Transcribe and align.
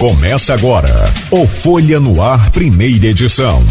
Começa 0.00 0.54
agora 0.54 0.88
o 1.30 1.46
Folha 1.46 2.00
no 2.00 2.22
Ar, 2.22 2.50
primeira 2.52 3.08
edição. 3.08 3.62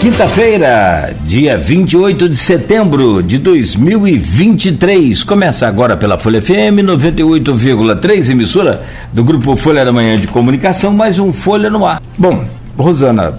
Quinta-feira, 0.00 1.14
dia 1.22 1.58
28 1.58 2.30
de 2.30 2.36
setembro 2.38 3.22
de 3.22 3.36
2023. 3.36 5.22
Começa 5.22 5.68
agora 5.68 5.98
pela 5.98 6.18
Folha 6.18 6.40
FM 6.40 6.80
98,3, 6.82 8.30
emissora 8.30 8.82
do 9.12 9.22
Grupo 9.22 9.54
Folha 9.54 9.84
da 9.84 9.92
Manhã 9.92 10.16
de 10.16 10.28
Comunicação, 10.28 10.94
mais 10.94 11.18
um 11.18 11.30
Folha 11.30 11.68
no 11.68 11.84
Ar. 11.84 12.00
Bom, 12.16 12.42
Rosana, 12.74 13.38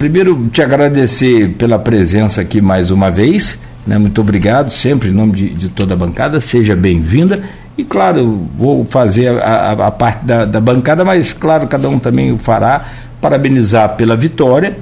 primeiro 0.00 0.48
te 0.52 0.62
agradecer 0.62 1.50
pela 1.50 1.78
presença 1.78 2.40
aqui 2.40 2.60
mais 2.60 2.90
uma 2.90 3.08
vez. 3.08 3.56
Né? 3.86 3.98
Muito 3.98 4.20
obrigado, 4.20 4.72
sempre 4.72 5.10
em 5.10 5.12
nome 5.12 5.32
de, 5.32 5.50
de 5.50 5.68
toda 5.68 5.94
a 5.94 5.96
bancada. 5.96 6.40
Seja 6.40 6.74
bem-vinda 6.74 7.40
e 7.78 7.84
claro, 7.84 8.48
vou 8.58 8.84
fazer 8.84 9.40
a, 9.40 9.70
a, 9.70 9.86
a 9.86 9.90
parte 9.92 10.24
da, 10.24 10.44
da, 10.44 10.60
bancada, 10.60 11.04
mas 11.04 11.32
claro, 11.32 11.68
cada 11.68 11.88
um 11.88 11.96
também 11.96 12.32
o 12.32 12.36
fará. 12.36 12.84
Parabenizar 13.20 13.94
pela 13.94 14.16
vitória 14.16 14.76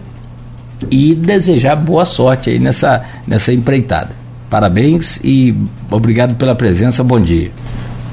e 0.90 1.14
desejar 1.14 1.76
boa 1.76 2.06
sorte 2.06 2.50
aí 2.50 2.58
nessa, 2.58 3.04
nessa 3.26 3.52
empreitada. 3.52 4.10
Parabéns 4.48 5.20
e 5.22 5.54
obrigado 5.90 6.36
pela 6.36 6.54
presença. 6.54 7.04
Bom 7.04 7.20
dia. 7.20 7.50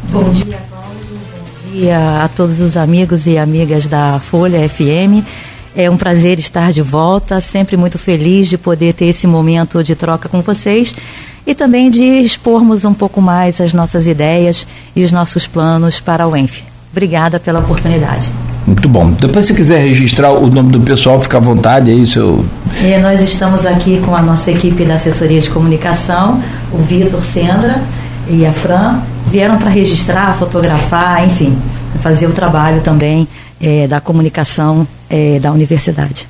Bom 0.10 0.30
dia, 0.32 0.60
Cláudio. 0.70 1.18
Bom 1.66 1.72
dia 1.72 2.24
a 2.24 2.28
todos 2.28 2.60
os 2.60 2.76
amigos 2.76 3.26
e 3.26 3.38
amigas 3.38 3.88
da 3.88 4.20
Folha 4.20 4.68
FM. 4.68 5.26
É 5.76 5.90
um 5.90 5.98
prazer 5.98 6.40
estar 6.40 6.74
de 6.74 6.82
volta, 6.82 7.40
sempre 7.40 7.78
muito 7.78 7.98
feliz 7.98 8.50
de 8.50 8.58
poder 8.58 8.94
ter 8.94 9.06
esse 9.06 9.28
momento 9.28 9.82
de 9.82 9.96
troca 9.96 10.28
com 10.28 10.42
vocês 10.42 10.94
e 11.46 11.54
também 11.54 11.90
de 11.90 12.04
expormos 12.04 12.86
um 12.86 12.94
pouco 12.94 13.22
mais 13.22 13.60
as 13.60 13.74
nossas 13.74 14.08
ideias 14.08 14.68
e 14.96 15.04
os 15.04 15.12
nossos 15.12 15.48
planos 15.48 16.00
para 16.00 16.28
o 16.28 16.36
ENF. 16.36 16.64
Obrigada 16.92 17.40
pela 17.40 17.60
oportunidade. 17.60 18.32
Muito 18.66 18.88
bom. 18.88 19.12
Depois, 19.12 19.46
se 19.46 19.54
quiser 19.54 19.80
registrar 19.80 20.32
o 20.32 20.48
nome 20.48 20.72
do 20.72 20.80
pessoal, 20.80 21.22
fica 21.22 21.38
à 21.38 21.42
vontade 21.42 21.92
aí, 21.92 22.06
seu. 22.06 22.46
É, 22.82 23.00
nós 23.00 23.20
estamos 23.20 23.66
aqui 23.66 24.02
com 24.06 24.16
a 24.16 24.22
nossa 24.22 24.52
equipe 24.52 24.86
da 24.86 24.94
assessoria 24.94 25.42
de 25.42 25.50
comunicação, 25.50 26.42
o 26.72 26.78
Vitor 26.78 27.22
Sendra 27.24 27.82
e 28.30 28.46
a 28.46 28.54
Fran, 28.54 29.02
vieram 29.30 29.58
para 29.58 29.70
registrar, 29.70 30.38
fotografar, 30.38 31.26
enfim, 31.26 31.58
fazer 32.02 32.28
o 32.28 32.32
trabalho 32.32 32.82
também 32.82 33.28
é, 33.60 33.88
da 33.88 34.00
comunicação 34.00 34.88
é, 35.10 35.40
da 35.40 35.52
universidade. 35.52 36.28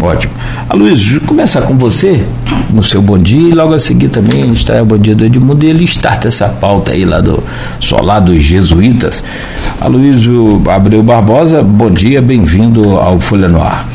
Ótimo. 0.00 0.32
A 0.68 0.74
Luiz, 0.74 1.18
começar 1.26 1.62
com 1.62 1.76
você, 1.76 2.24
no 2.70 2.84
seu 2.84 3.02
bom 3.02 3.18
dia, 3.18 3.48
e 3.48 3.52
logo 3.52 3.74
a 3.74 3.80
seguir 3.80 4.08
também 4.08 4.44
a 4.44 4.46
gente 4.46 4.58
está 4.58 4.80
o 4.80 4.84
bom 4.84 4.96
dia 4.96 5.14
do 5.14 5.24
Edmundo, 5.24 5.64
e 5.64 5.68
ele 5.68 5.84
starta 5.84 6.28
essa 6.28 6.48
pauta 6.48 6.92
aí 6.92 7.04
lá 7.04 7.20
do 7.20 7.42
Solar 7.80 8.20
dos 8.20 8.40
Jesuítas. 8.40 9.24
A 9.80 9.88
Luiz 9.88 10.16
Abreu 10.70 11.02
Barbosa, 11.02 11.64
bom 11.64 11.90
dia, 11.90 12.22
bem-vindo 12.22 12.90
ao 12.96 13.18
Folha 13.18 13.48
no 13.48 13.60
Ar. 13.60 13.88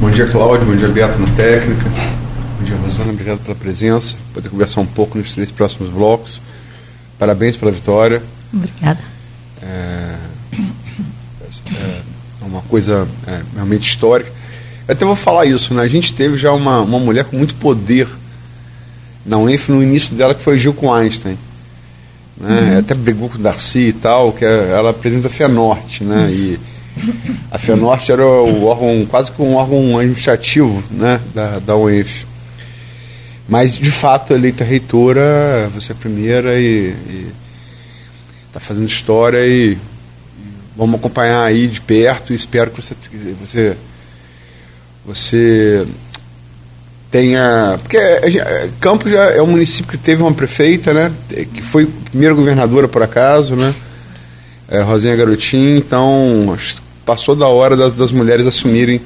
Bom 0.00 0.10
dia, 0.10 0.26
Cláudio, 0.26 0.66
bom 0.66 0.76
dia, 0.76 0.88
Beto, 0.88 1.18
no 1.18 1.28
Técnica. 1.32 1.84
Bom 2.58 2.64
dia, 2.64 2.76
Rosana, 2.76 3.10
obrigado 3.10 3.38
pela 3.40 3.54
presença, 3.54 4.14
poder 4.32 4.48
conversar 4.48 4.80
um 4.80 4.86
pouco 4.86 5.18
nos 5.18 5.34
três 5.34 5.50
próximos 5.50 5.90
blocos. 5.90 6.40
Parabéns 7.18 7.56
pela 7.56 7.70
vitória. 7.70 8.22
Obrigada. 8.54 9.00
É, 9.62 10.14
é 11.74 12.00
uma 12.40 12.62
coisa 12.62 13.06
é, 13.26 13.40
realmente 13.54 13.86
histórica 13.86 14.35
eu 14.88 14.92
até 14.92 15.04
vou 15.04 15.16
falar 15.16 15.46
isso, 15.46 15.74
né? 15.74 15.82
A 15.82 15.88
gente 15.88 16.12
teve 16.12 16.36
já 16.36 16.52
uma, 16.52 16.80
uma 16.80 16.98
mulher 16.98 17.24
com 17.24 17.36
muito 17.36 17.54
poder 17.56 18.08
na 19.24 19.38
UENF 19.38 19.70
no 19.70 19.82
início 19.82 20.14
dela, 20.14 20.34
que 20.34 20.42
foi 20.42 20.58
Gil 20.58 20.72
com 20.72 20.92
Einstein. 20.92 21.36
Né? 22.36 22.60
Uhum. 22.60 22.78
Até 22.78 22.94
brigou 22.94 23.28
com 23.28 23.36
o 23.36 23.40
Darcy 23.40 23.88
e 23.88 23.92
tal, 23.92 24.32
que 24.32 24.44
é, 24.44 24.70
ela 24.70 24.90
apresenta 24.90 25.26
a 25.26 25.30
FENORTE, 25.30 26.04
né? 26.04 26.30
E 26.30 26.60
a 27.50 27.58
FENORTE 27.58 28.12
era 28.12 28.24
o 28.24 28.64
órgão, 28.64 29.04
quase 29.06 29.32
que 29.32 29.42
um 29.42 29.54
órgão 29.54 29.98
administrativo 29.98 30.82
né? 30.90 31.20
da, 31.34 31.58
da 31.58 31.76
UENF. 31.76 32.24
Mas, 33.48 33.74
de 33.74 33.90
fato, 33.90 34.32
eleita 34.32 34.64
reitora, 34.64 35.70
você 35.74 35.92
é 35.92 35.94
a 35.94 35.98
primeira 35.98 36.58
e 36.58 36.94
está 38.48 38.60
fazendo 38.60 38.88
história 38.88 39.46
e 39.46 39.76
vamos 40.76 40.96
acompanhar 40.96 41.44
aí 41.44 41.66
de 41.68 41.80
perto 41.80 42.32
e 42.32 42.36
espero 42.36 42.70
que 42.70 42.82
você, 42.82 42.94
você 43.40 43.76
você 45.06 45.86
tenha. 47.10 47.78
Porque 47.82 47.98
Campos 48.80 49.10
já 49.10 49.30
é 49.30 49.40
um 49.40 49.46
município 49.46 49.92
que 49.92 49.98
teve 49.98 50.22
uma 50.22 50.32
prefeita, 50.32 50.92
né? 50.92 51.12
Que 51.28 51.62
foi 51.62 51.86
primeira 51.86 52.34
governadora, 52.34 52.88
por 52.88 53.02
acaso, 53.02 53.54
né? 53.54 53.74
É, 54.68 54.80
Rosinha 54.80 55.14
Garotinho, 55.14 55.76
então 55.76 56.56
passou 57.04 57.36
da 57.36 57.46
hora 57.46 57.76
das, 57.76 57.92
das 57.92 58.10
mulheres 58.10 58.48
assumirem 58.48 59.00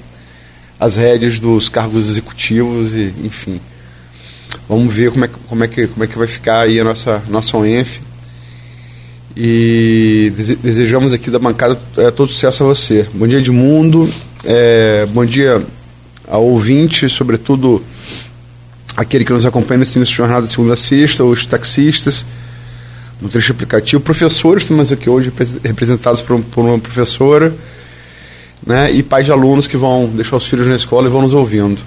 as 0.78 0.96
rédeas 0.96 1.38
dos 1.38 1.68
cargos 1.68 2.08
executivos 2.08 2.92
e, 2.94 3.12
enfim. 3.22 3.60
Vamos 4.66 4.92
ver 4.94 5.10
como 5.10 5.24
é, 5.24 5.28
como 5.48 5.64
é, 5.64 5.68
que, 5.68 5.86
como 5.86 6.02
é 6.02 6.06
que 6.06 6.16
vai 6.16 6.26
ficar 6.26 6.60
aí 6.60 6.80
a 6.80 6.84
nossa, 6.84 7.22
nossa 7.28 7.56
OENF. 7.58 8.00
E 9.36 10.32
desejamos 10.62 11.12
aqui 11.12 11.30
da 11.30 11.38
bancada 11.38 11.78
é, 11.98 12.10
todo 12.10 12.32
sucesso 12.32 12.64
a 12.64 12.66
você. 12.66 13.06
Bom 13.12 13.26
dia, 13.26 13.38
Edmundo. 13.38 14.12
É, 14.44 15.06
bom 15.10 15.24
dia, 15.24 15.62
ao 16.30 16.44
ouvinte, 16.44 17.08
sobretudo 17.08 17.82
aquele 18.96 19.24
que 19.24 19.32
nos 19.32 19.44
acompanha 19.44 19.78
nesse 19.78 19.98
início 19.98 20.12
de 20.12 20.18
jornada 20.18 20.46
segunda 20.46 20.74
a 20.74 20.76
sexta, 20.76 21.24
os 21.24 21.44
taxistas, 21.44 22.24
no 23.20 23.28
trecho 23.28 23.52
aplicativo, 23.52 24.00
professores, 24.00 24.66
temos 24.66 24.90
aqui 24.90 25.10
hoje 25.10 25.32
representados 25.62 26.22
por, 26.22 26.40
por 26.42 26.64
uma 26.64 26.78
professora, 26.78 27.54
né, 28.66 28.90
e 28.90 29.02
pais 29.02 29.26
de 29.26 29.32
alunos 29.32 29.66
que 29.66 29.76
vão 29.76 30.06
deixar 30.06 30.36
os 30.36 30.46
filhos 30.46 30.66
na 30.66 30.76
escola 30.76 31.06
e 31.06 31.10
vão 31.10 31.22
nos 31.22 31.34
ouvindo. 31.34 31.82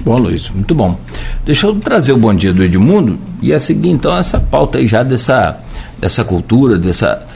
Bom, 0.00 0.18
Luiz, 0.18 0.48
muito 0.50 0.74
bom. 0.74 0.98
Deixa 1.44 1.66
eu 1.66 1.74
trazer 1.76 2.12
o 2.12 2.16
bom 2.16 2.32
dia 2.32 2.52
do 2.52 2.62
Edmundo 2.62 3.18
e 3.42 3.52
a 3.52 3.58
seguir 3.58 3.90
então 3.90 4.16
essa 4.16 4.38
pauta 4.38 4.78
aí 4.78 4.86
já 4.86 5.02
dessa, 5.02 5.58
dessa 5.98 6.22
cultura, 6.22 6.78
dessa 6.78 7.26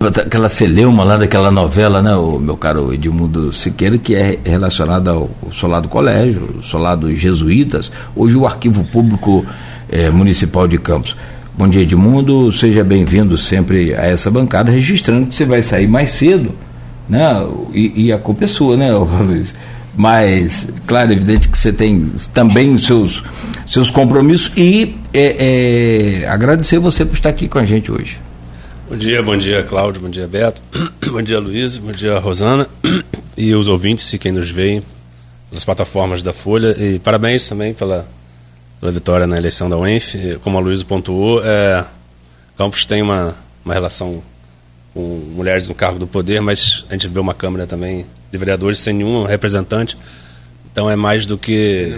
aquela 0.00 0.48
celeuma 0.48 1.04
lá 1.04 1.18
daquela 1.18 1.50
novela, 1.50 2.00
né, 2.00 2.14
o 2.14 2.38
meu 2.38 2.56
caro 2.56 2.92
Edmundo 2.92 3.52
Siqueira, 3.52 3.98
que 3.98 4.14
é 4.14 4.38
relacionada 4.42 5.10
ao, 5.10 5.28
ao 5.44 5.52
Solar 5.52 5.82
do 5.82 5.88
Colégio, 5.88 6.56
o 6.58 6.62
Solar 6.62 6.96
dos 6.96 7.18
Jesuítas, 7.18 7.92
hoje 8.16 8.34
o 8.34 8.46
Arquivo 8.46 8.82
Público 8.84 9.44
eh, 9.90 10.10
Municipal 10.10 10.66
de 10.66 10.78
Campos. 10.78 11.14
Bom 11.56 11.68
dia, 11.68 11.82
Edmundo, 11.82 12.50
seja 12.50 12.82
bem-vindo 12.82 13.36
sempre 13.36 13.94
a 13.94 14.06
essa 14.06 14.30
bancada, 14.30 14.70
registrando 14.70 15.26
que 15.26 15.36
você 15.36 15.44
vai 15.44 15.60
sair 15.60 15.86
mais 15.86 16.08
cedo, 16.10 16.50
né, 17.06 17.46
e, 17.74 18.06
e 18.06 18.12
a 18.12 18.16
culpa 18.16 18.44
é 18.44 18.46
sua, 18.46 18.78
né, 18.78 18.90
Luiz? 18.96 19.52
Mas, 19.94 20.66
claro, 20.86 21.10
é 21.10 21.14
evidente 21.14 21.46
que 21.46 21.58
você 21.58 21.74
tem 21.74 22.10
também 22.32 22.74
os 22.74 22.86
seus, 22.86 23.22
seus 23.66 23.90
compromissos 23.90 24.50
e 24.56 24.96
é, 25.12 26.22
é, 26.22 26.28
agradecer 26.28 26.78
você 26.78 27.04
por 27.04 27.16
estar 27.16 27.28
aqui 27.28 27.48
com 27.48 27.58
a 27.58 27.66
gente 27.66 27.92
hoje. 27.92 28.18
Bom 28.90 28.96
dia, 28.96 29.22
bom 29.22 29.36
dia, 29.36 29.62
Cláudio, 29.62 30.02
bom 30.02 30.10
dia, 30.10 30.26
Beto, 30.26 30.60
bom 31.12 31.22
dia, 31.22 31.38
Luiz, 31.38 31.76
bom 31.76 31.92
dia, 31.92 32.18
Rosana 32.18 32.66
e 33.36 33.54
os 33.54 33.68
ouvintes 33.68 34.12
e 34.12 34.18
quem 34.18 34.32
nos 34.32 34.50
vê 34.50 34.82
nas 35.52 35.64
plataformas 35.64 36.24
da 36.24 36.32
Folha. 36.32 36.74
E 36.76 36.98
parabéns 36.98 37.48
também 37.48 37.72
pela, 37.72 38.04
pela 38.80 38.90
vitória 38.90 39.28
na 39.28 39.38
eleição 39.38 39.70
da 39.70 39.78
UENF. 39.78 40.40
Como 40.42 40.58
a 40.58 40.60
Luiz 40.60 40.82
pontuou, 40.82 41.40
é, 41.44 41.84
Campos 42.58 42.84
tem 42.84 43.00
uma, 43.00 43.36
uma 43.64 43.72
relação 43.72 44.20
com 44.92 45.00
mulheres 45.36 45.68
no 45.68 45.74
cargo 45.76 46.00
do 46.00 46.08
poder, 46.08 46.40
mas 46.40 46.84
a 46.90 46.94
gente 46.94 47.06
vê 47.06 47.20
uma 47.20 47.32
Câmara 47.32 47.68
também 47.68 48.04
de 48.32 48.38
vereadores 48.38 48.80
sem 48.80 48.92
nenhum 48.92 49.22
representante. 49.22 49.96
Então 50.72 50.90
é 50.90 50.96
mais 50.96 51.26
do 51.26 51.38
que 51.38 51.94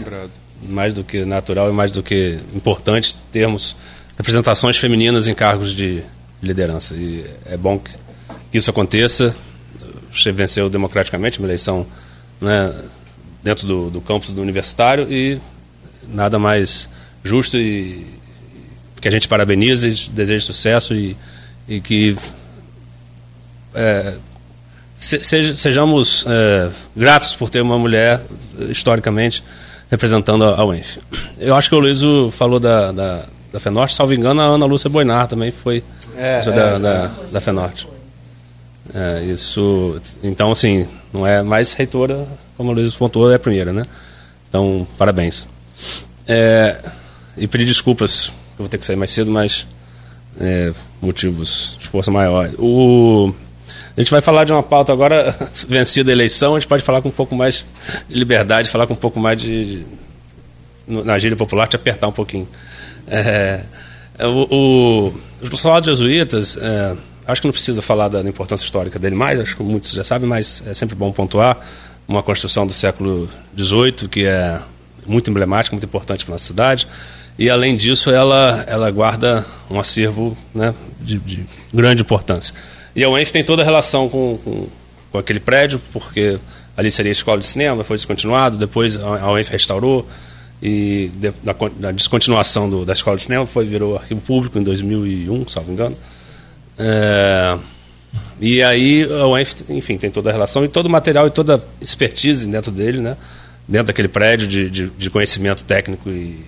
mais 0.69 0.93
do 0.93 1.03
que 1.03 1.25
natural 1.25 1.71
e 1.71 1.73
mais 1.73 1.91
do 1.91 2.03
que 2.03 2.39
importante 2.55 3.17
termos 3.33 3.77
representações 4.15 4.77
femininas 4.77 5.27
em 5.27 5.33
cargos 5.35 5.75
de 5.75 6.03
liderança. 6.43 6.95
E 6.95 7.25
é 7.47 7.57
bom 7.57 7.79
que, 7.79 8.59
isso 8.59 8.71
aconteça. 8.71 9.35
Você 10.13 10.33
venceu 10.33 10.69
democraticamente 10.69 11.39
uma 11.39 11.47
eleição 11.47 11.87
né, 12.41 12.75
dentro 13.43 13.67
do, 13.67 13.91
do 13.91 14.01
campus 14.01 14.33
do 14.33 14.43
universitário 14.43 15.11
e 15.11 15.41
nada 16.09 16.39
mais 16.39 16.89
justo 17.25 17.57
e 17.57 18.07
que 19.01 19.09
a 19.09 19.11
gente 19.11 19.27
parabenize, 19.27 20.11
deseje 20.11 20.45
sucesso 20.45 20.95
e, 20.95 21.17
e 21.67 21.81
que 21.81 22.17
é, 23.75 24.15
se, 24.99 25.57
sejamos 25.57 26.25
é, 26.29 26.71
gratos 26.95 27.35
por 27.35 27.51
ter 27.51 27.61
uma 27.61 27.79
mulher 27.79 28.21
historicamente 28.69 29.43
representando 29.91 30.45
a, 30.45 30.61
a 30.61 30.65
UENF. 30.65 30.99
Eu 31.39 31.57
acho 31.57 31.69
que 31.69 31.75
o 31.75 31.81
Luiz 31.81 32.01
falou 32.33 32.61
da, 32.61 32.93
da, 32.93 33.25
da 33.53 33.61
FENORTE, 33.61 33.95
salvo 33.95 34.15
engano, 34.15 34.41
a 34.41 34.45
Ana 34.45 34.65
Lúcia 34.65 34.89
Boinar 34.89 35.29
também 35.29 35.51
foi 35.51 35.85
é, 36.17 36.43
da, 36.43 36.53
é, 36.53 36.79
da, 36.79 37.11
da 37.31 37.41
FENORTE. 37.41 37.87
É, 38.95 39.23
isso, 39.25 40.01
então, 40.23 40.51
assim, 40.51 40.89
não 41.13 41.27
é 41.27 41.43
mais 41.43 41.73
reitora, 41.73 42.27
como 42.57 42.71
a 42.71 42.75
Luiz 42.75 42.95
pontuou, 42.95 43.31
é 43.31 43.35
a 43.35 43.39
primeira, 43.39 43.73
né? 43.73 43.87
Então, 44.49 44.87
parabéns. 44.99 45.47
É, 46.27 46.79
e 47.37 47.47
pedir 47.47 47.67
desculpas, 47.67 48.29
eu 48.29 48.59
vou 48.59 48.69
ter 48.69 48.79
que 48.79 48.85
sair 48.85 48.97
mais 48.97 49.11
cedo, 49.11 49.31
mas 49.31 49.67
é, 50.41 50.73
motivos 51.01 51.77
de 51.79 51.89
força 51.89 52.11
maior. 52.11 52.51
O, 52.59 53.33
a 53.97 54.01
gente 54.01 54.11
vai 54.11 54.21
falar 54.21 54.45
de 54.45 54.53
uma 54.53 54.63
pauta 54.63 54.93
agora, 54.93 55.37
vencida 55.69 56.11
a 56.11 56.15
eleição, 56.15 56.57
a 56.57 56.59
gente 56.59 56.69
pode 56.69 56.83
falar 56.83 57.03
com 57.03 57.09
um 57.09 57.13
pouco 57.13 57.35
mais 57.35 57.65
de 58.09 58.19
liberdade, 58.19 58.71
falar 58.71 58.87
com 58.87 58.95
um 58.95 58.97
pouco 58.97 59.21
mais 59.21 59.41
de. 59.41 59.77
de 59.77 59.87
na 60.87 61.19
gíria 61.19 61.37
popular, 61.37 61.69
te 61.69 61.77
apertar 61.77 62.09
um 62.09 62.13
pouquinho. 62.13 62.49
É, 63.07 63.61
é 64.19 64.27
o, 64.27 64.47
o, 64.51 65.15
os 65.41 65.49
postulados 65.49 65.87
jesuítas, 65.87 66.57
é, 66.57 66.97
acho 67.27 67.41
que 67.41 67.47
não 67.47 67.53
precisa 67.53 67.83
falar 67.83 68.09
da, 68.09 68.23
da, 68.23 68.29
importância 68.29 68.65
histórica 68.65 68.99
dele 68.99 69.15
mais, 69.15 69.41
acho 69.41 69.57
que 69.57 69.63
muitos 69.63 69.93
já 69.93 70.05
sabem, 70.05 70.29
mas 70.29 70.63
é 70.67 70.75
sempre 70.75 70.95
bom 70.95 71.11
pontuar. 71.13 71.59
Uma 72.07 72.23
construção 72.23 72.67
do 72.67 72.73
século 72.73 73.29
XVIII, 73.57 74.09
que 74.09 74.27
é 74.27 74.61
muito 75.07 75.31
emblemática, 75.31 75.75
muito 75.75 75.87
importante 75.87 76.25
para 76.25 76.33
a 76.33 76.35
nossa 76.35 76.47
cidade. 76.47 76.87
E, 77.39 77.49
além 77.49 77.77
disso, 77.77 78.11
ela, 78.11 78.65
ela 78.69 78.91
guarda 78.91 79.47
um 79.71 79.81
acervo 79.81 80.37
né, 80.55 80.75
de, 81.01 81.19
de 81.19 81.47
grande 81.73 82.03
importância. 82.03 82.55
E 82.95 83.03
a 83.03 83.09
UENF 83.09 83.33
tem 83.33 83.43
toda 83.43 83.63
a 83.63 83.65
relação 83.65 84.09
com, 84.09 84.39
com, 84.45 84.67
com, 85.11 85.19
aquele 85.19 85.41
prédio, 85.41 85.81
porque 85.93 86.39
ali 86.77 86.91
seria 86.91 87.11
a 87.11 87.15
escola 87.15 87.41
de 87.41 87.47
cinema, 87.47 87.85
foi 87.85 87.97
descontinuado, 87.97 88.59
depois 88.59 88.97
a 89.03 89.33
UENF 89.33 89.51
restaurou, 89.51 90.07
e 90.63 91.11
de, 91.17 91.33
na, 91.43 91.55
na, 91.81 91.91
descontinuação 91.91 92.71
do, 92.71 92.85
da 92.85 92.93
escola 92.93 93.17
de 93.17 93.25
cinema 93.25 93.45
foi 93.47 93.67
virou 93.67 93.97
arquivo 93.97 94.21
público 94.21 94.59
em 94.59 94.63
2001, 94.63 95.49
salvo 95.49 95.73
engano. 95.73 95.97
É, 96.79 97.59
e 98.41 98.63
aí 98.63 99.03
a 99.03 99.27
UENF, 99.27 99.65
enfim, 99.69 99.99
tem 99.99 100.11
toda 100.11 100.31
a 100.31 100.33
relação 100.33 100.65
e 100.65 100.69
todo 100.69 100.87
o 100.87 100.91
material 100.91 101.27
e 101.27 101.31
toda 101.31 101.57
a 101.57 101.61
expertise 101.81 102.47
dentro 102.47 102.71
dele, 102.71 102.99
né? 102.99 103.17
dentro 103.67 103.89
daquele 103.89 104.09
prédio 104.09 104.47
de, 104.47 104.71
de, 104.71 104.87
de 104.91 105.11
conhecimento 105.11 105.65
técnico 105.65 106.09
e 106.09 106.45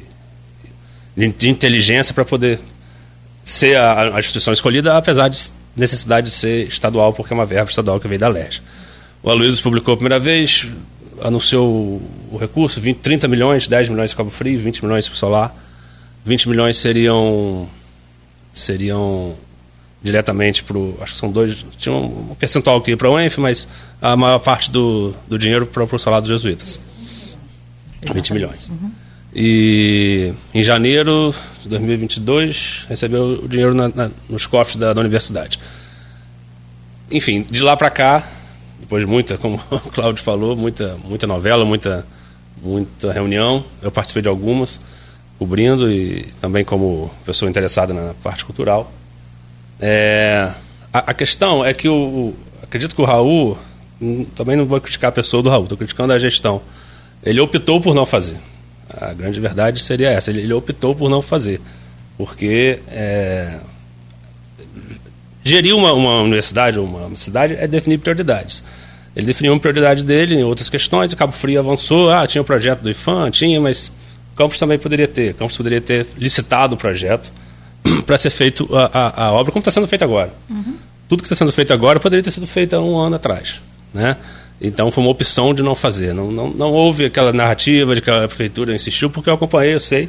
de 1.16 1.49
inteligência 1.49 2.12
para 2.12 2.25
poder 2.25 2.58
ser 3.44 3.76
a, 3.76 4.16
a, 4.16 4.19
instituição 4.19 4.52
escolhida, 4.52 4.96
apesar 4.96 5.28
de 5.28 5.38
necessidade 5.76 6.26
de 6.26 6.32
ser 6.32 6.66
estadual, 6.66 7.12
porque 7.12 7.32
é 7.32 7.37
uma 7.37 7.46
verba 7.46 7.70
estadual 7.70 8.00
que 8.00 8.08
veio 8.08 8.19
da 8.19 8.28
LERJ. 8.28 8.62
O 9.22 9.31
Aloysio 9.31 9.62
publicou 9.62 9.94
a 9.94 9.96
primeira 9.96 10.19
vez, 10.19 10.66
anunciou 11.22 12.00
o 12.31 12.37
recurso, 12.38 12.81
20, 12.81 12.99
30 12.99 13.28
milhões, 13.28 13.69
10 13.69 13.88
milhões 13.88 14.11
de 14.11 14.16
Cabo 14.16 14.31
Frio, 14.31 14.58
20 14.58 14.84
milhões 14.84 15.06
para 15.06 15.14
o 15.14 15.19
solar, 15.19 15.56
20 16.25 16.49
milhões 16.49 16.76
seriam 16.78 17.69
seriam 18.52 19.34
diretamente 20.02 20.62
para 20.62 20.76
o. 20.78 20.96
Acho 21.00 21.14
que 21.14 21.19
são 21.19 21.31
dois. 21.31 21.64
Tinha 21.78 21.94
um 21.94 22.34
percentual 22.38 22.76
aqui 22.76 22.94
para 22.94 23.08
o 23.08 23.14
UENF, 23.14 23.38
mas 23.38 23.66
a 24.00 24.14
maior 24.14 24.38
parte 24.38 24.70
do, 24.70 25.14
do 25.26 25.38
dinheiro 25.38 25.66
para 25.66 25.82
o 25.82 25.99
salário 25.99 26.28
dos 26.28 26.43
jesuítas. 26.43 26.78
20 28.02 28.32
milhões. 28.34 28.70
E 29.34 30.32
em 30.52 30.62
janeiro 30.62 31.34
de 31.62 31.70
2022 31.70 32.87
recebeu 32.88 33.40
o 33.43 33.49
dinheiro 33.49 33.75
na, 33.75 33.88
na, 33.88 34.11
nos 34.28 34.46
cofres 34.46 34.76
da, 34.76 34.93
da, 34.93 35.00
universidade. 35.00 35.58
Enfim, 37.11 37.43
de 37.43 37.61
lá 37.61 37.76
para 37.76 37.90
cá, 37.90 38.28
depois 38.81 39.05
de 39.05 39.11
muita, 39.11 39.38
como 39.38 39.56
o 39.71 39.91
Cláudio 39.91 40.23
falou, 40.23 40.56
muita, 40.56 40.97
muita 41.05 41.26
novela, 41.26 41.65
muita, 41.65 42.06
muita 42.62 43.12
reunião, 43.12 43.65
eu 43.82 43.91
participei 43.91 44.23
de 44.23 44.29
algumas, 44.29 44.81
cobrindo 45.38 45.91
e 45.91 46.26
também 46.41 46.65
como 46.65 47.11
pessoa 47.25 47.50
interessada 47.50 47.93
na 47.93 48.15
parte 48.15 48.44
cultural. 48.44 48.93
É, 49.81 50.50
a, 50.93 50.99
a, 51.11 51.15
questão 51.15 51.65
é 51.65 51.75
que 51.75 51.88
o, 51.88 52.35
acredito 52.62 52.94
que 52.94 53.03
o 53.03 53.05
Raul, 53.05 53.59
hum, 54.00 54.25
também 54.35 54.56
não 54.56 54.65
vou 54.65 54.81
criticar 54.81 55.09
a 55.09 55.12
pessoa 55.12 55.43
do 55.43 55.49
Raul, 55.49 55.65
estou 55.65 55.79
criticando 55.79 56.12
a 56.12 56.19
gestão. 56.19 56.62
Ele 57.23 57.41
optou 57.41 57.81
por 57.81 57.94
não 57.94 58.06
fazer. 58.06 58.37
A 59.00 59.12
grande 59.12 59.41
verdade 59.41 59.82
seria 59.82 60.11
essa. 60.11 60.31
Ele, 60.31 60.43
ele 60.43 60.53
optou 60.53 60.94
por 60.94 61.09
não 61.09 61.23
fazer. 61.23 61.61
Porque 62.17 62.81
é, 62.88 63.59
gerir 65.44 65.76
uma, 65.76 65.93
uma 65.93 66.23
universidade 66.23 66.79
ou 66.79 66.87
uma, 66.87 67.14
cidade 67.17 67.55
é 67.55 67.69
definir 67.69 67.99
prioridades. 67.99 68.64
Ele 69.14 69.26
definiu 69.26 69.52
uma 69.52 69.61
prioridade 69.61 70.02
dele 70.02 70.35
em 70.35 70.43
outras 70.43 70.69
questões, 70.69 71.12
e 71.12 71.17
Cabo 71.17 71.32
Frio 71.32 71.61
avançou, 71.61 72.11
ah, 72.11 72.26
tinha 72.26 72.43
o 72.43 72.44
projeto 72.44 72.81
do 72.81 72.91
IFAM, 72.91 73.31
tinha, 73.31 73.61
mas 73.61 73.93
Campos 74.37 74.58
também 74.58 74.79
poderia 74.79 75.06
ter. 75.06 75.35
Campos 75.35 75.56
poderia 75.56 75.81
ter 75.81 76.06
licitado 76.19 76.75
o 76.75 76.79
projeto 76.79 77.32
para 78.05 78.19
ser 78.19 78.31
feito 78.31 78.69
a, 78.75 78.91
a, 78.93 79.26
a, 79.26 79.32
obra 79.32 79.52
como 79.52 79.61
está 79.61 79.70
sendo 79.70 79.87
feito 79.87 80.02
agora. 80.02 80.32
Uhum. 80.50 80.76
Tudo 81.08 81.23
que 81.23 81.26
está 81.26 81.37
sendo 81.37 81.52
feito 81.52 81.73
agora 81.73 82.00
poderia 82.00 82.23
ter 82.23 82.31
sido 82.31 82.47
feito 82.47 82.75
há 82.75 82.81
um 82.81 82.99
ano 82.99 83.17
atrás. 83.17 83.61
Né? 83.93 84.17
Então 84.61 84.90
foi 84.90 85.05
uma 85.05 85.11
opção 85.11 85.55
de 85.55 85.62
não 85.62 85.75
fazer. 85.75 86.12
Não, 86.12 86.31
não, 86.31 86.50
não 86.50 86.73
houve 86.73 87.05
aquela 87.05 87.32
narrativa 87.32 87.94
de 87.94 88.00
que 88.00 88.11
a 88.11 88.26
prefeitura 88.26 88.75
insistiu, 88.75 89.11
porque 89.11 89.31
eu 89.31 89.35
acompanhei, 89.35 89.75
eu 89.75 89.81
sei. 89.81 90.08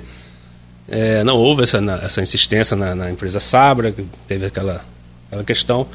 É, 0.87 1.23
não 1.23 1.35
houve 1.35 1.63
essa, 1.63 1.79
essa 2.03 2.21
insistência 2.21 2.75
na, 2.75 2.93
na, 2.93 3.09
empresa 3.09 3.39
Sabra, 3.39 3.91
que 3.91 4.05
teve 4.27 4.45
aquela, 4.45 4.85
aquela 5.27 5.43
questão. 5.43 5.87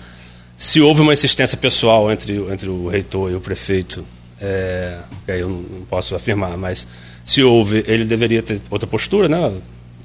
Se 0.56 0.80
houve 0.80 1.00
uma 1.00 1.12
insistência 1.12 1.56
pessoal 1.56 2.10
entre, 2.12 2.36
entre 2.52 2.68
o 2.68 2.88
reitor 2.88 3.30
e 3.30 3.34
o 3.34 3.40
prefeito, 3.40 4.04
é, 4.40 4.98
que 5.24 5.32
aí 5.32 5.40
eu 5.40 5.48
não 5.48 5.86
posso 5.88 6.14
afirmar, 6.14 6.56
mas 6.56 6.86
se 7.24 7.42
houve, 7.42 7.84
ele 7.86 8.04
deveria 8.04 8.42
ter 8.42 8.60
outra 8.70 8.86
postura, 8.86 9.28
né? 9.28 9.52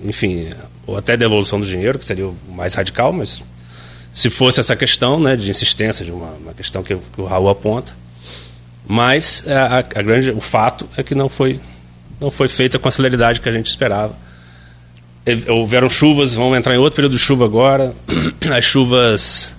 enfim, 0.04 0.50
ou 0.86 0.98
até 0.98 1.16
devolução 1.16 1.60
do 1.60 1.66
dinheiro, 1.66 1.98
que 1.98 2.06
seria 2.06 2.28
o 2.28 2.36
mais 2.50 2.74
radical, 2.74 3.14
mas 3.14 3.42
se 4.14 4.30
fosse 4.30 4.60
essa 4.60 4.76
questão 4.76 5.20
né, 5.20 5.36
de 5.36 5.50
insistência, 5.50 6.06
de 6.06 6.12
uma, 6.12 6.32
uma 6.32 6.54
questão 6.54 6.84
que, 6.84 6.96
que 6.96 7.22
o 7.22 7.26
Raul 7.26 7.50
aponta, 7.50 7.94
mas 8.88 9.44
é, 9.48 9.56
a, 9.56 9.78
a, 9.80 9.82
grande, 9.82 10.32
o 10.32 10.42
fato 10.42 10.88
é 10.96 11.04
que 11.04 11.16
não 11.16 11.28
foi, 11.28 11.60
não 12.20 12.30
foi 12.30 12.48
feita 12.48 12.78
com 12.78 12.88
a 12.88 12.92
celeridade 12.92 13.42
que 13.42 13.50
a 13.50 13.52
gente 13.52 13.68
esperava. 13.68 14.16
Houveram 15.48 15.90
chuvas, 15.90 16.36
vamos 16.36 16.58
entrar 16.58 16.76
em 16.76 16.78
outro 16.78 16.96
período 16.96 17.14
de 17.14 17.20
chuva 17.20 17.46
agora. 17.46 17.96
As 18.56 18.64
chuvas 18.64 19.56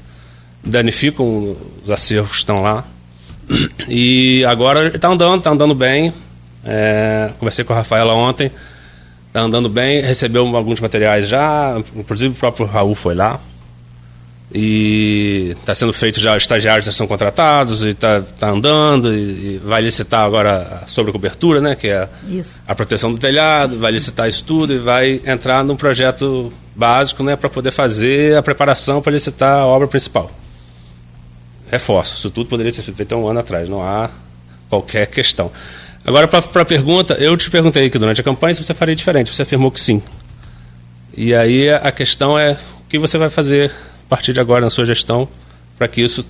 danificam 0.62 1.56
os 1.82 1.90
acervos 1.90 2.32
que 2.32 2.38
estão 2.38 2.62
lá. 2.62 2.84
E 3.88 4.44
agora 4.44 4.88
está 4.88 5.08
andando, 5.08 5.38
está 5.38 5.50
andando 5.50 5.74
bem. 5.74 6.12
É, 6.64 7.30
conversei 7.38 7.64
com 7.64 7.72
a 7.72 7.76
Rafaela 7.76 8.12
ontem, 8.12 8.50
está 9.28 9.40
andando 9.40 9.68
bem, 9.68 10.00
recebeu 10.02 10.44
alguns 10.56 10.80
materiais 10.80 11.28
já, 11.28 11.76
inclusive 11.94 12.34
o 12.34 12.36
próprio 12.36 12.66
Raul 12.66 12.94
foi 12.96 13.14
lá. 13.14 13.40
E 14.54 15.56
está 15.58 15.75
sendo 15.75 15.93
feito 15.93 16.20
já, 16.20 16.37
estagiários 16.37 16.87
já 16.87 16.93
são 16.93 17.06
contratados 17.06 17.82
e 17.82 17.88
está 17.88 18.20
tá 18.20 18.48
andando 18.48 19.12
e, 19.12 19.19
e, 19.19 19.60
vai 19.64 19.82
licitar 19.82 20.25
agora 20.25 20.84
sobre 20.87 21.10
a 21.10 21.12
cobertura, 21.12 21.60
né, 21.60 21.75
que 21.75 21.88
é 21.88 22.08
isso. 22.28 22.60
a 22.66 22.75
proteção 22.75 23.10
do 23.10 23.19
telhado, 23.19 23.78
vai 23.78 23.90
licitar 23.90 24.28
isso 24.28 24.44
tudo 24.44 24.72
e 24.72 24.78
vai 24.78 25.20
entrar 25.26 25.64
num 25.64 25.75
projeto 25.75 26.52
básico 26.76 27.25
né, 27.25 27.34
para 27.34 27.50
poder 27.50 27.72
fazer 27.72 28.37
a 28.37 28.43
preparação 28.43 29.03
para 29.03 29.12
licitar 29.12 29.58
a 29.58 29.67
obra 29.67 29.88
principal. 29.88 30.31
Reforço, 31.69 32.17
isso 32.17 32.31
tudo 32.31 32.48
poderia 32.48 32.72
ser 32.72 32.82
feito 32.82 33.15
há 33.15 33.19
um 33.19 33.26
ano 33.26 33.41
atrás, 33.41 33.69
não 33.69 33.82
há 33.82 34.10
qualquer 34.70 35.08
questão. 35.08 35.50
Agora, 36.05 36.29
para 36.29 36.62
a 36.62 36.65
pergunta, 36.65 37.15
eu 37.15 37.36
te 37.36 37.50
perguntei 37.50 37.91
que 37.91 37.98
durante 37.98 38.20
a 38.20 38.24
campanha 38.24 38.55
se 38.55 38.62
você 38.62 38.72
faria 38.72 38.94
diferente, 38.94 39.34
você 39.34 39.43
afirmou 39.43 39.72
que 39.72 39.81
sim. 39.81 40.00
E 41.17 41.34
aí 41.34 41.69
a 41.69 41.91
questão 41.91 42.38
é 42.38 42.53
o 42.53 42.88
que 42.88 42.96
você 42.96 43.19
vai 43.19 43.29
fazer 43.29 43.72
a 44.06 44.08
partir 44.08 44.32
de 44.32 44.41
agora 44.41 44.60
na 44.60 44.70
sua 44.70 44.86
gestão 44.86 45.29
para 45.77 45.89
que 45.89 46.03
isso 46.03 46.27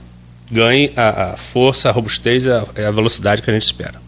ganhe 0.50 0.92
a, 0.96 1.32
a, 1.32 1.36
força, 1.36 1.88
a 1.88 1.92
robustez 1.92 2.44
e 2.44 2.50
a, 2.50 2.64
a, 2.88 2.90
velocidade 2.90 3.42
que 3.42 3.50
a 3.50 3.52
gente 3.52 3.64
espera. 3.64 4.00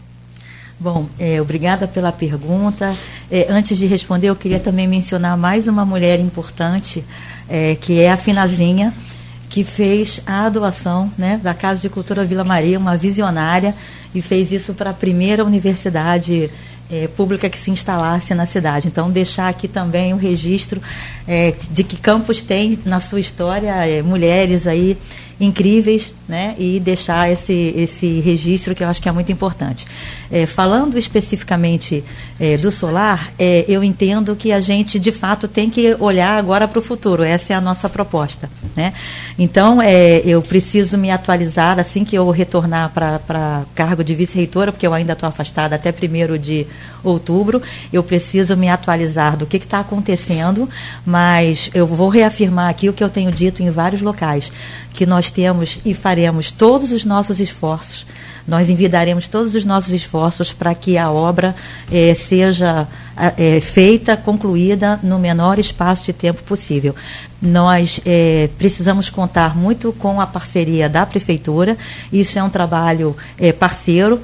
Bom, 0.79 1.09
é, 1.19 1.41
obrigada 1.41 1.87
pela 1.87 2.11
pergunta. 2.11 2.95
É, 3.29 3.47
antes 3.49 3.77
de 3.77 3.85
responder, 3.85 4.27
eu 4.27 4.35
queria 4.35 4.59
também 4.59 4.87
mencionar 4.87 5.37
mais 5.37 5.67
uma 5.67 5.85
mulher 5.85 6.19
importante, 6.19 7.03
é, 7.49 7.75
que 7.75 7.99
é 7.99 8.11
a 8.11 8.17
Finazinha, 8.17 8.93
que 9.49 9.63
fez 9.63 10.21
a 10.25 10.47
doação 10.47 11.11
né, 11.17 11.39
da 11.43 11.53
Casa 11.53 11.81
de 11.81 11.89
Cultura 11.89 12.23
Vila 12.23 12.45
Maria, 12.45 12.79
uma 12.79 12.95
visionária, 12.95 13.75
e 14.15 14.21
fez 14.21 14.51
isso 14.51 14.73
para 14.73 14.91
a 14.91 14.93
primeira 14.93 15.43
universidade 15.43 16.49
é, 16.91 17.07
pública 17.07 17.49
que 17.49 17.57
se 17.57 17.71
instalasse 17.71 18.33
na 18.33 18.45
cidade. 18.45 18.87
Então, 18.87 19.11
deixar 19.11 19.47
aqui 19.47 19.67
também 19.67 20.13
o 20.13 20.17
registro 20.17 20.81
é, 21.27 21.53
de 21.71 21.83
que 21.83 21.97
Campos 21.97 22.41
tem 22.41 22.79
na 22.85 22.99
sua 22.99 23.19
história 23.19 23.71
é, 23.85 24.01
mulheres 24.01 24.67
aí 24.67 24.97
incríveis, 25.39 26.11
né? 26.27 26.53
E 26.59 26.79
deixar 26.79 27.31
esse, 27.31 27.73
esse 27.75 28.19
registro 28.19 28.75
que 28.75 28.83
eu 28.83 28.87
acho 28.87 29.01
que 29.01 29.07
é 29.07 29.11
muito 29.11 29.31
importante. 29.31 29.87
É, 30.29 30.45
falando 30.45 30.97
especificamente 30.97 32.03
é, 32.39 32.57
do 32.57 32.71
solar, 32.71 33.31
é, 33.39 33.63
eu 33.67 33.83
entendo 33.83 34.35
que 34.35 34.51
a 34.51 34.59
gente 34.59 34.99
de 34.99 35.11
fato 35.11 35.47
tem 35.47 35.69
que 35.69 35.95
olhar 35.99 36.37
agora 36.37 36.67
para 36.67 36.79
o 36.79 36.81
futuro. 36.81 37.23
Essa 37.23 37.53
é 37.53 37.55
a 37.55 37.61
nossa 37.61 37.87
proposta, 37.87 38.49
né? 38.75 38.93
Então, 39.37 39.81
é, 39.81 40.21
eu 40.25 40.41
preciso 40.41 40.97
me 40.97 41.09
atualizar 41.09 41.79
assim 41.79 42.03
que 42.03 42.15
eu 42.15 42.29
retornar 42.29 42.91
para 42.91 43.63
cargo 43.73 44.03
de 44.03 44.13
vice-reitora, 44.13 44.71
porque 44.71 44.85
eu 44.85 44.93
ainda 44.93 45.13
estou 45.13 45.27
afastada 45.27 45.75
até 45.75 45.91
primeiro 45.91 46.37
de 46.37 46.67
outubro. 47.03 47.61
Eu 47.91 48.03
preciso 48.03 48.57
me 48.57 48.69
atualizar 48.69 49.37
do 49.37 49.45
que 49.45 49.57
está 49.57 49.79
acontecendo, 49.79 50.69
mas 51.05 51.69
eu 51.73 51.87
vou 51.87 52.09
reafirmar 52.09 52.69
aqui 52.69 52.89
o 52.89 52.93
que 52.93 53.03
eu 53.03 53.09
tenho 53.09 53.31
dito 53.31 53.63
em 53.63 53.69
vários 53.69 54.01
locais, 54.01 54.51
que 54.93 55.05
nós 55.05 55.28
temos 55.31 55.79
e 55.85 55.93
faremos 55.93 56.51
todos 56.51 56.91
os 56.91 57.05
nossos 57.05 57.39
esforços 57.39 58.05
nós 58.49 58.67
envidaremos 58.67 59.27
todos 59.27 59.53
os 59.53 59.63
nossos 59.63 59.93
esforços 59.93 60.51
para 60.51 60.73
que 60.73 60.97
a 60.97 61.11
obra 61.11 61.55
eh, 61.91 62.15
seja 62.15 62.87
eh, 63.37 63.61
feita, 63.61 64.17
concluída 64.17 64.99
no 65.03 65.19
menor 65.19 65.59
espaço 65.59 66.05
de 66.05 66.13
tempo 66.13 66.41
possível. 66.41 66.95
Nós 67.39 68.01
eh, 68.03 68.49
precisamos 68.57 69.07
contar 69.07 69.55
muito 69.55 69.93
com 69.93 70.19
a 70.19 70.25
parceria 70.25 70.89
da 70.89 71.05
Prefeitura, 71.05 71.77
isso 72.11 72.39
é 72.39 72.43
um 72.43 72.49
trabalho 72.49 73.15
parceiro. 73.59 74.19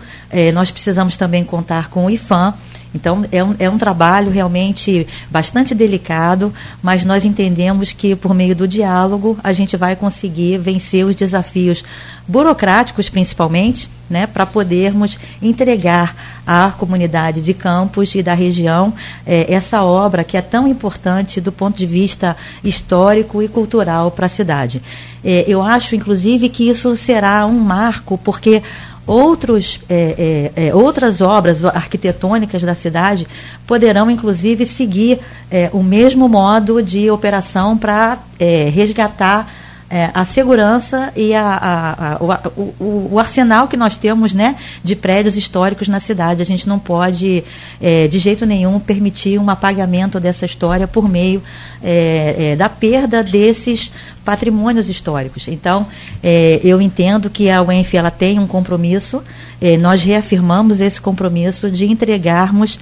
Nós 0.54 0.72
precisamos 0.72 1.16
também 1.16 1.44
contar 1.44 1.90
com 1.90 2.06
o 2.06 2.10
IFAM 2.10 2.54
então, 2.96 3.26
é 3.30 3.44
um, 3.44 3.56
é 3.60 3.70
um 3.70 3.78
trabalho 3.78 4.32
realmente 4.32 5.06
bastante 5.30 5.76
delicado, 5.76 6.54
mas 6.82 7.04
nós 7.04 7.26
entendemos 7.26 7.92
que, 7.92 8.16
por 8.16 8.34
meio 8.34 8.56
do 8.56 8.66
diálogo, 8.66 9.38
a 9.44 9.52
gente 9.52 9.76
vai 9.76 9.98
conseguir 9.98 10.58
vencer 10.60 11.06
os 11.06 11.14
desafios 11.14 11.84
burocráticos, 12.26 13.10
principalmente, 13.10 13.90
né, 14.10 14.26
para 14.26 14.46
podermos 14.46 15.20
entregar 15.42 16.16
à 16.48 16.72
comunidade 16.72 17.42
de 17.42 17.54
Campos 17.54 18.16
e 18.16 18.24
da 18.24 18.34
região 18.34 18.94
eh, 19.26 19.46
essa 19.50 19.84
obra 19.84 20.24
que 20.24 20.38
é 20.38 20.42
tão 20.42 20.68
importante 20.68 21.42
do 21.42 21.52
ponto 21.52 21.76
de 21.78 21.88
vista 21.88 22.38
histórico 22.64 23.42
e 23.42 23.48
cultural 23.48 24.12
para 24.12 24.28
a 24.28 24.30
cidade. 24.30 24.82
Eh, 25.24 25.44
eu 25.48 25.62
acho, 25.62 25.96
inclusive, 25.96 26.50
que 26.50 26.70
isso 26.70 26.96
será 26.96 27.46
um 27.46 27.60
marco, 27.60 28.18
porque 28.18 28.62
outros, 29.06 29.80
é, 29.88 30.52
é, 30.56 30.68
é, 30.68 30.76
outras 30.76 31.22
obras 31.22 31.64
arquitetônicas 31.64 32.64
da 32.64 32.74
cidade 32.74 33.28
poderão, 33.68 34.10
inclusive, 34.10 34.66
seguir 34.66 35.20
é, 35.50 35.70
o 35.72 35.84
mesmo 35.84 36.28
modo 36.28 36.82
de 36.82 37.10
operação 37.10 37.78
para 37.78 38.20
é, 38.40 38.70
resgatar 38.70 39.65
é, 39.90 40.10
a 40.14 40.26
segurança 40.26 41.14
e 41.16 41.36
a, 41.36 41.44
a, 41.46 42.14
a, 42.14 42.18
o, 42.58 43.10
o, 43.12 43.20
arsenal 43.20 43.68
que 43.68 43.78
nós 43.78 43.96
temos 43.98 44.34
né, 44.34 44.56
de 44.84 44.96
prédios 44.96 45.38
históricos 45.38 45.88
na 45.88 46.00
cidade. 46.00 46.42
A 46.42 46.46
gente 46.46 46.68
não 46.68 46.80
pode, 46.80 47.44
é, 47.80 48.08
de 48.08 48.18
jeito 48.18 48.46
nenhum, 48.46 48.80
permitir 48.80 49.40
um 49.40 49.48
apagamento 49.50 50.20
dessa 50.20 50.46
história 50.46 50.88
por 50.88 51.08
meio 51.08 51.42
é, 51.84 52.52
é 52.54 52.56
da 52.56 52.68
perda 52.68 53.24
desses 53.24 53.92
patrimônios 54.24 54.90
históricos. 54.90 55.48
Então, 55.48 55.86
é, 56.24 56.60
eu 56.64 56.82
entendo 56.82 57.30
que 57.30 57.50
a 57.50 57.62
UENF 57.62 57.96
ela 57.96 58.10
tem 58.10 58.40
um 58.40 58.48
compromisso, 58.48 59.22
é, 59.62 59.78
nós 59.78 60.02
reafirmamos 60.02 60.80
esse 60.80 61.00
compromisso 61.00 61.70
de 61.70 61.86
entregarmos 61.86 62.80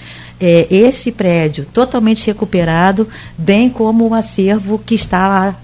esse 0.69 1.09
prédio 1.09 1.63
totalmente 1.63 2.25
recuperado, 2.25 3.07
bem 3.37 3.69
como 3.69 4.09
o 4.09 4.13
acervo 4.13 4.77
que 4.77 4.93
está 4.93 5.25
lá 5.25 5.55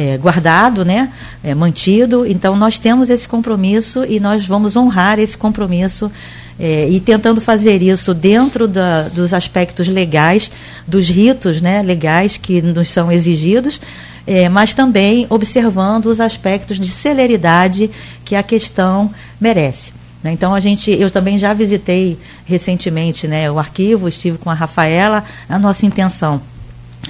é, 0.00 0.16
guardado, 0.16 0.82
né, 0.82 1.12
é, 1.44 1.54
mantido. 1.54 2.24
Então, 2.26 2.56
nós 2.56 2.78
temos 2.78 3.10
esse 3.10 3.28
compromisso 3.28 4.02
e 4.08 4.18
nós 4.18 4.46
vamos 4.46 4.74
honrar 4.74 5.18
esse 5.18 5.36
compromisso 5.36 6.10
é, 6.58 6.88
e 6.88 6.98
tentando 7.00 7.38
fazer 7.38 7.82
isso 7.82 8.14
dentro 8.14 8.66
da, 8.66 9.10
dos 9.10 9.34
aspectos 9.34 9.88
legais, 9.88 10.50
dos 10.86 11.10
ritos 11.10 11.60
né, 11.60 11.82
legais 11.82 12.38
que 12.38 12.62
nos 12.62 12.88
são 12.88 13.12
exigidos, 13.12 13.78
é, 14.26 14.48
mas 14.48 14.72
também 14.72 15.26
observando 15.28 16.06
os 16.06 16.18
aspectos 16.18 16.80
de 16.80 16.88
celeridade 16.88 17.90
que 18.24 18.34
a 18.34 18.42
questão 18.42 19.10
merece. 19.38 19.92
Né. 20.22 20.32
Então 20.32 20.54
a 20.54 20.60
gente, 20.60 20.90
eu 20.90 21.10
também 21.10 21.38
já 21.38 21.52
visitei 21.52 22.18
recentemente 22.46 23.28
né, 23.28 23.50
o 23.50 23.58
arquivo, 23.58 24.08
estive 24.08 24.38
com 24.38 24.48
a 24.48 24.54
Rafaela. 24.54 25.24
A 25.46 25.58
nossa 25.58 25.84
intenção 25.84 26.40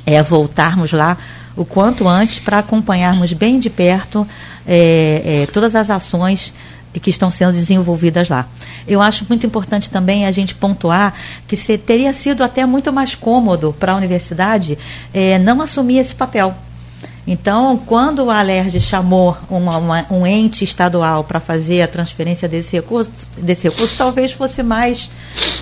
é 0.04 0.20
voltarmos 0.22 0.92
lá 0.92 1.16
o 1.60 1.64
quanto 1.66 2.08
antes 2.08 2.38
para 2.38 2.60
acompanharmos 2.60 3.34
bem 3.34 3.60
de 3.60 3.68
perto 3.68 4.26
é, 4.66 5.42
é, 5.42 5.52
todas 5.52 5.74
as 5.74 5.90
ações 5.90 6.54
que 7.02 7.10
estão 7.10 7.30
sendo 7.30 7.52
desenvolvidas 7.52 8.30
lá. 8.30 8.48
Eu 8.88 9.02
acho 9.02 9.26
muito 9.28 9.46
importante 9.46 9.90
também 9.90 10.24
a 10.24 10.30
gente 10.30 10.54
pontuar 10.54 11.12
que 11.46 11.58
se, 11.58 11.76
teria 11.76 12.14
sido 12.14 12.42
até 12.42 12.64
muito 12.64 12.90
mais 12.90 13.14
cômodo 13.14 13.76
para 13.78 13.92
a 13.92 13.96
universidade 13.96 14.78
é, 15.12 15.38
não 15.38 15.60
assumir 15.60 15.98
esse 15.98 16.14
papel. 16.14 16.54
Então, 17.26 17.76
quando 17.84 18.30
a 18.30 18.38
Alerj 18.38 18.80
chamou 18.80 19.36
uma, 19.50 19.76
uma, 19.76 20.06
um 20.10 20.26
ente 20.26 20.64
estadual 20.64 21.24
para 21.24 21.40
fazer 21.40 21.82
a 21.82 21.86
transferência 21.86 22.48
desse 22.48 22.74
recurso, 22.74 23.10
desse 23.36 23.68
recurso 23.68 23.94
talvez 23.98 24.32
fosse 24.32 24.62
mais 24.62 25.10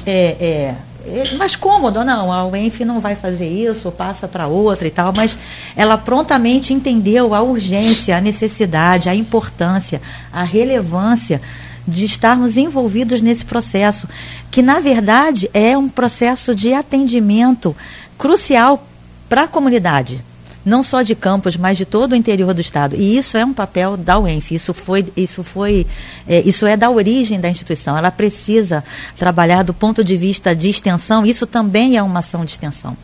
é, 0.06 0.36
é, 0.40 0.74
é 1.06 1.34
mais 1.36 1.56
cômodo, 1.56 2.04
não, 2.04 2.32
a 2.32 2.46
UENF 2.46 2.84
não 2.84 3.00
vai 3.00 3.14
fazer 3.14 3.48
isso, 3.48 3.90
passa 3.90 4.28
para 4.28 4.46
outra 4.46 4.86
e 4.86 4.90
tal, 4.90 5.12
mas 5.12 5.38
ela 5.76 5.96
prontamente 5.96 6.74
entendeu 6.74 7.34
a 7.34 7.40
urgência, 7.40 8.16
a 8.16 8.20
necessidade, 8.20 9.08
a 9.08 9.14
importância, 9.14 10.02
a 10.32 10.42
relevância 10.42 11.40
de 11.86 12.04
estarmos 12.04 12.56
envolvidos 12.56 13.22
nesse 13.22 13.44
processo, 13.44 14.06
que 14.50 14.60
na 14.60 14.80
verdade 14.80 15.48
é 15.54 15.76
um 15.78 15.88
processo 15.88 16.54
de 16.54 16.74
atendimento 16.74 17.74
crucial 18.18 18.86
para 19.28 19.44
a 19.44 19.48
comunidade 19.48 20.22
não 20.68 20.82
só 20.82 21.02
de 21.02 21.14
Campos, 21.14 21.56
mas 21.56 21.78
de 21.78 21.84
todo 21.84 22.12
o 22.12 22.16
interior 22.16 22.52
do 22.52 22.60
estado. 22.60 22.94
E 22.94 23.16
isso 23.16 23.36
é 23.36 23.44
um 23.44 23.54
papel 23.54 23.96
da 23.96 24.18
UENF. 24.18 24.54
Isso 24.54 24.74
foi, 24.74 25.06
isso 25.16 25.42
foi, 25.42 25.86
é, 26.28 26.40
isso 26.40 26.66
é 26.66 26.76
da 26.76 26.90
origem 26.90 27.40
da 27.40 27.48
instituição. 27.48 27.96
Ela 27.96 28.10
precisa 28.10 28.84
trabalhar 29.16 29.62
do 29.62 29.72
ponto 29.72 30.04
de 30.04 30.16
vista 30.16 30.54
de 30.54 30.68
extensão. 30.68 31.24
Isso 31.24 31.46
também 31.46 31.96
é 31.96 32.02
uma 32.02 32.20
ação 32.20 32.44
de 32.44 32.52
extensão. 32.52 32.96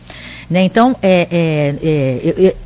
Né? 0.49 0.63
Então, 0.63 0.95
é, 1.03 1.27
é, 1.31 1.75
é, 2.47 2.57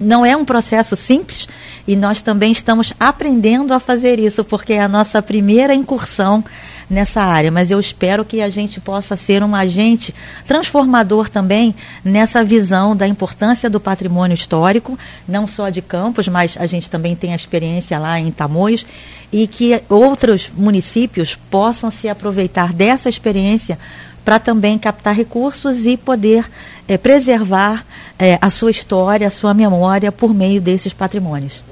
não 0.00 0.24
é 0.24 0.34
um 0.34 0.44
processo 0.44 0.96
simples 0.96 1.46
e 1.86 1.94
nós 1.94 2.22
também 2.22 2.50
estamos 2.50 2.94
aprendendo 2.98 3.74
a 3.74 3.78
fazer 3.78 4.18
isso, 4.18 4.42
porque 4.42 4.72
é 4.72 4.80
a 4.80 4.88
nossa 4.88 5.20
primeira 5.20 5.74
incursão 5.74 6.42
nessa 6.90 7.22
área, 7.22 7.52
mas 7.52 7.70
eu 7.70 7.78
espero 7.78 8.24
que 8.24 8.42
a 8.42 8.50
gente 8.50 8.80
possa 8.80 9.14
ser 9.14 9.44
um 9.44 9.54
agente 9.54 10.12
transformador 10.44 11.30
também 11.30 11.72
nessa 12.04 12.42
visão 12.42 12.96
da 12.96 13.06
importância 13.06 13.70
do 13.70 13.78
patrimônio 13.78 14.34
histórico, 14.34 14.98
não 15.26 15.46
só 15.46 15.70
de 15.70 15.80
Campos, 15.80 16.26
mas 16.26 16.56
a 16.58 16.66
gente 16.66 16.90
também 16.90 17.14
tem 17.14 17.32
a 17.32 17.36
experiência 17.36 17.96
lá 17.98 18.18
em 18.18 18.32
Tamoios, 18.32 18.84
e 19.32 19.46
que 19.46 19.80
outros 19.88 20.50
municípios 20.52 21.38
possam 21.48 21.90
se 21.90 22.08
aproveitar 22.08 22.72
dessa 22.72 23.08
experiência 23.08 23.78
para 24.24 24.40
também 24.40 24.76
captar 24.76 25.14
recursos 25.14 25.86
e 25.86 25.96
poder 25.96 26.44
é, 26.88 26.98
preservar 26.98 27.86
é, 28.18 28.36
a 28.40 28.50
sua 28.50 28.70
história, 28.70 29.28
a 29.28 29.30
sua 29.30 29.54
memória 29.54 30.10
por 30.10 30.34
meio 30.34 30.60
desses 30.60 30.92
patrimônios. 30.92 31.62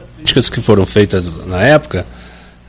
As 0.00 0.08
críticas 0.16 0.48
que 0.48 0.60
foram 0.60 0.86
feitas 0.86 1.26
na 1.46 1.62
época 1.62 2.06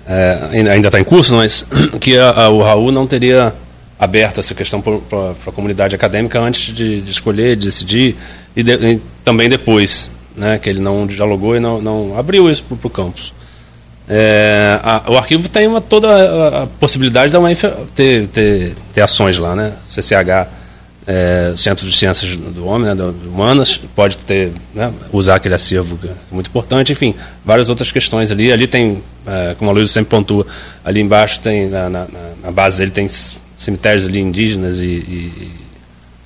é, 0.07 0.49
ainda 0.69 0.87
está 0.87 0.99
em 0.99 1.03
curso, 1.03 1.35
mas 1.35 1.65
que 1.99 2.17
a, 2.17 2.29
a, 2.31 2.49
o 2.49 2.61
Raul 2.61 2.91
não 2.91 3.07
teria 3.07 3.53
aberto 3.99 4.39
essa 4.39 4.53
questão 4.53 4.81
para 4.81 5.31
a 5.47 5.51
comunidade 5.51 5.95
acadêmica 5.95 6.39
antes 6.39 6.73
de, 6.73 7.01
de 7.01 7.11
escolher, 7.11 7.55
de 7.55 7.65
decidir, 7.65 8.15
e, 8.55 8.61
de, 8.63 8.73
e, 8.73 9.01
também 9.23 9.49
depois, 9.49 10.09
né, 10.35 10.57
que 10.57 10.69
ele 10.69 10.79
não 10.79 11.07
dialogou 11.07 11.55
e 11.55 11.59
não, 11.59 11.81
não 11.81 12.17
abriu 12.17 12.49
isso 12.49 12.63
para 12.63 12.87
o 12.87 12.89
campus. 12.89 13.33
É, 14.09 14.79
a, 14.83 15.03
o 15.09 15.17
arquivo 15.17 15.47
tem 15.47 15.65
uma, 15.65 15.79
toda 15.79 16.63
a, 16.63 16.67
possibilidade 16.67 17.31
da 17.31 17.39
UENF 17.39 17.63
ter, 17.95 18.27
ter, 18.27 18.75
ter 18.93 19.01
ações 19.01 19.37
lá, 19.37 19.55
né? 19.55 19.73
CCH 19.85 20.49
é, 21.05 21.53
Centro 21.55 21.89
de 21.89 21.95
Ciências 21.95 22.35
do 22.35 22.65
Homem, 22.65 22.89
né, 22.89 22.95
do, 22.95 23.11
Humanas, 23.27 23.79
pode 23.95 24.17
ter, 24.17 24.51
né, 24.73 24.91
usar 25.11 25.35
aquele 25.35 25.55
acervo 25.55 25.99
é 26.03 26.13
muito 26.31 26.47
importante, 26.47 26.91
enfim, 26.93 27.13
várias 27.43 27.69
outras 27.69 27.91
questões 27.91 28.31
ali. 28.31 28.51
Ali 28.51 28.67
tem, 28.67 29.03
como 29.57 29.71
a 29.71 29.73
Luísa 29.73 29.93
sempre 29.93 30.09
pontua, 30.09 30.45
ali 30.83 31.01
embaixo 31.01 31.39
tem, 31.39 31.69
na, 31.69 31.89
na, 31.89 32.07
na, 32.43 32.51
base 32.51 32.77
dele 32.77 32.91
tem 32.91 33.09
cemitérios 33.57 34.05
ali 34.05 34.19
indígenas 34.19 34.77
e, 34.77 34.83
e 34.83 35.51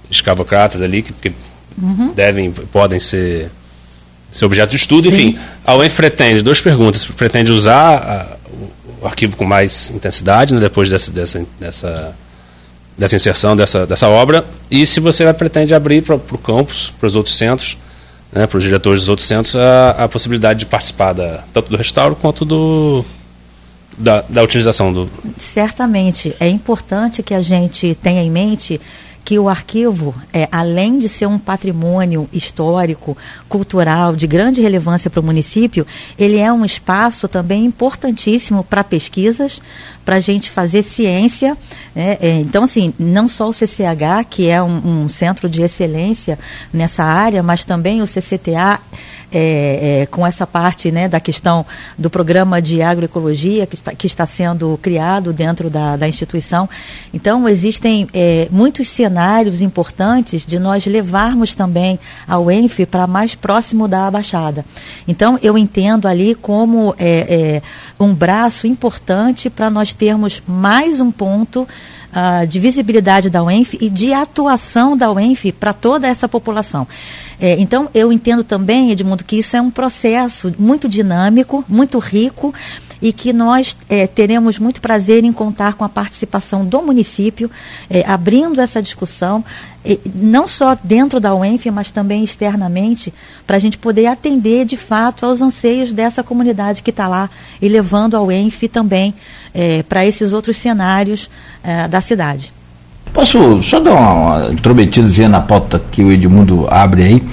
escravocratas 0.09 0.81
ali 0.81 1.01
que, 1.01 1.13
que 1.13 1.31
uhum. 1.81 2.13
devem, 2.13 2.51
podem 2.51 2.99
ser, 2.99 3.51
ser 4.31 4.45
objeto 4.45 4.71
de 4.71 4.77
estudo. 4.77 5.09
Sim. 5.09 5.13
Enfim, 5.13 5.39
a 5.65 5.75
UENF 5.75 5.95
pretende, 5.95 6.41
duas 6.41 6.61
perguntas, 6.61 7.05
pretende 7.05 7.51
usar 7.51 7.97
a, 7.97 8.37
o, 9.01 9.05
arquivo 9.05 9.37
com 9.37 9.45
mais 9.45 9.91
intensidade, 9.91 10.53
né, 10.53 10.59
depois 10.59 10.89
dessa, 10.89 11.11
dessa, 11.11 11.45
dessa 11.59 12.15
dessa 12.97 13.15
inserção 13.15 13.55
dessa, 13.55 13.85
dessa 13.85 14.07
obra 14.09 14.43
e 14.71 14.83
se 14.83 14.99
você 14.99 15.31
pretende 15.31 15.73
abrir 15.73 16.01
para 16.01 16.15
o 16.15 16.37
campus, 16.39 16.91
para 16.99 17.05
os 17.05 17.15
outros 17.15 17.37
centros, 17.37 17.77
né, 18.37 18.47
para 18.47 18.57
os 18.57 18.63
diretores 18.63 19.01
dos 19.01 19.09
outros 19.09 19.27
centros, 19.27 19.55
a, 19.55 19.91
a 19.91 20.07
possibilidade 20.07 20.59
de 20.59 20.65
participar 20.65 21.13
da, 21.13 21.43
tanto 21.53 21.69
do 21.69 21.77
restauro 21.77 22.15
quanto 22.15 22.45
do, 22.45 23.03
da, 23.97 24.23
da 24.29 24.43
utilização 24.43 24.93
do. 24.93 25.09
Certamente. 25.37 26.35
É 26.39 26.47
importante 26.47 27.23
que 27.23 27.33
a 27.33 27.41
gente 27.41 27.97
tenha 28.01 28.21
em 28.21 28.29
mente 28.29 28.79
que 29.27 29.37
o 29.37 29.49
arquivo, 29.49 30.15
é, 30.31 30.47
além 30.49 30.97
de 30.99 31.09
ser 31.09 31.25
um 31.25 31.37
patrimônio 31.37 32.29
histórico, 32.31 33.17
cultural, 33.49 34.15
de 34.15 34.25
grande 34.25 34.61
relevância 34.61 35.09
para 35.09 35.19
o 35.19 35.23
município, 35.23 35.85
ele 36.17 36.37
é 36.37 36.49
um 36.49 36.63
espaço 36.63 37.27
também 37.27 37.65
importantíssimo 37.65 38.63
para 38.63 38.85
pesquisas, 38.85 39.61
para 40.05 40.15
a 40.15 40.19
gente 40.21 40.49
fazer 40.49 40.81
ciência. 40.81 41.57
Né? 41.93 42.17
É, 42.21 42.39
então, 42.39 42.63
assim, 42.63 42.93
não 42.97 43.27
só 43.27 43.49
o 43.49 43.53
CCH, 43.53 44.23
que 44.29 44.47
é 44.47 44.63
um, 44.63 45.03
um 45.03 45.09
centro 45.09 45.49
de 45.49 45.61
excelência 45.61 46.39
nessa 46.71 47.03
área, 47.03 47.43
mas 47.43 47.65
também 47.65 48.01
o 48.01 48.07
CCTA 48.07 48.79
é, 49.31 50.01
é, 50.01 50.05
com 50.05 50.25
essa 50.25 50.47
parte 50.47 50.91
né, 50.91 51.07
da 51.07 51.19
questão 51.19 51.65
do 51.97 52.09
programa 52.09 52.61
de 52.61 52.81
agroecologia 52.81 53.65
que 53.65 53.75
está, 53.75 53.93
que 53.93 54.07
está 54.07 54.25
sendo 54.25 54.79
criado 54.81 55.33
dentro 55.33 55.69
da, 55.69 55.97
da 55.97 56.07
instituição. 56.07 56.69
Então, 57.13 57.47
existem 57.47 58.07
é, 58.13 58.47
muitos 58.51 58.87
cenários 58.89 59.61
importantes 59.61 60.45
de 60.45 60.59
nós 60.59 60.85
levarmos 60.85 61.53
também 61.53 61.99
ao 62.27 62.49
ENF 62.49 62.85
para 62.85 63.07
mais 63.07 63.35
próximo 63.35 63.87
da 63.87 64.09
Baixada. 64.09 64.65
Então, 65.07 65.37
eu 65.41 65.57
entendo 65.57 66.07
ali 66.07 66.35
como 66.35 66.95
é, 66.97 67.61
é, 67.61 67.61
um 67.99 68.13
braço 68.13 68.67
importante 68.67 69.49
para 69.49 69.69
nós 69.69 69.93
termos 69.93 70.41
mais 70.47 70.99
um 70.99 71.11
ponto 71.11 71.67
uh, 72.11 72.45
de 72.47 72.59
visibilidade 72.59 73.29
da 73.29 73.43
UENF 73.43 73.77
e 73.79 73.89
de 73.89 74.13
atuação 74.13 74.95
da 74.95 75.11
UENF 75.11 75.51
para 75.51 75.73
toda 75.73 76.07
essa 76.07 76.27
população. 76.27 76.87
É, 77.39 77.59
então, 77.59 77.89
eu 77.93 78.11
entendo 78.11 78.43
também, 78.43 78.91
Edmundo, 78.91 79.23
que 79.23 79.37
isso 79.37 79.55
é 79.55 79.61
um 79.61 79.69
processo 79.69 80.53
muito 80.57 80.89
dinâmico, 80.89 81.63
muito 81.67 81.99
rico 81.99 82.53
e 83.01 83.13
que 83.13 83.31
nós 83.31 83.75
é, 83.89 84.07
teremos 84.07 84.59
muito 84.59 84.81
prazer 84.81 85.23
em 85.23 85.31
contar 85.31 85.75
com 85.75 85.83
a 85.83 85.89
participação 85.89 86.65
do 86.65 86.81
município, 86.81 87.49
é, 87.89 88.03
abrindo 88.07 88.59
essa 88.59 88.81
discussão, 88.81 89.43
é, 89.85 89.97
não 90.13 90.47
só 90.47 90.77
dentro 90.83 91.19
da 91.19 91.33
UENF, 91.33 91.69
mas 91.71 91.91
também 91.91 92.23
externamente, 92.23 93.13
para 93.45 93.57
a 93.57 93.59
gente 93.59 93.77
poder 93.77 94.07
atender 94.07 94.65
de 94.65 94.77
fato 94.77 95.25
aos 95.25 95.41
anseios 95.41 95.93
dessa 95.93 96.23
comunidade 96.23 96.83
que 96.83 96.89
está 96.89 97.07
lá 97.07 97.29
e 97.61 97.69
levando 97.69 98.15
a 98.15 98.21
UENF 98.21 98.67
também 98.67 99.13
para 99.89 100.05
esses 100.05 100.33
outros 100.33 100.57
cenários 100.57 101.29
da 101.89 101.99
cidade. 101.99 102.53
Posso 103.13 103.63
só 103.63 103.79
dar 103.79 103.93
uma 103.93 104.51
intrometidazinha 104.51 105.29
na 105.29 105.41
pauta 105.41 105.81
que 105.91 106.03
o 106.03 106.11
Edmundo 106.11 106.67
abre 106.69 107.03
aí? 107.03 107.23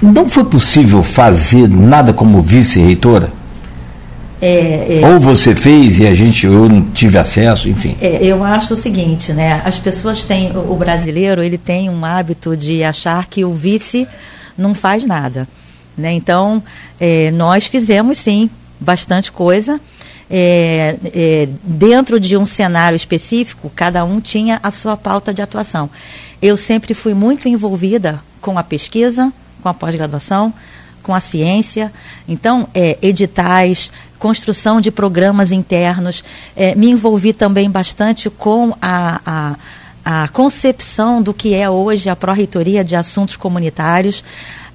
Não 0.00 0.28
foi 0.28 0.44
possível 0.44 1.02
fazer 1.02 1.68
nada 1.68 2.12
como 2.12 2.40
vice-reitora? 2.40 3.30
É, 4.46 5.00
é, 5.00 5.06
Ou 5.08 5.18
você 5.18 5.56
fez 5.56 5.98
e 5.98 6.06
a 6.06 6.14
gente, 6.14 6.44
eu 6.44 6.68
não 6.68 6.82
tive 6.82 7.16
acesso, 7.16 7.66
enfim. 7.66 7.96
É, 7.98 8.22
eu 8.22 8.44
acho 8.44 8.74
o 8.74 8.76
seguinte, 8.76 9.32
né? 9.32 9.62
As 9.64 9.78
pessoas 9.78 10.22
têm, 10.22 10.54
o 10.54 10.76
brasileiro, 10.76 11.42
ele 11.42 11.56
tem 11.56 11.88
um 11.88 12.04
hábito 12.04 12.54
de 12.54 12.84
achar 12.84 13.26
que 13.26 13.42
o 13.42 13.54
vice 13.54 14.06
não 14.56 14.74
faz 14.74 15.06
nada. 15.06 15.48
Né? 15.96 16.12
Então, 16.12 16.62
é, 17.00 17.30
nós 17.30 17.66
fizemos 17.66 18.18
sim 18.18 18.50
bastante 18.78 19.32
coisa 19.32 19.80
é, 20.30 20.96
é, 21.14 21.48
dentro 21.62 22.20
de 22.20 22.36
um 22.36 22.44
cenário 22.44 22.96
específico, 22.96 23.72
cada 23.74 24.04
um 24.04 24.20
tinha 24.20 24.60
a 24.62 24.70
sua 24.70 24.94
pauta 24.96 25.32
de 25.32 25.40
atuação. 25.40 25.88
Eu 26.42 26.56
sempre 26.56 26.92
fui 26.92 27.14
muito 27.14 27.48
envolvida 27.48 28.20
com 28.42 28.58
a 28.58 28.62
pesquisa, 28.62 29.32
com 29.62 29.68
a 29.70 29.74
pós-graduação, 29.74 30.52
com 31.04 31.14
a 31.14 31.20
ciência. 31.20 31.92
Então, 32.26 32.66
é, 32.74 32.98
editais, 33.00 33.92
construção 34.18 34.80
de 34.80 34.90
programas 34.90 35.52
internos. 35.52 36.24
É, 36.56 36.74
me 36.74 36.90
envolvi 36.90 37.32
também 37.32 37.70
bastante 37.70 38.30
com 38.30 38.74
a, 38.80 39.20
a, 39.24 40.22
a 40.24 40.28
concepção 40.28 41.22
do 41.22 41.34
que 41.34 41.54
é 41.54 41.68
hoje 41.68 42.08
a 42.08 42.16
Pró-Reitoria 42.16 42.82
de 42.82 42.96
Assuntos 42.96 43.36
Comunitários. 43.36 44.24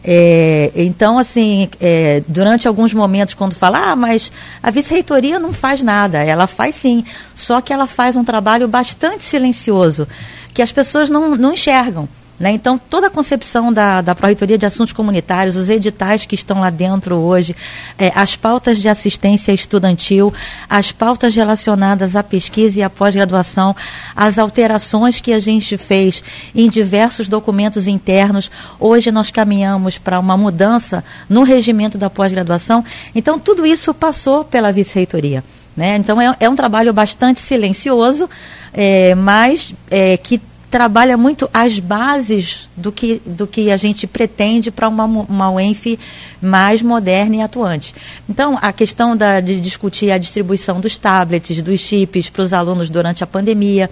É, 0.03 0.71
então, 0.75 1.17
assim, 1.17 1.67
é, 1.81 2.21
durante 2.27 2.67
alguns 2.67 2.93
momentos, 2.93 3.33
quando 3.33 3.53
fala, 3.53 3.91
ah, 3.91 3.95
mas 3.95 4.31
a 4.61 4.69
vice-reitoria 4.69 5.39
não 5.39 5.51
faz 5.51 5.81
nada, 5.81 6.23
ela 6.23 6.47
faz 6.47 6.75
sim, 6.75 7.03
só 7.35 7.59
que 7.59 7.73
ela 7.73 7.85
faz 7.85 8.15
um 8.15 8.23
trabalho 8.23 8.67
bastante 8.67 9.23
silencioso, 9.23 10.07
que 10.53 10.61
as 10.61 10.71
pessoas 10.71 11.09
não, 11.09 11.35
não 11.35 11.53
enxergam. 11.53 12.07
Né? 12.39 12.51
Então, 12.51 12.77
toda 12.77 13.07
a 13.07 13.09
concepção 13.09 13.73
da, 13.73 14.01
da 14.01 14.15
Pró-Reitoria 14.15 14.57
de 14.57 14.65
Assuntos 14.65 14.93
Comunitários, 14.93 15.57
os 15.57 15.69
editais 15.69 16.25
que 16.25 16.35
estão 16.35 16.61
lá 16.61 16.69
dentro 16.69 17.15
hoje, 17.15 17.53
é, 17.97 18.13
as 18.15 18.35
pautas 18.35 18.79
de 18.79 18.87
assistência 18.87 19.51
estudantil, 19.51 20.33
as 20.69 20.91
pautas 20.91 21.35
relacionadas 21.35 22.15
à 22.15 22.23
pesquisa 22.23 22.79
e 22.79 22.83
à 22.83 22.89
pós-graduação, 22.89 23.75
as 24.15 24.39
alterações 24.39 25.19
que 25.19 25.33
a 25.33 25.39
gente 25.39 25.75
fez 25.75 26.23
em 26.55 26.69
diversos 26.69 27.27
documentos 27.27 27.87
internos. 27.87 28.49
Hoje 28.79 29.11
nós 29.11 29.29
caminhamos 29.29 29.97
para 29.97 30.17
uma 30.17 30.37
mudança 30.37 31.03
no 31.27 31.43
regimento 31.43 31.97
da 31.97 32.09
pós-graduação. 32.09 32.85
Então, 33.13 33.37
tudo 33.37 33.65
isso 33.65 33.93
passou 33.93 34.45
pela 34.45 34.71
vice-reitoria. 34.71 35.43
Né? 35.75 35.95
Então, 35.97 36.19
é, 36.19 36.35
é, 36.39 36.49
um 36.49 36.55
trabalho 36.55 36.93
bastante 36.93 37.39
silencioso, 37.39 38.29
é, 38.73 39.15
mas 39.15 39.73
é, 39.89 40.17
que 40.17 40.41
trabalha 40.69 41.17
muito 41.17 41.49
as 41.53 41.79
bases 41.79 42.69
do 42.77 42.91
que, 42.91 43.21
do 43.25 43.47
que 43.47 43.71
a 43.71 43.77
gente 43.77 44.05
pretende 44.05 44.69
para 44.71 44.87
uma, 44.87 45.05
uma 45.05 45.51
UENF 45.51 45.97
mais 46.41 46.81
moderna 46.81 47.37
e 47.37 47.41
atuante. 47.41 47.93
Então, 48.27 48.57
a 48.61 48.71
questão 48.71 49.17
da, 49.17 49.39
de 49.39 49.59
discutir 49.59 50.11
a 50.11 50.17
distribuição 50.17 50.79
dos 50.79 50.97
tablets, 50.97 51.61
dos 51.61 51.79
chips 51.79 52.29
para 52.29 52.43
os 52.43 52.53
alunos 52.53 52.89
durante 52.89 53.23
a 53.23 53.27
pandemia, 53.27 53.89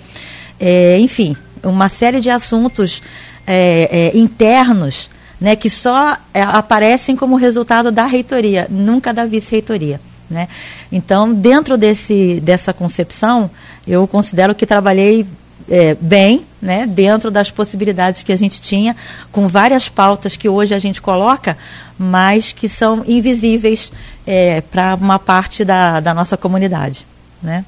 é, 0.59 0.99
enfim, 0.99 1.35
uma 1.63 1.89
série 1.89 2.19
de 2.19 2.29
assuntos 2.29 3.01
é, 3.45 4.11
é, 4.13 4.17
internos 4.17 5.09
né, 5.39 5.55
que 5.55 5.69
só 5.69 6.17
é, 6.33 6.41
aparecem 6.41 7.15
como 7.15 7.35
resultado 7.35 7.91
da 7.91 8.05
reitoria, 8.05 8.67
nunca 8.69 9.13
da 9.13 9.25
vice-reitoria. 9.25 9.99
Né? 10.29 10.47
Então, 10.91 11.33
dentro 11.33 11.77
desse, 11.77 12.41
dessa 12.41 12.73
concepção, 12.73 13.49
eu 13.87 14.05
considero 14.07 14.53
que 14.53 14.65
trabalhei 14.65 15.25
é, 15.69 15.95
bem, 15.99 16.45
né, 16.61 16.85
dentro 16.87 17.29
das 17.29 17.51
possibilidades 17.51 18.23
que 18.23 18.31
a 18.31 18.35
gente 18.35 18.59
tinha, 18.61 18.95
com 19.31 19.47
várias 19.47 19.89
pautas 19.89 20.35
que 20.35 20.47
hoje 20.47 20.73
a 20.73 20.79
gente 20.79 21.01
coloca, 21.01 21.57
mas 21.97 22.53
que 22.53 22.69
são 22.69 23.03
invisíveis 23.07 23.91
é, 24.25 24.61
para 24.61 24.95
uma 24.95 25.19
parte 25.19 25.63
da, 25.65 25.99
da 25.99 26.13
nossa 26.13 26.37
comunidade. 26.37 27.05
Né? 27.41 27.65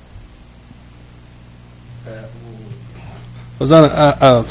Rosana, 3.59 3.87
a, 3.87 4.27
a, 4.27 4.43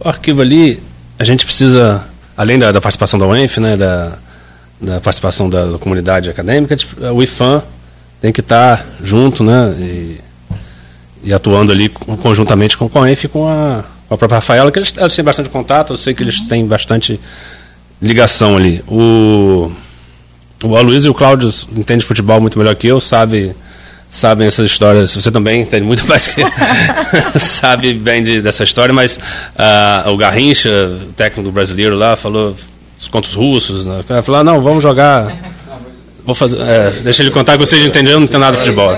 o 0.00 0.08
arquivo 0.08 0.40
ali, 0.40 0.82
a 1.18 1.24
gente 1.24 1.44
precisa, 1.44 2.04
além 2.36 2.58
da, 2.58 2.72
da 2.72 2.80
participação 2.80 3.18
da 3.18 3.26
UENF, 3.26 3.60
né, 3.60 3.76
da, 3.76 4.12
da 4.80 5.00
participação 5.00 5.50
da, 5.50 5.66
da, 5.66 5.78
comunidade 5.78 6.30
acadêmica, 6.30 6.74
o 7.12 7.22
IFAM 7.22 7.62
tem 8.20 8.32
que 8.32 8.40
estar 8.40 8.86
junto, 9.02 9.44
né? 9.44 9.74
E, 9.78 10.20
e 11.22 11.32
atuando 11.32 11.72
ali 11.72 11.88
conjuntamente 11.88 12.76
com, 12.76 12.88
com 12.88 13.02
a 13.02 13.10
ENF 13.10 13.24
e 13.24 13.28
com 13.28 13.48
a, 13.48 13.84
com 14.08 14.14
a 14.14 14.18
própria 14.18 14.36
Rafaela, 14.36 14.70
que 14.72 14.78
eles, 14.78 14.94
eles 14.96 15.14
têm 15.14 15.24
bastante 15.24 15.48
contato, 15.48 15.92
eu 15.92 15.96
sei 15.96 16.14
que 16.14 16.22
eles 16.22 16.46
têm 16.46 16.66
bastante 16.66 17.20
ligação 18.00 18.56
ali. 18.56 18.82
O, 18.88 19.70
o 20.64 20.76
Aloysio 20.76 21.08
e 21.08 21.10
o 21.10 21.14
Cláudio 21.14 21.50
entendem 21.76 22.06
futebol 22.06 22.40
muito 22.40 22.58
melhor 22.58 22.74
que 22.74 22.86
eu, 22.86 23.00
sabe, 23.00 23.54
sabem 24.08 24.46
essas 24.46 24.66
histórias. 24.66 25.14
Você 25.14 25.30
também 25.30 25.62
entende 25.62 25.84
muito 25.84 26.06
mais 26.08 26.28
que 26.28 26.42
sabe 27.38 27.92
bem 27.94 28.24
de, 28.24 28.40
dessa 28.40 28.64
história, 28.64 28.94
mas 28.94 29.16
uh, 29.16 30.10
o 30.10 30.16
Garrincha, 30.16 30.70
o 30.70 31.12
técnico 31.12 31.50
brasileiro 31.52 31.96
lá, 31.96 32.16
falou 32.16 32.56
contra 33.10 33.30
os 33.30 33.34
russos, 33.34 33.86
né? 33.86 34.02
falou, 34.22 34.40
ah, 34.40 34.44
não, 34.44 34.60
vamos 34.60 34.82
jogar 34.82 35.34
Vou 36.24 36.34
fazer, 36.34 36.60
é, 36.60 36.90
deixa 37.02 37.22
ele 37.22 37.30
contar 37.30 37.52
que 37.52 37.58
vocês 37.58 37.84
entenderam, 37.84 38.20
não 38.20 38.26
tem 38.26 38.38
nada 38.38 38.52
de 38.52 38.62
futebol. 38.62 38.94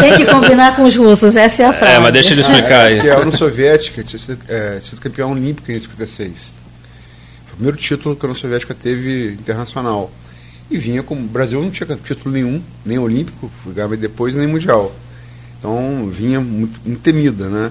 Tem 0.00 0.16
que 0.16 0.26
combinar 0.26 0.76
com 0.76 0.84
os 0.84 0.96
russos, 0.96 1.36
essa 1.36 1.62
é 1.62 1.66
a 1.66 1.72
frase. 1.72 1.94
É, 1.94 1.98
mas 1.98 2.12
deixa 2.12 2.32
ele 2.32 2.40
explicar 2.40 2.86
aí. 2.86 3.00
Que 3.00 3.10
a 3.10 3.18
União 3.18 3.32
Soviética 3.32 4.02
tinha 4.02 4.18
sido, 4.18 4.38
é, 4.48 4.78
sido 4.80 5.00
campeão 5.00 5.32
olímpico 5.32 5.70
em 5.70 5.78
56. 5.80 6.52
Foi 7.46 7.52
o 7.52 7.56
primeiro 7.56 7.76
título 7.76 8.16
que 8.16 8.24
a 8.24 8.28
União 8.28 8.40
Soviética 8.40 8.74
teve 8.74 9.32
internacional. 9.32 10.10
E 10.70 10.78
vinha 10.78 11.02
como. 11.02 11.20
O 11.20 11.28
Brasil 11.28 11.62
não 11.62 11.70
tinha 11.70 11.86
título 11.96 12.34
nenhum, 12.34 12.62
nem 12.84 12.98
olímpico, 12.98 13.50
ganhava 13.66 13.96
depois, 13.96 14.34
nem 14.34 14.46
mundial. 14.46 14.94
Então 15.58 16.08
vinha 16.10 16.40
muito, 16.40 16.80
muito 16.84 17.00
temida, 17.00 17.46
né? 17.46 17.70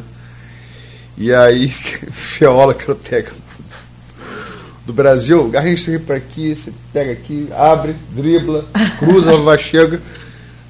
E 1.17 1.33
aí, 1.33 1.69
Feola, 2.12 2.73
que 2.73 2.83
era 2.83 2.93
o 2.93 2.95
técnico 2.95 3.42
do 4.85 4.91
Brasil, 4.91 5.47
Garrincha 5.49 5.91
você 5.91 5.99
para 5.99 6.15
aqui, 6.15 6.55
você 6.55 6.73
pega 6.91 7.11
aqui, 7.11 7.47
abre, 7.57 7.95
dribla, 8.11 8.65
cruza, 8.99 9.35
vai, 9.37 9.57
chega. 9.57 10.01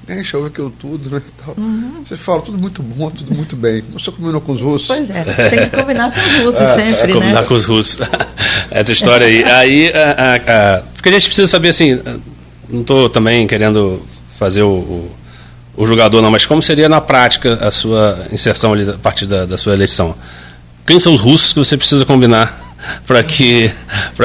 Garrincha 0.06 0.36
ouve 0.36 0.50
aquilo 0.50 0.70
tudo, 0.70 1.10
né? 1.10 1.22
Tal. 1.44 1.54
Uhum. 1.56 2.04
Você 2.06 2.14
fala 2.16 2.42
tudo 2.42 2.58
muito 2.58 2.82
bom, 2.82 3.10
tudo 3.10 3.34
muito 3.34 3.56
bem. 3.56 3.82
Você 3.94 4.10
combinou 4.10 4.40
com 4.40 4.52
os 4.52 4.60
russos? 4.60 4.86
Pois 4.86 5.10
é, 5.10 5.24
tem 5.48 5.68
que 5.70 5.76
combinar 5.76 6.12
com 6.12 6.20
os 6.20 6.36
russos 6.44 6.60
é, 6.60 6.90
sempre, 6.90 7.10
é, 7.10 7.14
combinar 7.14 7.40
né? 7.40 7.46
com 7.48 7.54
os 7.54 7.64
russos. 7.64 7.98
Essa 8.70 8.92
história 8.92 9.26
aí. 9.26 9.42
Aí, 9.44 9.92
a, 9.92 10.10
a, 10.10 10.76
a, 10.76 10.80
porque 10.80 11.08
a 11.08 11.12
gente 11.12 11.26
precisa 11.26 11.46
saber 11.46 11.70
assim, 11.70 12.00
não 12.68 12.82
estou 12.82 13.08
também 13.08 13.46
querendo 13.46 14.02
fazer 14.38 14.62
o, 14.62 14.72
o, 14.74 15.10
o, 15.76 15.86
jogador 15.86 16.20
não, 16.20 16.30
mas 16.30 16.44
como 16.44 16.62
seria 16.62 16.88
na 16.88 17.00
prática 17.00 17.54
a 17.54 17.70
sua 17.70 18.26
inserção 18.30 18.74
ali 18.74 18.88
a 18.88 18.94
partir 18.94 19.26
da, 19.26 19.46
da 19.46 19.56
sua 19.56 19.72
eleição? 19.72 20.14
Quem 20.86 21.00
são 21.00 21.14
os 21.14 21.20
russos 21.20 21.54
que 21.54 21.58
você 21.58 21.78
precisa 21.78 22.04
combinar 22.04 22.63
para 23.06 23.22
que, 23.22 23.70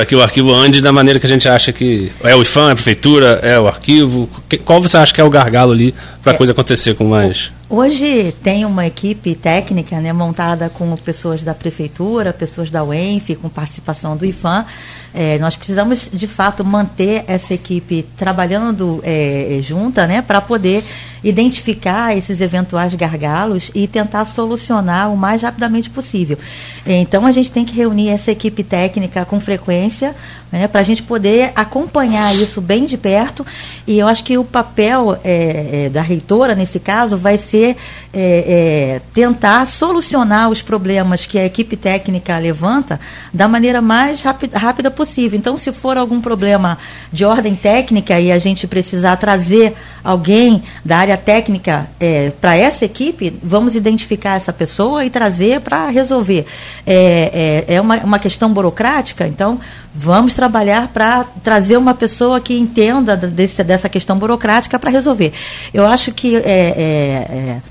que 0.08 0.15
o 0.15 0.22
arquivo 0.22 0.54
ande 0.54 0.82
da 0.82 0.91
maneira 0.91 1.19
que 1.19 1.26
a 1.26 1.30
gente 1.30 1.48
acha 1.48 1.72
que 1.72 2.12
é 2.24 2.36
o 2.36 2.41
IFAM, 2.41 2.69
é 2.69 2.72
a 2.72 2.76
prefeitura, 2.76 3.39
é 3.43 3.60
o 3.60 3.67
arquivo. 3.67 4.30
Qual 4.65 4.82
você 4.82 4.98
acha 4.98 5.13
que 5.13 5.22
é 5.22 5.24
o 5.24 5.30
gargalo 5.30 5.72
ali 5.72 5.93
para 6.22 6.34
a 6.34 6.36
é, 6.36 6.38
coisa 6.38 6.52
acontecer 6.52 6.95
com 6.95 7.06
mais. 7.06 7.52
Hoje 7.69 8.34
tem 8.43 8.65
uma 8.65 8.86
equipe 8.86 9.36
técnica 9.36 10.00
né, 10.00 10.12
montada 10.12 10.69
com 10.69 10.95
pessoas 10.98 11.43
da 11.43 11.54
prefeitura, 11.54 12.34
pessoas 12.34 12.72
da 12.72 12.84
UENF, 12.84 13.36
com 13.36 13.50
participação 13.50 14.17
do 14.17 14.26
IFAM. 14.26 14.65
É, 15.13 15.39
nós 15.39 15.56
precisamos, 15.56 16.10
de 16.12 16.28
fato, 16.28 16.63
manter 16.63 17.24
essa 17.28 17.54
equipe 17.54 18.06
trabalhando 18.15 19.02
é, 19.04 19.60
junta 19.62 20.06
né, 20.06 20.22
para 20.22 20.39
poder 20.39 20.84
identificar 21.24 22.15
esses 22.15 22.39
eventuais 22.39 22.95
gargalos 22.95 23.72
e 23.76 23.88
tentar 23.88 24.26
solucionar 24.26 25.12
o 25.12 25.17
mais 25.17 25.41
rapidamente 25.41 25.89
possível. 25.89 26.38
Então, 26.86 27.26
a 27.26 27.32
gente 27.32 27.52
tem 27.52 27.65
que 27.65 27.76
reunir 27.76 28.10
essa 28.10 28.32
equipe 28.32 28.63
técnica 28.63 29.26
com 29.26 29.39
frequência 29.39 30.15
né, 30.52 30.67
para 30.67 30.82
a 30.82 30.84
gente 30.84 31.04
poder 31.04 31.52
acompanhar 31.56 32.36
isso 32.36 32.62
bem 32.62 32.86
de 32.86 32.98
perto. 32.98 33.45
E 33.86 34.00
eu 34.00 34.08
acho 34.08 34.24
que 34.24 34.38
o 34.38 34.43
papel 34.43 35.19
é, 35.24 35.86
é, 35.86 35.89
da 35.89 36.02
reitora, 36.02 36.56
nesse 36.56 36.80
caso, 36.80 37.17
vai 37.17 37.38
ser 37.38 37.76
é, 38.12 38.98
é 38.98 39.02
tentar 39.13 39.65
solucionar 39.67 40.50
os 40.50 40.62
problemas 40.62 41.26
que 41.26 41.38
a 41.38 41.45
equipe 41.45 41.76
técnica 41.76 42.38
levanta 42.38 43.00
da 43.34 43.48
maneira 43.48 43.82
mais 43.82 44.24
rápida, 44.24 44.58
rápida 44.58 44.89
possível. 45.00 45.40
Então, 45.40 45.58
se 45.58 45.72
for 45.72 45.98
algum 45.98 46.20
problema 46.20 46.78
de 47.10 47.24
ordem 47.24 47.56
técnica 47.56 48.20
e 48.20 48.34
a 48.34 48.38
gente 48.38 48.68
precisar 48.68 49.16
trazer 49.16 49.74
alguém 50.04 50.62
da 50.84 50.98
área 50.98 51.16
técnica 51.16 51.90
é, 51.98 52.34
para 52.42 52.58
essa 52.58 52.84
equipe, 52.84 53.34
vamos 53.42 53.76
identificar 53.76 54.36
essa 54.36 54.52
pessoa 54.52 55.06
e 55.06 55.10
trazer 55.10 55.62
para 55.62 55.88
resolver. 55.88 56.46
É, 56.86 57.66
é, 57.68 57.76
é 57.76 57.82
uma, 57.82 57.96
uma 58.00 58.20
questão 58.20 58.52
burocrática, 58.52 59.26
então 59.26 59.58
vamos 59.96 60.34
trabalhar 60.34 60.90
para 60.90 61.24
trazer 61.42 61.78
uma 61.78 61.94
pessoa 61.94 62.42
que 62.42 62.60
entenda 62.60 63.16
desse, 63.16 63.64
dessa 63.64 63.88
questão 63.88 64.20
burocrática 64.20 64.78
para 64.78 64.92
resolver. 64.92 65.32
Eu 65.74 65.86
acho 65.86 66.12
que 66.12 66.36
é, 66.36 66.42
é, 66.42 67.26
é 67.32 67.62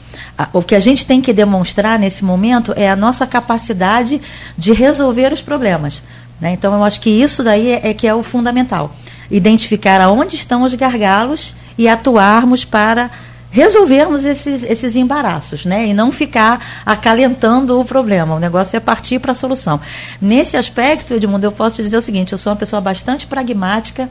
o 0.53 0.62
que 0.62 0.77
a 0.77 0.81
gente 0.81 1.05
tem 1.05 1.21
que 1.21 1.33
demonstrar 1.33 1.99
nesse 1.99 2.25
momento 2.25 2.73
é 2.77 2.88
a 2.88 2.95
nossa 2.95 3.27
capacidade 3.27 4.21
de 4.57 4.73
resolver 4.73 5.33
os 5.33 5.43
problemas. 5.43 6.03
Né? 6.40 6.53
Então, 6.53 6.74
eu 6.74 6.85
acho 6.85 7.01
que 7.01 7.11
isso 7.11 7.42
daí 7.42 7.70
é, 7.70 7.90
é 7.90 7.94
que 7.94 8.07
é 8.07 8.14
o 8.14 8.22
fundamental. 8.22 8.94
Identificar 9.31 10.01
aonde 10.01 10.37
estão 10.37 10.62
os 10.62 10.74
gargalos 10.74 11.55
e 11.77 11.88
atuarmos 11.88 12.64
para 12.64 13.11
resolvermos 13.51 14.25
esses, 14.25 14.63
esses 14.63 14.95
embaraços, 14.95 15.65
né? 15.65 15.87
E 15.87 15.95
não 15.95 16.13
ficar 16.13 16.83
acalentando 16.85 17.81
o 17.81 17.85
problema. 17.85 18.35
O 18.35 18.39
negócio 18.39 18.77
é 18.77 18.81
partir 18.81 19.19
para 19.19 19.33
a 19.33 19.35
solução. 19.35 19.81
Nesse 20.21 20.57
aspecto, 20.57 21.15
Edmundo, 21.15 21.47
eu 21.47 21.53
posso 21.53 21.77
te 21.77 21.83
dizer 21.83 21.97
o 21.97 22.03
seguinte: 22.03 22.33
eu 22.33 22.39
sou 22.39 22.53
uma 22.53 22.59
pessoa 22.59 22.81
bastante 22.81 23.27
pragmática 23.27 24.09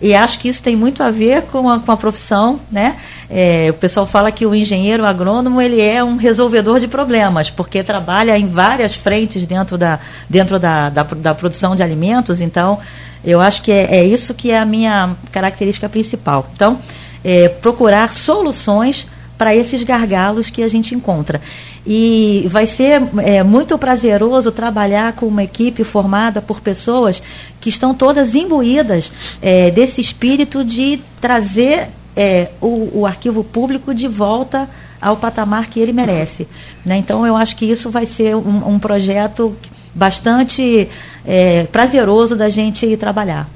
e 0.00 0.14
acho 0.14 0.38
que 0.38 0.48
isso 0.48 0.62
tem 0.62 0.76
muito 0.76 1.02
a 1.02 1.10
ver 1.10 1.42
com 1.42 1.68
a, 1.68 1.78
com 1.78 1.92
a 1.92 1.96
profissão, 1.96 2.60
né? 2.70 2.96
É, 3.28 3.68
o 3.70 3.74
pessoal 3.74 4.06
fala 4.06 4.32
que 4.32 4.44
o 4.44 4.54
engenheiro 4.54 5.04
agrônomo 5.04 5.60
ele 5.60 5.80
é 5.80 6.02
um 6.02 6.16
resolvedor 6.16 6.80
de 6.80 6.88
problemas, 6.88 7.48
porque 7.48 7.82
trabalha 7.82 8.36
em 8.36 8.46
várias 8.46 8.94
frentes 8.94 9.46
dentro 9.46 9.78
da, 9.78 10.00
dentro 10.28 10.58
da, 10.58 10.88
da, 10.88 11.02
da 11.04 11.34
produção 11.34 11.76
de 11.76 11.82
alimentos. 11.82 12.40
Então, 12.40 12.78
eu 13.24 13.40
acho 13.40 13.62
que 13.62 13.70
é, 13.70 13.98
é 13.98 14.04
isso 14.04 14.34
que 14.34 14.50
é 14.50 14.58
a 14.58 14.64
minha 14.64 15.14
característica 15.30 15.88
principal. 15.88 16.50
Então, 16.54 16.78
é, 17.24 17.48
procurar 17.48 18.12
soluções 18.12 19.06
para 19.40 19.56
esses 19.56 19.82
gargalos 19.82 20.50
que 20.50 20.62
a 20.62 20.68
gente 20.68 20.94
encontra. 20.94 21.40
E 21.86 22.46
vai 22.50 22.66
ser 22.66 23.02
é, 23.22 23.42
muito 23.42 23.78
prazeroso 23.78 24.52
trabalhar 24.52 25.14
com 25.14 25.24
uma 25.24 25.42
equipe 25.42 25.82
formada 25.82 26.42
por 26.42 26.60
pessoas 26.60 27.22
que 27.58 27.70
estão 27.70 27.94
todas 27.94 28.34
imbuídas 28.34 29.10
é, 29.40 29.70
desse 29.70 29.98
espírito 29.98 30.62
de 30.62 31.00
trazer 31.22 31.88
é, 32.14 32.50
o, 32.60 32.90
o, 33.00 33.06
arquivo 33.06 33.42
público 33.42 33.94
de 33.94 34.06
volta 34.06 34.68
ao 35.00 35.16
patamar 35.16 35.70
que 35.70 35.80
ele 35.80 35.92
merece. 35.92 36.46
Né? 36.84 36.98
Então, 36.98 37.26
eu 37.26 37.34
acho 37.34 37.56
que 37.56 37.64
isso 37.64 37.88
vai 37.88 38.04
ser 38.04 38.36
um, 38.36 38.74
um 38.74 38.78
projeto 38.78 39.56
bastante 39.94 40.86
é, 41.24 41.64
prazeroso 41.64 42.36
da 42.36 42.50
gente 42.50 42.94
trabalhar 42.98 43.48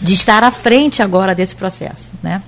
de 0.00 0.14
estar 0.14 0.44
à 0.44 0.50
frente 0.50 1.02
agora 1.02 1.34
desse 1.34 1.54
processo, 1.54 2.08
né? 2.22 2.42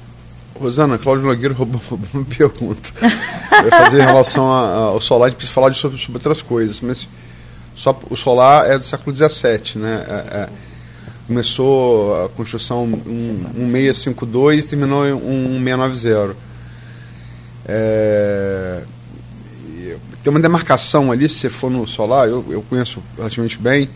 Rosana, 0.60 0.98
Cláudio 0.98 1.24
Nogueira 1.24 1.54
roubou, 1.54 1.80
uma 2.12 2.24
pergunta. 2.24 2.92
Vai 3.00 3.70
fazer 3.70 4.02
em 4.02 4.06
relação 4.06 4.44
ao 4.44 5.00
solar, 5.00 5.26
a 5.26 5.28
gente 5.30 5.38
precisa 5.38 5.54
falar 5.54 5.70
de, 5.70 5.78
sobre, 5.78 5.98
sobre, 5.98 6.16
outras 6.16 6.42
coisas, 6.42 6.80
mas 6.80 7.08
só, 7.74 7.98
o 8.10 8.16
solar 8.16 8.70
é 8.70 8.76
do 8.76 8.84
século 8.84 9.14
XVII, 9.14 9.76
né? 9.76 10.04
É, 10.06 10.36
é, 10.36 10.48
começou 11.26 12.24
a 12.24 12.28
construção 12.28 12.86
1652 12.86 14.64
e 14.64 14.68
terminou 14.68 15.06
em 15.06 15.60
1690. 15.60 16.36
É, 17.66 18.82
tem 20.22 20.30
uma 20.30 20.40
demarcação 20.40 21.10
ali, 21.10 21.28
se 21.28 21.36
você 21.36 21.48
for 21.48 21.70
no 21.70 21.88
solar, 21.88 22.28
eu, 22.28 22.44
eu 22.50 22.62
conheço 22.68 23.02
relativamente 23.16 23.56
bem. 23.58 23.88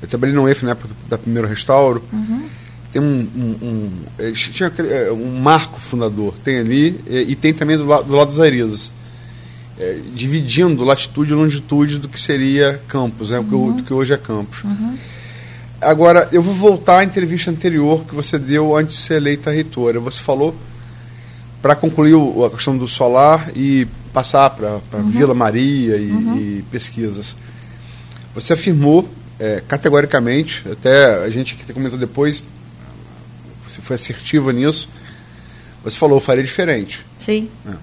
Eu 0.00 0.06
trabalhei 0.06 0.34
no 0.34 0.48
EF 0.48 0.64
na 0.64 0.72
época 0.72 0.94
da 1.08 1.18
primeiro 1.18 1.48
restauro. 1.48 2.04
Uhum 2.12 2.61
tem 2.92 3.00
um, 3.00 3.28
um, 3.34 3.66
um, 3.66 4.32
tinha 4.32 4.70
é, 4.90 5.10
um 5.10 5.40
marco 5.40 5.80
fundador, 5.80 6.34
tem 6.44 6.58
ali, 6.58 7.00
e, 7.08 7.32
e 7.32 7.34
tem 7.34 7.54
também 7.54 7.78
do, 7.78 7.86
lado, 7.86 8.04
do 8.04 8.14
lado 8.14 8.28
das 8.28 8.38
Areias, 8.38 8.92
é, 9.78 9.98
dividindo 10.12 10.84
latitude 10.84 11.32
e 11.32 11.34
longitude 11.34 11.98
do 11.98 12.08
que 12.08 12.20
seria 12.20 12.80
campus, 12.86 13.30
né, 13.30 13.38
uhum. 13.38 13.76
do 13.76 13.82
que 13.82 13.94
hoje 13.94 14.12
é 14.12 14.18
campus. 14.18 14.62
Uhum. 14.62 14.96
Agora, 15.80 16.28
eu 16.30 16.42
vou 16.42 16.54
voltar 16.54 16.98
à 16.98 17.04
entrevista 17.04 17.50
anterior 17.50 18.04
que 18.04 18.14
você 18.14 18.38
deu 18.38 18.76
antes 18.76 18.96
de 18.96 19.02
ser 19.02 19.14
eleita 19.14 19.50
reitora. 19.50 19.98
Você 19.98 20.22
falou, 20.22 20.54
para 21.60 21.74
concluir 21.74 22.14
o, 22.14 22.44
a 22.44 22.50
questão 22.50 22.76
do 22.76 22.86
solar 22.86 23.50
e 23.56 23.86
passar 24.12 24.50
para 24.50 24.80
uhum. 24.92 25.10
Vila 25.10 25.34
Maria 25.34 25.96
e, 25.96 26.10
uhum. 26.10 26.36
e, 26.36 26.64
pesquisas, 26.70 27.34
você 28.34 28.52
afirmou 28.52 29.08
é, 29.40 29.62
categoricamente, 29.66 30.62
até 30.70 31.24
a 31.24 31.30
gente 31.30 31.54
que 31.54 31.72
comentou 31.72 31.98
depois, 31.98 32.44
você 33.72 33.82
foi 33.82 33.96
assertiva 33.96 34.52
nisso. 34.52 34.88
Você 35.84 35.98
falou, 35.98 36.20
faria 36.20 36.42
diferente. 36.42 37.04
Sim. 37.18 37.48
É. 37.66 37.74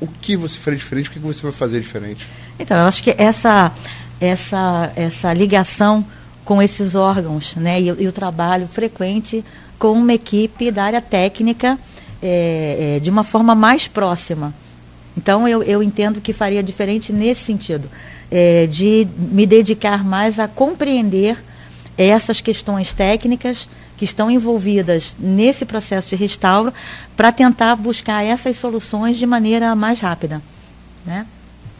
O 0.00 0.06
que 0.06 0.36
você 0.36 0.56
faria 0.56 0.78
diferente? 0.78 1.08
O 1.08 1.12
que 1.12 1.18
você 1.18 1.42
vai 1.42 1.52
fazer 1.52 1.80
diferente? 1.80 2.26
Então, 2.58 2.76
eu 2.76 2.84
acho 2.84 3.02
que 3.02 3.14
essa, 3.16 3.72
essa, 4.20 4.92
essa 4.96 5.32
ligação 5.32 6.04
com 6.44 6.60
esses 6.60 6.94
órgãos 6.94 7.54
né, 7.56 7.80
e, 7.80 7.86
e 7.86 8.08
o 8.08 8.12
trabalho 8.12 8.66
frequente 8.66 9.44
com 9.78 9.92
uma 9.92 10.12
equipe 10.12 10.70
da 10.70 10.84
área 10.84 11.00
técnica 11.00 11.78
é, 12.22 12.96
é, 12.96 13.00
de 13.00 13.08
uma 13.08 13.24
forma 13.24 13.54
mais 13.54 13.88
próxima. 13.88 14.52
Então, 15.16 15.46
eu, 15.46 15.62
eu 15.62 15.82
entendo 15.82 16.20
que 16.20 16.32
faria 16.32 16.62
diferente 16.62 17.12
nesse 17.12 17.44
sentido, 17.44 17.90
é, 18.30 18.66
de 18.66 19.06
me 19.16 19.46
dedicar 19.46 20.04
mais 20.04 20.38
a 20.38 20.46
compreender 20.46 21.42
essas 21.96 22.40
questões 22.40 22.92
técnicas 22.92 23.68
que 24.00 24.04
estão 24.06 24.30
envolvidas 24.30 25.14
nesse 25.18 25.66
processo 25.66 26.08
de 26.08 26.16
restauro 26.16 26.72
para 27.14 27.30
tentar 27.30 27.76
buscar 27.76 28.24
essas 28.24 28.56
soluções 28.56 29.18
de 29.18 29.26
maneira 29.26 29.76
mais 29.76 30.00
rápida. 30.00 30.40
Né? 31.04 31.26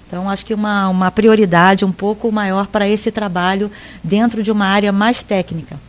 Então, 0.07 0.29
acho 0.29 0.45
que 0.45 0.53
uma, 0.53 0.87
uma 0.91 1.11
prioridade 1.11 1.83
um 1.83 1.91
pouco 1.91 2.31
maior 2.31 2.67
para 2.67 2.87
esse 2.87 3.11
trabalho 3.11 3.71
dentro 4.05 4.43
de 4.43 4.53
uma 4.53 4.67
área 4.67 4.93
mais 4.93 5.23
técnica. 5.23 5.81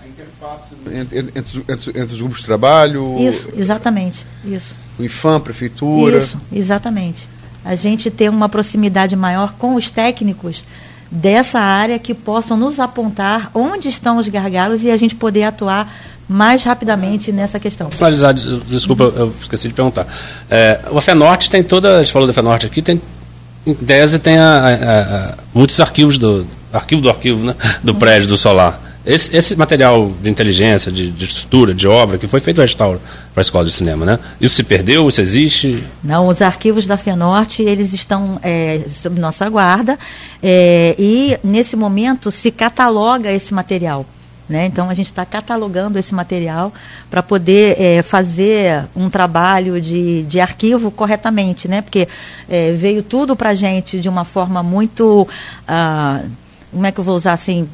A 0.00 0.06
interface 0.06 0.76
entre, 0.92 1.18
entre, 1.18 1.64
entre, 1.66 1.88
entre 1.88 2.14
os 2.14 2.20
grupos 2.20 2.38
de 2.38 2.44
trabalho? 2.44 3.18
Isso, 3.18 3.48
exatamente. 3.56 4.24
Isso. 4.44 4.76
O 4.96 5.02
IFAM, 5.02 5.40
prefeitura? 5.40 6.18
Isso, 6.18 6.40
exatamente. 6.52 7.28
A 7.64 7.74
gente 7.74 8.12
ter 8.12 8.30
uma 8.30 8.48
proximidade 8.48 9.16
maior 9.16 9.54
com 9.54 9.74
os 9.74 9.90
técnicos 9.90 10.62
dessa 11.10 11.58
área 11.58 11.98
que 11.98 12.14
possam 12.14 12.56
nos 12.56 12.78
apontar 12.78 13.50
onde 13.54 13.88
estão 13.88 14.18
os 14.18 14.28
gargalos 14.28 14.84
e 14.84 14.90
a 14.90 14.96
gente 14.96 15.14
poder 15.14 15.44
atuar 15.44 15.92
mais 16.28 16.62
rapidamente 16.62 17.32
nessa 17.32 17.58
questão. 17.58 17.90
Finalizar, 17.90 18.34
desculpa, 18.34 19.04
eu 19.04 19.34
esqueci 19.40 19.68
de 19.68 19.74
perguntar. 19.74 20.06
É, 20.50 20.80
o 20.90 21.00
FENORTE 21.00 21.48
tem 21.48 21.62
toda, 21.62 21.96
a 21.96 22.02
gente 22.02 22.12
falou 22.12 22.28
do 22.28 22.34
FENORTE 22.34 22.66
aqui, 22.66 22.82
tem, 22.82 23.00
em 23.66 23.74
tese 23.74 24.18
tem 24.18 24.36
a, 24.38 24.58
a, 24.58 25.00
a, 25.30 25.34
muitos 25.54 25.80
arquivos 25.80 26.18
do 26.18 26.46
arquivo 26.70 27.00
do 27.00 27.08
arquivo, 27.08 27.46
né, 27.46 27.54
do 27.82 27.94
prédio 27.94 28.28
do 28.28 28.36
solar. 28.36 28.87
Esse, 29.08 29.34
esse 29.34 29.56
material 29.56 30.12
de 30.22 30.28
inteligência, 30.28 30.92
de, 30.92 31.10
de, 31.10 31.24
estrutura, 31.24 31.74
de 31.74 31.88
obra, 31.88 32.18
que 32.18 32.28
foi 32.28 32.40
feito 32.40 32.58
o 32.58 32.60
restauro 32.60 33.00
para 33.32 33.40
a 33.40 33.42
escola 33.42 33.64
de 33.64 33.72
cinema, 33.72 34.04
né? 34.04 34.18
Isso 34.38 34.56
se 34.56 34.62
perdeu? 34.62 35.08
Isso 35.08 35.22
existe? 35.22 35.82
Não, 36.04 36.28
os 36.28 36.42
arquivos 36.42 36.86
da 36.86 36.98
FENORTE, 36.98 37.62
eles 37.62 37.94
estão 37.94 38.38
é, 38.42 38.82
sob 38.86 39.18
nossa 39.18 39.48
guarda 39.48 39.98
é, 40.42 40.94
e, 40.98 41.38
nesse 41.42 41.74
momento, 41.74 42.30
se 42.30 42.50
cataloga 42.50 43.32
esse 43.32 43.54
material. 43.54 44.04
Né? 44.46 44.66
Então, 44.66 44.90
a 44.90 44.94
gente 44.94 45.06
está 45.06 45.24
catalogando 45.24 45.98
esse 45.98 46.14
material 46.14 46.70
para 47.08 47.22
poder 47.22 47.80
é, 47.80 48.02
fazer 48.02 48.84
um 48.94 49.08
trabalho 49.08 49.80
de, 49.80 50.22
de 50.24 50.38
arquivo 50.38 50.90
corretamente, 50.90 51.66
né? 51.66 51.80
porque 51.80 52.06
é, 52.46 52.72
veio 52.72 53.02
tudo 53.02 53.34
para 53.34 53.50
a 53.50 53.54
gente 53.54 54.00
de 54.00 54.08
uma 54.08 54.26
forma 54.26 54.62
muito. 54.62 55.26
Ah, 55.66 56.20
como 56.70 56.84
é 56.84 56.92
que 56.92 57.00
eu 57.00 57.04
vou 57.04 57.16
usar 57.16 57.32
assim? 57.32 57.66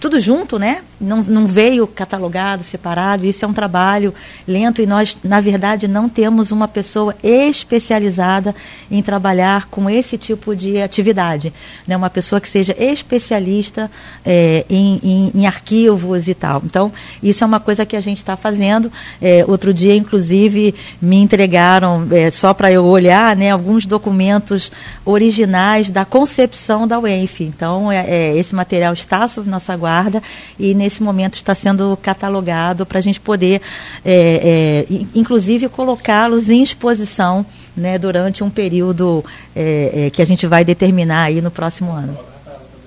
Tudo 0.00 0.18
junto, 0.18 0.58
né? 0.58 0.82
Não, 1.00 1.22
não 1.22 1.46
veio 1.46 1.86
catalogado, 1.86 2.64
separado. 2.64 3.24
Isso 3.24 3.44
é 3.44 3.48
um 3.48 3.52
trabalho 3.52 4.12
lento 4.46 4.82
e 4.82 4.86
nós, 4.86 5.16
na 5.22 5.40
verdade, 5.40 5.86
não 5.86 6.08
temos 6.08 6.50
uma 6.50 6.66
pessoa 6.66 7.14
especializada 7.22 8.54
em 8.90 9.00
trabalhar 9.02 9.66
com 9.66 9.88
esse 9.88 10.18
tipo 10.18 10.56
de 10.56 10.80
atividade. 10.82 11.52
Né? 11.86 11.96
Uma 11.96 12.10
pessoa 12.10 12.40
que 12.40 12.48
seja 12.48 12.74
especialista 12.76 13.88
é, 14.24 14.64
em, 14.68 15.00
em, 15.02 15.32
em, 15.34 15.46
arquivos 15.46 16.28
e 16.28 16.34
tal. 16.34 16.62
Então, 16.64 16.92
isso 17.22 17.44
é 17.44 17.46
uma 17.46 17.60
coisa 17.60 17.86
que 17.86 17.96
a 17.96 18.00
gente 18.00 18.18
está 18.18 18.36
fazendo. 18.36 18.90
É, 19.22 19.44
outro 19.46 19.72
dia, 19.72 19.94
inclusive, 19.94 20.74
me 21.00 21.16
entregaram, 21.16 22.06
é, 22.10 22.30
só 22.30 22.52
para 22.52 22.72
eu 22.72 22.84
olhar, 22.84 23.36
né, 23.36 23.52
alguns 23.52 23.86
documentos 23.86 24.72
originais 25.04 25.88
da 25.90 26.04
concepção 26.04 26.88
da 26.88 26.98
UENF. 26.98 27.44
Então, 27.44 27.92
é, 27.92 28.04
é, 28.08 28.36
esse 28.36 28.54
material 28.54 28.92
está 28.92 29.28
sob 29.28 29.48
nossa 29.48 29.67
guarda 29.76 30.22
e 30.58 30.74
nesse 30.74 31.02
momento 31.02 31.34
está 31.34 31.54
sendo 31.54 31.98
catalogado 32.00 32.86
para 32.86 32.98
a 32.98 33.02
gente 33.02 33.20
poder, 33.20 33.60
é, 34.04 34.86
é, 34.90 34.94
inclusive, 35.14 35.68
colocá-los 35.68 36.50
em 36.50 36.62
exposição 36.62 37.44
né, 37.76 37.98
durante 37.98 38.42
um 38.42 38.50
período 38.50 39.24
é, 39.54 40.06
é, 40.06 40.10
que 40.10 40.20
a 40.20 40.24
gente 40.24 40.46
vai 40.46 40.64
determinar 40.64 41.24
aí 41.24 41.40
no 41.40 41.50
próximo 41.50 41.92
ano. 41.92 42.18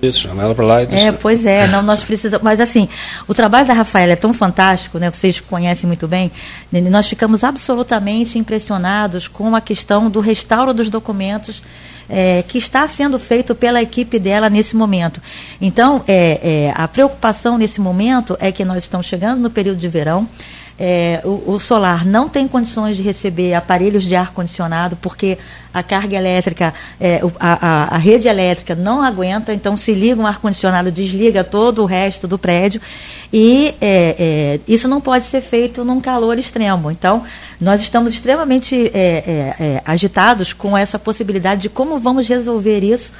Isso, 0.02 0.18
chama 0.18 0.42
ela 0.42 0.52
para 0.52 0.64
lá 0.64 0.82
e 0.82 0.94
É, 0.96 1.12
pois 1.12 1.46
é, 1.46 1.68
não, 1.68 1.80
nós 1.80 2.02
precisamos. 2.02 2.42
Mas 2.42 2.60
assim, 2.60 2.88
o 3.28 3.32
trabalho 3.32 3.68
da 3.68 3.72
Rafaela 3.72 4.14
é 4.14 4.16
tão 4.16 4.34
fantástico, 4.34 4.98
né? 4.98 5.08
Vocês 5.08 5.38
conhecem 5.38 5.86
muito 5.86 6.08
bem. 6.08 6.32
Nós 6.90 7.06
ficamos 7.06 7.44
absolutamente 7.44 8.36
impressionados 8.36 9.28
com 9.28 9.54
a 9.54 9.60
questão 9.60 10.10
do 10.10 10.18
restauro 10.18 10.74
dos 10.74 10.90
documentos 10.90 11.62
é, 12.12 12.44
que 12.46 12.58
está 12.58 12.86
sendo 12.86 13.18
feito 13.18 13.54
pela 13.54 13.80
equipe 13.80 14.18
dela 14.18 14.50
nesse 14.50 14.76
momento. 14.76 15.20
Então, 15.58 16.04
é, 16.06 16.66
é, 16.68 16.72
a 16.76 16.86
preocupação 16.86 17.56
nesse 17.56 17.80
momento 17.80 18.36
é 18.38 18.52
que 18.52 18.66
nós 18.66 18.84
estamos 18.84 19.06
chegando 19.06 19.40
no 19.40 19.48
período 19.48 19.78
de 19.78 19.88
verão. 19.88 20.28
É, 20.78 21.20
o, 21.24 21.52
o, 21.52 21.60
solar 21.60 22.04
não 22.04 22.28
tem 22.28 22.46
condições 22.48 22.96
de 22.96 23.02
receber 23.02 23.54
aparelhos 23.54 24.04
de 24.04 24.14
ar-condicionado, 24.14 24.96
porque 24.96 25.38
a 25.72 25.82
carga 25.82 26.16
elétrica, 26.16 26.74
é, 27.00 27.20
a, 27.38 27.66
a, 27.66 27.94
a, 27.94 27.98
rede 27.98 28.28
elétrica 28.28 28.74
não 28.74 29.02
aguenta, 29.02 29.52
então 29.52 29.76
se 29.76 29.94
liga 29.94 30.20
um 30.20 30.26
ar-condicionado, 30.26 30.90
desliga 30.90 31.42
todo 31.42 31.82
o 31.82 31.86
resto 31.86 32.28
do 32.28 32.38
prédio, 32.38 32.80
e 33.32 33.74
é, 33.80 34.16
é 34.18 34.60
isso 34.68 34.88
não 34.88 35.00
pode 35.00 35.24
ser 35.24 35.40
feito 35.40 35.84
num 35.84 36.00
calor 36.00 36.38
extremo. 36.38 36.90
Então, 36.90 37.24
nós 37.60 37.80
estamos 37.80 38.12
extremamente 38.12 38.90
é, 38.92 39.54
é, 39.58 39.82
agitados 39.84 40.52
com 40.52 40.76
essa 40.76 40.98
possibilidade 40.98 41.62
de 41.62 41.68
como 41.68 41.98
vamos 41.98 42.28
resolver 42.28 42.80
isso 42.80 43.12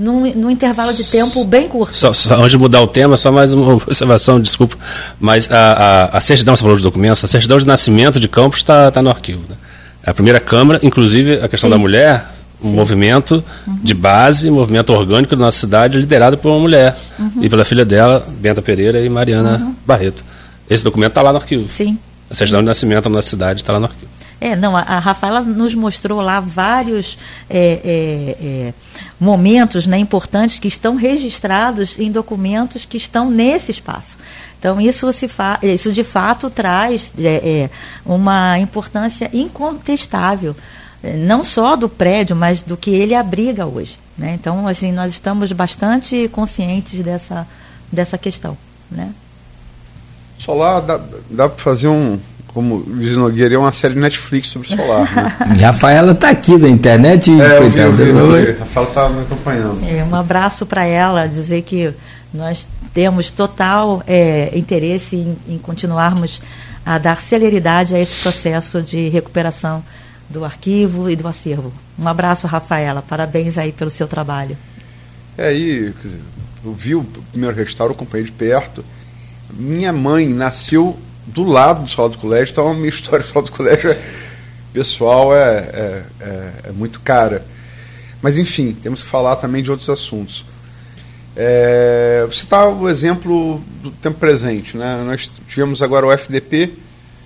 num, 0.00 0.32
num 0.34 0.50
intervalo 0.50 0.92
de 0.92 1.04
tempo 1.04 1.44
bem 1.44 1.68
curto. 1.68 1.94
Só, 1.94 2.12
só, 2.12 2.34
antes 2.34 2.52
de 2.52 2.58
mudar 2.58 2.80
o 2.80 2.86
tema, 2.86 3.16
só 3.16 3.30
mais 3.30 3.52
uma 3.52 3.74
observação, 3.84 4.40
desculpa, 4.40 4.76
mas 5.20 5.50
a, 5.50 6.08
a, 6.12 6.18
a 6.18 6.20
certidão, 6.20 6.56
você 6.56 6.62
falou 6.62 6.76
de 6.76 6.82
documentos, 6.82 7.22
a 7.22 7.28
certidão 7.28 7.58
de 7.58 7.66
nascimento 7.66 8.18
de 8.18 8.28
Campos 8.28 8.60
está 8.60 8.90
tá 8.90 9.02
no 9.02 9.10
arquivo. 9.10 9.42
Né? 9.48 9.56
A 10.04 10.14
primeira 10.14 10.40
Câmara, 10.40 10.80
inclusive 10.82 11.34
a 11.34 11.48
questão 11.48 11.68
Sim. 11.68 11.76
da 11.76 11.78
mulher, 11.78 12.26
um 12.62 12.70
Sim. 12.70 12.74
movimento 12.74 13.44
uhum. 13.66 13.78
de 13.82 13.94
base, 13.94 14.50
movimento 14.50 14.92
orgânico 14.92 15.34
da 15.34 15.44
nossa 15.44 15.58
cidade, 15.58 15.98
liderado 15.98 16.36
por 16.38 16.50
uma 16.50 16.58
mulher 16.58 16.96
uhum. 17.18 17.42
e 17.42 17.48
pela 17.48 17.64
filha 17.64 17.84
dela, 17.84 18.26
Benta 18.38 18.62
Pereira 18.62 19.00
e 19.00 19.08
Mariana 19.08 19.58
uhum. 19.58 19.74
Barreto. 19.86 20.24
Esse 20.68 20.84
documento 20.84 21.10
está 21.10 21.22
lá 21.22 21.32
no 21.32 21.38
arquivo. 21.38 21.68
Sim. 21.68 21.98
A 22.30 22.34
certidão 22.34 22.60
de 22.60 22.66
nascimento 22.66 23.04
da 23.04 23.10
nossa 23.10 23.28
cidade 23.28 23.60
está 23.60 23.72
lá 23.72 23.80
no 23.80 23.86
arquivo. 23.86 24.10
É, 24.40 24.56
não, 24.56 24.74
a, 24.74 24.80
a 24.80 24.98
Rafaela 24.98 25.42
nos 25.42 25.74
mostrou 25.74 26.20
lá 26.22 26.40
vários 26.40 27.18
é, 27.48 27.80
é, 27.84 28.36
é, 28.42 28.74
momentos 29.18 29.86
né, 29.86 29.98
importantes 29.98 30.58
que 30.58 30.66
estão 30.66 30.96
registrados 30.96 31.98
em 31.98 32.10
documentos 32.10 32.86
que 32.86 32.96
estão 32.96 33.30
nesse 33.30 33.70
espaço. 33.70 34.16
Então, 34.60 34.78
isso, 34.78 35.10
se 35.10 35.26
fa 35.26 35.58
isso 35.62 35.90
de 35.90 36.04
fato 36.04 36.50
traz 36.50 37.10
é, 37.18 37.24
é, 37.64 37.70
uma 38.04 38.58
importância 38.58 39.30
incontestável, 39.32 40.54
é, 41.02 41.16
não 41.16 41.42
só 41.42 41.74
do 41.76 41.88
prédio, 41.88 42.36
mas 42.36 42.60
do 42.60 42.76
que 42.76 42.90
ele 42.90 43.14
abriga 43.14 43.64
hoje. 43.64 43.98
Né? 44.18 44.36
Então, 44.38 44.68
assim, 44.68 44.92
nós 44.92 45.14
estamos 45.14 45.50
bastante 45.52 46.28
conscientes 46.28 47.02
dessa, 47.02 47.48
dessa 47.90 48.18
questão. 48.18 48.54
Né? 48.90 49.10
Solar, 50.36 50.82
dá, 50.82 51.00
dá 51.30 51.48
para 51.48 51.58
fazer 51.58 51.88
um, 51.88 52.20
como 52.48 52.84
Luiz 52.86 53.16
Nogueira, 53.16 53.54
é 53.54 53.58
uma 53.58 53.72
série 53.72 53.94
de 53.94 54.00
Netflix 54.00 54.48
sobre 54.48 54.68
solar. 54.68 55.10
Né? 55.16 55.56
E 55.58 55.62
Rafaela 55.64 56.12
está 56.12 56.28
aqui 56.28 56.58
da 56.58 56.68
internet. 56.68 57.30
É, 57.30 57.56
eu 57.56 57.70
vi, 57.70 57.78
eu 57.78 57.92
vi, 57.92 58.08
eu 58.10 58.32
vi. 58.32 58.58
Rafaela 58.58 58.88
está 58.88 59.08
me 59.08 59.22
acompanhando. 59.22 59.80
É, 59.88 60.04
um 60.04 60.14
abraço 60.14 60.66
para 60.66 60.84
ela, 60.84 61.26
dizer 61.26 61.62
que 61.62 61.94
nós 62.32 62.66
temos 62.94 63.30
total 63.30 64.02
é, 64.06 64.56
interesse 64.56 65.16
em, 65.16 65.36
em, 65.48 65.58
continuarmos 65.58 66.40
a 66.84 66.98
dar 66.98 67.20
celeridade 67.20 67.94
a 67.94 68.00
esse 68.00 68.22
processo 68.22 68.82
de 68.82 69.08
recuperação 69.08 69.84
do 70.28 70.44
arquivo 70.44 71.10
e 71.10 71.16
do 71.16 71.26
acervo. 71.26 71.72
Um 71.98 72.06
abraço, 72.06 72.46
Rafaela. 72.46 73.02
Parabéns 73.02 73.58
aí 73.58 73.72
pelo 73.72 73.90
seu 73.90 74.06
trabalho. 74.06 74.56
É 75.36 75.48
aí, 75.48 75.92
eu 76.64 76.72
vi 76.72 76.94
o 76.94 77.04
primeiro 77.30 77.56
restauro, 77.56 77.92
acompanhei 77.92 78.26
de 78.26 78.32
perto. 78.32 78.84
Minha 79.52 79.92
mãe 79.92 80.28
nasceu 80.28 80.98
do 81.26 81.44
lado 81.44 81.84
do 81.84 81.90
salão 81.90 82.10
do 82.10 82.18
colégio, 82.18 82.52
então 82.52 82.68
a 82.68 82.74
minha 82.74 82.88
história 82.90 83.24
do 83.24 83.28
salão 83.28 83.44
do 83.44 83.52
colégio 83.52 83.90
é, 83.90 84.00
pessoal 84.72 85.34
é, 85.34 85.38
é, 85.40 86.04
é, 86.20 86.52
é, 86.64 86.72
muito 86.72 87.00
cara. 87.00 87.44
Mas 88.22 88.38
enfim, 88.38 88.72
temos 88.72 89.02
que 89.02 89.08
falar 89.08 89.36
também 89.36 89.62
de 89.62 89.70
outros 89.70 89.88
assuntos. 89.88 90.44
É, 91.36 92.26
você 92.28 92.44
está 92.44 92.68
o 92.68 92.88
exemplo 92.88 93.62
do 93.82 93.90
tempo 93.90 94.18
presente. 94.18 94.76
Né? 94.76 95.02
Nós 95.04 95.30
tivemos 95.48 95.82
agora 95.82 96.06
o 96.06 96.12
FDP 96.12 96.72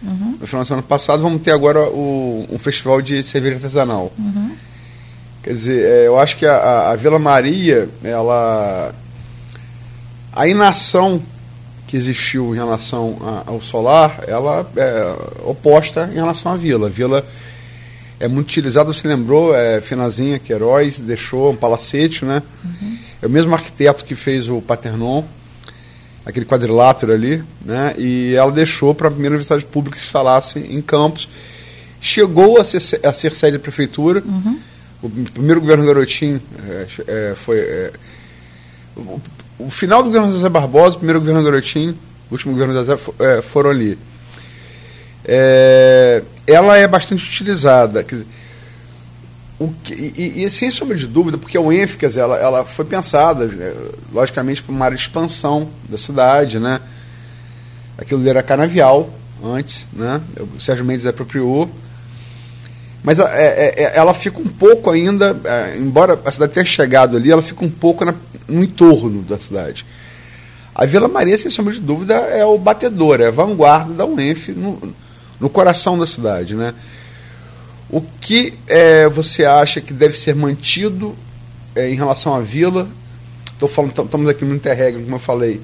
uhum. 0.02 0.36
no 0.40 0.46
final 0.46 0.64
do 0.64 0.74
ano 0.74 0.82
passado, 0.82 1.22
vamos 1.22 1.42
ter 1.42 1.50
agora 1.50 1.80
o, 1.88 2.46
um 2.50 2.58
festival 2.58 3.00
de 3.00 3.22
cerveja 3.22 3.56
artesanal. 3.56 4.12
Uhum. 4.18 4.52
Quer 5.42 5.52
dizer, 5.52 5.84
é, 5.84 6.06
eu 6.06 6.18
acho 6.18 6.36
que 6.36 6.46
a, 6.46 6.90
a 6.90 6.96
Vila 6.96 7.18
Maria, 7.18 7.88
ela. 8.02 8.94
A 10.32 10.48
inação 10.48 11.22
que 11.86 11.96
existiu 11.96 12.54
em 12.54 12.56
relação 12.56 13.16
a, 13.20 13.50
ao 13.50 13.60
solar, 13.60 14.24
ela 14.26 14.66
é 14.74 15.16
oposta 15.44 16.08
em 16.10 16.16
relação 16.16 16.50
à 16.50 16.56
vila. 16.56 16.86
A 16.86 16.90
vila 16.90 17.24
é 18.18 18.26
muito 18.26 18.48
utilizada, 18.48 18.92
você 18.92 19.06
lembrou, 19.06 19.54
é, 19.54 19.80
Finazinha 19.80 20.38
Queiroz 20.38 20.98
deixou 20.98 21.52
um 21.52 21.56
palacete, 21.56 22.24
né? 22.24 22.42
Uhum. 22.64 22.93
É 23.24 23.26
o 23.26 23.30
mesmo 23.30 23.54
arquiteto 23.54 24.04
que 24.04 24.14
fez 24.14 24.48
o 24.48 24.60
Paternon, 24.60 25.24
aquele 26.26 26.44
quadrilátero 26.44 27.10
ali, 27.10 27.42
né? 27.64 27.94
E 27.96 28.34
ela 28.34 28.52
deixou 28.52 28.94
para 28.94 29.08
a 29.08 29.10
primeira 29.10 29.32
universidade 29.32 29.64
pública 29.64 29.96
que 29.96 30.00
se 30.02 30.08
instalasse 30.08 30.58
em 30.58 30.82
Campos. 30.82 31.26
Chegou 31.98 32.60
a 32.60 32.64
ser, 32.64 33.00
a 33.02 33.14
ser 33.14 33.34
sede 33.34 33.56
da 33.56 33.62
prefeitura. 33.62 34.22
Uhum. 34.26 34.58
O 35.02 35.08
primeiro 35.08 35.58
governo 35.62 35.86
Garotinho 35.86 36.38
é, 36.68 36.86
é, 37.06 37.34
foi. 37.34 37.60
É, 37.60 37.92
o 39.58 39.70
final 39.70 40.02
do 40.02 40.10
governo 40.10 40.38
Zé 40.38 40.48
Barbosa, 40.50 40.96
o 40.96 40.98
primeiro 40.98 41.20
governo 41.20 41.42
Garotinho, 41.42 41.96
o 42.30 42.34
último 42.34 42.52
governo 42.52 42.84
Zé 42.84 42.98
é, 43.20 43.40
foram 43.40 43.70
ali. 43.70 43.98
É, 45.24 46.22
ela 46.46 46.76
é 46.76 46.86
bastante 46.86 47.26
utilizada. 47.26 48.04
Quer 48.04 48.16
dizer, 48.16 48.26
o 48.26 48.43
que, 49.82 49.94
e, 49.94 50.44
e, 50.44 50.50
sem 50.50 50.70
sombra 50.70 50.96
de 50.96 51.06
dúvida, 51.06 51.38
porque 51.38 51.56
a 51.56 51.60
quer 51.98 52.06
dizer, 52.06 52.20
ela, 52.20 52.36
ela 52.36 52.64
foi 52.64 52.84
pensada, 52.84 53.44
é, 53.44 53.74
logicamente, 54.12 54.62
para 54.62 54.72
uma 54.72 54.84
área 54.84 54.96
de 54.96 55.02
expansão 55.02 55.68
da 55.88 55.96
cidade, 55.96 56.58
né? 56.58 56.80
Aquilo 57.96 58.28
era 58.28 58.42
canavial 58.42 59.08
antes, 59.42 59.86
né? 59.92 60.20
O 60.56 60.60
Sérgio 60.60 60.84
Mendes 60.84 61.06
apropriou. 61.06 61.70
Mas 63.02 63.18
é, 63.18 63.22
é, 63.22 63.82
é, 63.84 63.92
ela 63.96 64.14
fica 64.14 64.40
um 64.40 64.46
pouco 64.46 64.90
ainda, 64.90 65.36
embora 65.78 66.18
a 66.24 66.32
cidade 66.32 66.52
tenha 66.54 66.64
chegado 66.64 67.16
ali, 67.16 67.30
ela 67.30 67.42
fica 67.42 67.64
um 67.64 67.70
pouco 67.70 68.04
na, 68.04 68.14
no 68.48 68.64
entorno 68.64 69.22
da 69.22 69.38
cidade. 69.38 69.84
A 70.74 70.86
Vila 70.86 71.06
Maria, 71.06 71.38
sem 71.38 71.50
sombra 71.50 71.72
de 71.72 71.80
dúvida, 71.80 72.14
é 72.14 72.44
o 72.44 72.58
batedor, 72.58 73.20
é 73.20 73.28
a 73.28 73.30
vanguarda 73.30 73.94
da 73.94 74.06
UENF 74.06 74.48
no, 74.52 74.94
no 75.38 75.48
coração 75.48 75.96
da 75.96 76.06
cidade. 76.06 76.54
Né? 76.54 76.74
O 77.88 78.00
que 78.20 78.54
é, 78.66 79.08
você 79.08 79.44
acha 79.44 79.80
que 79.80 79.92
deve 79.92 80.16
ser 80.16 80.34
mantido 80.34 81.14
é, 81.74 81.90
em 81.90 81.94
relação 81.94 82.34
à 82.34 82.40
vila? 82.40 82.88
Estou 83.52 83.68
falando, 83.68 84.02
estamos 84.02 84.28
aqui 84.28 84.44
no 84.44 84.54
interregno, 84.54 85.02
como 85.02 85.16
eu 85.16 85.20
falei, 85.20 85.60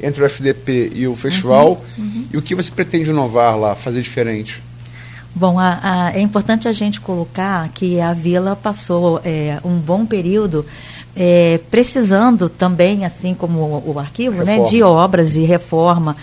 entre 0.00 0.22
o 0.22 0.26
FDP 0.26 0.92
e 0.94 1.06
o 1.06 1.16
festival. 1.16 1.84
Uhum, 1.98 2.04
uhum. 2.04 2.26
E 2.32 2.36
o 2.36 2.42
que 2.42 2.54
você 2.54 2.70
pretende 2.70 3.10
inovar 3.10 3.58
lá, 3.58 3.74
fazer 3.74 4.00
diferente? 4.00 4.62
Bom, 5.34 5.58
a, 5.58 5.80
a, 5.82 6.16
é 6.16 6.20
importante 6.20 6.66
a 6.66 6.72
gente 6.72 6.98
colocar 6.98 7.68
que 7.68 8.00
a 8.00 8.14
vila 8.14 8.56
passou 8.56 9.20
é, 9.22 9.60
um 9.62 9.76
bom 9.76 10.06
período 10.06 10.64
é, 11.14 11.60
precisando 11.70 12.48
também, 12.48 13.04
assim 13.04 13.34
como 13.34 13.58
o, 13.58 13.92
o 13.94 13.98
arquivo, 13.98 14.42
né, 14.44 14.62
de 14.62 14.82
obras 14.82 15.36
e 15.36 15.42
reforma. 15.42 16.16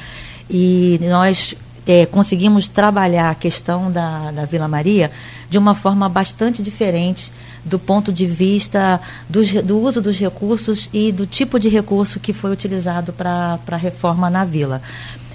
E 0.49 0.99
nós 1.03 1.55
é, 1.87 2.05
conseguimos 2.05 2.67
trabalhar 2.67 3.29
a 3.29 3.35
questão 3.35 3.91
da, 3.91 4.31
da 4.31 4.45
Vila 4.45 4.67
Maria 4.67 5.11
de 5.49 5.57
uma 5.57 5.75
forma 5.75 6.07
bastante 6.07 6.61
diferente 6.61 7.31
do 7.63 7.79
ponto 7.79 8.11
de 8.11 8.25
vista 8.25 8.99
do, 9.29 9.41
do 9.63 9.79
uso 9.79 10.01
dos 10.01 10.17
recursos 10.19 10.89
e 10.91 11.11
do 11.11 11.25
tipo 11.25 11.59
de 11.59 11.69
recurso 11.69 12.19
que 12.19 12.33
foi 12.33 12.51
utilizado 12.51 13.13
para 13.13 13.59
a 13.67 13.77
reforma 13.77 14.29
na 14.29 14.43
vila. 14.43 14.81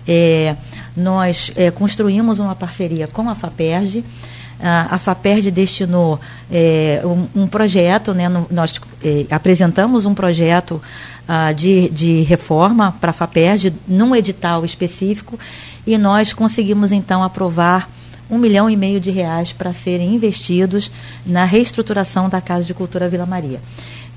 É, 0.07 0.57
nós 0.97 1.53
é, 1.57 1.71
construímos 1.71 2.39
uma 2.39 2.55
parceria 2.55 3.07
com 3.07 3.29
a 3.29 3.35
FAPERJ, 3.35 4.05
a, 4.61 4.95
a 4.95 4.99
FAPERJ 4.99 5.51
destinou 5.51 6.19
é, 6.51 7.01
um, 7.05 7.43
um, 7.43 7.47
projeto, 7.47 8.13
né, 8.13 8.29
no, 8.29 8.47
nós 8.51 8.81
é, 9.05 9.27
apresentamos 9.31 10.05
um 10.05 10.15
projeto 10.15 10.83
uh, 11.29 11.55
de, 11.55 11.89
de 11.91 12.23
reforma 12.23 12.97
para 13.01 13.11
a 13.11 13.15
FAPERJ 13.15 13.75
num 13.87 14.17
edital 14.17 14.65
específico 14.65 15.39
e 15.87 15.99
nós 15.99 16.33
conseguimos 16.33 16.91
então 16.91 17.23
aprovar 17.23 17.91
um 18.31 18.39
milhão 18.39 18.69
e 18.69 18.77
meio 18.77 19.01
de 19.01 19.11
reais 19.11 19.53
para 19.53 19.73
serem 19.73 20.15
investidos 20.15 20.91
na 21.25 21.45
reestruturação 21.45 22.29
da 22.29 22.41
Casa 22.41 22.65
de 22.65 22.75
Cultura 22.75 23.09
Vila 23.09 23.25
Maria. 23.25 23.61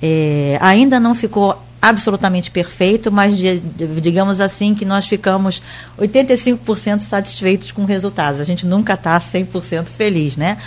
É, 0.02 0.58
ainda 0.62 1.00
não 1.00 1.16
ficou 1.16 1.62
absolutamente 1.82 2.52
perfeito, 2.52 3.12
mas 3.12 3.38
de, 3.38 3.60
de, 3.60 4.02
digamos 4.02 4.40
assim 4.40 4.76
que 4.76 4.86
nós 4.86 5.08
ficamos 5.08 5.62
85% 6.00 7.00
satisfeitos 7.00 7.72
com 7.72 7.84
os 7.84 7.88
resultados. 7.88 8.40
A 8.40 8.44
gente 8.44 8.66
nunca 8.68 8.94
está 8.94 9.20
100% 9.20 9.86
feliz, 9.86 10.38
né? 10.38 10.58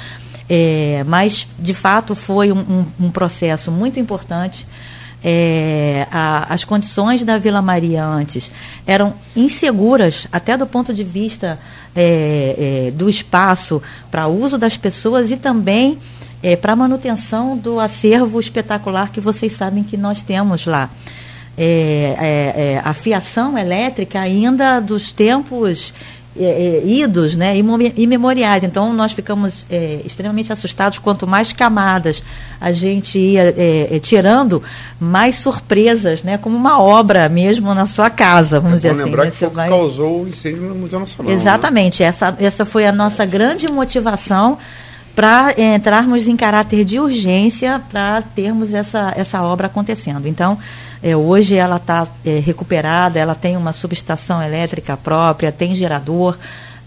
É, 0.48 1.04
mas, 1.07 1.46
de 1.59 1.72
fato, 1.72 2.14
foi 2.14 2.52
um, 2.52 2.59
um, 2.59 2.87
um 3.07 3.11
processo 3.11 3.70
muito 3.70 4.00
importante. 4.00 4.66
É, 5.26 6.06
a, 6.10 6.52
as 6.52 6.64
condições 6.64 7.24
da 7.24 7.38
Vila 7.38 7.62
Maria 7.62 8.04
antes 8.04 8.52
eram 8.87 9.14
inseguras, 9.34 10.28
até 10.30 10.54
do 10.54 10.66
ponto 10.66 10.92
de 10.92 11.02
vista 11.02 11.58
é, 11.96 12.88
é 12.88 12.90
do 12.90 13.08
espaço 13.08 13.82
para 14.10 14.26
uso 14.28 14.58
das 14.58 14.76
pessoas 14.76 15.30
e 15.30 15.37
também 15.38 15.98
é, 16.42 16.56
para 16.56 16.76
manutenção 16.76 17.56
do 17.56 17.80
acervo 17.80 18.38
espetacular 18.38 19.10
que 19.10 19.18
vocês 19.18 19.54
sabem 19.54 19.82
que 19.82 19.96
nós 19.96 20.20
temos 20.20 20.66
lá. 20.66 20.90
É, 21.56 22.16
é, 22.56 22.82
a 22.84 22.92
fiação 22.92 23.56
elétrica 23.56 24.20
ainda 24.20 24.80
dos 24.80 25.12
tempos 25.12 25.94
é, 26.38 26.44
é, 26.44 26.82
idos, 26.84 27.36
né, 27.36 27.54
imemoriais. 27.96 28.64
Então 28.64 28.92
nós 28.92 29.12
ficamos 29.12 29.64
é, 29.70 30.00
extremamente 30.04 30.52
assustados 30.52 30.98
quanto 30.98 31.26
mais 31.26 31.52
camadas 31.52 32.22
a 32.60 32.72
gente 32.72 33.18
ia 33.18 33.54
é, 33.56 33.98
tirando, 34.00 34.62
mais 34.98 35.36
surpresas, 35.36 36.22
né, 36.22 36.38
como 36.38 36.56
uma 36.56 36.80
obra 36.80 37.28
mesmo 37.28 37.74
na 37.74 37.86
sua 37.86 38.10
casa, 38.10 38.58
vamos 38.58 38.76
dizer 38.76 38.90
assim. 38.90 39.04
lembrar 39.04 39.24
né, 39.24 39.30
que 39.30 39.36
foi 39.36 39.48
vai... 39.48 39.68
causou 39.68 40.22
o 40.22 40.28
incêndio 40.28 40.62
no 40.62 40.74
Museu 40.74 41.00
Nacional. 41.00 41.32
Né? 41.32 41.38
Exatamente, 41.38 42.02
né? 42.02 42.08
essa, 42.08 42.36
essa 42.38 42.64
foi 42.64 42.86
a 42.86 42.92
nossa 42.92 43.24
grande 43.24 43.70
motivação 43.70 44.58
para 45.14 45.54
é, 45.56 45.76
entrarmos 45.76 46.26
em 46.26 46.36
caráter 46.36 46.84
de 46.84 46.98
urgência 46.98 47.80
para 47.90 48.20
termos 48.22 48.74
essa, 48.74 49.12
essa 49.16 49.42
obra 49.42 49.68
acontecendo. 49.68 50.26
Então, 50.26 50.58
é, 51.04 51.14
hoje 51.14 51.54
ela 51.54 51.76
está 51.76 52.08
é, 52.24 52.38
recuperada, 52.38 53.18
ela 53.18 53.34
tem 53.34 53.58
uma 53.58 53.74
subestação 53.74 54.42
elétrica 54.42 54.96
própria, 54.96 55.52
tem 55.52 55.74
gerador, 55.74 56.38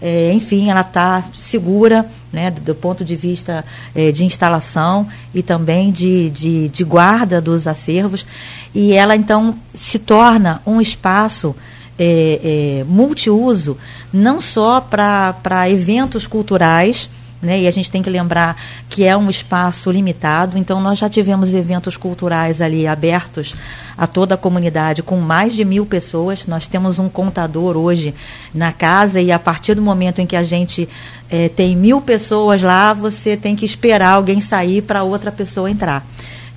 é, 0.02 0.32
enfim, 0.32 0.70
ela 0.70 0.80
está 0.80 1.22
segura 1.32 2.04
né, 2.32 2.50
do, 2.50 2.60
do, 2.60 2.74
ponto 2.74 3.04
de 3.04 3.14
vista 3.14 3.64
é, 3.94 4.10
de 4.10 4.24
instalação 4.24 5.06
e 5.32 5.40
também 5.40 5.92
de, 5.92 6.30
de, 6.30 6.68
de, 6.68 6.82
guarda 6.82 7.40
dos 7.40 7.68
acervos. 7.68 8.26
E 8.74 8.92
ela, 8.92 9.14
então, 9.14 9.54
se 9.72 10.00
torna 10.00 10.60
um 10.66 10.80
espaço 10.80 11.54
é, 11.96 12.84
multiuso, 12.88 13.76
não 14.12 14.40
só 14.40 14.80
para 14.80 15.70
eventos 15.70 16.26
culturais 16.26 17.08
né? 17.40 17.60
E 17.60 17.68
a 17.68 17.70
gente 17.70 17.90
tem 17.90 18.02
que 18.02 18.10
lembrar 18.10 18.60
que 18.88 19.04
é 19.04 19.16
um 19.16 19.30
espaço 19.30 19.90
limitado, 19.90 20.58
então 20.58 20.80
nós 20.80 20.98
já 20.98 21.08
tivemos 21.08 21.54
eventos 21.54 21.96
culturais 21.96 22.60
ali 22.60 22.86
abertos 22.86 23.54
a 23.96 24.06
toda 24.06 24.34
a 24.34 24.38
comunidade 24.38 25.02
com 25.02 25.16
mais 25.18 25.54
de 25.54 25.64
mil 25.64 25.86
pessoas. 25.86 26.46
Nós 26.46 26.66
temos 26.66 26.98
um 26.98 27.08
contador 27.08 27.76
hoje 27.76 28.14
na 28.52 28.72
casa 28.72 29.20
e 29.20 29.30
a 29.30 29.38
partir 29.38 29.74
do 29.74 29.82
momento 29.82 30.20
em 30.20 30.26
que 30.26 30.36
a 30.36 30.42
gente 30.42 30.88
é, 31.30 31.48
tem 31.48 31.76
mil 31.76 32.00
pessoas 32.00 32.60
lá, 32.62 32.92
você 32.92 33.36
tem 33.36 33.54
que 33.54 33.64
esperar 33.64 34.14
alguém 34.14 34.40
sair 34.40 34.82
para 34.82 35.02
outra 35.02 35.30
pessoa 35.30 35.70
entrar. 35.70 36.04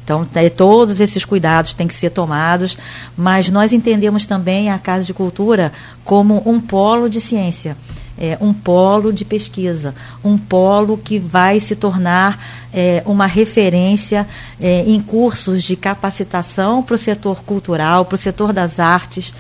Então, 0.04 0.28
é, 0.34 0.50
todos 0.50 1.00
esses 1.00 1.24
cuidados 1.24 1.76
têm 1.76 1.88
que 1.88 1.94
ser 1.94 2.10
tomados, 2.10 2.76
mas 3.16 3.52
nós 3.52 3.72
entendemos 3.72 4.26
também 4.26 4.72
a 4.72 4.80
Casa 4.80 5.06
de 5.06 5.14
Cultura 5.14 5.72
como 6.04 6.42
um 6.44 6.60
polo 6.60 7.08
de 7.08 7.22
ciência 7.22 7.78
é, 8.22 8.38
um 8.40 8.54
polo 8.54 9.12
de 9.12 9.26
pesquisa, 9.26 9.96
um 10.24 10.38
polo 10.38 10.96
que 10.96 11.18
vai 11.18 11.60
se 11.60 11.76
tornar 11.76 12.40
é, 12.72 13.02
uma 13.04 13.26
referência 13.26 14.28
é, 14.60 14.84
em 14.86 15.02
cursos 15.02 15.64
de 15.64 15.76
capacitação 15.76 16.84
para 16.84 16.94
o 16.94 17.00
setor 17.00 17.42
cultural, 17.44 18.06
para 18.06 18.14
o 18.14 18.18
setor 18.20 18.54
das 18.54 18.80
artes. 18.80 19.34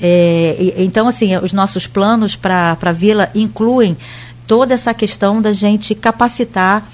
É, 0.00 0.56
e, 0.56 0.84
então, 0.84 1.08
assim, 1.08 1.36
os 1.38 1.52
nossos 1.52 1.88
planos 1.88 2.36
para 2.36 2.78
a 2.80 2.92
Vila 2.92 3.28
incluem 3.34 3.96
toda 4.46 4.72
essa 4.72 4.94
questão 4.94 5.42
da 5.42 5.50
gente 5.50 5.92
capacitar 5.96 6.88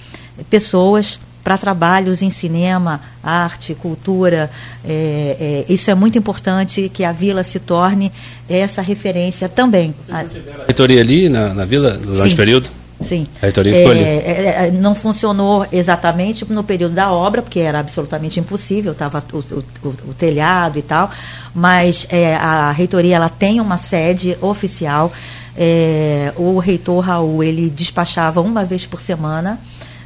pessoas 0.49 1.21
para 1.45 1.59
trabalhos 1.59 2.23
em 2.23 2.31
cinema, 2.31 3.03
arte, 3.23 3.75
cultura. 3.75 4.51
É, 4.83 5.65
é, 5.69 5.73
isso 5.73 5.91
é 5.91 5.95
muito 5.95 6.17
importante 6.17 6.91
que 6.93 7.05
a 7.05 7.13
vila 7.13 7.45
se 7.45 7.61
torne 7.61 8.11
essa 8.49 8.81
referência 8.81 9.47
também. 9.47 9.95
Você 10.03 10.13
a 10.13 10.25
reitoria 10.67 11.03
ali 11.03 11.29
na, 11.29 11.53
na 11.53 11.67
vila 11.67 11.99
durante 11.99 12.33
o 12.33 12.37
período? 12.37 12.71
Sim. 13.03 13.27
A 13.39 13.43
reitoria 13.43 13.75
ficou 13.75 13.91
ali? 13.91 14.01
É, 14.01 14.05
é, 14.05 14.67
é, 14.67 14.71
não 14.71 14.95
funcionou 14.95 15.67
exatamente 15.71 16.51
no 16.51 16.65
período 16.65 16.95
da 16.95 17.13
obra, 17.13 17.43
porque 17.43 17.61
era 17.61 17.81
absolutamente 17.81 18.41
impossível, 18.41 18.93
estava 18.93 19.23
o, 19.33 19.39
o, 19.39 19.65
o, 20.09 20.15
telhado 20.15 20.79
e 20.79 20.83
tal, 20.83 21.11
mas 21.55 22.07
é, 22.09 22.35
a 22.37 22.73
reitoria 22.73 23.17
ela 23.17 23.29
tem 23.29 23.61
uma 23.61 23.77
sede 23.77 24.39
oficial. 24.41 25.13
o 26.37 26.59
reitor 26.59 27.05
Raul 27.05 27.43
ele 27.43 27.69
despachava 27.69 28.41
uma 28.41 28.65
vez 28.65 28.87
por 28.87 29.01
semana 29.01 29.61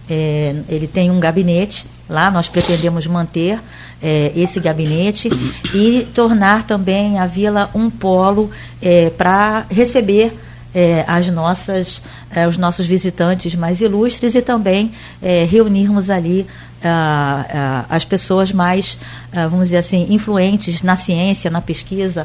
é, 0.09 0.55
ele 0.69 0.87
tem 0.87 1.11
um 1.11 1.21
gabinete 1.21 1.87
lá, 2.09 2.31
nós 2.31 2.49
pretendemos 2.49 3.07
manter 3.07 3.61
é, 4.03 4.33
esse 4.35 4.59
gabinete 4.61 5.29
e 5.75 6.07
tornar 6.15 6.67
também 6.67 7.19
a 7.19 7.27
vila 7.27 7.71
um 7.75 7.91
polo 7.91 8.51
é, 8.81 9.11
para 9.11 9.67
receber 9.71 10.33
é, 10.75 11.05
as 11.07 11.29
nossas, 11.29 12.03
é, 12.31 12.47
os 12.47 12.57
nossos 12.57 12.87
visitantes 12.87 13.55
mais 13.55 13.81
ilustres 13.81 14.35
e 14.35 14.43
também 14.43 14.93
é, 15.23 15.45
reunirmos 15.45 16.11
ali 16.11 16.47
as 17.89 18.05
pessoas 18.05 18.53
mais, 18.53 19.01
vamos 19.51 19.67
dizer 19.67 19.79
assim, 19.79 20.07
influentes 20.11 20.81
na 20.81 20.95
ciência, 20.95 21.51
na 21.51 21.61
pesquisa, 21.61 22.25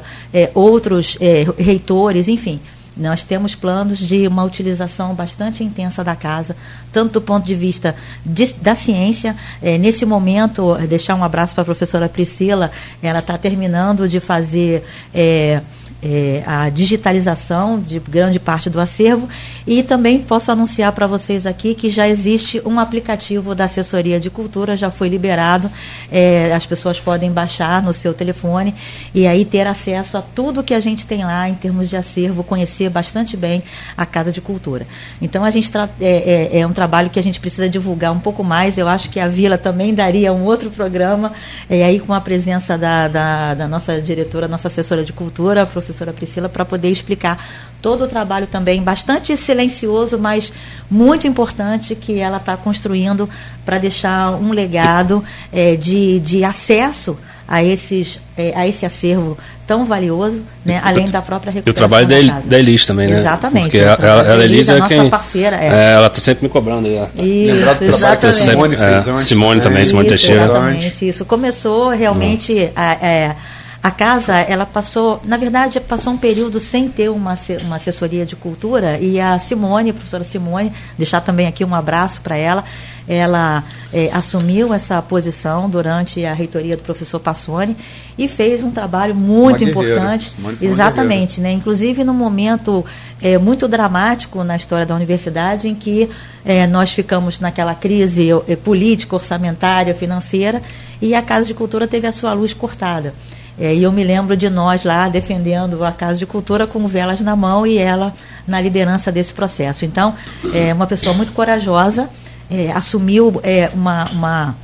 outros 0.53 1.17
reitores, 1.57 2.27
enfim, 2.27 2.59
nós 2.95 3.23
temos 3.23 3.56
planos 3.56 3.97
de 3.97 4.27
uma 4.27 4.43
utilização 4.43 5.13
bastante 5.13 5.63
intensa 5.63 6.03
da 6.03 6.15
casa, 6.15 6.56
tanto 6.91 7.13
do 7.13 7.21
ponto 7.21 7.45
de 7.45 7.56
vista 7.56 7.95
de, 8.25 8.53
da 8.53 8.75
ciência. 8.75 9.36
É, 9.62 9.77
nesse 9.77 10.06
momento, 10.06 10.75
deixar 10.88 11.15
um 11.15 11.23
abraço 11.23 11.53
para 11.53 11.63
a 11.63 11.65
professora 11.65 12.08
Priscila, 12.08 12.71
ela 13.01 13.19
está 13.19 13.38
terminando 13.38 14.08
de 14.08 14.19
fazer. 14.19 14.84
É, 15.13 15.62
é, 16.03 16.43
a 16.45 16.69
digitalização 16.69 17.79
de 17.79 17.99
grande 17.99 18.39
parte 18.39 18.69
do 18.69 18.79
acervo 18.79 19.29
e 19.65 19.81
também 19.81 20.19
posso 20.19 20.51
anunciar 20.51 20.91
para 20.91 21.07
vocês 21.07 21.45
aqui 21.45 21.73
que 21.73 21.89
já 21.89 22.07
existe 22.07 22.61
um 22.65 22.79
aplicativo 22.79 23.55
da 23.55 23.65
assessoria 23.65 24.19
de 24.19 24.29
cultura, 24.29 24.75
já 24.75 24.91
foi 24.91 25.07
liberado, 25.07 25.71
é, 26.11 26.53
as 26.53 26.65
pessoas 26.65 26.99
podem 26.99 27.31
baixar 27.31 27.81
no 27.81 27.93
seu 27.93 28.13
telefone 28.13 28.75
e 29.15 29.25
aí 29.25 29.45
ter 29.45 29.65
acesso 29.65 30.17
a 30.17 30.21
tudo 30.21 30.63
que 30.63 30.73
a 30.73 30.79
gente 30.79 31.05
tem 31.05 31.23
lá 31.23 31.47
em 31.47 31.55
termos 31.55 31.89
de 31.89 31.95
acervo, 31.95 32.43
conhecer 32.43 32.89
bastante 32.89 33.37
bem 33.37 33.63
a 33.95 34.05
Casa 34.05 34.31
de 34.31 34.41
Cultura. 34.41 34.85
Então 35.21 35.45
a 35.45 35.49
gente 35.49 35.71
é, 36.01 36.49
é, 36.51 36.59
é 36.59 36.67
um 36.67 36.73
trabalho 36.73 37.09
que 37.09 37.19
a 37.19 37.23
gente 37.23 37.39
precisa 37.39 37.69
divulgar 37.69 38.11
um 38.11 38.19
pouco 38.19 38.43
mais, 38.43 38.77
eu 38.77 38.87
acho 38.87 39.09
que 39.09 39.19
a 39.19 39.27
Vila 39.27 39.57
também 39.57 39.93
daria 39.93 40.33
um 40.33 40.43
outro 40.43 40.69
programa, 40.69 41.31
e 41.69 41.81
aí 41.81 41.99
com 41.99 42.13
a 42.13 42.19
presença 42.19 42.77
da, 42.77 43.07
da, 43.07 43.53
da 43.53 43.67
nossa 43.67 44.01
diretora, 44.01 44.47
nossa 44.47 44.67
assessora 44.67 45.03
de 45.03 45.13
cultura, 45.13 45.63
a 45.63 45.65
professora 45.65 45.92
professora 45.93 46.12
Priscila 46.12 46.49
para 46.49 46.65
poder 46.65 46.89
explicar 46.89 47.38
todo 47.82 48.06
o 48.06 48.08
trabalho 48.08 48.47
também, 48.47 48.82
bastante 48.82 49.36
silencioso, 49.38 50.17
mas 50.17 50.51
muito 50.89 51.27
importante 51.27 51.95
que 51.95 52.19
ela 52.19 52.38
está 52.38 52.58
construindo 52.58 53.29
para 53.65 53.77
deixar 53.77 54.32
um 54.32 54.51
legado 54.51 55.23
é, 55.51 55.75
de, 55.75 56.19
de 56.21 56.43
acesso 56.43 57.17
a, 57.45 57.62
esses, 57.62 58.19
é, 58.38 58.53
a 58.56 58.65
esse 58.65 58.86
acervo 58.86 59.38
tão 59.67 59.86
valioso, 59.86 60.41
né, 60.65 60.82
além 60.84 61.10
da 61.10 61.21
própria 61.21 61.51
recuperação 61.51 61.69
E 61.69 61.71
o 61.71 62.06
trabalho 62.06 62.08
da, 62.08 62.39
da 62.41 62.60
Elis 62.60 62.86
também, 62.86 63.08
né? 63.08 63.19
Exatamente. 63.19 63.63
Porque 63.63 63.79
ela, 63.79 63.97
ela, 64.01 64.23
ela 64.23 64.43
Elis 64.43 64.69
é 64.69 64.82
quem... 64.88 65.10
parceira. 65.10 65.58
É. 65.58 65.67
É, 65.67 65.93
ela 65.93 66.08
está 66.08 66.19
sempre 66.19 66.43
me 66.43 66.49
cobrando. 66.49 66.88
Aí, 67.17 67.49
isso, 67.49 67.84
exatamente. 67.84 68.36
Simone, 68.36 68.75
é, 68.75 69.21
Simone 69.21 69.62
também, 69.62 69.86
Simone 69.86 70.07
isso, 70.07 70.17
Teixeira. 70.17 70.45
Exatamente, 70.45 71.07
isso. 71.07 71.26
Começou 71.26 71.89
realmente... 71.89 72.72
A, 72.76 72.93
é, 73.05 73.36
a 73.84 73.91
casa, 73.91 74.38
ela 74.38 74.65
passou, 74.65 75.19
na 75.25 75.36
verdade, 75.36 75.77
passou 75.81 76.13
um 76.13 76.17
período 76.17 76.57
sem 76.57 76.88
ter 76.88 77.09
uma, 77.09 77.38
uma 77.63 77.75
assessoria 77.75 78.25
de 78.25 78.34
cultura 78.34 78.97
e 78.97 79.19
a 79.19 79.38
Simone, 79.38 79.89
a 79.89 79.93
professora 79.93 80.23
Simone, 80.23 80.71
deixar 80.97 81.19
também 81.19 81.47
aqui 81.47 81.65
um 81.65 81.75
abraço 81.75 82.21
para 82.21 82.38
ela, 82.38 82.63
ela 83.05 83.61
é, 83.91 84.09
assumiu 84.13 84.73
essa 84.73 85.01
posição 85.01 85.69
durante 85.69 86.23
a 86.23 86.34
reitoria 86.34 86.77
do 86.77 86.81
professor 86.81 87.19
Passoni 87.19 87.75
e 88.17 88.25
fez 88.25 88.63
um 88.63 88.71
trabalho 88.71 89.13
muito 89.13 89.65
importante. 89.65 90.34
Exatamente, 90.61 91.41
né? 91.41 91.51
Inclusive 91.51 92.05
no 92.05 92.13
momento 92.13 92.86
é, 93.21 93.38
muito 93.38 93.67
dramático 93.67 94.45
na 94.45 94.55
história 94.55 94.86
da 94.86 94.95
universidade, 94.95 95.67
em 95.67 95.75
que 95.75 96.09
é, 96.45 96.65
nós 96.67 96.93
ficamos 96.93 97.38
naquela 97.41 97.75
crise 97.75 98.29
é, 98.47 98.55
política, 98.55 99.13
orçamentária, 99.13 99.93
financeira, 99.93 100.61
e 101.01 101.13
a 101.13 101.21
Casa 101.21 101.45
de 101.45 101.53
Cultura 101.53 101.86
teve 101.86 102.07
a 102.07 102.13
sua 102.13 102.31
luz 102.31 102.53
cortada. 102.53 103.13
É, 103.60 103.74
e 103.74 103.84
eu 103.84 103.91
me 103.91 104.04
lembro 104.04 104.36
de 104.36 104.49
nós 104.49 104.84
lá 104.84 105.08
defendendo 105.10 105.84
a 105.84 105.91
Casa 105.91 106.18
de 106.18 106.26
Cultura 106.26 106.66
com 106.66 106.88
velas 106.88 107.22
na 107.22 107.36
mão 107.36 107.68
e 107.68 107.78
ela 107.78 108.14
na 108.47 108.60
liderança 108.60 109.12
desse 109.12 109.34
processo. 109.34 109.86
Então, 109.86 110.16
é 110.54 110.74
uma 110.74 110.88
pessoa 110.88 111.14
muito 111.14 111.32
corajosa, 111.34 112.10
é, 112.49 112.72
assumiu 112.72 113.39
é, 113.43 113.70
uma, 113.74 114.06
uma, 114.12 114.56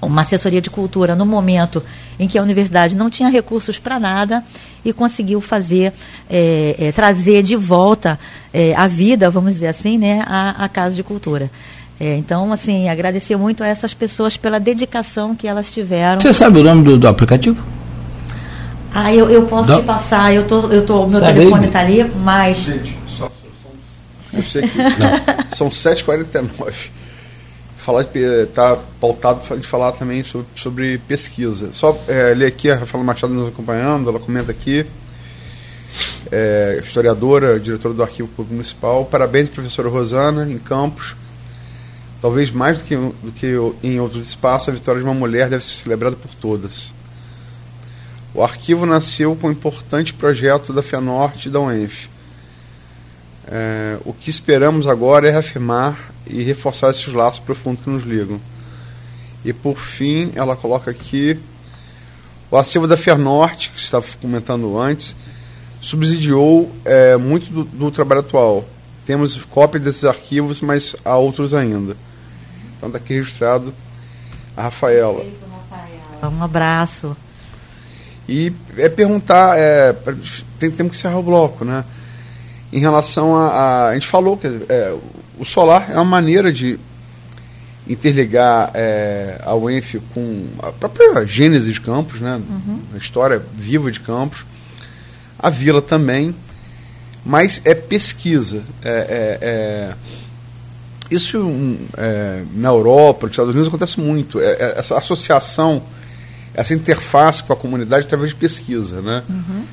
uma 0.00 0.22
assessoria 0.22 0.60
de 0.60 0.70
cultura 0.70 1.16
no 1.16 1.26
momento 1.26 1.82
em 2.18 2.28
que 2.28 2.38
a 2.38 2.42
universidade 2.42 2.96
não 2.96 3.10
tinha 3.10 3.28
recursos 3.28 3.78
para 3.78 3.98
nada 3.98 4.44
e 4.84 4.92
conseguiu 4.92 5.40
fazer, 5.40 5.92
é, 6.30 6.76
é, 6.78 6.92
trazer 6.92 7.42
de 7.42 7.56
volta 7.56 8.18
é, 8.52 8.74
a 8.76 8.86
vida, 8.86 9.28
vamos 9.30 9.54
dizer 9.54 9.68
assim, 9.68 9.98
né, 9.98 10.22
à, 10.26 10.64
à 10.64 10.68
Casa 10.68 10.94
de 10.94 11.02
Cultura. 11.02 11.50
É, 11.98 12.16
então, 12.16 12.52
assim, 12.52 12.88
agradecer 12.88 13.36
muito 13.36 13.62
a 13.62 13.66
essas 13.66 13.94
pessoas 13.94 14.36
pela 14.36 14.60
dedicação 14.60 15.34
que 15.34 15.46
elas 15.46 15.72
tiveram. 15.72 16.20
Você 16.20 16.32
sabe 16.32 16.60
o 16.60 16.64
nome 16.64 16.82
do, 16.82 16.98
do 16.98 17.08
aplicativo? 17.08 17.62
Ah, 18.94 19.12
eu, 19.12 19.28
eu 19.28 19.44
posso 19.46 19.72
Não. 19.72 19.80
te 19.80 19.86
passar, 19.86 20.32
eu 20.32 20.44
tô, 20.46 20.70
eu 20.70 20.86
tô, 20.86 21.04
meu 21.06 21.18
Sabe 21.18 21.40
telefone 21.40 21.66
está 21.66 21.80
ali, 21.80 22.04
mas. 22.22 22.58
Gente, 22.58 22.96
só, 23.08 23.28
eu 24.32 24.42
sei 24.42 24.68
que. 24.68 24.78
Não, 24.78 25.50
são 25.50 25.68
7h49. 25.68 26.90
Falar 27.76 28.06
está 28.14 28.78
pautado 29.00 29.58
de 29.58 29.66
falar 29.66 29.92
também 29.92 30.22
sobre, 30.22 30.46
sobre 30.54 30.98
pesquisa. 30.98 31.70
Só 31.72 31.98
é, 32.06 32.32
ler 32.34 32.46
aqui, 32.46 32.70
a 32.70 32.76
Rafaela 32.76 33.04
Machado 33.04 33.34
nos 33.34 33.48
acompanhando, 33.48 34.08
ela 34.08 34.20
comenta 34.20 34.52
aqui. 34.52 34.86
É, 36.30 36.80
historiadora, 36.82 37.58
diretora 37.58 37.94
do 37.94 38.02
Arquivo 38.02 38.28
Público 38.28 38.54
Municipal. 38.54 39.04
Parabéns, 39.04 39.48
professora 39.48 39.88
Rosana, 39.88 40.48
em 40.48 40.56
Campos. 40.56 41.16
Talvez 42.22 42.50
mais 42.50 42.78
do 42.78 42.84
que, 42.84 42.96
do 42.96 43.32
que 43.34 43.54
em 43.82 44.00
outros 44.00 44.28
espaços, 44.28 44.68
a 44.68 44.72
vitória 44.72 45.00
de 45.00 45.06
uma 45.06 45.14
mulher 45.14 45.50
deve 45.50 45.62
ser 45.64 45.82
celebrada 45.82 46.16
por 46.16 46.32
todas. 46.36 46.94
O 48.34 48.42
arquivo 48.42 48.84
nasceu 48.84 49.36
com 49.36 49.46
um 49.46 49.52
importante 49.52 50.12
projeto 50.12 50.72
da 50.72 50.82
FENORTE 50.82 51.48
e 51.48 51.50
da 51.52 51.60
UENF. 51.60 52.10
É, 53.46 53.98
o 54.04 54.12
que 54.12 54.28
esperamos 54.28 54.88
agora 54.88 55.28
é 55.28 55.30
reafirmar 55.30 56.12
e 56.26 56.42
reforçar 56.42 56.90
esses 56.90 57.12
laços 57.12 57.38
profundos 57.38 57.84
que 57.84 57.90
nos 57.90 58.02
ligam. 58.02 58.40
E 59.44 59.52
por 59.52 59.78
fim, 59.78 60.32
ela 60.34 60.56
coloca 60.56 60.90
aqui 60.90 61.38
o 62.50 62.56
arquivo 62.56 62.88
da 62.88 62.96
FENORTE, 62.96 63.70
que 63.70 63.78
estava 63.78 64.04
comentando 64.20 64.78
antes, 64.80 65.14
subsidiou 65.80 66.70
é, 66.84 67.16
muito 67.16 67.52
do, 67.52 67.64
do, 67.64 67.90
trabalho 67.90 68.20
atual. 68.20 68.64
Temos 69.06 69.36
cópia 69.44 69.78
desses 69.78 70.04
arquivos, 70.04 70.60
mas 70.60 70.96
há 71.04 71.16
outros 71.16 71.54
ainda. 71.54 71.96
Então 72.76 72.88
está 72.88 72.98
aqui 72.98 73.14
registrado 73.14 73.72
a 74.56 74.62
Rafaela. 74.62 75.24
Um 76.22 76.42
abraço. 76.42 77.16
E 78.28 78.52
é 78.76 78.88
perguntar, 78.88 79.58
é, 79.58 79.94
tem, 80.58 80.70
temos 80.70 80.92
que 80.92 80.98
encerrar 80.98 81.18
o 81.18 81.22
bloco, 81.22 81.64
né? 81.64 81.84
Em 82.72 82.78
relação 82.78 83.36
a. 83.36 83.48
A, 83.48 83.88
a 83.88 83.94
gente 83.94 84.06
falou 84.06 84.36
que 84.36 84.46
é, 84.46 84.96
o 85.38 85.44
solar 85.44 85.90
é 85.90 85.94
uma 85.94 86.04
maneira 86.04 86.52
de 86.52 86.78
interligar 87.86 88.70
é, 88.74 89.40
a 89.44 89.54
UENF 89.54 90.00
com 90.14 90.46
a 90.62 90.72
própria 90.72 91.26
gênese 91.26 91.72
de 91.72 91.80
Campos, 91.80 92.20
né? 92.20 92.36
Uhum. 92.36 92.80
a 92.94 92.96
história 92.96 93.44
viva 93.54 93.90
de 93.90 94.00
Campos, 94.00 94.46
a 95.38 95.50
vila 95.50 95.82
também, 95.82 96.34
mas 97.24 97.60
é 97.64 97.74
pesquisa. 97.74 98.62
É, 98.82 98.90
é, 98.90 99.38
é 99.42 99.94
isso 101.10 101.78
é, 101.98 102.42
na 102.54 102.70
Europa, 102.70 103.26
nos 103.26 103.32
Estados 103.32 103.52
Unidos, 103.52 103.68
acontece 103.68 104.00
muito. 104.00 104.40
É, 104.40 104.78
essa 104.78 104.96
associação 104.98 105.82
essa 106.54 106.72
interface 106.72 107.42
com 107.42 107.52
a 107.52 107.56
comunidade 107.56 108.06
através 108.06 108.30
de 108.30 108.36
pesquisa. 108.36 109.00
Né? 109.00 109.22
Uhum. 109.28 109.64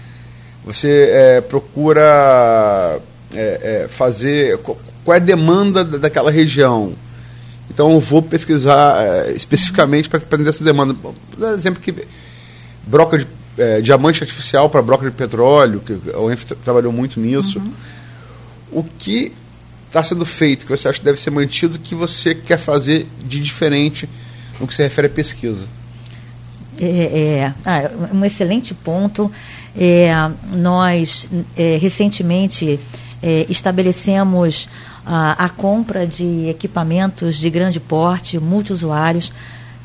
Você 0.65 1.09
é, 1.11 1.41
procura 1.41 2.99
é, 3.33 3.83
é, 3.83 3.87
fazer. 3.87 4.57
Qual 4.57 4.77
é 5.13 5.17
a 5.17 5.19
demanda 5.19 5.83
daquela 5.83 6.31
região? 6.31 6.93
Então 7.69 7.93
eu 7.93 7.99
vou 7.99 8.21
pesquisar 8.21 9.01
é, 9.01 9.31
especificamente 9.31 10.09
para 10.09 10.19
aprender 10.19 10.49
essa 10.49 10.63
demanda. 10.63 10.93
Por 10.93 11.15
exemplo, 11.53 11.81
que 11.81 11.93
broca 12.85 13.17
de 13.17 13.27
é, 13.57 13.81
diamante 13.81 14.23
artificial 14.23 14.69
para 14.69 14.81
broca 14.81 15.05
de 15.05 15.11
petróleo, 15.11 15.81
que 15.85 15.97
a 16.13 16.19
UENF 16.19 16.45
trabalhou 16.63 16.91
muito 16.91 17.19
nisso. 17.19 17.59
Uhum. 17.59 17.71
O 18.71 18.83
que 18.83 19.31
está 19.87 20.03
sendo 20.03 20.25
feito, 20.25 20.65
que 20.65 20.71
você 20.71 20.87
acha 20.87 20.99
que 20.99 21.05
deve 21.05 21.19
ser 21.19 21.29
mantido, 21.31 21.77
que 21.77 21.93
você 21.93 22.33
quer 22.33 22.57
fazer 22.57 23.07
de 23.23 23.39
diferente 23.39 24.09
no 24.59 24.67
que 24.67 24.73
se 24.73 24.81
refere 24.81 25.07
à 25.07 25.09
pesquisa? 25.09 25.65
É, 26.79 26.85
é, 26.85 27.53
ah, 27.65 27.91
um 28.13 28.23
excelente 28.23 28.73
ponto. 28.73 29.31
É, 29.77 30.11
nós 30.53 31.27
é, 31.57 31.77
recentemente 31.81 32.79
é, 33.21 33.45
estabelecemos 33.49 34.67
a, 35.05 35.45
a, 35.45 35.49
compra 35.49 36.05
de 36.05 36.49
equipamentos 36.49 37.37
de 37.37 37.49
grande 37.49 37.79
porte, 37.79 38.39
multiusuários. 38.39 39.31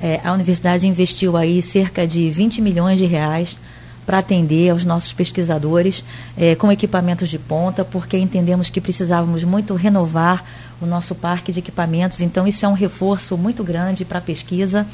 É, 0.01 0.21
a 0.25 0.33
universidade 0.33 0.87
investiu 0.87 1.37
aí 1.37 1.63
cerca 1.63 2.07
de 2.07 2.31
20 2.31 2.61
milhões 2.61 2.99
de 2.99 3.07
reais 3.07 3.57
para 4.05 4.19
atender 4.19 4.71
aos 4.71 4.85
nossos 4.85 5.13
pesquisadores 5.13 6.05
é, 6.39 6.55
com 6.55 6.71
equipamentos 6.71 7.29
de 7.29 7.39
ponta, 7.39 7.85
porque 7.85 8.17
entendemos 8.17 8.71
que 8.71 8.81
precisávamos 8.81 9.43
muito 9.43 9.75
renovar 9.75 10.45
o 10.81 10.87
nosso 10.87 11.15
parque 11.15 11.51
de 11.51 11.59
equipamentos. 11.59 12.21
Então, 12.21 12.47
isso 12.47 12.65
é 12.65 12.69
um 12.69 12.75
reforço 12.75 13.37
muito 13.37 13.65
grande 13.65 14.05
para 14.05 14.19
a 14.19 14.23
pesquisa. 14.23 14.87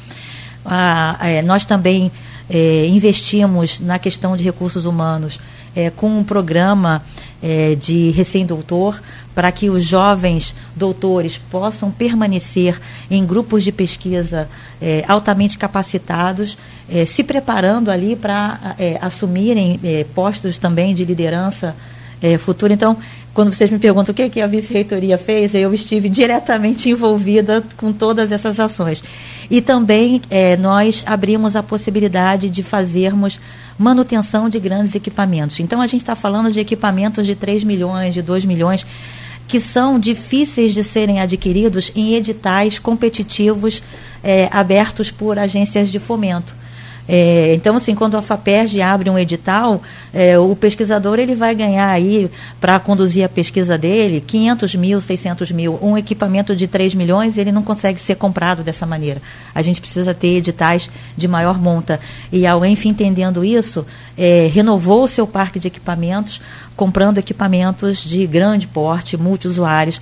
Ah, 0.65 1.17
é, 1.21 1.41
nós 1.41 1.65
também 1.65 2.11
é, 2.49 2.87
investimos 2.87 3.79
na 3.79 3.97
questão 3.99 4.35
de 4.35 4.43
recursos 4.43 4.85
humanos 4.85 5.39
é, 5.75 5.89
com 5.89 6.19
um 6.19 6.23
programa 6.23 7.03
é, 7.41 7.75
de 7.75 8.11
recém-doutor 8.11 9.01
para 9.33 9.51
que 9.51 9.69
os 9.69 9.83
jovens 9.83 10.53
doutores 10.75 11.39
possam 11.49 11.89
permanecer 11.89 12.79
em 13.09 13.25
grupos 13.25 13.63
de 13.63 13.71
pesquisa 13.71 14.47
é, 14.79 15.03
altamente 15.07 15.57
capacitados, 15.57 16.57
é, 16.87 17.05
se 17.05 17.23
preparando 17.23 17.89
ali 17.89 18.15
para 18.15 18.75
assumirem 19.01 19.79
postos 20.13 20.59
também 20.59 20.93
de 20.93 21.03
liderança 21.03 21.75
futura. 22.39 22.71
Então, 22.71 22.97
quando 23.33 23.51
vocês 23.51 23.69
me 23.69 23.79
perguntam 23.79 24.11
o 24.11 24.15
que, 24.15 24.29
que 24.29 24.39
a 24.39 24.47
vice-reitoria 24.47 25.17
fez, 25.17 25.55
eu 25.55 25.73
estive 25.73 26.07
diretamente 26.07 26.89
envolvida 26.89 27.63
com 27.75 27.91
todas 27.91 28.31
essas 28.31 28.59
ações. 28.59 29.03
E 29.53 29.61
também 29.61 30.19
é, 30.31 30.57
nós 30.57 31.03
abrimos 31.05 31.55
a 31.55 31.61
possibilidade 31.61 32.49
de 32.49 32.63
fazermos 32.63 33.39
manutenção 33.77 34.49
de 34.49 34.59
grandes 34.59 34.95
equipamentos. 34.95 35.59
Então, 35.59 35.79
a 35.79 35.85
gente 35.85 36.01
está 36.01 36.15
falando 36.15 36.51
de 36.51 36.59
equipamentos 36.59 37.27
de 37.27 37.35
3 37.35 37.63
milhões, 37.63 38.15
de 38.15 38.23
2 38.23 38.45
milhões, 38.45 38.83
que 39.47 39.59
são 39.59 39.99
difíceis 39.99 40.73
de 40.73 40.83
serem 40.83 41.21
adquiridos 41.21 41.91
em 41.95 42.15
editais 42.15 42.79
competitivos 42.79 43.83
é, 44.23 44.49
abertos 44.51 45.11
por 45.11 45.37
agências 45.37 45.91
de 45.91 45.99
fomento. 45.99 46.55
É, 47.07 47.53
então, 47.53 47.75
assim, 47.75 47.93
quando 47.93 48.15
a 48.15 48.21
FAPERJ 48.21 48.81
abre 48.81 49.09
um 49.09 49.19
edital, 49.19 49.81
é, 50.13 50.39
o 50.39 50.55
pesquisador 50.55 51.19
ele 51.19 51.35
vai 51.35 51.53
ganhar 51.53 51.89
aí, 51.89 52.29
para 52.61 52.79
conduzir 52.79 53.25
a 53.25 53.29
pesquisa 53.29 53.77
dele, 53.77 54.23
500 54.25 54.75
mil, 54.75 55.01
600 55.01 55.51
mil. 55.51 55.77
Um 55.81 55.97
equipamento 55.97 56.55
de 56.55 56.67
3 56.67 56.95
milhões, 56.95 57.37
ele 57.37 57.51
não 57.51 57.61
consegue 57.61 57.99
ser 57.99 58.15
comprado 58.15 58.63
dessa 58.63 58.85
maneira. 58.85 59.21
A 59.53 59.61
gente 59.61 59.81
precisa 59.81 60.13
ter 60.13 60.37
editais 60.37 60.89
de 61.17 61.27
maior 61.27 61.59
monta. 61.59 61.99
E 62.31 62.47
a 62.47 62.55
UENF, 62.55 62.87
entendendo 62.87 63.43
isso, 63.43 63.85
é, 64.17 64.49
renovou 64.53 65.03
o 65.03 65.07
seu 65.07 65.27
parque 65.27 65.59
de 65.59 65.67
equipamentos, 65.67 66.41
comprando 66.75 67.17
equipamentos 67.17 68.01
de 68.03 68.25
grande 68.25 68.65
porte, 68.65 69.17
multiusuários, 69.17 69.99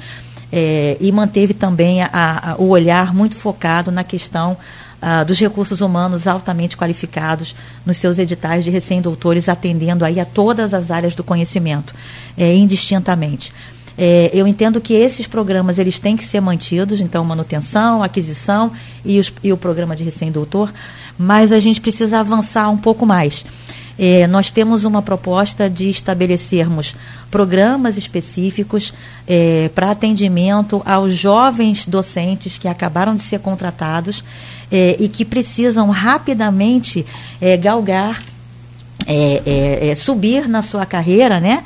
é, 0.51 0.97
e 0.99 1.11
manteve 1.11 1.53
também 1.53 2.03
a, 2.03 2.09
a, 2.11 2.55
o 2.57 2.67
olhar 2.67 3.13
muito 3.13 3.37
focado 3.37 3.89
na 3.89 4.03
questão 4.03 4.57
ah, 5.01 5.23
dos 5.23 5.39
recursos 5.39 5.81
humanos 5.81 6.27
altamente 6.27 6.77
qualificados 6.77 7.55
nos 7.85 7.97
seus 7.97 8.19
editais 8.19 8.63
de 8.63 8.69
recém-doutores, 8.69 9.49
atendendo 9.49 10.05
aí 10.05 10.19
a 10.19 10.25
todas 10.25 10.73
as 10.73 10.91
áreas 10.91 11.15
do 11.15 11.23
conhecimento, 11.23 11.95
é, 12.37 12.53
indistintamente. 12.55 13.51
É, 13.97 14.29
eu 14.33 14.47
entendo 14.47 14.79
que 14.79 14.93
esses 14.93 15.27
programas 15.27 15.77
eles 15.77 15.99
têm 15.99 16.15
que 16.15 16.23
ser 16.23 16.39
mantidos, 16.39 17.01
então 17.01 17.23
manutenção, 17.25 18.01
aquisição 18.01 18.71
e, 19.03 19.19
os, 19.19 19.33
e 19.43 19.51
o 19.51 19.57
programa 19.57 19.95
de 19.95 20.03
recém-doutor, 20.03 20.71
mas 21.17 21.51
a 21.51 21.59
gente 21.59 21.81
precisa 21.81 22.19
avançar 22.19 22.69
um 22.69 22.77
pouco 22.77 23.05
mais. 23.05 23.45
eh, 23.99 24.25
nós 24.27 24.49
temos 24.49 24.85
uma 24.85 25.01
proposta 25.01 25.69
de 25.69 25.89
estabelecermos 25.89 26.95
programas 27.29 27.97
específicos 27.97 28.93
eh, 29.27 29.69
para 29.75 29.91
atendimento 29.91 30.81
aos 30.85 31.13
jovens 31.13 31.85
docentes 31.85 32.57
que 32.57 32.67
acabaram 32.67 33.15
de 33.15 33.21
ser 33.21 33.39
contratados 33.39 34.23
eh, 34.71 34.95
e 34.99 35.07
que 35.07 35.25
precisam 35.25 35.89
rapidamente 35.89 37.05
galgar, 37.59 38.21
subir 39.95 40.47
na 40.47 40.61
sua 40.61 40.85
carreira, 40.85 41.39
né? 41.39 41.63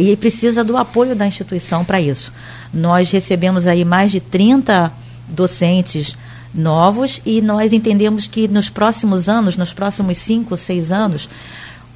e 0.00 0.16
precisa 0.16 0.62
do 0.62 0.76
apoio 0.76 1.16
da 1.16 1.26
instituição 1.26 1.84
para 1.84 2.00
isso. 2.00 2.32
Nós 2.72 3.10
recebemos 3.10 3.66
aí 3.66 3.84
mais 3.84 4.12
de 4.12 4.20
30 4.20 4.92
docentes 5.28 6.16
novos 6.54 7.20
e 7.24 7.40
nós 7.40 7.72
entendemos 7.72 8.26
que 8.26 8.46
nos 8.46 8.68
próximos 8.68 9.28
anos, 9.28 9.56
nos 9.56 9.72
próximos 9.72 10.18
cinco, 10.18 10.56
seis 10.56 10.92
anos, 10.92 11.28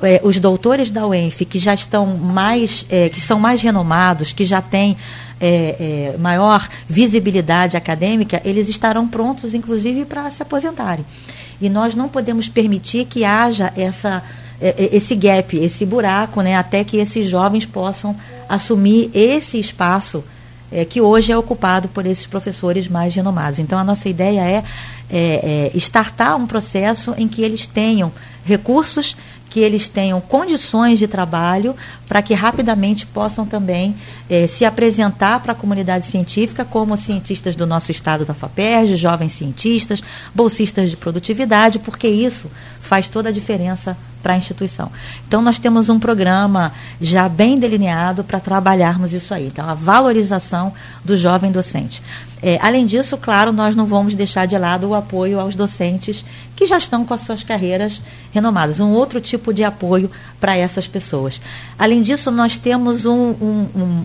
é, 0.02 0.20
os 0.22 0.38
doutores 0.38 0.90
da 0.90 1.06
UENF 1.06 1.44
que 1.44 1.58
já 1.58 1.74
estão 1.74 2.06
mais, 2.06 2.86
é, 2.90 3.08
que 3.08 3.20
são 3.20 3.38
mais 3.38 3.62
renomados, 3.62 4.32
que 4.32 4.44
já 4.44 4.60
têm 4.60 4.96
é, 5.40 6.12
é 6.14 6.18
maior 6.18 6.68
visibilidade 6.88 7.76
acadêmica, 7.76 8.40
eles 8.44 8.68
estarão 8.68 9.06
prontos, 9.06 9.54
inclusive, 9.54 10.04
para 10.04 10.30
se 10.30 10.42
aposentarem. 10.42 11.04
E 11.60 11.68
nós 11.68 11.94
não 11.94 12.08
podemos 12.08 12.48
permitir 12.48 13.06
que 13.06 13.24
haja 13.24 13.72
essa, 13.76 14.22
é, 14.60 14.68
é, 14.68 14.96
esse 14.96 15.14
gap, 15.14 15.56
esse 15.56 15.84
buraco, 15.86 16.40
né, 16.40 16.56
até 16.56 16.84
que 16.84 16.96
esses 16.98 17.26
jovens 17.26 17.64
possam 17.66 18.16
assumir 18.48 19.10
esse 19.14 19.58
espaço 19.58 20.22
é, 20.70 20.84
que 20.84 21.00
hoje 21.00 21.32
é 21.32 21.36
ocupado 21.36 21.88
por 21.88 22.06
esses 22.06 22.26
professores 22.26 22.88
mais 22.88 23.14
renomados. 23.14 23.58
Então, 23.58 23.78
a 23.78 23.84
nossa 23.84 24.08
ideia 24.08 24.40
é, 24.40 24.64
é, 25.10 25.70
é 25.72 25.76
startar 25.76 26.36
um 26.36 26.46
processo 26.46 27.14
em 27.16 27.28
que 27.28 27.42
eles 27.42 27.66
tenham 27.66 28.12
recursos 28.44 29.16
que 29.48 29.60
eles 29.60 29.88
tenham 29.88 30.20
condições 30.20 30.98
de 30.98 31.06
trabalho 31.06 31.74
para 32.08 32.22
que 32.22 32.34
rapidamente 32.34 33.06
possam 33.06 33.46
também 33.46 33.96
eh, 34.28 34.46
se 34.46 34.64
apresentar 34.64 35.40
para 35.40 35.52
a 35.52 35.54
comunidade 35.54 36.06
científica 36.06 36.64
como 36.64 36.96
cientistas 36.96 37.56
do 37.56 37.66
nosso 37.66 37.90
estado 37.90 38.24
da 38.24 38.34
FAPERJ, 38.34 38.96
jovens 38.96 39.32
cientistas, 39.32 40.02
bolsistas 40.34 40.90
de 40.90 40.96
produtividade, 40.96 41.78
porque 41.78 42.08
isso 42.08 42.50
faz 42.80 43.08
toda 43.08 43.28
a 43.28 43.32
diferença 43.32 43.96
para 44.26 44.34
a 44.34 44.36
instituição. 44.36 44.90
Então, 45.28 45.40
nós 45.40 45.56
temos 45.56 45.88
um 45.88 46.00
programa 46.00 46.72
já 47.00 47.28
bem 47.28 47.60
delineado 47.60 48.24
para 48.24 48.40
trabalharmos 48.40 49.12
isso 49.12 49.32
aí. 49.32 49.46
Então, 49.46 49.68
a 49.68 49.74
valorização 49.74 50.72
do 51.04 51.16
jovem 51.16 51.52
docente. 51.52 52.02
É, 52.42 52.58
além 52.60 52.84
disso, 52.84 53.16
claro, 53.16 53.52
nós 53.52 53.76
não 53.76 53.86
vamos 53.86 54.16
deixar 54.16 54.46
de 54.46 54.58
lado 54.58 54.88
o 54.88 54.94
apoio 54.94 55.38
aos 55.38 55.54
docentes 55.54 56.24
que 56.56 56.66
já 56.66 56.78
estão 56.78 57.04
com 57.04 57.12
as 57.12 57.20
suas 57.20 57.44
carreiras 57.44 58.02
renomadas, 58.32 58.80
um 58.80 58.90
outro 58.90 59.20
tipo 59.20 59.52
de 59.52 59.62
apoio 59.62 60.10
para 60.40 60.56
essas 60.56 60.88
pessoas. 60.88 61.40
Além 61.78 62.00
disso, 62.00 62.30
nós 62.30 62.56
temos 62.56 63.04
um, 63.04 63.12
um, 63.12 63.66
um, 63.76 64.04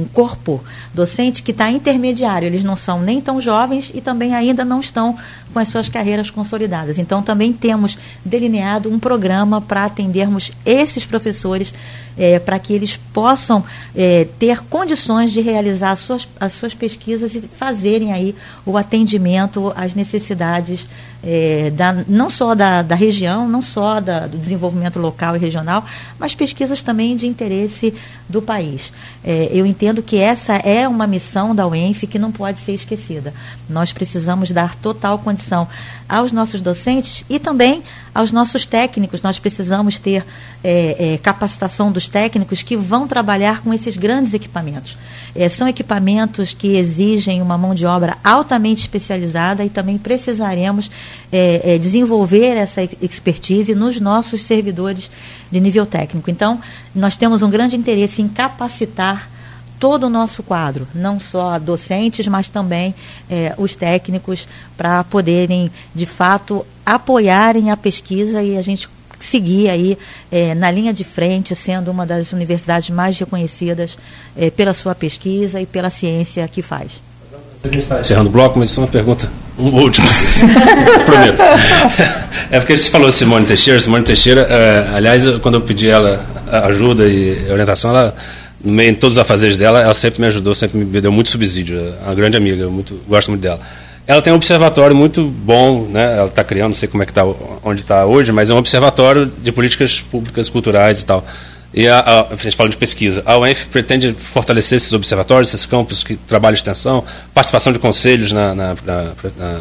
um 0.00 0.04
corpo 0.12 0.64
docente 0.94 1.42
que 1.42 1.50
está 1.50 1.70
intermediário, 1.70 2.46
eles 2.46 2.64
não 2.64 2.74
são 2.74 3.00
nem 3.00 3.20
tão 3.20 3.38
jovens 3.40 3.90
e 3.94 4.00
também 4.00 4.34
ainda 4.34 4.64
não 4.64 4.80
estão 4.80 5.16
com 5.52 5.58
as 5.58 5.68
suas 5.68 5.88
carreiras 5.88 6.30
consolidadas. 6.30 6.98
Então, 6.98 7.22
também 7.22 7.52
temos 7.52 7.96
delineado 8.24 8.90
um 8.90 8.98
programa 8.98 9.60
para 9.60 9.84
atendermos 9.84 10.50
esses 10.64 11.04
professores, 11.04 11.72
é, 12.16 12.38
para 12.38 12.58
que 12.58 12.72
eles 12.72 12.96
possam 13.12 13.64
é, 13.94 14.26
ter 14.38 14.60
condições 14.62 15.32
de 15.32 15.40
realizar 15.40 15.92
as 15.92 16.00
suas, 16.00 16.28
as 16.40 16.52
suas 16.54 16.74
pesquisas 16.74 17.34
e 17.34 17.40
fazerem 17.40 18.12
aí 18.12 18.34
o 18.64 18.76
atendimento 18.76 19.72
às 19.76 19.94
necessidades 19.94 20.88
é, 21.26 21.70
da, 21.70 22.04
não 22.06 22.28
só 22.28 22.54
da, 22.54 22.82
da 22.82 22.94
região, 22.94 23.48
não 23.48 23.62
só 23.62 24.00
da, 24.00 24.26
do 24.26 24.36
desenvolvimento 24.36 24.98
local 24.98 25.34
e 25.34 25.38
regional, 25.38 25.84
mas 26.18 26.34
pesquisas 26.34 26.82
também 26.82 27.16
de 27.16 27.26
interesse 27.26 27.94
do 28.28 28.42
país. 28.42 28.92
É, 29.24 29.48
eu 29.50 29.64
entendo 29.64 30.02
que 30.02 30.18
essa 30.18 30.54
é 30.56 30.86
uma 30.86 31.06
missão 31.06 31.54
da 31.54 31.66
UENF 31.66 32.06
que 32.06 32.18
não 32.18 32.30
pode 32.30 32.58
ser 32.58 32.72
esquecida. 32.72 33.32
Nós 33.68 33.92
precisamos 33.92 34.50
dar 34.50 34.74
total 34.74 35.18
condição 35.18 35.66
aos 36.08 36.32
nossos 36.32 36.60
docentes 36.60 37.24
e 37.28 37.38
também 37.38 37.82
aos 38.14 38.30
nossos 38.30 38.64
técnicos. 38.64 39.22
Nós 39.22 39.38
precisamos 39.38 39.98
ter 39.98 40.24
é, 40.62 41.14
é, 41.14 41.18
capacitação 41.18 41.90
dos 41.90 42.08
técnicos 42.08 42.62
que 42.62 42.76
vão 42.76 43.08
trabalhar 43.08 43.62
com 43.62 43.72
esses 43.74 43.96
grandes 43.96 44.34
equipamentos. 44.34 44.96
É, 45.34 45.48
são 45.48 45.66
equipamentos 45.66 46.52
que 46.52 46.76
exigem 46.76 47.42
uma 47.42 47.58
mão 47.58 47.74
de 47.74 47.84
obra 47.84 48.16
altamente 48.22 48.82
especializada 48.82 49.64
e 49.64 49.68
também 49.68 49.98
precisaremos 49.98 50.90
é, 51.32 51.74
é, 51.74 51.78
desenvolver 51.78 52.56
essa 52.56 52.82
expertise 53.02 53.74
nos 53.74 54.00
nossos 54.00 54.42
servidores 54.42 55.10
de 55.50 55.60
nível 55.60 55.86
técnico. 55.86 56.30
Então, 56.30 56.60
nós 56.94 57.16
temos 57.16 57.42
um 57.42 57.50
grande 57.50 57.76
interesse 57.76 58.22
em 58.22 58.28
capacitar 58.28 59.28
todo 59.84 60.04
o 60.04 60.08
nosso 60.08 60.42
quadro, 60.42 60.88
não 60.94 61.20
só 61.20 61.58
docentes, 61.58 62.26
mas 62.26 62.48
também 62.48 62.94
é, 63.30 63.52
os 63.58 63.76
técnicos, 63.76 64.48
para 64.78 65.04
poderem, 65.04 65.70
de 65.94 66.06
fato, 66.06 66.64
apoiarem 66.86 67.70
a 67.70 67.76
pesquisa 67.76 68.42
e 68.42 68.56
a 68.56 68.62
gente 68.62 68.88
seguir 69.20 69.68
aí 69.68 69.98
é, 70.32 70.54
na 70.54 70.70
linha 70.70 70.90
de 70.90 71.04
frente, 71.04 71.54
sendo 71.54 71.90
uma 71.90 72.06
das 72.06 72.32
universidades 72.32 72.88
mais 72.88 73.18
reconhecidas 73.18 73.98
é, 74.34 74.48
pela 74.50 74.72
sua 74.72 74.94
pesquisa 74.94 75.60
e 75.60 75.66
pela 75.66 75.90
ciência 75.90 76.48
que 76.48 76.62
faz. 76.62 77.02
Encerrando 78.00 78.30
o 78.30 78.32
bloco, 78.32 78.58
mas 78.58 78.70
isso 78.70 78.80
é 78.80 78.84
uma 78.84 78.90
pergunta, 78.90 79.30
um 79.58 79.68
último, 79.68 80.08
prometo. 81.04 81.42
É 82.50 82.58
porque 82.58 82.78
você 82.78 82.90
falou 82.90 83.12
Simone 83.12 83.44
Teixeira, 83.44 83.78
Simone 83.78 84.02
Teixeira, 84.02 84.46
é, 84.48 84.96
aliás, 84.96 85.26
quando 85.42 85.56
eu 85.56 85.60
pedi 85.60 85.90
ela 85.90 86.24
ajuda 86.50 87.06
e 87.06 87.50
orientação, 87.50 87.90
ela 87.90 88.16
no 88.64 88.72
meio 88.72 88.92
de 88.92 88.98
todos 88.98 89.16
os 89.16 89.20
afazeres 89.20 89.58
dela, 89.58 89.80
ela 89.80 89.94
sempre 89.94 90.20
me 90.20 90.26
ajudou, 90.26 90.54
sempre 90.54 90.78
me 90.78 91.00
deu 91.00 91.12
muito 91.12 91.30
subsídio. 91.30 91.78
É 91.78 92.06
uma 92.06 92.14
grande 92.14 92.36
amiga, 92.36 92.62
eu 92.62 92.70
muito, 92.70 92.98
gosto 93.06 93.30
muito 93.30 93.42
dela. 93.42 93.60
Ela 94.06 94.20
tem 94.20 94.32
um 94.32 94.36
observatório 94.36 94.96
muito 94.96 95.24
bom, 95.24 95.86
né? 95.90 96.18
Ela 96.18 96.28
está 96.28 96.42
criando, 96.42 96.70
não 96.70 96.76
sei 96.76 96.88
como 96.88 97.02
é 97.02 97.06
que 97.06 97.12
está, 97.12 97.24
onde 97.62 97.80
está 97.80 98.04
hoje, 98.04 98.32
mas 98.32 98.50
é 98.50 98.54
um 98.54 98.58
observatório 98.58 99.26
de 99.26 99.52
políticas 99.52 100.00
públicas, 100.00 100.48
culturais 100.48 101.00
e 101.00 101.04
tal. 101.04 101.24
E 101.72 101.88
a, 101.88 101.98
a, 101.98 102.20
a 102.32 102.36
gente 102.36 102.54
fala 102.54 102.68
de 102.68 102.76
pesquisa. 102.76 103.22
A 103.26 103.36
UENF 103.38 103.66
pretende 103.66 104.12
fortalecer 104.12 104.76
esses 104.76 104.92
observatórios, 104.92 105.52
esses 105.52 105.66
campos 105.66 106.04
que 106.04 106.16
trabalham 106.16 106.54
extensão, 106.54 107.04
participação 107.32 107.72
de 107.72 107.78
conselhos 107.78 108.30
na, 108.30 108.54
na, 108.54 108.76
na, 108.84 109.12
na, 109.36 109.60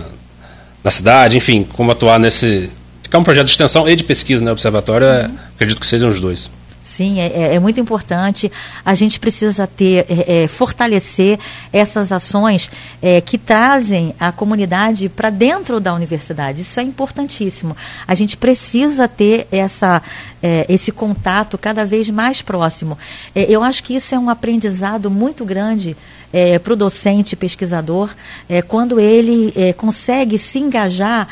na 0.84 0.91
cidade, 0.91 1.38
enfim, 1.38 1.66
como 1.74 1.91
atuar 1.91 2.20
nesse. 2.20 2.70
Que 3.10 3.16
é 3.16 3.20
um 3.20 3.24
projeto 3.24 3.45
de 3.45 3.51
extensão 3.51 3.89
e 3.89 3.95
de 3.95 4.04
pesquisa, 4.04 4.43
né? 4.43 4.51
Observatório, 4.51 5.08
é, 5.08 5.30
acredito 5.56 5.80
que 5.80 5.88
sejam 5.88 6.10
os 6.10 6.20
dois. 6.20 6.49
Sim, 6.93 7.19
é, 7.19 7.25
é, 7.25 7.55
é, 7.55 7.59
muito 7.59 7.79
importante. 7.79 8.51
A 8.85 8.93
gente 8.93 9.19
precisa 9.19 9.65
ter, 9.65 10.05
é, 10.07 10.43
é 10.43 10.47
fortalecer 10.47 11.39
essas 11.71 12.11
ações 12.11 12.69
é, 13.01 13.19
que 13.19 13.35
trazem 13.35 14.13
a 14.19 14.31
comunidade 14.31 15.09
para 15.09 15.31
dentro 15.31 15.79
da 15.79 15.91
universidade. 15.91 16.61
Isso 16.61 16.79
é 16.79 16.83
importantíssimo. 16.83 17.75
A 18.07 18.13
gente 18.13 18.37
precisa 18.37 19.07
ter 19.07 19.47
essa, 19.51 20.03
é, 20.41 20.67
esse 20.69 20.91
contato 20.91 21.57
cada 21.57 21.83
vez 21.83 22.11
mais 22.11 22.43
próximo. 22.43 22.95
eu 23.33 23.63
acho 23.63 23.83
que 23.83 23.95
isso 23.95 24.13
é 24.13 24.19
um 24.19 24.29
aprendizado 24.29 25.09
muito 25.09 25.43
grande 25.43 25.97
é, 26.33 26.57
para 26.57 26.73
o 26.73 26.75
docente 26.75 27.35
pesquisador 27.35 28.09
é, 28.49 28.61
quando 28.61 28.99
ele 28.99 29.53
é, 29.55 29.71
consegue 29.71 30.39
se 30.39 30.57
engajar 30.57 31.27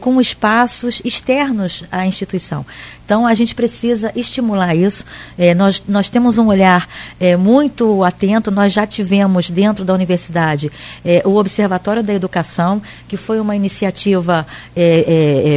com 0.00 0.20
espaços 0.20 1.00
externos 1.04 1.84
à 1.92 2.04
instituição. 2.04 2.66
Então, 3.08 3.26
a 3.26 3.32
gente 3.32 3.54
precisa 3.54 4.12
estimular 4.14 4.74
isso. 4.74 5.02
É, 5.38 5.54
nós, 5.54 5.82
nós 5.88 6.10
temos 6.10 6.36
um 6.36 6.48
olhar 6.48 6.86
é, 7.18 7.38
muito 7.38 8.04
atento. 8.04 8.50
Nós 8.50 8.70
já 8.70 8.86
tivemos 8.86 9.50
dentro 9.50 9.82
da 9.82 9.94
universidade 9.94 10.70
o 11.24 11.36
Observatório 11.36 12.02
da 12.02 12.12
Educação, 12.12 12.82
que 13.08 13.16
foi 13.16 13.40
uma 13.40 13.56
iniciativa 13.56 14.46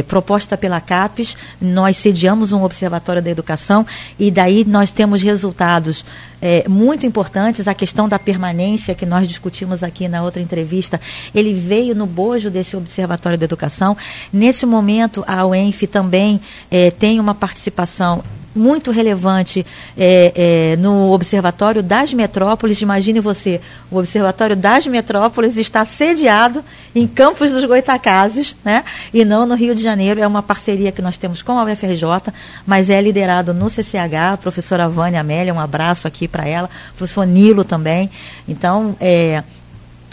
proposta 0.08 0.56
pela 0.56 0.80
CAPES. 0.80 1.36
Nós 1.60 1.98
sediamos 1.98 2.52
um 2.52 2.62
Observatório 2.62 3.20
da 3.20 3.28
Educação 3.28 3.84
e 4.18 4.30
daí 4.30 4.64
nós 4.64 4.90
temos 4.90 5.20
resultados 5.20 6.06
é, 6.42 6.68
muito 6.68 7.06
importantes, 7.06 7.68
a 7.68 7.74
questão 7.74 8.08
da 8.08 8.18
permanência 8.18 8.96
que 8.96 9.06
nós 9.06 9.28
discutimos 9.28 9.84
aqui 9.84 10.08
na 10.08 10.24
outra 10.24 10.42
entrevista, 10.42 11.00
ele 11.32 11.54
veio 11.54 11.94
no 11.94 12.04
bojo 12.04 12.50
desse 12.50 12.76
Observatório 12.76 13.38
da 13.38 13.44
Educação. 13.44 13.96
Nesse 14.32 14.66
momento, 14.66 15.22
a 15.28 15.46
UENF 15.46 15.86
também 15.86 16.40
é, 16.68 16.90
tem 16.90 17.20
uma 17.20 17.32
participação 17.42 18.22
muito 18.54 18.92
relevante 18.92 19.66
é, 19.98 20.32
é, 20.74 20.76
no 20.76 21.10
Observatório 21.10 21.82
das 21.82 22.12
Metrópoles. 22.12 22.80
Imagine 22.80 23.18
você, 23.18 23.60
o 23.90 23.98
Observatório 23.98 24.54
das 24.54 24.86
Metrópoles 24.86 25.56
está 25.56 25.84
sediado 25.84 26.64
em 26.94 27.04
Campos 27.04 27.50
dos 27.50 27.64
Goitacazes, 27.64 28.54
né? 28.64 28.84
e 29.12 29.24
não 29.24 29.44
no 29.44 29.56
Rio 29.56 29.74
de 29.74 29.82
Janeiro. 29.82 30.20
É 30.20 30.26
uma 30.26 30.42
parceria 30.42 30.92
que 30.92 31.02
nós 31.02 31.16
temos 31.16 31.42
com 31.42 31.58
a 31.58 31.64
UFRJ, 31.64 32.32
mas 32.64 32.90
é 32.90 33.00
liderado 33.00 33.52
no 33.52 33.68
CCH, 33.68 34.34
a 34.34 34.36
professora 34.36 34.88
Vânia 34.88 35.20
Amélia, 35.20 35.52
um 35.52 35.58
abraço 35.58 36.06
aqui 36.06 36.28
para 36.28 36.46
ela, 36.46 36.70
professor 36.96 37.26
Nilo 37.26 37.64
também. 37.64 38.08
Então, 38.46 38.94
é, 39.00 39.42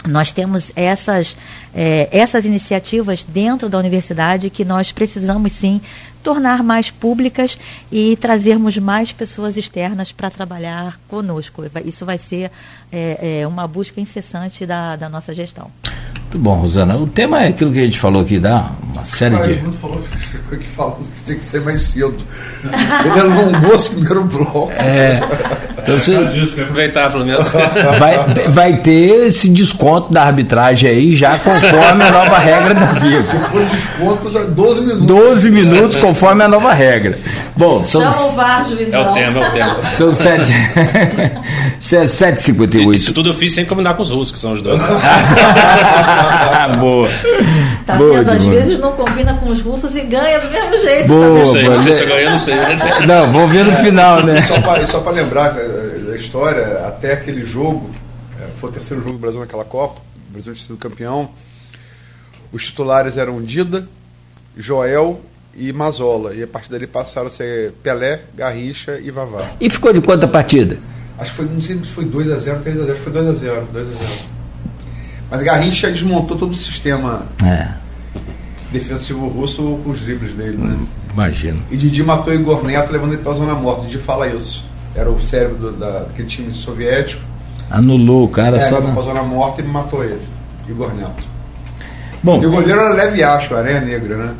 nós 0.08 0.32
temos 0.32 0.72
essas, 0.74 1.36
é, 1.74 2.08
essas 2.10 2.44
iniciativas 2.44 3.24
dentro 3.24 3.68
da 3.68 3.78
universidade 3.78 4.50
que 4.50 4.64
nós 4.64 4.92
precisamos 4.92 5.52
sim 5.52 5.80
tornar 6.22 6.62
mais 6.62 6.90
públicas 6.90 7.58
e 7.90 8.16
trazermos 8.16 8.76
mais 8.78 9.12
pessoas 9.12 9.56
externas 9.56 10.12
para 10.12 10.30
trabalhar 10.30 11.00
conosco. 11.08 11.62
Isso 11.84 12.04
vai 12.04 12.18
ser 12.18 12.50
é, 12.92 13.40
é, 13.40 13.46
uma 13.46 13.66
busca 13.66 14.00
incessante 14.00 14.66
da, 14.66 14.96
da 14.96 15.08
nossa 15.08 15.34
gestão. 15.34 15.70
Muito 16.30 16.44
bom, 16.44 16.54
Rosana. 16.54 16.96
O 16.96 17.08
tema 17.08 17.42
é 17.42 17.48
aquilo 17.48 17.72
que 17.72 17.80
a 17.80 17.82
gente 17.82 17.98
falou 17.98 18.22
aqui, 18.22 18.38
dá 18.38 18.70
uma 18.94 19.04
série 19.04 19.34
Mas, 19.34 19.48
de. 19.48 19.62
Muito 19.62 19.78
falou 19.78 20.00
que, 20.48 20.68
falou 20.68 21.00
que 21.16 21.24
tinha 21.24 21.36
que 21.36 21.44
ser 21.44 21.60
mais 21.60 21.80
cedo. 21.80 22.14
Ele 22.64 23.20
alongou 23.20 23.74
esse 23.74 23.90
primeiro 23.90 24.22
bloco. 24.22 24.70
É. 24.70 25.20
Então 25.82 25.98
você 25.98 26.14
aproveitar 26.14 27.10
pelo 27.10 27.24
menos. 27.24 27.48
vai, 27.98 28.18
vai 28.48 28.76
ter 28.76 29.26
esse 29.28 29.48
desconto 29.48 30.12
da 30.12 30.22
arbitragem 30.22 30.88
aí, 30.88 31.16
já 31.16 31.36
conforme 31.38 32.04
a 32.04 32.10
nova 32.12 32.38
regra 32.38 32.74
do 32.74 33.00
vivo. 33.00 33.26
Se 33.26 33.36
for 33.36 33.64
desconto, 33.64 34.30
já 34.30 34.44
12 34.44 34.80
minutos. 34.82 35.06
12 35.06 35.50
minutos 35.50 35.96
conforme 35.96 36.44
a 36.44 36.48
nova 36.48 36.72
regra. 36.72 37.18
Bom, 37.56 37.82
são, 37.82 38.00
Chama 38.00 38.26
o 38.26 38.32
VAR, 38.32 38.64
juizão. 38.64 39.00
É 39.00 39.10
o 39.10 39.12
tema, 39.12 39.40
é 39.40 39.48
o 39.48 39.52
tema. 39.52 39.76
são 39.94 40.14
7 40.14 40.52
7h58. 41.80 42.94
Isso 42.94 43.12
tudo 43.12 43.30
eu 43.30 43.34
fiz 43.34 43.52
sem 43.52 43.64
combinar 43.64 43.94
com 43.94 44.02
os 44.02 44.10
russos, 44.10 44.32
que 44.32 44.38
são 44.38 44.52
os 44.52 44.62
dois. 44.62 44.80
Boa. 46.80 47.08
Tá 47.86 47.96
Boa, 47.96 48.18
vendo? 48.18 48.28
Às 48.30 48.34
Edmundo. 48.36 48.56
vezes 48.56 48.78
não 48.78 48.92
combina 48.92 49.34
com 49.34 49.50
os 49.50 49.60
russos 49.62 49.94
e 49.96 50.02
ganha 50.02 50.38
do 50.40 50.50
mesmo 50.50 50.78
jeito. 50.78 51.08
Boa. 51.08 51.20
tá 51.22 51.28
Não 51.28 51.34
vendo? 51.36 51.52
sei, 51.52 51.62
não 51.64 51.70
mas 51.76 51.82
sei 51.82 51.92
é- 51.92 51.94
se 51.96 52.02
eu 52.02 52.08
ganhei, 52.08 52.24
não 52.30 52.38
sei. 52.38 52.54
Não, 53.06 53.32
vamos 53.32 53.52
ver 53.52 53.64
no 53.64 53.76
final, 53.76 54.22
né? 54.22 54.42
Só 54.42 54.60
para 54.60 54.86
só 54.86 55.00
pra 55.00 55.12
lembrar 55.12 55.56
eh, 55.58 55.98
da 56.06 56.16
história, 56.16 56.86
até 56.86 57.12
aquele 57.12 57.44
jogo, 57.44 57.90
eh, 58.40 58.46
foi 58.56 58.70
o 58.70 58.72
terceiro 58.72 59.02
jogo 59.02 59.14
do 59.14 59.20
Brasil 59.20 59.40
naquela 59.40 59.64
Copa, 59.64 60.00
o 60.28 60.32
Brasil 60.32 60.54
tinha 60.54 60.66
sido 60.66 60.76
campeão. 60.78 61.30
Os 62.52 62.66
titulares 62.66 63.16
eram 63.16 63.40
Dida, 63.42 63.86
Joel 64.56 65.20
e 65.56 65.72
Mazola. 65.72 66.34
E 66.34 66.42
a 66.42 66.46
partir 66.46 66.70
dali 66.70 66.86
passaram 66.86 67.28
a 67.28 67.30
ser 67.30 67.72
Pelé, 67.82 68.20
Garrincha 68.34 68.98
e 69.02 69.10
Vavá. 69.10 69.50
E 69.60 69.70
ficou 69.70 69.92
de 69.92 70.00
quanto 70.00 70.24
a 70.24 70.28
partida? 70.28 70.78
Acho 71.18 71.30
que 71.32 71.36
foi, 71.36 71.46
não 71.46 71.60
sei 71.60 71.76
se 71.76 71.84
foi 71.86 72.04
2x0, 72.06 72.62
3x0, 72.62 72.82
acho 72.84 72.94
que 72.94 73.10
foi 73.10 73.12
2x0, 73.12 73.64
2x0. 73.72 74.20
Mas 75.30 75.42
Garrincha 75.42 75.90
desmontou 75.90 76.36
todo 76.36 76.52
o 76.52 76.56
sistema 76.56 77.22
É, 77.44 77.68
defensivo 78.72 79.28
russo 79.28 79.62
com 79.84 79.90
os 79.90 80.00
dribles 80.00 80.32
dele, 80.34 80.56
né? 80.58 80.76
imagino. 81.12 81.62
E 81.70 81.76
Didi 81.76 82.02
matou 82.02 82.32
Igor 82.34 82.64
Neto 82.64 82.92
levando 82.92 83.12
ele 83.12 83.22
pra 83.22 83.32
zona 83.32 83.54
morta. 83.54 83.82
Didi 83.82 83.98
fala 83.98 84.26
isso. 84.28 84.64
Era 84.94 85.10
o 85.10 85.20
cérebro 85.22 85.56
do, 85.56 85.72
da, 85.72 86.00
daquele 86.00 86.28
time 86.28 86.52
soviético. 86.54 87.22
Anulou 87.70 88.24
o 88.24 88.28
cara 88.28 88.56
é, 88.56 88.68
só 88.68 88.76
levou 88.76 88.92
pra 88.92 89.02
na... 89.02 89.04
zona 89.08 89.22
morta 89.22 89.60
e 89.60 89.64
matou 89.64 90.04
ele. 90.04 90.26
Igor 90.68 90.92
Neto. 90.94 91.28
Bom, 92.22 92.42
E 92.42 92.46
o 92.46 92.50
goleiro 92.50 92.80
era 92.80 92.90
Leve 92.94 93.22
Acho, 93.22 93.54
Areia 93.54 93.80
Negra, 93.80 94.16
né? 94.16 94.34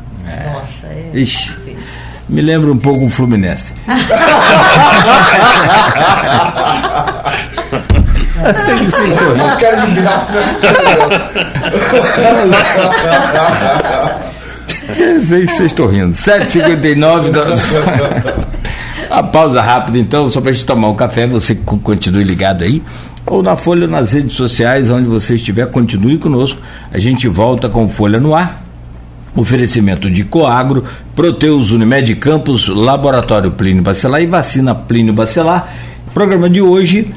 Nossa, 0.53 0.87
é. 0.87 1.09
Ixi. 1.13 1.55
me 2.29 2.41
lembra 2.41 2.71
um 2.71 2.77
pouco 2.77 3.05
o 3.05 3.09
Fluminense. 3.09 3.73
Sei 8.65 8.75
que 8.77 8.85
vocês 8.91 9.11
estão 9.11 9.31
rindo. 9.31 9.43
Uma 9.43 9.55
cara 9.55 9.85
de 9.85 10.01
gato, 10.01 10.31
né? 10.33 10.41
Vocês 15.19 15.59
estão 15.61 15.87
rindo. 15.87 16.11
7h59 16.13 17.29
da... 17.31 17.45
A 19.09 19.21
pausa 19.23 19.61
rápida 19.61 19.97
então, 19.97 20.29
só 20.29 20.39
para 20.39 20.51
a 20.51 20.53
gente 20.53 20.65
tomar 20.65 20.87
um 20.89 20.95
café, 20.95 21.27
você 21.27 21.53
co- 21.53 21.77
continue 21.77 22.23
ligado 22.23 22.63
aí. 22.63 22.81
Ou 23.25 23.43
na 23.43 23.57
Folha 23.57 23.85
nas 23.85 24.13
redes 24.13 24.35
sociais, 24.35 24.89
onde 24.89 25.07
você 25.07 25.35
estiver, 25.35 25.67
continue 25.67 26.17
conosco. 26.17 26.59
A 26.93 26.97
gente 26.97 27.27
volta 27.27 27.67
com 27.67 27.89
Folha 27.89 28.19
no 28.19 28.33
ar. 28.33 28.63
Oferecimento 29.35 30.09
de 30.09 30.23
Coagro, 30.23 30.83
Proteus 31.15 31.71
Unimed 31.71 32.15
Campos, 32.15 32.67
Laboratório 32.67 33.51
Plínio 33.51 33.81
Bacelar 33.83 34.21
e 34.21 34.25
Vacina 34.25 34.73
Plínio 34.75 35.13
Bacelar. 35.13 35.69
Programa 36.13 36.49
de 36.49 36.61
hoje, 36.61 37.13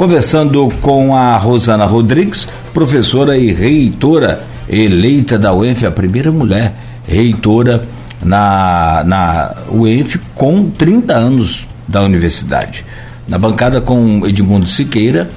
conversando 0.00 0.72
com 0.80 1.14
a 1.14 1.36
Rosana 1.36 1.84
Rodrigues, 1.84 2.48
professora 2.72 3.36
e 3.36 3.52
reitora 3.52 4.42
eleita 4.66 5.38
da 5.38 5.52
UENF, 5.52 5.84
a 5.84 5.90
primeira 5.90 6.32
mulher 6.32 6.72
reitora 7.06 7.82
na, 8.22 9.04
na 9.04 9.54
UENF 9.70 10.18
com 10.34 10.70
30 10.70 11.12
anos 11.12 11.66
da 11.86 12.00
universidade. 12.00 12.82
Na 13.28 13.38
bancada 13.38 13.78
com 13.78 14.26
Edmundo 14.26 14.66
Siqueira, 14.66 15.28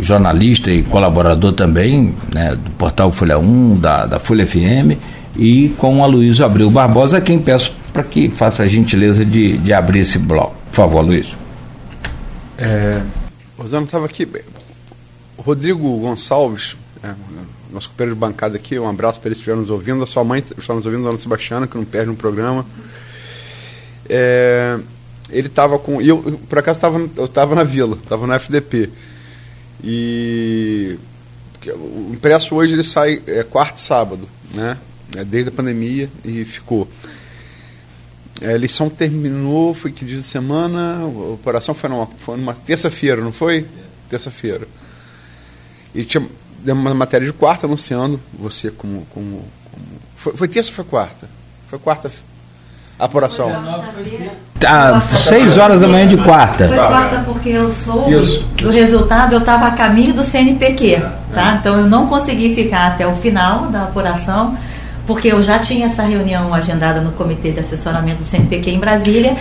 jornalista 0.00 0.70
e 0.70 0.82
colaborador 0.82 1.52
também 1.52 2.14
né, 2.34 2.52
do 2.52 2.70
portal 2.78 3.12
Folha 3.12 3.38
1, 3.38 3.80
da, 3.80 4.06
da 4.06 4.18
Folha 4.18 4.46
FM, 4.46 4.96
e 5.36 5.74
com 5.76 6.02
a 6.02 6.06
Luísa 6.06 6.46
Abreu 6.46 6.70
Barbosa, 6.70 7.18
a 7.18 7.20
quem 7.20 7.38
peço 7.38 7.74
para 7.92 8.02
que 8.02 8.30
faça 8.30 8.62
a 8.62 8.66
gentileza 8.66 9.26
de, 9.26 9.58
de 9.58 9.74
abrir 9.74 10.00
esse 10.00 10.18
bloco. 10.18 10.54
Por 10.70 10.76
favor, 10.76 11.02
Luiz. 11.02 11.36
É, 12.56 13.02
Rosana 13.60 13.84
estava 13.84 14.06
aqui. 14.06 14.26
Rodrigo 15.36 15.98
Gonçalves, 15.98 16.76
é, 17.02 17.14
nosso 17.70 17.90
companheiro 17.90 18.14
de 18.14 18.20
bancada 18.20 18.56
aqui, 18.56 18.78
um 18.78 18.88
abraço 18.88 19.20
para 19.20 19.28
ele 19.28 19.34
estiver 19.34 19.54
nos 19.54 19.68
ouvindo. 19.68 20.02
A 20.02 20.06
sua 20.06 20.24
mãe 20.24 20.42
está 20.56 20.74
nos 20.74 20.86
ouvindo, 20.86 21.04
Dona 21.04 21.18
Sebastiana, 21.18 21.66
que 21.66 21.76
não 21.76 21.84
perde 21.84 22.10
um 22.10 22.14
programa. 22.14 22.64
É, 24.08 24.78
ele 25.28 25.48
estava 25.48 25.78
com. 25.78 26.00
Eu, 26.00 26.40
por 26.48 26.58
acaso, 26.58 26.80
tava, 26.80 26.98
eu 27.16 27.26
estava 27.26 27.54
na 27.54 27.62
vila, 27.62 27.98
estava 28.02 28.26
no 28.26 28.32
FDP. 28.32 28.90
E. 29.84 30.98
O 31.66 32.12
impresso 32.14 32.54
hoje 32.54 32.72
ele 32.72 32.82
sai 32.82 33.22
é, 33.26 33.42
quarto 33.42 33.76
e 33.76 33.82
sábado, 33.82 34.26
né? 34.54 34.78
É, 35.14 35.22
desde 35.22 35.50
a 35.50 35.52
pandemia 35.52 36.08
e 36.24 36.42
ficou. 36.46 36.88
A 38.42 38.52
eleição 38.52 38.88
terminou, 38.88 39.74
foi 39.74 39.92
que 39.92 40.04
dia 40.04 40.18
de 40.18 40.26
semana? 40.26 41.00
A 41.00 41.06
operação 41.06 41.74
foi 41.74 41.90
numa, 41.90 42.08
foi 42.18 42.36
numa 42.38 42.54
terça-feira, 42.54 43.20
não 43.20 43.32
foi? 43.32 43.66
Terça-feira. 44.08 44.66
E 45.94 46.04
tinha 46.04 46.26
deu 46.62 46.74
uma 46.74 46.94
matéria 46.94 47.26
de 47.26 47.32
quarta 47.32 47.66
anunciando 47.66 48.20
você 48.32 48.70
como. 48.70 49.06
como, 49.10 49.44
como 49.70 49.88
foi, 50.16 50.36
foi 50.36 50.48
terça 50.48 50.70
ou 50.70 50.74
foi 50.74 50.84
quarta? 50.84 51.28
Foi 51.68 51.78
quarta 51.78 52.10
a 52.98 53.04
apuração. 53.06 53.50
Tá, 54.58 55.00
seis 55.16 55.56
horas 55.56 55.80
da 55.80 55.88
manhã 55.88 56.06
de 56.06 56.18
quarta. 56.18 56.68
Foi 56.68 56.76
quarta 56.76 57.22
porque 57.24 57.48
eu 57.48 57.72
soube 57.72 58.12
Isso. 58.12 58.42
do 58.58 58.70
resultado, 58.70 59.32
eu 59.32 59.38
estava 59.38 59.68
a 59.68 59.70
caminho 59.70 60.12
do 60.12 60.22
CNPq, 60.22 61.02
tá? 61.32 61.56
Então 61.58 61.78
eu 61.78 61.86
não 61.86 62.06
consegui 62.06 62.54
ficar 62.54 62.88
até 62.88 63.06
o 63.06 63.14
final 63.16 63.68
da 63.68 63.84
apuração, 63.84 64.54
porque 65.10 65.26
eu 65.26 65.42
já 65.42 65.58
tinha 65.58 65.86
essa 65.86 66.04
reunião 66.04 66.54
agendada 66.54 67.00
no 67.00 67.10
Comitê 67.10 67.50
de 67.50 67.58
Assessoramento 67.58 68.18
do 68.18 68.24
CNPq 68.24 68.70
em 68.70 68.78
Brasília. 68.78 69.36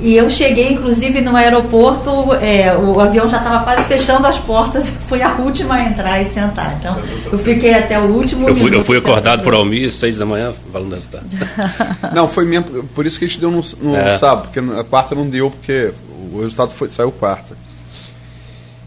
E 0.00 0.16
eu 0.16 0.30
cheguei, 0.30 0.72
inclusive, 0.72 1.20
no 1.20 1.36
aeroporto, 1.36 2.32
é, 2.40 2.74
o 2.74 2.98
avião 2.98 3.28
já 3.28 3.36
estava 3.36 3.62
quase 3.62 3.84
fechando 3.84 4.26
as 4.26 4.38
portas, 4.38 4.88
eu 4.88 4.94
fui 5.06 5.20
a 5.20 5.34
última 5.34 5.74
a 5.74 5.82
entrar 5.84 6.22
e 6.22 6.30
sentar. 6.30 6.74
Então, 6.80 6.96
eu 7.30 7.38
fiquei 7.38 7.74
até 7.74 7.98
o 7.98 8.04
último 8.04 8.48
Eu 8.48 8.56
fui, 8.56 8.74
eu 8.74 8.82
fui 8.82 8.96
acordado 8.96 9.42
por 9.42 9.52
Almir, 9.52 9.92
seis 9.92 10.16
da 10.16 10.24
manhã, 10.24 10.54
falando 10.72 10.88
do 10.88 10.94
resultado. 10.94 11.26
Não, 12.14 12.26
foi 12.26 12.46
mesmo. 12.46 12.84
Por 12.94 13.04
isso 13.04 13.18
que 13.18 13.26
a 13.26 13.28
gente 13.28 13.40
deu 13.40 13.50
no, 13.50 13.60
no 13.82 13.94
É. 13.94 14.16
sábado, 14.16 14.48
porque 14.50 14.58
a 14.58 14.84
quarta 14.84 15.14
não 15.14 15.28
deu, 15.28 15.50
porque 15.50 15.92
o 16.32 16.38
resultado 16.38 16.70
foi, 16.70 16.88
saiu 16.88 17.12
quarta. 17.12 17.54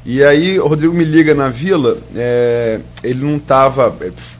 E 0.05 0.21
aí 0.21 0.59
o 0.59 0.67
Rodrigo 0.67 0.93
me 0.93 1.05
liga 1.05 1.33
na 1.33 1.47
vila, 1.47 1.97
é, 2.13 2.81
ele 3.03 3.23
não 3.23 3.37
estava. 3.37 3.95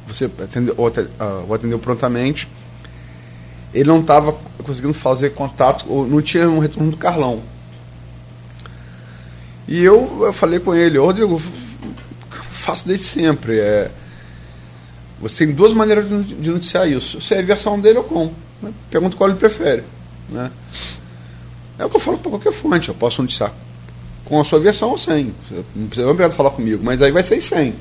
Você 0.07 0.26
atendeu, 0.26 0.76
ou 0.78 0.91
ah, 1.20 1.55
atendeu 1.55 1.80
prontamente. 1.80 2.49
Ele 3.74 3.88
não 3.88 4.01
estava 4.01 4.34
conseguindo 4.64 4.93
fazer 4.93 5.32
contato, 5.32 5.86
ou 5.88 6.05
não 6.05 6.22
tinha 6.22 6.49
um 6.49 6.59
retorno 6.59 6.91
do 6.91 6.97
Carlão. 6.97 7.41
E 9.68 9.82
eu, 9.82 10.26
eu 10.26 10.34
falei 10.34 10.59
com 10.59 10.76
ele, 10.76 10.97
"Ô, 10.97 11.05
Rodrigo, 11.05 11.41
faço 12.51 12.86
desde 12.86 13.05
sempre. 13.05 13.57
É, 13.57 13.89
você 15.22 15.45
tem 15.45 15.55
duas 15.55 15.74
maneiras 15.74 16.05
de 16.09 16.49
noticiar 16.49 16.89
isso. 16.89 17.22
Se 17.22 17.34
é 17.34 17.39
a 17.39 17.41
versão 17.41 17.80
dele 17.80 17.99
ou 17.99 18.03
com. 18.03 18.34
Né? 18.61 18.74
Pergunta 18.91 19.16
qual 19.16 19.30
ele 19.30 19.39
prefere. 19.39 19.84
Né? 20.30 20.51
É 21.80 21.86
o 21.86 21.89
que 21.89 21.95
eu 21.95 22.01
falo 22.01 22.18
para 22.18 22.32
qualquer 22.32 22.51
fonte. 22.51 22.89
Eu 22.89 22.95
posso 22.95 23.22
noticiar 23.22 23.53
com 24.26 24.39
a 24.39 24.43
sua 24.43 24.59
versão 24.59 24.89
ou 24.89 24.97
sem. 24.97 25.34
Você 25.49 25.63
não 25.76 25.88
precisa 25.88 26.07
obrigado 26.07 26.34
falar 26.34 26.51
comigo, 26.51 26.84
mas 26.84 27.01
aí 27.01 27.11
vai 27.11 27.24
ser 27.24 27.41
sem. 27.41 27.76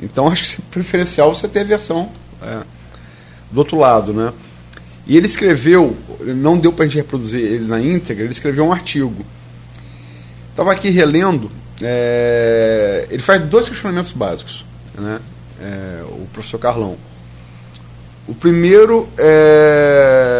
Então 0.00 0.28
acho 0.32 0.42
que 0.42 0.48
se 0.48 0.62
preferencial 0.62 1.34
você 1.34 1.48
ter 1.48 1.60
a 1.60 1.64
versão 1.64 2.10
é, 2.42 2.62
do 3.50 3.58
outro 3.58 3.78
lado. 3.78 4.12
Né? 4.12 4.32
E 5.06 5.16
ele 5.16 5.26
escreveu, 5.26 5.96
não 6.20 6.58
deu 6.58 6.72
para 6.72 6.84
a 6.84 6.88
gente 6.88 6.96
reproduzir 6.96 7.40
ele 7.40 7.66
na 7.66 7.80
íntegra, 7.80 8.24
ele 8.24 8.32
escreveu 8.32 8.64
um 8.64 8.72
artigo. 8.72 9.24
Estava 10.50 10.70
aqui 10.70 10.90
relendo, 10.90 11.50
é, 11.80 13.06
ele 13.10 13.22
faz 13.22 13.42
dois 13.42 13.68
questionamentos 13.68 14.12
básicos, 14.12 14.64
né? 14.96 15.18
É, 15.60 16.02
o 16.04 16.26
professor 16.32 16.58
Carlão. 16.58 16.96
O 18.28 18.34
primeiro 18.34 19.08
é 19.18 20.31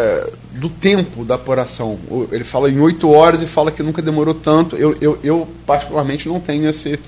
do 0.63 0.69
tempo 0.69 1.25
da 1.25 1.35
apuração. 1.35 1.99
Ele 2.31 2.45
fala 2.45 2.71
em 2.71 2.79
oito 2.79 3.11
horas 3.11 3.43
e 3.43 3.47
fala 3.47 3.73
que 3.73 3.83
nunca 3.83 4.01
demorou 4.01 4.33
tanto. 4.33 4.77
Eu, 4.77 4.97
eu, 5.01 5.19
eu 5.25 5.49
particularmente, 5.67 6.29
não 6.29 6.39
tenho 6.39 6.71
esse. 6.71 7.01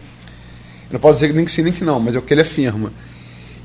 não 0.91 0.99
pode 0.99 1.19
dizer 1.19 1.33
nem 1.33 1.45
que 1.45 1.53
sim 1.53 1.63
nem 1.63 1.73
que 1.73 1.85
não, 1.85 2.01
mas 2.01 2.17
é 2.17 2.19
o 2.19 2.23
que 2.23 2.35
ele 2.35 2.41
afirma. 2.41 2.93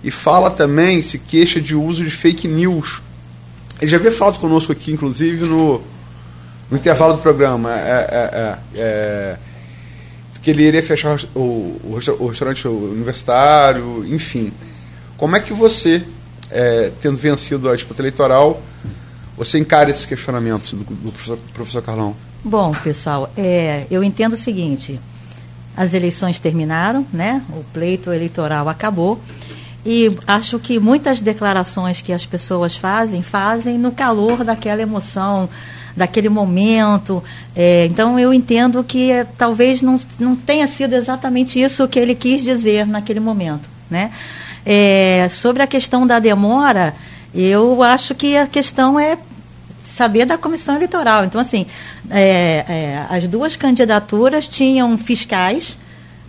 E 0.04 0.12
fala 0.12 0.52
também, 0.52 1.02
se 1.02 1.18
queixa 1.18 1.60
de 1.60 1.74
uso 1.74 2.04
de 2.04 2.12
fake 2.12 2.48
news. 2.48 3.02
Ele 3.82 3.90
já 3.90 3.98
havia 3.98 4.12
falado 4.12 4.40
conosco 4.40 4.72
aqui, 4.72 4.92
inclusive, 4.92 5.46
no, 5.46 5.82
no 6.70 6.78
intervalo 6.78 7.14
do 7.14 7.20
programa. 7.20 7.74
É, 7.74 8.08
é, 8.12 8.30
é, 8.76 8.80
é 8.80 9.38
que 10.42 10.52
ele 10.52 10.64
iria 10.64 10.82
fechar 10.82 11.20
o, 11.36 11.40
o, 11.40 12.00
o 12.20 12.28
restaurante 12.28 12.66
universitário, 12.68 14.06
enfim. 14.08 14.54
Como 15.18 15.36
é 15.36 15.40
que 15.40 15.52
você, 15.52 16.04
é, 16.50 16.92
tendo 17.02 17.18
vencido 17.18 17.70
a 17.70 17.76
disputa 17.76 18.02
eleitoral, 18.02 18.62
você 19.40 19.58
encara 19.58 19.90
esses 19.90 20.06
questionamentos 20.06 20.74
do, 20.74 20.84
do 20.84 21.12
professor, 21.14 21.40
professor 21.54 21.82
Carlão? 21.82 22.14
Bom, 22.44 22.74
pessoal, 22.84 23.32
é, 23.38 23.88
eu 23.90 24.04
entendo 24.04 24.34
o 24.34 24.38
seguinte: 24.38 25.00
as 25.78 25.94
eleições 25.94 26.40
terminaram, 26.40 27.08
né? 27.12 27.42
O 27.50 27.64
pleito 27.74 28.12
eleitoral 28.12 28.68
acabou. 28.68 29.20
E 29.86 30.14
acho 30.28 30.60
que 30.60 30.78
muitas 30.78 31.22
declarações 31.22 32.02
que 32.02 32.12
as 32.12 32.26
pessoas 32.26 32.76
fazem, 32.76 33.22
fazem 33.22 33.78
no 33.78 33.94
calor 33.94 34.44
daquela 34.44 34.82
emoção, 34.82 35.50
daquele 35.96 36.28
momento. 36.28 37.24
É, 37.56 37.86
então 37.86 38.20
eu 38.20 38.34
entendo 38.34 38.84
que 38.84 39.10
é, 39.10 39.24
talvez 39.24 39.82
não, 39.82 39.98
não 40.20 40.36
tenha 40.36 40.68
sido 40.68 40.94
exatamente 40.96 41.62
isso 41.62 41.88
que 41.88 41.98
ele 41.98 42.14
quis 42.14 42.44
dizer 42.44 42.86
naquele 42.86 43.22
momento. 43.22 43.70
Né? 43.90 44.12
É, 44.66 45.30
sobre 45.32 45.64
a 45.64 45.68
questão 45.68 46.06
da 46.06 46.20
demora, 46.20 46.94
eu 47.34 47.82
acho 47.82 48.14
que 48.14 48.36
a 48.36 48.48
questão 48.48 49.00
é 49.00 49.18
saber 50.00 50.24
da 50.24 50.38
comissão 50.38 50.76
eleitoral. 50.78 51.26
Então, 51.26 51.42
assim, 51.42 51.66
é, 52.10 52.64
é, 52.70 53.06
as 53.10 53.28
duas 53.28 53.58
candidaturas 53.58 54.48
tinham 54.48 54.98
fiscais 54.98 55.78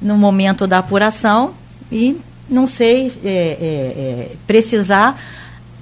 no 0.03 0.17
momento 0.17 0.67
da 0.67 0.79
apuração 0.79 1.55
e 1.93 2.19
não 2.49 2.67
sei 2.67 3.13
é, 3.25 3.29
é, 3.29 3.33
é, 3.33 4.31
precisar 4.45 5.17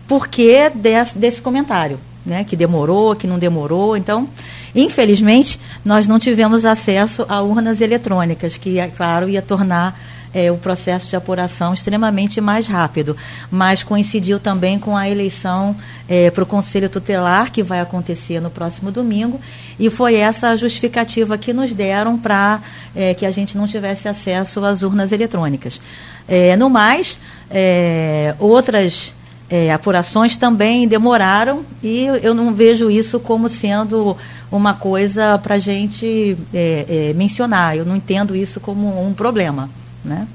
por 0.07 0.29
que 0.29 0.69
desse, 0.69 1.17
desse 1.17 1.41
comentário, 1.41 1.99
né? 2.27 2.45
Que 2.45 2.57
demorou, 2.57 3.17
que 3.17 3.27
não 3.27 3.39
demorou. 3.39 3.97
Então, 3.97 4.29
infelizmente, 4.75 5.59
nós 5.83 6.07
não 6.07 6.19
tivemos 6.19 6.67
acesso 6.67 7.25
a 7.27 7.41
urnas 7.41 7.81
eletrônicas, 7.81 8.59
que, 8.59 8.79
é 8.79 8.89
claro, 8.89 9.31
ia 9.31 9.41
tornar 9.41 9.99
é, 10.33 10.51
o 10.51 10.57
processo 10.57 11.09
de 11.09 11.17
apuração 11.17 11.73
extremamente 11.73 12.41
mais 12.41 12.67
rápido. 12.67 13.17
Mas 13.51 13.83
coincidiu 13.83 14.39
também 14.39 14.79
com 14.79 14.97
a 14.97 15.09
eleição 15.09 15.75
é, 16.09 16.31
para 16.31 16.43
o 16.43 16.47
Conselho 16.47 16.89
Tutelar, 16.89 17.51
que 17.53 17.63
vai 17.63 17.81
acontecer 17.81 18.41
no 18.41 18.51
próximo 18.51 18.91
domingo, 18.91 19.41
e 19.79 19.91
foi 19.91 20.17
essa 20.17 20.49
a 20.49 20.57
justificativa 20.57 21.39
que 21.39 21.53
nos 21.53 21.75
deram 21.75 22.19
para 22.19 22.61
é, 22.95 23.15
que 23.15 23.27
a 23.27 23.31
gente 23.31 23.57
não 23.57 23.67
tivesse 23.67 24.09
acesso 24.09 24.65
às 24.65 24.83
urnas 24.83 25.13
eletrônicas. 25.13 25.81
É, 26.27 26.57
no 26.57 26.69
mais, 26.69 27.19
é, 27.51 28.35
outras 28.39 29.15
é, 29.51 29.73
apurações 29.73 30.37
também 30.37 30.87
demoraram 30.87 31.65
e 31.83 32.05
eu 32.23 32.35
não 32.35 32.53
vejo 32.53 32.91
isso 32.91 33.19
como 33.19 33.49
sendo 33.49 34.17
uma 34.53 34.75
coisa 34.75 35.39
para 35.39 35.55
a 35.55 35.59
gente 35.59 36.37
é, 36.53 37.11
é, 37.11 37.15
mencionar. 37.15 37.77
Eu 37.77 37.85
não 37.85 37.97
entendo 37.97 38.37
isso 38.37 38.61
como 38.61 39.07
um 39.07 39.15
problema. 39.15 39.71
Né? 40.09 40.27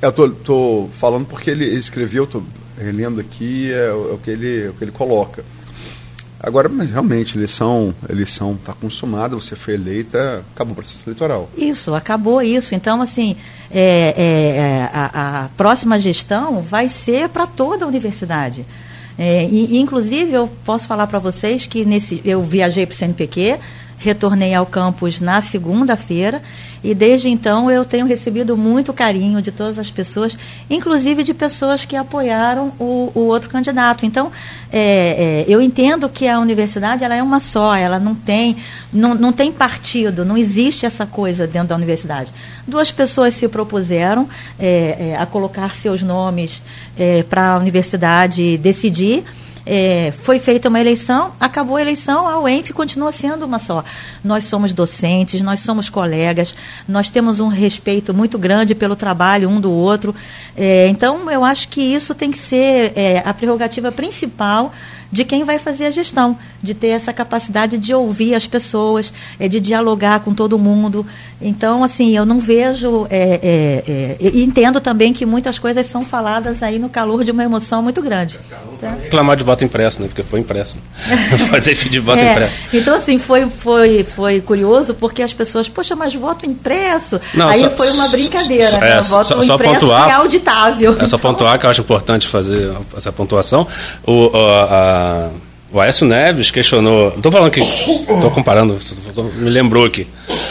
É, 0.00 0.06
eu 0.06 0.26
estou 0.32 0.88
falando 0.98 1.26
porque 1.26 1.50
ele 1.50 1.66
escreveu, 1.66 2.24
estou 2.24 2.42
relendo 2.78 3.20
aqui, 3.20 3.70
é, 3.70 3.92
o, 3.92 4.10
é 4.10 4.14
o 4.14 4.18
que 4.18 4.30
ele, 4.30 4.66
é 4.66 4.68
o 4.70 4.72
que 4.72 4.84
ele 4.84 4.92
coloca. 4.92 5.44
Agora, 6.42 6.70
realmente, 6.90 7.36
eleição 7.36 7.94
eleição 8.08 8.54
está 8.54 8.72
consumada, 8.72 9.36
você 9.36 9.54
foi 9.54 9.74
eleita, 9.74 10.42
acabou 10.54 10.72
o 10.72 10.76
processo 10.76 11.02
eleitoral. 11.06 11.50
Isso, 11.54 11.94
acabou 11.94 12.40
isso. 12.40 12.74
Então, 12.74 13.02
assim, 13.02 13.36
é, 13.70 14.14
é, 14.16 14.56
é 14.56 14.90
a, 14.90 15.44
a, 15.44 15.48
próxima 15.50 15.98
gestão 15.98 16.62
vai 16.62 16.88
ser 16.88 17.28
para 17.28 17.46
toda 17.46 17.84
a 17.84 17.88
universidade. 17.88 18.64
É, 19.18 19.44
e, 19.44 19.78
inclusive, 19.78 20.32
eu 20.32 20.48
posso 20.64 20.88
falar 20.88 21.06
para 21.08 21.18
vocês 21.18 21.66
que 21.66 21.84
nesse, 21.84 22.22
eu 22.24 22.42
viajei 22.42 22.86
para 22.86 22.94
o 22.94 22.96
CNPq, 22.96 23.58
retornei 23.98 24.54
ao 24.54 24.64
campus 24.64 25.20
na 25.20 25.42
segunda-feira 25.42 26.40
e 26.82 26.94
desde 26.94 27.28
então 27.28 27.70
eu 27.70 27.84
tenho 27.84 28.06
recebido 28.06 28.56
muito 28.56 28.92
carinho 28.92 29.42
de 29.42 29.52
todas 29.52 29.78
as 29.78 29.90
pessoas, 29.90 30.36
inclusive 30.68 31.22
de 31.22 31.34
pessoas 31.34 31.84
que 31.84 31.96
apoiaram 31.96 32.72
o, 32.78 33.12
o 33.14 33.20
outro 33.20 33.50
candidato. 33.50 34.06
Então, 34.06 34.32
é, 34.72 35.44
é, 35.48 35.52
eu 35.52 35.60
entendo 35.60 36.08
que 36.08 36.26
a 36.26 36.38
universidade 36.38 37.04
ela 37.04 37.14
é 37.14 37.22
uma 37.22 37.40
só, 37.40 37.74
ela 37.76 37.98
não 37.98 38.14
tem, 38.14 38.56
não, 38.92 39.14
não 39.14 39.32
tem 39.32 39.52
partido, 39.52 40.24
não 40.24 40.36
existe 40.36 40.86
essa 40.86 41.04
coisa 41.04 41.46
dentro 41.46 41.68
da 41.68 41.76
universidade. 41.76 42.32
Duas 42.66 42.90
pessoas 42.90 43.34
se 43.34 43.46
propuseram 43.48 44.28
é, 44.58 45.10
é 45.10 45.16
a 45.18 45.26
colocar 45.26 45.74
seus 45.74 46.02
nomes 46.02 46.62
é, 46.98 47.22
para 47.22 47.54
a 47.54 47.58
universidade 47.58 48.56
decidir 48.58 49.24
é, 49.66 50.12
foi 50.22 50.38
feita 50.38 50.68
uma 50.68 50.80
eleição, 50.80 51.32
acabou 51.38 51.76
a 51.76 51.80
eleição, 51.80 52.26
a 52.26 52.40
UENF 52.40 52.72
continua 52.72 53.12
sendo 53.12 53.44
uma 53.44 53.58
só. 53.58 53.84
Nós 54.24 54.44
somos 54.44 54.72
docentes, 54.72 55.42
nós 55.42 55.60
somos 55.60 55.88
colegas, 55.88 56.54
nós 56.88 57.10
temos 57.10 57.40
um 57.40 57.48
respeito 57.48 58.14
muito 58.14 58.38
grande 58.38 58.74
pelo 58.74 58.96
trabalho 58.96 59.48
um 59.48 59.60
do 59.60 59.70
outro. 59.70 60.14
É, 60.56 60.88
então, 60.88 61.30
eu 61.30 61.44
acho 61.44 61.68
que 61.68 61.80
isso 61.80 62.14
tem 62.14 62.30
que 62.30 62.38
ser 62.38 62.92
é, 62.96 63.22
a 63.24 63.34
prerrogativa 63.34 63.92
principal 63.92 64.72
de 65.10 65.24
quem 65.24 65.44
vai 65.44 65.58
fazer 65.58 65.86
a 65.86 65.90
gestão, 65.90 66.36
de 66.62 66.74
ter 66.74 66.88
essa 66.88 67.12
capacidade 67.12 67.78
de 67.78 67.92
ouvir 67.94 68.34
as 68.34 68.46
pessoas, 68.46 69.12
é, 69.38 69.48
de 69.48 69.58
dialogar 69.58 70.20
com 70.20 70.32
todo 70.32 70.58
mundo. 70.58 71.06
Então, 71.40 71.82
assim, 71.82 72.16
eu 72.16 72.24
não 72.24 72.38
vejo. 72.38 73.06
É, 73.10 73.40
é, 73.42 74.16
é 74.20 74.28
entendo 74.38 74.80
também 74.80 75.12
que 75.12 75.24
muitas 75.24 75.58
coisas 75.58 75.86
são 75.86 76.04
faladas 76.04 76.62
aí 76.62 76.78
no 76.78 76.88
calor 76.88 77.24
de 77.24 77.30
uma 77.30 77.42
emoção 77.42 77.82
muito 77.82 78.02
grande. 78.02 78.38
Tá? 78.80 78.96
Reclamar 79.02 79.36
de 79.36 79.44
voto 79.44 79.64
impresso, 79.64 80.00
né? 80.00 80.08
Porque 80.08 80.22
foi 80.22 80.40
impresso. 80.40 80.78
Pode 81.50 81.64
definir 81.64 82.00
voto 82.00 82.20
é, 82.20 82.32
impresso. 82.32 82.62
Então, 82.72 82.94
assim, 82.94 83.18
foi, 83.18 83.48
foi, 83.48 84.04
foi 84.04 84.40
curioso 84.40 84.94
porque 84.94 85.22
as 85.22 85.32
pessoas, 85.32 85.68
poxa, 85.68 85.96
mas 85.96 86.14
voto 86.14 86.46
impresso? 86.46 87.20
Não, 87.34 87.48
aí 87.48 87.60
só, 87.60 87.70
foi 87.70 87.90
uma 87.90 88.08
brincadeira, 88.08 88.78
né? 88.78 88.90
É, 88.90 89.00
voto 89.00 89.24
só, 89.24 89.42
só 89.42 89.54
impresso 89.54 89.80
pontuar, 89.80 90.08
é 90.08 90.12
auditável. 90.12 90.96
É 91.00 91.06
só 91.06 91.18
pontuar 91.18 91.58
que 91.58 91.66
eu 91.66 91.70
acho 91.70 91.80
importante 91.80 92.28
fazer 92.28 92.72
essa 92.96 93.10
pontuação. 93.10 93.66
O, 94.06 94.30
a, 94.34 94.64
a 94.64 94.99
o 95.72 95.80
Aécio 95.80 96.06
Neves 96.06 96.50
questionou. 96.50 97.10
Não 97.10 97.16
estou 97.16 97.32
falando 97.32 97.50
que. 97.50 97.60
Estou 97.60 98.30
comparando. 98.30 98.78
Tô, 99.14 99.24
me 99.24 99.50
lembrou 99.50 99.84
aqui. 99.84 100.06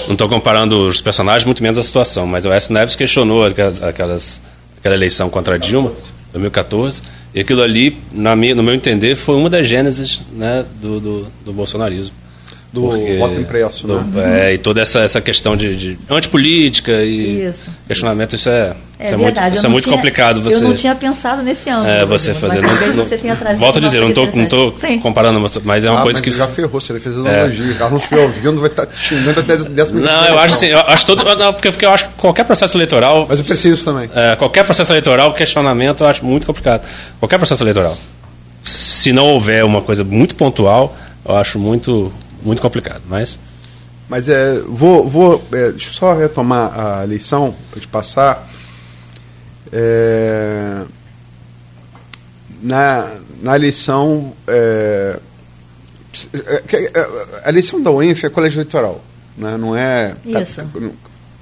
Não 0.08 0.14
estou 0.14 0.30
comparando 0.30 0.88
os 0.88 1.02
personagens, 1.02 1.46
muito 1.46 1.62
menos 1.62 1.78
a 1.78 1.84
situação. 1.84 2.26
Mas 2.26 2.46
o 2.46 2.52
Aécio 2.52 2.74
Neves 2.74 2.96
questionou 2.96 3.46
aquelas, 3.46 3.82
aquelas, 3.84 4.42
aquela 4.78 4.96
eleição 4.96 5.30
contra 5.30 5.56
a 5.56 5.58
Dilma, 5.58 5.92
2014. 6.32 7.02
E 7.34 7.42
aquilo 7.42 7.62
ali, 7.62 7.98
na 8.12 8.36
minha, 8.36 8.56
no 8.56 8.64
meu 8.64 8.74
entender, 8.74 9.16
foi 9.16 9.36
uma 9.36 9.50
das 9.50 9.68
gênesis 9.68 10.22
né, 10.32 10.66
do, 10.82 11.00
do, 11.00 11.28
do 11.46 11.54
bolsonarismo 11.54 12.16
do 12.72 12.82
Porque, 12.82 13.18
voto 13.18 13.40
impresso, 13.40 13.88
do, 13.88 14.00
né? 14.00 14.50
É, 14.50 14.54
e 14.54 14.58
toda 14.60 14.80
essa, 14.80 15.00
essa 15.00 15.20
questão 15.20 15.58
de, 15.58 15.76
de 15.76 16.00
antipolítica 16.08 17.04
e 17.04 17.48
isso. 17.48 17.68
questionamento, 17.88 18.36
isso 18.36 18.48
é, 18.48 18.76
é, 19.00 19.06
isso 19.06 19.14
é 19.14 19.18
muito, 19.18 19.42
isso 19.56 19.66
é 19.66 19.70
muito 19.70 19.84
tinha, 19.86 19.96
complicado. 19.96 20.42
Você, 20.42 20.58
eu 20.58 20.68
não 20.68 20.76
tinha 20.76 20.94
pensado 20.94 21.42
nesse 21.42 21.68
ângulo. 21.68 21.90
É, 21.90 22.06
você 22.06 22.32
fazer. 22.32 22.62
Não, 22.62 22.70
não, 22.70 23.06
você 23.06 23.18
tenha 23.18 23.36
volto 23.58 23.78
a 23.78 23.82
dizer, 23.82 24.02
não 24.02 24.10
estou 24.10 24.30
não 24.36 24.46
tô 24.46 24.74
comparando, 25.02 25.40
mas 25.64 25.84
é 25.84 25.90
uma 25.90 26.02
ah, 26.02 26.04
coisa 26.04 26.22
que. 26.22 26.32
Já 26.32 26.48
ferrou, 26.48 26.80
se 26.80 26.92
ele 26.92 27.00
fez 27.00 27.18
analogia. 27.18 27.66
É. 27.66 27.72
O 27.72 27.76
Carlos 27.76 27.92
não 27.92 28.00
estiver 28.00 28.22
ouvindo, 28.22 28.62
vai 28.62 28.70
estar 28.70 28.86
tá 28.86 28.94
xingando 28.94 29.40
até 29.40 29.58
décima 29.58 30.02
Não, 30.02 30.26
eu 30.26 30.38
acho 30.38 30.54
assim, 30.54 30.68
eu 30.68 30.80
acho 30.80 31.06
todo. 31.08 31.24
Não, 31.24 31.54
porque, 31.54 31.72
porque 31.72 31.86
eu 31.86 31.92
acho 31.92 32.06
que 32.06 32.14
qualquer 32.18 32.44
processo 32.44 32.78
eleitoral. 32.78 33.26
Mas 33.28 33.40
eu 33.40 33.46
preciso 33.46 33.84
também. 33.84 34.12
É, 34.14 34.36
qualquer 34.36 34.64
processo 34.64 34.92
eleitoral, 34.92 35.34
questionamento, 35.34 36.04
eu 36.04 36.08
acho 36.08 36.24
muito 36.24 36.46
complicado. 36.46 36.86
Qualquer 37.20 37.38
processo 37.38 37.64
eleitoral. 37.64 37.98
Se 38.64 39.12
não 39.12 39.26
houver 39.26 39.66
uma 39.66 39.82
coisa 39.82 40.04
muito 40.04 40.36
pontual, 40.36 40.96
eu 41.26 41.36
acho 41.36 41.58
muito 41.58 42.14
muito 42.42 42.62
complicado, 42.62 43.02
mas. 43.08 43.40
Mas 44.08 44.28
é, 44.28 44.60
vou, 44.62 45.08
vou 45.08 45.44
é, 45.52 45.70
deixa 45.70 45.90
eu 45.90 45.94
só 45.94 46.14
retomar 46.14 46.74
a 46.78 47.04
eleição 47.04 47.56
para 47.70 47.80
te 47.80 47.88
passar. 47.88 48.50
É, 49.72 50.84
na, 52.62 53.18
na 53.42 53.56
eleição. 53.56 54.34
É, 54.48 55.20
é, 56.34 56.64
é, 56.74 57.08
a 57.46 57.50
eleição 57.50 57.82
da 57.82 57.92
UENF 57.92 58.26
é 58.26 58.30
colégio 58.30 58.58
eleitoral, 58.58 59.04
né? 59.38 59.58
não 59.58 59.76
é. 59.76 60.16
Isso. 60.26 60.62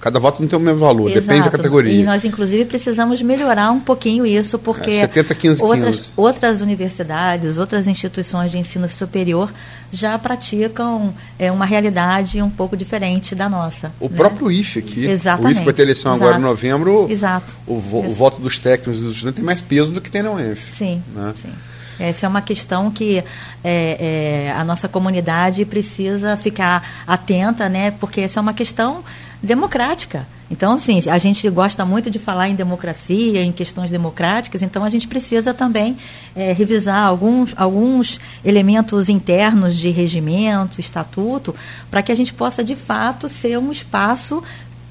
Cada 0.07 0.19
voto 0.21 0.41
não 0.41 0.47
tem 0.47 0.57
o 0.57 0.61
mesmo 0.61 0.79
valor, 0.79 1.11
Exato. 1.11 1.27
depende 1.27 1.43
da 1.43 1.51
categoria. 1.51 1.91
E 1.91 2.01
nós, 2.01 2.23
inclusive, 2.23 2.63
precisamos 2.63 3.21
melhorar 3.21 3.71
um 3.71 3.79
pouquinho 3.81 4.25
isso, 4.25 4.57
porque 4.57 4.89
é, 4.89 5.01
70, 5.01 5.35
15, 5.35 5.61
outras, 5.61 5.95
15. 5.97 6.11
outras 6.15 6.61
universidades, 6.61 7.57
outras 7.57 7.87
instituições 7.87 8.49
de 8.49 8.57
ensino 8.57 8.87
superior 8.87 9.51
já 9.91 10.17
praticam 10.17 11.13
é, 11.37 11.51
uma 11.51 11.65
realidade 11.65 12.41
um 12.41 12.49
pouco 12.49 12.77
diferente 12.77 13.35
da 13.35 13.49
nossa. 13.49 13.91
O 13.99 14.07
né? 14.07 14.15
próprio 14.15 14.49
IFE 14.49 14.79
aqui, 14.79 15.05
Exatamente. 15.05 15.55
o 15.55 15.57
IFE 15.57 15.65
vai 15.65 15.73
ter 15.73 15.81
eleição 15.81 16.13
Exato. 16.13 16.23
agora 16.23 16.39
em 16.39 16.41
novembro, 16.41 17.07
Exato. 17.09 17.53
O, 17.67 17.77
vo, 17.77 17.99
o, 17.99 18.09
voto 18.09 18.39
dos 18.39 18.57
técnicos 18.57 19.01
e 19.01 19.03
dos 19.03 19.11
estudantes 19.11 19.35
tem 19.35 19.45
mais 19.45 19.59
peso 19.59 19.91
do 19.91 19.99
que 19.99 20.09
tem 20.09 20.23
na 20.23 20.31
UENF. 20.31 20.73
Sim, 20.73 21.03
né? 21.13 21.33
sim. 21.35 21.51
Essa 21.99 22.27
é 22.27 22.29
uma 22.29 22.41
questão 22.41 22.91
que 22.91 23.23
é, 23.63 24.45
é, 24.49 24.53
a 24.55 24.63
nossa 24.63 24.87
comunidade 24.87 25.65
precisa 25.65 26.37
ficar 26.37 27.03
atenta, 27.05 27.67
né? 27.67 27.91
Porque 27.91 28.21
essa 28.21 28.39
é 28.39 28.41
uma 28.41 28.53
questão 28.53 29.03
democrática. 29.41 30.27
Então, 30.49 30.73
assim, 30.73 31.01
a 31.09 31.17
gente 31.17 31.49
gosta 31.49 31.85
muito 31.85 32.09
de 32.09 32.19
falar 32.19 32.47
em 32.47 32.55
democracia, 32.55 33.41
em 33.43 33.51
questões 33.51 33.91
democráticas, 33.91 34.61
então 34.61 34.83
a 34.83 34.89
gente 34.89 35.07
precisa 35.07 35.53
também 35.53 35.97
é, 36.35 36.53
revisar 36.53 37.05
alguns, 37.05 37.53
alguns 37.55 38.19
elementos 38.45 39.09
internos 39.09 39.75
de 39.75 39.89
regimento, 39.89 40.79
estatuto, 40.79 41.53
para 41.91 42.01
que 42.01 42.11
a 42.11 42.15
gente 42.15 42.33
possa, 42.33 42.63
de 42.63 42.75
fato, 42.75 43.27
ser 43.27 43.57
um 43.59 43.71
espaço 43.71 44.41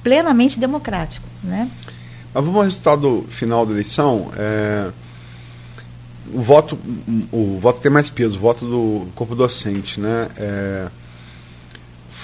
plenamente 0.02 0.60
democrático. 0.60 1.26
Né? 1.42 1.70
Mas 2.34 2.44
vamos 2.44 2.58
ao 2.58 2.64
resultado 2.64 3.24
final 3.30 3.64
da 3.64 3.72
eleição. 3.72 4.30
É, 4.36 4.90
o 6.34 6.42
voto 6.42 6.78
o 7.32 7.58
voto 7.58 7.80
tem 7.80 7.90
mais 7.90 8.10
peso, 8.10 8.36
o 8.36 8.40
voto 8.40 8.66
do 8.66 9.06
corpo 9.14 9.34
docente, 9.34 10.00
né? 10.00 10.28
É, 10.36 10.88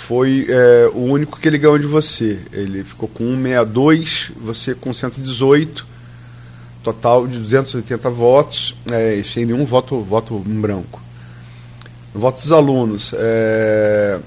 foi 0.07 0.46
é, 0.48 0.90
o 0.92 0.98
único 0.98 1.38
que 1.38 1.48
ele 1.48 1.59
ganhou 1.59 1.78
de 1.78 1.86
você. 1.86 2.38
Ele 2.53 2.82
ficou 2.82 3.09
com 3.09 3.24
162, 3.24 4.32
você 4.36 4.74
com 4.74 4.92
118, 4.92 5.86
total 6.82 7.26
de 7.26 7.38
280 7.38 8.11
votos, 8.11 8.74
é, 8.90 9.22
sem 9.24 9.46
nenhum 9.46 9.64
voto, 9.64 10.00
voto 10.03 10.38
branco. 10.40 11.00
No 12.12 12.20
voto 12.20 12.42
dos 12.42 12.50
alunos, 12.50 13.12
é, 13.14 14.18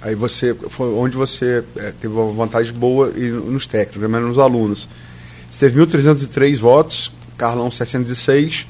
aí 0.00 0.14
você 0.14 0.54
foi 0.54 0.88
onde 0.94 1.16
você 1.16 1.64
é, 1.76 1.92
teve 2.00 2.14
uma 2.14 2.32
vantagem 2.32 2.72
boa 2.72 3.12
e 3.16 3.30
nos 3.30 3.66
técnicos, 3.66 4.08
mas 4.08 4.22
nos 4.22 4.38
alunos. 4.38 4.88
Você 5.50 5.68
teve 5.68 5.80
1.303 5.80 6.58
votos, 6.58 7.12
Carlão 7.36 7.68
706, 7.68 8.66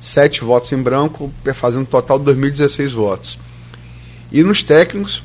7 0.00 0.40
votos 0.42 0.72
em 0.72 0.82
branco, 0.82 1.32
fazendo 1.54 1.86
total 1.86 2.18
de 2.18 2.32
2.016 2.32 2.90
votos. 2.90 3.38
E 4.32 4.42
nos 4.42 4.62
técnicos, 4.62 5.22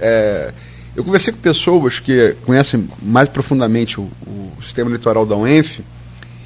é, 0.00 0.52
eu 0.96 1.04
conversei 1.04 1.32
com 1.32 1.40
pessoas 1.40 1.98
que 1.98 2.36
conhecem 2.44 2.88
mais 3.02 3.28
profundamente 3.28 4.00
o, 4.00 4.10
o 4.26 4.62
sistema 4.62 4.88
eleitoral 4.90 5.26
da 5.26 5.36
UENF 5.36 5.80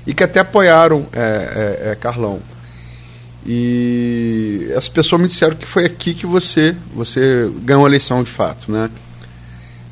e 0.06 0.14
que 0.14 0.22
até 0.22 0.40
apoiaram 0.40 1.06
é, 1.12 1.20
é, 1.20 1.90
é, 1.90 1.94
Carlão. 1.94 2.40
E 3.46 4.66
essas 4.70 4.88
pessoas 4.88 5.22
me 5.22 5.28
disseram 5.28 5.56
que 5.56 5.66
foi 5.66 5.84
aqui 5.84 6.14
que 6.14 6.26
você, 6.26 6.74
você 6.94 7.50
ganhou 7.62 7.84
a 7.84 7.88
eleição 7.88 8.22
de 8.22 8.30
fato, 8.30 8.70
né? 8.70 8.90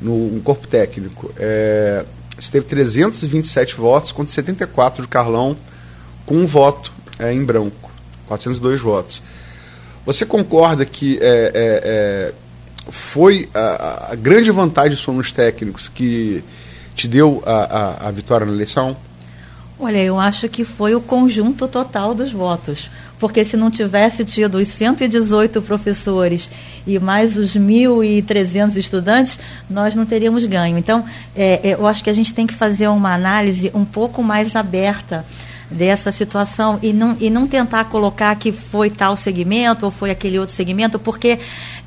no, 0.01 0.29
no 0.29 0.41
corpo 0.41 0.67
técnico. 0.67 1.31
É, 1.37 2.05
você 2.37 2.51
teve 2.51 2.65
327 2.65 3.75
votos 3.75 4.11
contra 4.11 4.31
74 4.33 5.01
do 5.01 5.07
Carlão, 5.07 5.57
com 6.25 6.35
um 6.35 6.47
voto 6.47 6.91
é, 7.19 7.33
em 7.33 7.43
branco, 7.43 7.91
402 8.27 8.81
votos. 8.81 9.21
Você 10.05 10.25
concorda 10.25 10.85
que 10.85 11.17
é, 11.21 11.51
é, 11.53 11.81
é 11.83 12.33
foi 12.89 13.49
a, 13.53 14.11
a, 14.11 14.15
grande 14.15 14.51
vantagem 14.51 14.97
são 14.97 15.17
os 15.17 15.31
técnicos 15.31 15.87
que 15.87 16.43
te 16.95 17.07
deu 17.07 17.43
a, 17.45 17.51
a, 17.51 18.07
a 18.07 18.11
vitória 18.11 18.45
na 18.45 18.53
eleição? 18.53 18.95
Olha, 19.79 20.03
eu 20.03 20.19
acho 20.19 20.49
que 20.49 20.63
foi 20.63 20.95
o 20.95 21.01
conjunto 21.01 21.67
total 21.67 22.15
dos 22.15 22.31
votos. 22.31 22.89
Porque 23.19 23.43
se 23.43 23.57
não 23.57 23.71
tivesse 23.71 24.23
tido 24.23 24.57
os 24.57 24.67
118 24.67 25.61
professores 25.61 26.49
e 26.85 26.99
mais 26.99 27.35
os 27.35 27.55
1.300 27.55 28.75
estudantes, 28.75 29.39
nós 29.69 29.95
não 29.95 30.05
teríamos 30.05 30.45
ganho. 30.45 30.77
Então, 30.77 31.03
é, 31.35 31.69
é, 31.69 31.73
eu 31.73 31.87
acho 31.87 32.03
que 32.03 32.09
a 32.09 32.13
gente 32.13 32.33
tem 32.33 32.45
que 32.45 32.53
fazer 32.53 32.87
uma 32.87 33.13
análise 33.13 33.71
um 33.73 33.85
pouco 33.85 34.23
mais 34.23 34.55
aberta 34.55 35.25
dessa 35.69 36.11
situação 36.11 36.79
e 36.81 36.93
não, 36.93 37.17
e 37.19 37.29
não 37.29 37.45
tentar 37.45 37.85
colocar 37.85 38.33
que 38.35 38.51
foi 38.51 38.89
tal 38.89 39.15
segmento 39.15 39.85
ou 39.85 39.91
foi 39.91 40.09
aquele 40.09 40.39
outro 40.39 40.55
segmento, 40.55 40.97
porque 40.97 41.39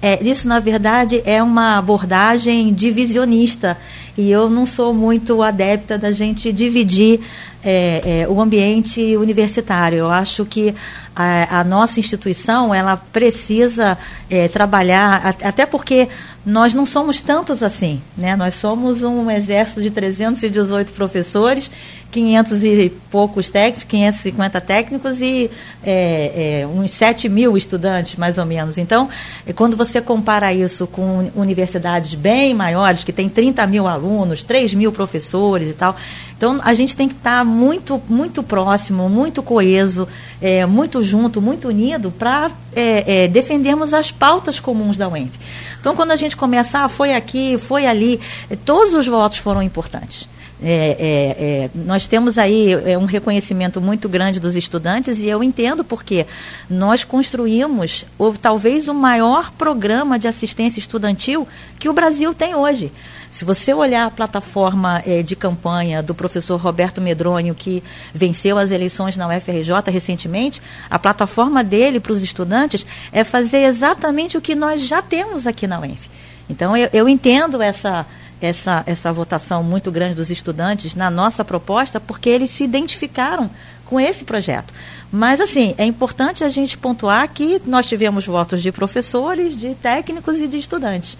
é, 0.02 0.22
isso, 0.22 0.48
na 0.48 0.58
verdade, 0.60 1.22
é 1.26 1.42
uma 1.42 1.76
abordagem 1.76 2.72
divisionista. 2.72 3.76
E 4.16 4.30
eu 4.30 4.48
não 4.48 4.64
sou 4.64 4.94
muito 4.94 5.42
adepta 5.42 5.98
da 5.98 6.10
gente 6.10 6.52
dividir 6.52 7.20
é, 7.64 8.22
é, 8.22 8.28
o 8.28 8.40
ambiente 8.40 9.16
universitário. 9.16 9.98
Eu 9.98 10.10
acho 10.10 10.44
que 10.44 10.74
a, 11.14 11.60
a 11.60 11.64
nossa 11.64 12.00
instituição 12.00 12.74
ela 12.74 12.96
precisa 12.96 13.98
é, 14.28 14.48
trabalhar, 14.48 15.36
até 15.42 15.66
porque 15.66 16.08
nós 16.44 16.72
não 16.72 16.86
somos 16.86 17.20
tantos 17.20 17.62
assim. 17.62 18.00
Né? 18.16 18.34
Nós 18.36 18.54
somos 18.54 19.02
um 19.02 19.30
exército 19.30 19.82
de 19.82 19.90
318 19.90 20.92
professores 20.92 21.70
500 22.10 22.64
e 22.64 22.92
poucos 23.10 23.48
técnicos, 23.48 23.84
550 23.84 24.60
técnicos 24.60 25.20
e 25.20 25.50
é, 25.82 26.60
é, 26.62 26.66
uns 26.66 26.90
7 26.90 27.28
mil 27.28 27.56
estudantes, 27.56 28.16
mais 28.16 28.36
ou 28.36 28.44
menos. 28.44 28.78
Então, 28.78 29.08
é, 29.46 29.52
quando 29.52 29.76
você 29.76 30.00
compara 30.00 30.52
isso 30.52 30.86
com 30.86 31.30
universidades 31.34 32.14
bem 32.14 32.52
maiores, 32.52 33.04
que 33.04 33.12
tem 33.12 33.28
30 33.28 33.66
mil 33.66 33.86
alunos, 33.86 34.42
3 34.42 34.74
mil 34.74 34.92
professores 34.92 35.70
e 35.70 35.74
tal, 35.74 35.96
então 36.40 36.58
a 36.64 36.72
gente 36.72 36.96
tem 36.96 37.06
que 37.06 37.14
estar 37.14 37.44
muito, 37.44 38.00
muito 38.08 38.42
próximo, 38.42 39.10
muito 39.10 39.42
coeso, 39.42 40.08
é, 40.40 40.64
muito 40.64 41.02
junto, 41.02 41.38
muito 41.38 41.68
unido 41.68 42.10
para 42.10 42.50
é, 42.74 43.24
é, 43.24 43.28
defendermos 43.28 43.92
as 43.92 44.10
pautas 44.10 44.58
comuns 44.58 44.96
da 44.96 45.06
UENF. 45.06 45.38
Então, 45.78 45.94
quando 45.94 46.12
a 46.12 46.16
gente 46.16 46.38
começa, 46.38 46.78
ah, 46.78 46.88
foi 46.88 47.12
aqui, 47.12 47.58
foi 47.58 47.84
ali, 47.84 48.18
todos 48.64 48.94
os 48.94 49.06
votos 49.06 49.36
foram 49.36 49.62
importantes. 49.62 50.26
É, 50.62 50.96
é, 50.98 51.44
é, 51.44 51.70
nós 51.74 52.06
temos 52.06 52.38
aí 52.38 52.72
é, 52.72 52.96
um 52.96 53.04
reconhecimento 53.04 53.78
muito 53.78 54.08
grande 54.08 54.40
dos 54.40 54.56
estudantes 54.56 55.18
e 55.18 55.26
eu 55.26 55.42
entendo 55.42 55.84
porque 55.84 56.26
nós 56.68 57.04
construímos 57.04 58.06
o, 58.18 58.32
talvez 58.32 58.88
o 58.88 58.94
maior 58.94 59.50
programa 59.52 60.18
de 60.18 60.28
assistência 60.28 60.78
estudantil 60.78 61.46
que 61.78 61.88
o 61.88 61.92
Brasil 61.92 62.32
tem 62.32 62.54
hoje. 62.54 62.90
Se 63.30 63.44
você 63.44 63.72
olhar 63.72 64.06
a 64.06 64.10
plataforma 64.10 65.02
é, 65.06 65.22
de 65.22 65.36
campanha 65.36 66.02
do 66.02 66.14
professor 66.14 66.60
Roberto 66.60 67.00
Medrônio, 67.00 67.54
que 67.54 67.82
venceu 68.12 68.58
as 68.58 68.72
eleições 68.72 69.16
na 69.16 69.28
UFRJ 69.28 69.90
recentemente, 69.90 70.60
a 70.90 70.98
plataforma 70.98 71.62
dele 71.62 72.00
para 72.00 72.12
os 72.12 72.22
estudantes 72.22 72.84
é 73.12 73.22
fazer 73.22 73.58
exatamente 73.58 74.36
o 74.36 74.40
que 74.40 74.56
nós 74.56 74.82
já 74.82 75.00
temos 75.00 75.46
aqui 75.46 75.66
na 75.66 75.78
UENF. 75.78 76.10
Então, 76.48 76.76
eu, 76.76 76.90
eu 76.92 77.08
entendo 77.08 77.62
essa, 77.62 78.04
essa, 78.40 78.82
essa 78.84 79.12
votação 79.12 79.62
muito 79.62 79.92
grande 79.92 80.16
dos 80.16 80.28
estudantes 80.28 80.96
na 80.96 81.08
nossa 81.08 81.44
proposta, 81.44 82.00
porque 82.00 82.28
eles 82.28 82.50
se 82.50 82.64
identificaram 82.64 83.48
com 83.86 84.00
esse 84.00 84.24
projeto. 84.24 84.74
Mas, 85.12 85.40
assim, 85.40 85.74
é 85.76 85.84
importante 85.84 86.44
a 86.44 86.48
gente 86.48 86.78
pontuar 86.78 87.28
que 87.28 87.60
nós 87.66 87.86
tivemos 87.86 88.26
votos 88.26 88.62
de 88.62 88.70
professores, 88.70 89.56
de 89.56 89.74
técnicos 89.74 90.40
e 90.40 90.46
de 90.46 90.58
estudantes. 90.58 91.18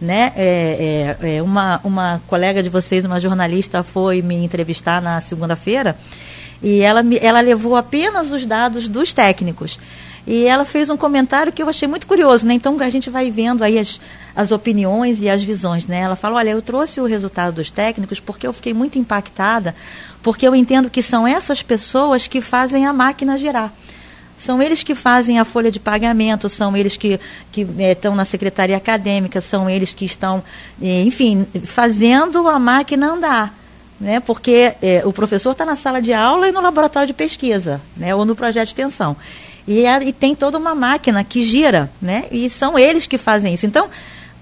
Né? 0.00 0.32
É, 0.36 1.16
é, 1.20 1.36
é 1.36 1.42
uma, 1.42 1.80
uma 1.84 2.22
colega 2.26 2.62
de 2.62 2.68
vocês, 2.68 3.04
uma 3.04 3.20
jornalista, 3.20 3.82
foi 3.82 4.22
me 4.22 4.36
entrevistar 4.36 5.00
na 5.00 5.20
segunda-feira 5.20 5.96
e 6.62 6.80
ela, 6.80 7.02
ela 7.20 7.40
levou 7.40 7.76
apenas 7.76 8.30
os 8.30 8.44
dados 8.44 8.88
dos 8.88 9.12
técnicos. 9.12 9.78
E 10.26 10.46
ela 10.46 10.64
fez 10.64 10.90
um 10.90 10.96
comentário 10.96 11.52
que 11.52 11.62
eu 11.62 11.68
achei 11.68 11.88
muito 11.88 12.06
curioso, 12.06 12.46
né? 12.46 12.54
Então 12.54 12.78
a 12.78 12.90
gente 12.90 13.08
vai 13.08 13.30
vendo 13.30 13.64
aí 13.64 13.78
as, 13.78 14.00
as 14.36 14.52
opiniões 14.52 15.22
e 15.22 15.28
as 15.28 15.42
visões, 15.42 15.86
né? 15.86 16.00
Ela 16.00 16.14
fala, 16.14 16.36
olha, 16.36 16.50
eu 16.50 16.60
trouxe 16.60 17.00
o 17.00 17.06
resultado 17.06 17.54
dos 17.54 17.70
técnicos 17.70 18.20
porque 18.20 18.46
eu 18.46 18.52
fiquei 18.52 18.74
muito 18.74 18.98
impactada, 18.98 19.74
porque 20.22 20.46
eu 20.46 20.54
entendo 20.54 20.90
que 20.90 21.02
são 21.02 21.26
essas 21.26 21.62
pessoas 21.62 22.26
que 22.26 22.40
fazem 22.40 22.86
a 22.86 22.92
máquina 22.92 23.38
girar. 23.38 23.72
São 24.40 24.62
eles 24.62 24.82
que 24.82 24.94
fazem 24.94 25.38
a 25.38 25.44
folha 25.44 25.70
de 25.70 25.78
pagamento, 25.78 26.48
são 26.48 26.74
eles 26.74 26.96
que, 26.96 27.20
que 27.52 27.66
é, 27.78 27.92
estão 27.92 28.14
na 28.14 28.24
secretaria 28.24 28.76
acadêmica, 28.76 29.38
são 29.38 29.68
eles 29.68 29.92
que 29.92 30.06
estão, 30.06 30.42
é, 30.80 31.02
enfim, 31.02 31.46
fazendo 31.64 32.48
a 32.48 32.58
máquina 32.58 33.12
andar. 33.12 33.54
Né? 34.00 34.18
Porque 34.18 34.74
é, 34.80 35.02
o 35.04 35.12
professor 35.12 35.52
está 35.52 35.66
na 35.66 35.76
sala 35.76 36.00
de 36.00 36.14
aula 36.14 36.48
e 36.48 36.52
no 36.52 36.62
laboratório 36.62 37.06
de 37.06 37.12
pesquisa, 37.12 37.82
né? 37.94 38.14
ou 38.14 38.24
no 38.24 38.34
projeto 38.34 38.64
de 38.64 38.70
extensão. 38.70 39.14
E, 39.68 39.84
e 39.84 40.12
tem 40.12 40.34
toda 40.34 40.56
uma 40.56 40.74
máquina 40.74 41.22
que 41.22 41.42
gira, 41.42 41.92
né? 42.00 42.24
e 42.32 42.48
são 42.48 42.78
eles 42.78 43.06
que 43.06 43.18
fazem 43.18 43.52
isso. 43.52 43.66
Então, 43.66 43.90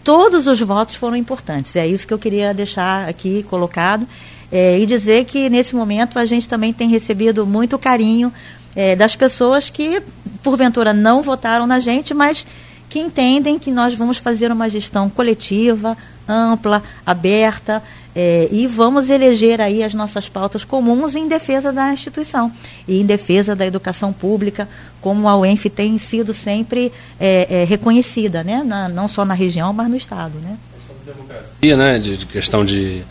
todos 0.05 0.47
os 0.47 0.61
votos 0.61 0.95
foram 0.95 1.17
importantes. 1.17 1.75
É 1.75 1.85
isso 1.85 2.07
que 2.07 2.15
eu 2.15 2.19
queria 2.21 2.55
deixar 2.55 3.09
aqui 3.09 3.43
colocado. 3.43 4.07
É, 4.51 4.79
e 4.79 4.87
dizer 4.87 5.25
que 5.25 5.51
nesse 5.51 5.75
momento 5.77 6.19
a 6.19 6.25
gente 6.25 6.49
também 6.49 6.73
tem 6.73 6.89
recebido 6.89 7.47
muito 7.47 7.79
carinho 7.79 8.33
é, 8.75 8.97
das 8.97 9.15
pessoas 9.15 9.69
que, 9.69 10.03
porventura, 10.43 10.93
não 10.93 11.23
votaram 11.23 11.67
na 11.67 11.81
gente, 11.81 12.15
mas 12.15 12.47
que 12.89 12.99
entendem 12.99 13.59
que 13.59 13.71
nós 13.71 13.95
vamos 13.95 14.19
fazer 14.19 14.51
uma 14.51 14.69
gestão 14.69 15.11
coletiva, 15.11 15.97
ampla, 16.27 16.83
aberta, 17.05 17.83
é, 18.15 18.49
e 18.51 18.67
vamos 18.67 19.11
eleger 19.11 19.61
aí 19.61 19.83
as 19.83 19.95
nossas 19.95 20.29
pautas 20.29 20.65
comuns 20.65 21.15
em 21.15 21.29
defesa 21.29 21.73
da 21.73 21.93
instituição 21.93 22.51
e 22.87 23.01
em 23.01 23.07
defesa 23.07 23.55
da 23.55 23.67
educação 23.67 24.13
pública, 24.13 24.69
como 25.01 25.29
a 25.29 25.37
UENF 25.37 25.69
tem 25.71 25.97
sido 25.99 26.35
sempre 26.35 26.93
é, 27.21 27.63
é, 27.63 27.65
reconhecida, 27.65 28.43
né? 28.43 28.63
Na, 28.65 28.89
não 28.89 29.07
só 29.07 29.25
na 29.25 29.35
região, 29.35 29.73
mas 29.73 29.89
no 29.89 29.97
Estado. 29.97 30.39
Né? 30.41 30.57
Democracia, 31.05 31.77
né? 31.77 31.99
De, 31.99 32.17
de 32.17 32.27
questão 32.27 32.65
de, 32.65 33.05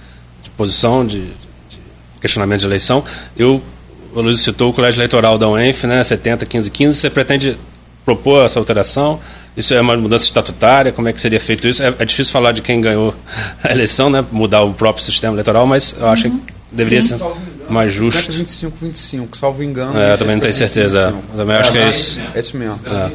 posição, 0.57 1.05
de, 1.05 1.21
de, 1.21 1.79
questionamento 2.19 2.61
de 2.61 2.65
eleição. 2.65 3.03
Eu, 3.37 3.61
o 4.13 4.21
Luiz 4.21 4.41
citou 4.41 4.71
o 4.71 4.73
colégio 4.73 4.97
eleitoral 4.97 5.37
da 5.37 5.47
UENF, 5.47 5.85
né? 5.85 6.03
70, 6.03 6.45
15, 6.45 6.71
15. 6.71 6.99
Você 6.99 7.09
pretende 7.09 7.57
propor 8.03 8.43
essa 8.43 8.57
alteração? 8.57 9.19
Isso 9.55 9.73
é 9.73 9.81
uma 9.81 9.95
mudança 9.95 10.25
estatutária? 10.25 10.91
Como 10.91 11.07
é 11.07 11.13
que 11.13 11.21
seria 11.21 11.39
feito 11.39 11.67
isso? 11.67 11.81
É, 11.83 11.93
é 11.99 12.05
difícil 12.05 12.31
falar 12.33 12.51
de 12.51 12.61
quem 12.61 12.81
ganhou 12.81 13.13
a 13.63 13.71
eleição, 13.71 14.09
né? 14.09 14.25
Mudar 14.31 14.63
o 14.63 14.73
próprio 14.73 15.03
sistema 15.03 15.33
eleitoral, 15.33 15.67
mas 15.67 15.95
eu 15.97 16.07
acho 16.07 16.27
uhum. 16.27 16.39
que 16.39 16.53
deveria 16.71 17.01
Sim. 17.01 17.17
ser 17.17 17.25
mais 17.69 17.93
justo. 17.93 18.31
25, 18.31 18.77
25, 18.81 19.37
salvo 19.37 19.63
engano. 19.63 19.97
É, 19.97 20.13
eu 20.13 20.17
também 20.17 20.35
não 20.35 20.41
tenho 20.41 20.53
certeza. 20.53 21.13
Eu 21.31 21.37
também 21.37 21.55
acho 21.55 21.71
que 21.71 21.77
é 21.77 21.89
isso. 21.89 22.19
É 22.33 22.39
isso 22.39 22.57
mesmo. 22.57 22.79
É. 22.85 23.11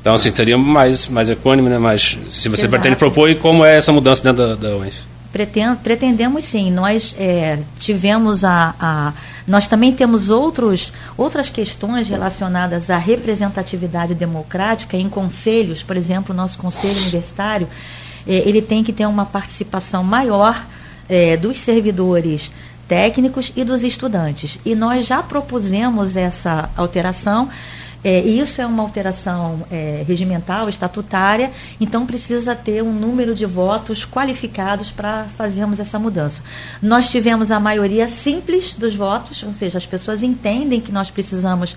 Então, 0.00 0.14
assim, 0.14 0.34
seria 0.34 0.58
mais, 0.58 1.08
mais 1.08 1.30
econômico, 1.30 1.68
né? 1.68 1.78
Mas 1.78 2.18
se 2.28 2.48
você 2.48 2.62
Exato. 2.62 2.68
pretende 2.68 2.96
propor, 2.96 3.30
e 3.30 3.34
como 3.34 3.64
é 3.64 3.76
essa 3.76 3.90
mudança 3.90 4.22
dentro 4.22 4.46
da, 4.48 4.54
da 4.54 4.76
UENF? 4.76 5.13
Pretendemos 5.82 6.44
sim. 6.44 6.70
Nós 6.70 7.14
é, 7.18 7.58
tivemos 7.78 8.44
a, 8.44 8.74
a, 8.78 9.12
Nós 9.46 9.66
também 9.66 9.92
temos 9.92 10.30
outros, 10.30 10.92
outras 11.16 11.50
questões 11.50 12.08
relacionadas 12.08 12.88
à 12.90 12.98
representatividade 12.98 14.14
democrática 14.14 14.96
em 14.96 15.08
conselhos, 15.08 15.82
por 15.82 15.96
exemplo, 15.96 16.32
o 16.32 16.36
nosso 16.36 16.58
conselho 16.58 16.98
universitário, 17.00 17.68
é, 18.26 18.48
ele 18.48 18.62
tem 18.62 18.84
que 18.84 18.92
ter 18.92 19.06
uma 19.06 19.26
participação 19.26 20.04
maior 20.04 20.64
é, 21.08 21.36
dos 21.36 21.58
servidores 21.58 22.52
técnicos 22.86 23.52
e 23.56 23.64
dos 23.64 23.82
estudantes. 23.82 24.58
E 24.64 24.74
nós 24.74 25.06
já 25.06 25.22
propusemos 25.22 26.16
essa 26.16 26.70
alteração 26.76 27.48
é, 28.04 28.20
isso 28.20 28.60
é 28.60 28.66
uma 28.66 28.82
alteração 28.82 29.66
é, 29.70 30.04
regimental, 30.06 30.68
estatutária, 30.68 31.50
então 31.80 32.04
precisa 32.04 32.54
ter 32.54 32.82
um 32.82 32.92
número 32.92 33.34
de 33.34 33.46
votos 33.46 34.04
qualificados 34.04 34.90
para 34.90 35.24
fazermos 35.38 35.80
essa 35.80 35.98
mudança. 35.98 36.42
Nós 36.82 37.10
tivemos 37.10 37.50
a 37.50 37.58
maioria 37.58 38.06
simples 38.06 38.74
dos 38.74 38.94
votos, 38.94 39.42
ou 39.42 39.54
seja, 39.54 39.78
as 39.78 39.86
pessoas 39.86 40.22
entendem 40.22 40.82
que 40.82 40.92
nós 40.92 41.10
precisamos 41.10 41.74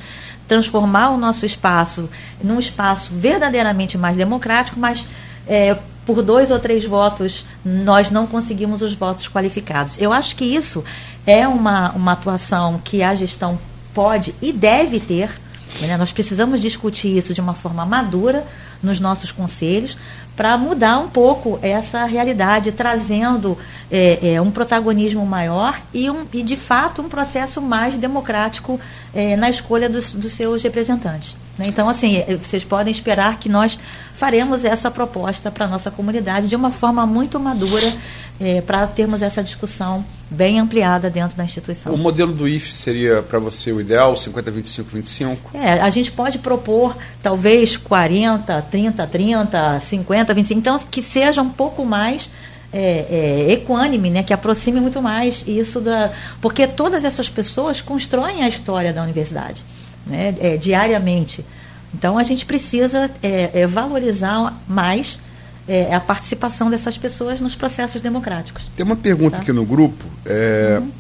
transformar 0.49 1.11
o 1.11 1.17
nosso 1.17 1.45
espaço 1.45 2.09
num 2.43 2.59
espaço 2.59 3.11
verdadeiramente 3.13 3.97
mais 3.97 4.17
democrático, 4.17 4.77
mas 4.77 5.05
é, 5.47 5.77
por 6.05 6.21
dois 6.21 6.51
ou 6.51 6.59
três 6.59 6.83
votos 6.83 7.45
nós 7.63 8.11
não 8.11 8.27
conseguimos 8.27 8.81
os 8.81 8.93
votos 8.93 9.29
qualificados. 9.29 9.97
Eu 9.97 10.11
acho 10.11 10.35
que 10.35 10.43
isso 10.43 10.83
é 11.25 11.47
uma, 11.47 11.91
uma 11.91 12.11
atuação 12.11 12.81
que 12.83 13.01
a 13.01 13.15
gestão 13.15 13.57
pode 13.93 14.35
e 14.41 14.51
deve 14.51 14.99
ter 14.99 15.46
né? 15.81 15.97
Nós 15.97 16.11
precisamos 16.11 16.61
discutir 16.61 17.17
isso 17.17 17.33
de 17.33 17.41
uma 17.41 17.53
forma 17.53 17.85
madura 17.85 18.45
nos 18.81 18.99
nossos 18.99 19.31
conselhos 19.31 19.97
para 20.35 20.55
mudar 20.55 20.99
um 20.99 21.09
pouco 21.09 21.57
essa 21.63 22.05
realidade, 22.05 22.71
trazendo 22.71 23.57
é, 23.91 24.33
é, 24.33 24.41
um 24.41 24.51
protagonismo 24.51 25.25
maior 25.25 25.81
e, 25.91 26.09
um, 26.11 26.25
e, 26.31 26.43
de 26.43 26.55
fato, 26.55 27.01
um 27.01 27.09
processo 27.09 27.59
mais 27.59 27.97
democrático 27.97 28.79
é, 29.15 29.35
na 29.35 29.49
escolha 29.49 29.89
dos, 29.89 30.13
dos 30.13 30.33
seus 30.33 30.61
representantes. 30.61 31.35
Né? 31.57 31.65
Então, 31.67 31.89
assim, 31.89 32.17
é, 32.17 32.35
vocês 32.35 32.63
podem 32.63 32.91
esperar 32.91 33.39
que 33.39 33.49
nós 33.49 33.79
faremos 34.13 34.63
essa 34.63 34.91
proposta 34.91 35.49
para 35.49 35.65
a 35.65 35.67
nossa 35.67 35.89
comunidade 35.89 36.47
de 36.47 36.55
uma 36.55 36.71
forma 36.71 37.05
muito 37.05 37.39
madura 37.39 37.91
é, 38.39 38.61
para 38.61 38.85
termos 38.87 39.21
essa 39.21 39.43
discussão 39.43 40.05
bem 40.29 40.59
ampliada 40.59 41.09
dentro 41.09 41.37
da 41.37 41.43
instituição. 41.43 41.93
O 41.93 41.97
modelo 41.97 42.33
do 42.33 42.47
IF 42.47 42.71
seria 42.71 43.23
para 43.23 43.39
você 43.39 43.71
o 43.71 43.79
ideal, 43.79 44.15
50, 44.15 44.51
25, 44.51 44.89
25? 44.93 45.57
É, 45.57 45.81
a 45.81 45.89
gente 45.89 46.11
pode 46.11 46.39
propor 46.39 46.95
talvez 47.23 47.77
40, 47.77 48.61
30, 48.63 49.07
30, 49.07 49.79
50, 49.79 50.33
25, 50.33 50.59
então 50.59 50.79
que 50.79 51.01
seja 51.01 51.41
um 51.41 51.49
pouco 51.49 51.85
mais 51.85 52.29
é, 52.71 53.47
é, 53.49 53.53
equânime, 53.53 54.09
né, 54.09 54.23
que 54.23 54.33
aproxime 54.33 54.79
muito 54.79 55.01
mais 55.01 55.43
isso 55.47 55.79
da. 55.79 56.11
Porque 56.41 56.67
todas 56.67 57.03
essas 57.03 57.29
pessoas 57.29 57.81
constroem 57.81 58.43
a 58.43 58.47
história 58.47 58.91
da 58.91 59.01
universidade 59.01 59.63
né, 60.05 60.35
é, 60.39 60.57
diariamente. 60.57 61.45
Então 61.93 62.17
a 62.17 62.23
gente 62.23 62.45
precisa 62.45 63.09
é, 63.23 63.61
é, 63.61 63.67
valorizar 63.67 64.61
mais 64.67 65.19
é, 65.67 65.93
a 65.93 65.99
participação 65.99 66.69
dessas 66.69 66.97
pessoas 66.97 67.41
nos 67.41 67.55
processos 67.55 68.01
democráticos. 68.01 68.69
Tem 68.75 68.85
uma 68.85 68.95
pergunta 68.95 69.37
tá? 69.37 69.41
aqui 69.41 69.51
no 69.51 69.65
grupo. 69.65 70.05
É, 70.25 70.77
uhum. 70.79 70.91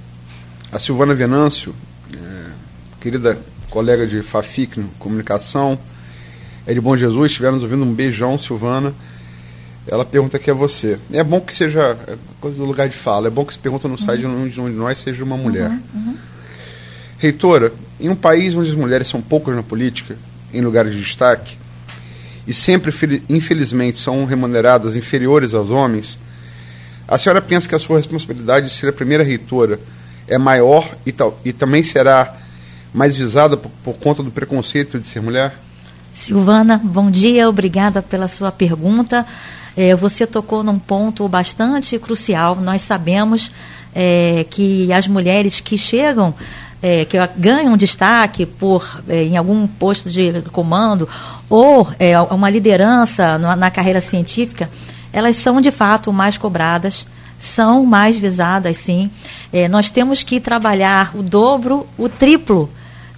A 0.71 0.79
Silvana 0.79 1.15
Venâncio, 1.15 1.73
é, 2.13 2.17
querida 2.99 3.39
colega 3.69 4.05
de 4.05 4.21
Fafic 4.21 4.83
Comunicação, 4.99 5.79
é 6.65 6.73
de 6.73 6.81
Bom 6.81 6.97
Jesus, 6.97 7.31
estiveram 7.31 7.55
nos 7.55 7.63
ouvindo. 7.63 7.83
Um 7.83 7.93
beijão, 7.93 8.37
Silvana. 8.37 8.93
Ela 9.87 10.03
pergunta 10.03 10.37
que 10.37 10.49
é 10.49 10.53
você. 10.53 10.99
É 11.13 11.23
bom 11.23 11.39
que 11.39 11.53
seja 11.53 11.97
é, 12.05 12.49
do 12.49 12.65
lugar 12.65 12.89
de 12.89 12.95
fala. 12.95 13.27
É 13.27 13.29
bom 13.29 13.45
que 13.45 13.53
se 13.53 13.59
pergunta 13.59 13.87
no 13.87 13.97
site 13.97 14.25
uhum. 14.25 14.49
de 14.49 14.59
um 14.59 14.69
de 14.69 14.75
nós 14.75 14.97
seja 14.99 15.23
uma 15.23 15.37
mulher. 15.37 15.69
Uhum, 15.69 15.79
uhum. 15.95 16.17
Reitora, 17.17 17.71
em 17.97 18.09
um 18.09 18.15
país 18.15 18.53
onde 18.53 18.69
as 18.69 18.75
mulheres 18.75 19.07
são 19.07 19.21
poucas 19.21 19.55
na 19.55 19.63
política, 19.63 20.17
em 20.53 20.59
lugares 20.59 20.93
de 20.93 20.99
destaque, 20.99 21.57
e 22.47 22.53
sempre, 22.53 22.93
infelizmente, 23.27 23.99
são 23.99 24.25
remuneradas 24.25 24.95
inferiores 24.95 25.53
aos 25.53 25.69
homens, 25.69 26.17
a 27.07 27.17
senhora 27.17 27.41
pensa 27.41 27.67
que 27.67 27.75
a 27.75 27.79
sua 27.79 27.97
responsabilidade 27.97 28.67
de 28.67 28.73
ser 28.73 28.89
a 28.89 28.93
primeira 28.93 29.23
reitora 29.23 29.79
é 30.27 30.37
maior 30.37 30.89
e, 31.05 31.11
tal, 31.11 31.39
e 31.43 31.53
também 31.53 31.83
será 31.83 32.35
mais 32.93 33.17
visada 33.17 33.55
por, 33.57 33.69
por 33.83 33.93
conta 33.95 34.23
do 34.23 34.31
preconceito 34.31 34.97
de 34.97 35.05
ser 35.05 35.21
mulher? 35.21 35.57
Silvana, 36.11 36.81
bom 36.83 37.11
dia, 37.11 37.47
obrigada 37.47 38.01
pela 38.01 38.27
sua 38.27 38.51
pergunta. 38.51 39.25
É, 39.75 39.93
você 39.93 40.25
tocou 40.25 40.63
num 40.63 40.79
ponto 40.79 41.27
bastante 41.29 41.99
crucial. 41.99 42.55
Nós 42.55 42.81
sabemos 42.81 43.51
é, 43.93 44.45
que 44.49 44.91
as 44.91 45.07
mulheres 45.07 45.59
que 45.59 45.77
chegam 45.77 46.33
é, 46.81 47.05
que 47.05 47.17
ganham 47.37 47.75
destaque 47.75 48.45
por 48.45 49.01
é, 49.07 49.23
em 49.23 49.37
algum 49.37 49.67
posto 49.67 50.09
de 50.09 50.41
comando 50.51 51.07
ou 51.49 51.87
é, 51.99 52.19
uma 52.19 52.49
liderança 52.49 53.37
na, 53.37 53.55
na, 53.55 53.71
carreira 53.71 54.01
científica, 54.01 54.69
elas 55.11 55.37
são 55.37 55.59
de 55.59 55.71
fato 55.71 56.11
mais 56.13 56.37
cobradas, 56.37 57.07
são 57.39 57.85
mais 57.85 58.17
visadas, 58.17 58.77
sim. 58.77 59.09
É, 59.51 59.67
nós 59.67 59.89
temos 59.89 60.23
que 60.23 60.39
trabalhar 60.39 61.11
o 61.15 61.23
dobro, 61.23 61.87
o 61.97 62.09
triplo, 62.09 62.69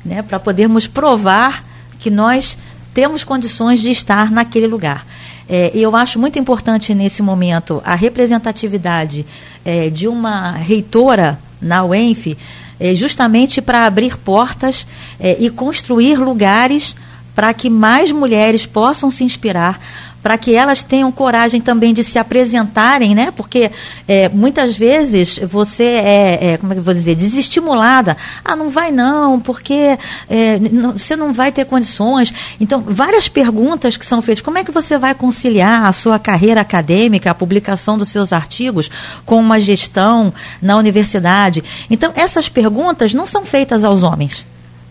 né, 0.05 0.22
para 0.22 0.39
podermos 0.39 0.88
provar 0.88 1.66
que 1.99 2.10
nós 2.10 2.57
temos 2.93 3.24
condições 3.24 3.82
de 3.82 3.91
estar 3.91 4.32
naquele 4.32 4.68
lugar. 4.68 5.05
É, 5.47 5.72
e 5.74 5.82
eu 5.82 5.95
acho 5.95 6.20
muito 6.20 6.38
importante 6.38 6.93
nesse 6.93 7.22
momento 7.22 7.82
a 7.84 7.95
representatividade 7.95 9.26
é, 9.66 9.89
de 9.89 10.07
uma 10.07 10.51
reitora 10.51 11.39
na 11.60 11.84
UENF 11.84 12.38
é, 12.80 12.96
justamente 12.96 13.62
para 13.62 13.86
abrir 13.86 14.18
portas 14.18 14.88
é, 15.20 15.36
e 15.40 15.50
construir 15.50 16.18
lugares 16.18 16.96
para 17.36 17.54
que 17.54 17.70
mais 17.70 18.12
mulheres 18.12 18.66
possam 18.66 19.10
se 19.10 19.24
inspirar, 19.24 19.80
para 20.22 20.38
que 20.38 20.53
elas 20.53 20.84
tenham 20.84 21.11
coragem 21.11 21.61
também 21.61 21.93
de 21.93 22.03
se 22.03 22.20
apresentarem, 22.20 23.15
né? 23.15 23.32
Porque 23.32 23.72
é, 24.07 24.28
muitas 24.30 24.76
vezes 24.76 25.39
você 25.39 25.84
é, 25.84 26.39
é, 26.41 26.57
como 26.57 26.74
é 26.74 26.76
que 26.76 26.80
eu 26.80 26.84
vou 26.84 26.93
dizer, 26.93 27.15
desestimulada. 27.15 28.17
Ah, 28.43 28.55
não 28.55 28.70
vai 28.70 28.91
não, 28.91 29.39
porque 29.39 29.97
é, 30.30 30.59
não, 30.72 30.93
você 30.93 31.15
não 31.15 31.32
vai 31.32 31.51
ter 31.51 31.65
condições. 31.65 32.34
Então, 32.59 32.84
várias 32.86 33.30
perguntas 33.30 33.95
que 33.95 34.05
são 34.05 34.22
feitas. 34.22 34.41
Como 34.41 34.57
é 34.57 34.63
que 34.63 34.72
você 34.72 34.97
vai 34.97 35.15
conciliar 35.15 35.86
a 35.86 35.93
sua 35.93 36.20
carreira 36.20 36.61
acadêmica, 36.61 37.32
a 37.32 37.36
publicação 37.36 37.97
dos 37.97 38.09
seus 38.09 38.34
artigos, 38.34 38.89
com 39.26 39.39
uma 39.39 39.59
gestão 39.59 40.34
na 40.61 40.76
universidade? 40.76 41.63
Então, 41.89 42.11
essas 42.15 42.49
perguntas 42.49 43.13
não 43.13 43.26
são 43.26 43.45
feitas 43.45 43.84
aos 43.84 44.03
homens, 44.03 44.45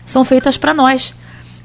são 0.05 0.25
feitas 0.25 0.57
para 0.57 0.73
nós. 0.73 1.13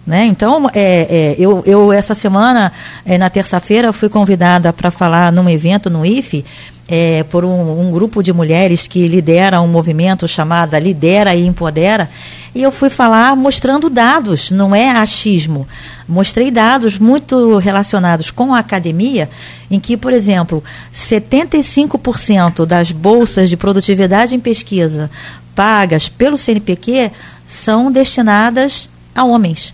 Né? 0.06 0.26
Então, 0.26 0.68
é, 0.74 1.06
é, 1.08 1.36
eu, 1.38 1.62
eu, 1.64 1.90
essa 1.90 2.14
semana, 2.14 2.70
é, 3.06 3.16
na 3.16 3.30
terça-feira, 3.30 3.92
fui 3.92 4.08
convidada 4.08 4.72
para 4.72 4.90
falar 4.90 5.32
num 5.32 5.48
evento 5.48 5.88
no 5.88 6.04
IFE 6.04 6.44
é, 6.86 7.24
por 7.24 7.44
um, 7.44 7.80
um, 7.80 7.90
grupo 7.90 8.22
de 8.22 8.32
mulheres 8.32 8.86
que 8.86 9.08
lidera 9.08 9.60
um 9.60 9.66
movimento 9.66 10.28
chamado 10.28 10.76
Lidera 10.76 11.34
e 11.34 11.46
Empodera. 11.46 12.10
E 12.54 12.62
eu 12.62 12.70
fui 12.70 12.90
falar 12.90 13.34
mostrando 13.34 13.88
dados, 13.88 14.50
não 14.50 14.74
é 14.74 14.90
achismo. 14.90 15.66
Mostrei 16.06 16.50
dados 16.50 16.98
muito 16.98 17.56
relacionados 17.56 18.30
com 18.30 18.54
a 18.54 18.58
academia, 18.58 19.30
em 19.70 19.80
que, 19.80 19.96
por 19.96 20.12
exemplo, 20.12 20.62
75% 20.92 22.66
das 22.66 22.92
bolsas 22.92 23.48
de 23.48 23.56
produtividade 23.56 24.34
em 24.34 24.40
pesquisa 24.40 25.10
pagas 25.54 26.08
pelo 26.08 26.36
CNPq 26.36 27.10
são 27.46 27.90
destinadas 27.90 28.88
a 29.14 29.24
homens. 29.24 29.72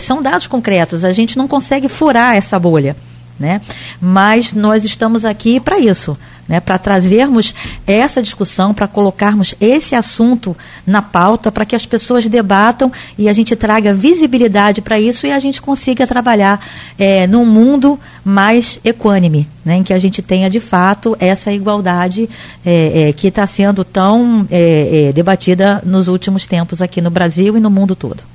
São 0.00 0.22
dados 0.22 0.46
concretos, 0.46 1.04
a 1.04 1.12
gente 1.12 1.36
não 1.36 1.46
consegue 1.46 1.88
furar 1.88 2.36
essa 2.36 2.58
bolha. 2.58 2.96
Né? 3.38 3.60
Mas 4.00 4.52
nós 4.52 4.84
estamos 4.84 5.24
aqui 5.24 5.58
para 5.58 5.76
isso, 5.76 6.16
né? 6.48 6.60
para 6.60 6.78
trazermos 6.78 7.52
essa 7.84 8.22
discussão, 8.22 8.72
para 8.72 8.86
colocarmos 8.86 9.56
esse 9.60 9.96
assunto 9.96 10.56
na 10.86 11.02
pauta, 11.02 11.50
para 11.50 11.64
que 11.64 11.74
as 11.74 11.84
pessoas 11.84 12.28
debatam 12.28 12.92
e 13.18 13.28
a 13.28 13.32
gente 13.32 13.56
traga 13.56 13.92
visibilidade 13.92 14.80
para 14.80 15.00
isso 15.00 15.26
e 15.26 15.32
a 15.32 15.38
gente 15.40 15.60
consiga 15.60 16.06
trabalhar 16.06 16.64
é, 16.96 17.26
num 17.26 17.44
mundo 17.44 17.98
mais 18.24 18.78
equânime, 18.84 19.48
né? 19.64 19.78
em 19.78 19.82
que 19.82 19.92
a 19.92 19.98
gente 19.98 20.22
tenha 20.22 20.48
de 20.48 20.60
fato 20.60 21.16
essa 21.18 21.50
igualdade 21.50 22.30
é, 22.64 23.08
é, 23.08 23.12
que 23.12 23.26
está 23.26 23.44
sendo 23.48 23.82
tão 23.82 24.46
é, 24.48 25.08
é, 25.08 25.12
debatida 25.12 25.82
nos 25.84 26.06
últimos 26.06 26.46
tempos 26.46 26.80
aqui 26.80 27.00
no 27.00 27.10
Brasil 27.10 27.56
e 27.56 27.60
no 27.60 27.68
mundo 27.68 27.96
todo. 27.96 28.33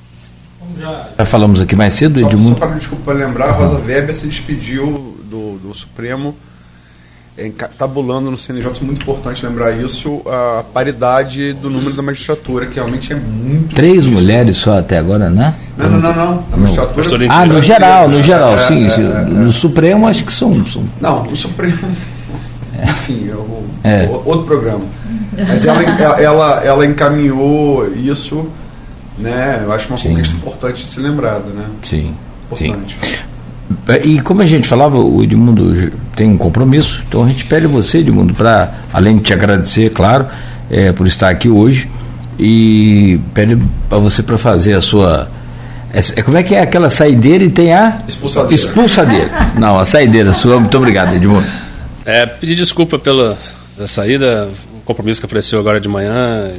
Já 1.18 1.26
falamos 1.26 1.62
aqui 1.62 1.76
mais 1.76 1.94
cedo, 1.94 2.20
Só, 2.20 2.28
Edmundo. 2.28 2.60
só 2.60 2.66
para 2.68 2.78
desculpa 2.78 3.14
lembrar, 3.14 3.46
a 3.50 3.52
Rosa 3.52 3.80
Weber 3.86 4.14
se 4.16 4.28
despediu 4.28 5.18
do, 5.30 5.58
do 5.60 5.74
Supremo 5.76 6.36
é, 7.38 7.50
tabulando 7.78 8.30
no 8.30 8.38
CNJ, 8.38 8.72
isso 8.72 8.82
é 8.82 8.86
muito 8.86 9.02
importante 9.02 9.46
lembrar 9.46 9.72
isso, 9.72 10.22
a 10.26 10.64
paridade 10.74 11.54
do 11.54 11.70
número 11.70 11.94
da 11.94 12.02
magistratura, 12.02 12.66
que 12.66 12.76
realmente 12.76 13.14
é 13.14 13.16
muito 13.16 13.76
Três 13.76 14.04
difícil. 14.04 14.12
mulheres 14.12 14.58
só 14.58 14.80
até 14.80 14.98
agora, 14.98 15.30
né? 15.30 15.56
Não, 15.78 15.90
não, 15.90 16.00
não, 16.02 16.14
não. 16.16 16.46
A 16.52 16.58
magistratura. 16.58 17.28
Ah, 17.30 17.46
no 17.46 17.62
geral, 17.62 18.10
no 18.10 18.22
geral, 18.22 18.54
É, 18.56 18.68
sim. 18.68 18.88
é, 18.88 18.90
é, 18.90 19.02
é. 19.22 19.24
No 19.26 19.52
Supremo 19.54 20.06
acho 20.08 20.26
que 20.26 20.34
são. 20.34 20.66
são 20.66 20.84
Não, 21.00 21.24
o 21.28 21.36
Supremo. 21.38 21.78
Enfim, 22.84 23.28
eu, 23.30 23.64
É. 23.86 24.10
outro 24.26 24.44
programa. 24.46 24.82
Mas 25.48 25.64
ela, 25.64 25.82
ela, 26.20 26.64
ela 26.66 26.86
encaminhou 26.86 27.90
isso, 27.96 28.50
né? 29.20 29.62
Eu 29.64 29.72
acho 29.72 29.88
uma 29.90 29.98
Sim. 29.98 30.10
conquista 30.10 30.36
importante 30.36 30.84
de 30.84 30.90
ser 30.90 31.02
lembrada, 31.02 31.46
né? 31.50 31.66
sim, 31.84 32.14
sim. 32.56 32.68
Importante. 32.70 32.98
E 34.04 34.20
como 34.22 34.42
a 34.42 34.46
gente 34.46 34.68
falava, 34.68 34.98
o 34.98 35.24
Edmundo 35.24 35.92
tem 36.16 36.28
um 36.30 36.38
compromisso, 36.38 37.04
então 37.08 37.24
a 37.24 37.28
gente 37.28 37.46
pede 37.46 37.66
a 37.66 37.70
você, 37.70 38.00
Edmundo, 38.00 38.34
para, 38.34 38.72
além 38.92 39.18
de 39.18 39.24
te 39.24 39.34
agradecer, 39.34 39.92
claro, 39.92 40.26
é, 40.72 40.92
por 40.92 41.06
estar 41.06 41.30
aqui 41.30 41.50
hoje, 41.50 41.90
e 42.38 43.20
pede 43.34 43.62
para 43.88 44.00
você 44.00 44.24
para 44.24 44.38
fazer 44.38 44.74
a 44.74 44.82
sua. 44.82 45.30
É, 45.94 46.00
é- 46.00 46.22
como 46.24 46.38
é 46.38 46.44
que 46.44 46.56
é 46.56 46.62
aquela 46.62 46.90
saideira 46.90 47.44
e 47.44 47.50
tem 47.50 47.74
a. 47.74 48.00
Expulsadeira. 48.08 48.56
Expulsadeira. 48.56 49.30
Não, 49.56 49.78
a 49.78 49.86
saideira 49.86 50.34
sua. 50.34 50.60
Muito 50.60 50.78
obrigado, 50.78 51.14
Edmundo. 51.16 51.46
É, 52.06 52.26
pedir 52.26 52.56
desculpa 52.56 52.98
pela, 52.98 53.38
pela 53.76 53.88
saída, 53.88 54.50
um 54.76 54.80
compromisso 54.86 55.20
que 55.20 55.26
apareceu 55.26 55.60
agora 55.60 55.80
de 55.80 55.88
manhã, 55.90 56.50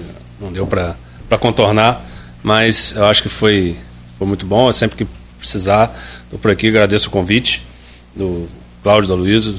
não 0.40 0.52
deu 0.52 0.66
para 0.66 0.94
contornar, 1.38 2.04
mas 2.42 2.92
eu 2.96 3.04
acho 3.06 3.22
que 3.22 3.28
foi, 3.28 3.76
foi 4.18 4.26
muito 4.26 4.46
bom. 4.46 4.70
Sempre 4.72 4.98
que 4.98 5.06
precisar, 5.38 5.96
estou 6.24 6.38
por 6.38 6.50
aqui, 6.50 6.68
agradeço 6.68 7.08
o 7.08 7.10
convite 7.10 7.66
do 8.14 8.48
Cláudio, 8.82 9.08
da 9.08 9.14
Luísa. 9.14 9.54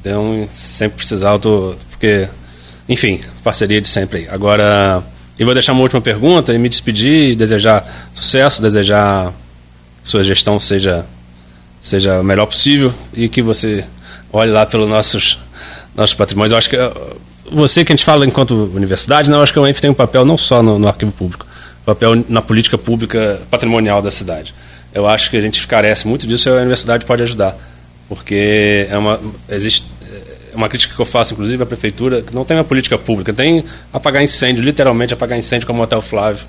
Então, 0.00 0.46
sempre 0.50 0.98
precisar, 0.98 1.32
eu 1.32 1.38
tô, 1.38 1.74
porque, 1.90 2.28
enfim, 2.88 3.20
parceria 3.42 3.80
de 3.80 3.88
sempre 3.88 4.20
aí. 4.20 4.28
Agora, 4.28 5.02
eu 5.38 5.44
vou 5.44 5.54
deixar 5.54 5.72
uma 5.72 5.82
última 5.82 6.00
pergunta 6.00 6.54
e 6.54 6.58
me 6.58 6.68
despedir 6.68 7.30
e 7.30 7.36
desejar 7.36 8.10
sucesso, 8.14 8.62
desejar 8.62 9.32
que 10.02 10.08
sua 10.08 10.22
gestão 10.22 10.58
seja 10.60 11.04
seja 11.86 12.20
o 12.20 12.24
melhor 12.24 12.46
possível 12.46 12.92
e 13.14 13.28
que 13.28 13.40
você 13.40 13.84
olhe 14.32 14.50
lá 14.50 14.66
pelos 14.66 14.88
nossos, 14.88 15.38
nossos 15.94 16.14
patrimônios. 16.14 16.50
Eu 16.50 16.58
acho 16.58 16.68
que 16.68 16.76
eh, 16.76 16.92
você 17.50 17.84
que 17.84 17.92
a 17.92 17.94
gente 17.94 18.04
fala 18.04 18.26
enquanto 18.26 18.70
universidade, 18.74 19.30
não, 19.30 19.38
eu 19.38 19.42
acho 19.44 19.52
que 19.52 19.58
o 19.58 19.66
ENF 19.66 19.80
tem 19.80 19.90
um 19.90 19.94
papel 19.94 20.24
não 20.24 20.36
só 20.36 20.64
no, 20.64 20.80
no 20.80 20.88
arquivo 20.88 21.12
público, 21.12 21.45
papel 21.86 22.24
na 22.28 22.42
política 22.42 22.76
pública 22.76 23.40
patrimonial 23.48 24.02
da 24.02 24.10
cidade. 24.10 24.52
Eu 24.92 25.06
acho 25.06 25.30
que 25.30 25.36
a 25.36 25.40
gente 25.40 25.66
carece 25.66 26.06
muito 26.06 26.26
disso 26.26 26.48
e 26.48 26.52
a 26.52 26.56
universidade 26.56 27.06
pode 27.06 27.22
ajudar, 27.22 27.56
porque 28.08 28.86
é 28.90 28.98
uma, 28.98 29.20
existe 29.48 29.86
é 30.52 30.56
uma 30.56 30.68
crítica 30.68 30.94
que 30.94 31.00
eu 31.00 31.06
faço, 31.06 31.34
inclusive, 31.34 31.62
à 31.62 31.66
prefeitura, 31.66 32.22
que 32.22 32.34
não 32.34 32.44
tem 32.44 32.56
uma 32.56 32.64
política 32.64 32.96
pública, 32.96 33.32
tem 33.32 33.62
apagar 33.92 34.22
incêndio, 34.24 34.64
literalmente 34.64 35.12
apagar 35.12 35.38
incêndio 35.38 35.66
como 35.66 35.80
o 35.80 35.82
Hotel 35.82 36.00
Flávio, 36.00 36.44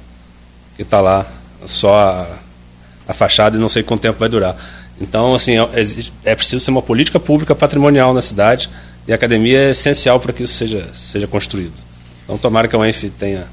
que 0.75 0.81
está 0.81 1.01
lá, 1.01 1.25
só 1.65 1.93
a, 1.93 2.27
a 3.07 3.13
fachada 3.13 3.57
e 3.57 3.59
não 3.59 3.69
sei 3.69 3.83
quanto 3.83 4.01
tempo 4.01 4.17
vai 4.17 4.29
durar. 4.29 4.55
Então, 4.99 5.35
assim, 5.35 5.57
é, 5.57 5.67
é 6.23 6.35
preciso 6.35 6.65
ter 6.65 6.71
uma 6.71 6.81
política 6.81 7.19
pública 7.19 7.53
patrimonial 7.53 8.13
na 8.13 8.21
cidade 8.21 8.69
e 9.07 9.11
a 9.11 9.15
academia 9.15 9.59
é 9.59 9.69
essencial 9.71 10.19
para 10.19 10.33
que 10.33 10.43
isso 10.43 10.55
seja, 10.55 10.87
seja 10.95 11.27
construído. 11.27 11.73
Então, 12.23 12.37
tomara 12.37 12.67
que 12.67 12.75
a 12.75 12.79
UENF 12.79 13.09
tenha, 13.19 13.45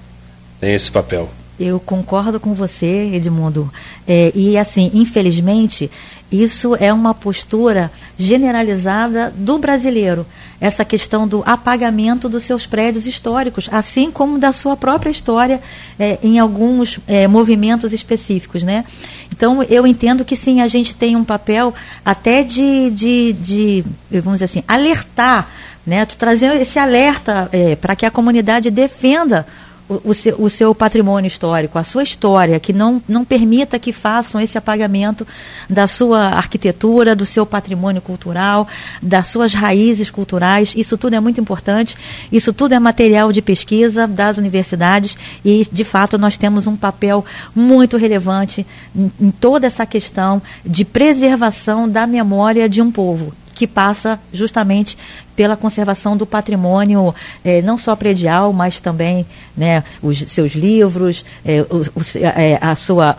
tenha 0.61 0.75
esse 0.75 0.91
papel. 0.91 1.29
Eu 1.59 1.79
concordo 1.79 2.41
com 2.41 2.53
você, 2.53 3.11
Edmundo. 3.13 3.73
É, 4.07 4.33
e 4.35 4.59
assim, 4.59 4.91
infelizmente, 4.93 5.89
isso 6.33 6.75
é 6.81 6.93
uma 6.93 7.15
postura 7.15 7.93
generalizada 8.19 9.33
do 9.37 9.57
brasileiro. 9.57 10.27
Essa 10.61 10.85
questão 10.85 11.29
do 11.29 11.45
apagamento 11.47 12.29
dos 12.29 12.43
seus 12.43 12.67
prédios 12.67 13.07
históricos, 13.07 13.69
assim 13.71 14.11
como 14.11 14.37
da 14.37 14.51
sua 14.51 14.77
própria 14.77 15.11
história 15.11 15.61
é, 15.97 16.19
em 16.25 16.41
alguns 16.41 16.99
é, 17.07 17.29
movimentos 17.29 17.93
específicos, 17.93 18.65
né? 18.65 18.85
Então, 19.33 19.63
eu 19.65 19.87
entendo 19.87 20.25
que 20.25 20.35
sim, 20.35 20.61
a 20.61 20.67
gente 20.67 20.97
tem 20.97 21.15
um 21.15 21.25
papel 21.25 21.73
até 22.05 22.43
de, 22.43 22.91
de, 22.91 23.33
de 23.35 23.85
vamos 24.11 24.35
dizer 24.35 24.47
assim, 24.47 24.65
alertar, 24.67 25.49
né? 25.87 26.05
Trazer 26.05 26.61
esse 26.61 26.81
alerta 26.81 27.49
é, 27.53 27.77
para 27.77 27.95
que 27.95 28.07
a 28.07 28.11
comunidade 28.11 28.71
defenda 28.71 29.47
o, 29.89 30.11
o 30.11 30.15
seu, 30.15 30.41
o 30.41 30.51
seu 30.51 30.75
patrimônio 30.75 31.29
histórico, 31.29 31.79
a 31.79 31.85
sua 31.85 32.03
história, 32.03 32.59
que 32.59 32.73
não, 32.73 33.03
não 33.09 33.25
permita 33.25 33.79
que 33.79 33.93
façam 33.93 34.41
esse 34.41 34.57
apagamento 34.57 35.27
da 35.69 35.87
sua 35.87 36.29
arquitetura, 36.29 37.15
do 37.15 37.27
seu 37.27 37.45
patrimônio 37.45 38.01
cultural, 38.01 38.67
das 39.03 39.27
suas 39.29 39.55
raízes 39.55 40.11
culturais. 40.11 40.75
Isso 40.77 40.97
tudo 40.97 41.15
é 41.15 41.21
muito 41.21 41.41
importante. 41.41 41.97
Isso 42.33 42.53
tudo 42.53 42.75
é 42.75 42.81
material 42.81 43.33
de 43.33 43.43
pesquisa 43.43 44.07
das 44.07 44.39
universidades 44.39 45.17
e, 45.45 45.67
de 45.71 45.85
fato, 45.85 46.19
nós 46.19 46.37
temos 46.37 46.67
um 46.67 46.77
papel 46.77 47.25
muito 47.55 47.97
relevante 47.97 48.67
em, 48.95 49.11
em 49.21 49.31
toda 49.31 49.67
essa 49.67 49.85
questão 49.85 50.41
de 50.65 50.85
preservação 50.85 51.89
da 51.89 52.07
memória 52.07 52.69
de 52.69 52.81
um 52.81 52.91
povo 52.91 53.33
que 53.55 53.67
passa 53.67 54.19
justamente 54.33 54.99
pela 55.37 55.57
conservação 55.57 56.17
do 56.17 56.27
patrimônio, 56.27 57.15
eh, 57.45 57.63
não 57.63 57.79
só 57.79 57.97
predial, 57.97 58.53
mas 58.53 58.81
também 58.81 59.25
né, 59.57 59.83
os 60.03 60.19
seus 60.19 60.53
livros, 60.53 61.25
eh, 61.45 61.65
o, 61.71 61.77
o, 61.77 62.03
eh, 62.17 62.59
a 62.61 62.75
sua, 62.77 63.17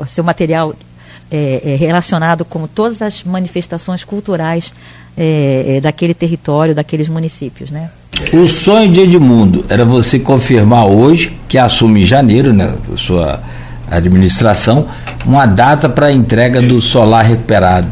o 0.00 0.06
seu 0.06 0.24
material 0.24 0.74
relacionado 1.80 2.44
com 2.44 2.68
todas 2.68 3.02
as 3.02 3.24
manifestações 3.24 4.04
culturais 4.04 4.72
daquele 5.82 6.14
território, 6.14 6.72
daqueles 6.72 7.08
municípios. 7.08 7.68
Né? 7.68 7.90
O 8.32 8.46
sonho 8.46 8.92
de 8.92 9.00
Edmundo 9.00 9.64
era 9.68 9.84
você 9.84 10.20
confirmar 10.20 10.86
hoje, 10.86 11.36
que 11.48 11.58
assume 11.58 12.02
em 12.02 12.04
janeiro, 12.04 12.52
né, 12.52 12.74
sua 12.96 13.42
administração, 13.90 14.86
uma 15.24 15.46
data 15.46 15.88
para 15.88 16.06
a 16.06 16.12
entrega 16.12 16.62
do 16.62 16.80
solar 16.80 17.24
recuperado. 17.24 17.88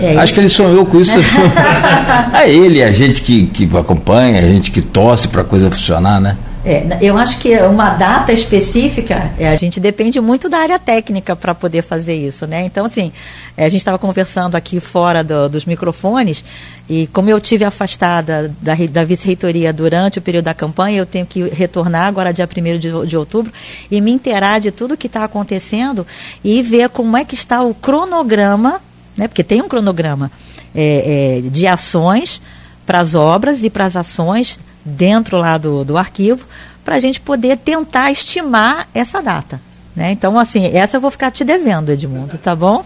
É 0.00 0.16
Acho 0.16 0.34
que 0.34 0.40
ele 0.40 0.48
sonhou 0.48 0.86
com 0.86 1.00
isso. 1.00 1.18
é 2.34 2.50
ele, 2.50 2.82
a 2.82 2.90
gente 2.90 3.22
que, 3.22 3.46
que 3.46 3.68
acompanha, 3.76 4.40
a 4.40 4.48
gente 4.48 4.70
que 4.70 4.82
torce 4.82 5.28
para 5.28 5.42
a 5.42 5.44
coisa 5.44 5.70
funcionar, 5.70 6.20
né? 6.20 6.36
É, 6.66 6.96
eu 7.02 7.18
acho 7.18 7.38
que 7.40 7.54
uma 7.58 7.90
data 7.90 8.32
específica, 8.32 9.32
é, 9.38 9.48
a 9.48 9.54
gente 9.54 9.78
depende 9.78 10.18
muito 10.18 10.48
da 10.48 10.56
área 10.58 10.78
técnica 10.78 11.36
para 11.36 11.54
poder 11.54 11.82
fazer 11.82 12.14
isso, 12.14 12.46
né? 12.46 12.64
Então, 12.64 12.86
assim, 12.86 13.12
é, 13.54 13.66
a 13.66 13.68
gente 13.68 13.80
estava 13.82 13.98
conversando 13.98 14.54
aqui 14.56 14.80
fora 14.80 15.22
do- 15.22 15.46
dos 15.46 15.66
microfones 15.66 16.42
e 16.88 17.06
como 17.08 17.28
eu 17.28 17.38
tive 17.38 17.66
afastada 17.66 18.50
da, 18.62 18.74
da 18.90 19.04
vice-reitoria 19.04 19.74
durante 19.74 20.18
o 20.18 20.22
período 20.22 20.46
da 20.46 20.54
campanha, 20.54 20.96
eu 20.96 21.04
tenho 21.04 21.26
que 21.26 21.42
retornar 21.50 22.06
agora 22.06 22.32
dia 22.32 22.48
1 22.48 22.78
de, 22.78 23.06
de 23.08 23.16
outubro 23.16 23.52
e 23.90 24.00
me 24.00 24.10
inteirar 24.10 24.58
de 24.58 24.70
tudo 24.70 24.96
que 24.96 25.06
está 25.06 25.22
acontecendo 25.24 26.06
e 26.42 26.62
ver 26.62 26.88
como 26.88 27.14
é 27.14 27.26
que 27.26 27.34
está 27.34 27.62
o 27.62 27.74
cronograma, 27.74 28.80
né? 29.16 29.28
Porque 29.28 29.42
tem 29.44 29.62
um 29.62 29.68
cronograma 29.68 30.30
é, 30.74 31.40
é, 31.44 31.48
de 31.50 31.66
ações 31.66 32.40
para 32.86 33.00
as 33.00 33.14
obras 33.14 33.62
e 33.64 33.70
para 33.70 33.84
as 33.84 33.96
ações 33.96 34.58
dentro 34.84 35.38
lá 35.38 35.56
do, 35.56 35.84
do 35.84 35.96
arquivo, 35.96 36.44
para 36.84 36.96
a 36.96 37.00
gente 37.00 37.20
poder 37.20 37.56
tentar 37.56 38.10
estimar 38.10 38.86
essa 38.92 39.22
data. 39.22 39.60
Né? 39.96 40.10
Então, 40.10 40.38
assim, 40.38 40.66
essa 40.76 40.96
eu 40.96 41.00
vou 41.00 41.10
ficar 41.10 41.30
te 41.30 41.44
devendo, 41.44 41.90
Edmundo, 41.90 42.36
tá 42.36 42.54
bom? 42.54 42.84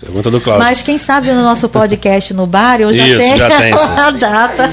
Pergunta 0.00 0.30
do 0.30 0.40
Cláudio. 0.40 0.64
Mas 0.64 0.80
quem 0.82 0.96
sabe 0.96 1.30
no 1.30 1.42
nosso 1.42 1.68
podcast 1.68 2.32
no 2.32 2.46
bar 2.46 2.80
eu 2.80 2.92
já 2.94 3.06
Isso, 3.06 3.18
tenho 3.18 3.36
já 3.36 3.48
tem, 3.58 3.74
uma 3.74 4.10
data, 4.12 4.70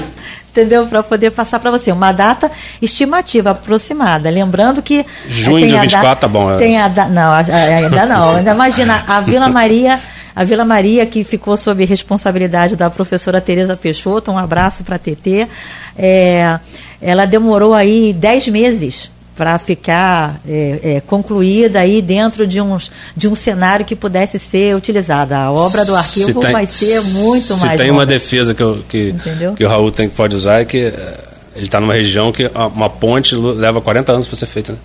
entendeu? 0.50 0.86
Para 0.86 1.02
poder 1.02 1.30
passar 1.32 1.58
para 1.58 1.70
você. 1.70 1.90
Uma 1.92 2.12
data 2.12 2.50
estimativa, 2.80 3.50
aproximada. 3.50 4.30
Lembrando 4.30 4.80
que. 4.82 5.00
eh, 5.00 5.04
Junho 5.28 5.66
de 5.66 5.76
a 5.76 5.80
24 5.82 6.08
da- 6.08 6.16
tá 6.16 6.28
bom, 6.28 6.50
é 6.52 6.56
Tem 6.58 6.74
isso. 6.76 6.84
a 6.84 6.88
da- 6.88 7.08
não, 7.08 7.30
a- 7.32 7.38
a- 7.40 7.76
ainda 7.76 8.06
não. 8.06 8.36
Ainda 8.36 8.52
imagina, 8.52 9.04
a 9.06 9.20
Vila 9.20 9.48
Maria. 9.48 10.00
A 10.36 10.44
Vila 10.44 10.66
Maria, 10.66 11.06
que 11.06 11.24
ficou 11.24 11.56
sob 11.56 11.82
responsabilidade 11.86 12.76
da 12.76 12.90
professora 12.90 13.40
Tereza 13.40 13.74
Peixoto, 13.74 14.30
um 14.30 14.36
abraço 14.36 14.84
para 14.84 14.96
a 14.96 14.98
TT, 14.98 15.48
é, 15.96 16.60
ela 17.00 17.24
demorou 17.24 17.72
aí 17.72 18.12
10 18.12 18.48
meses 18.48 19.10
para 19.34 19.58
ficar 19.58 20.38
é, 20.48 20.80
é, 20.82 21.00
concluída 21.00 21.80
aí 21.80 22.00
dentro 22.02 22.46
de, 22.46 22.60
uns, 22.60 22.90
de 23.16 23.28
um 23.28 23.34
cenário 23.34 23.84
que 23.84 23.96
pudesse 23.96 24.38
ser 24.38 24.76
utilizada. 24.76 25.36
A 25.38 25.50
obra 25.50 25.84
do 25.86 25.94
arquivo 25.96 26.26
Se 26.26 26.34
tem- 26.34 26.52
vai 26.52 26.66
ser 26.66 27.00
muito 27.02 27.54
se 27.54 27.64
mais 27.66 27.80
tem 27.80 27.90
uma 27.90 28.04
defesa 28.06 28.54
que, 28.54 28.62
eu- 28.62 28.82
que, 28.88 29.10
Entendeu? 29.10 29.54
que 29.54 29.64
o 29.64 29.68
Raul 29.68 29.90
tem, 29.90 30.06
pode 30.08 30.36
usar 30.36 30.60
é 30.60 30.64
que 30.66 30.78
eh, 30.86 31.18
ele 31.54 31.64
está 31.66 31.80
numa 31.80 31.92
região 31.94 32.30
que 32.32 32.50
uma 32.74 32.88
ponte 32.90 33.34
leva 33.34 33.80
40 33.80 34.12
anos 34.12 34.26
para 34.26 34.36
ser 34.36 34.46
feita. 34.46 34.72
Né? 34.72 34.78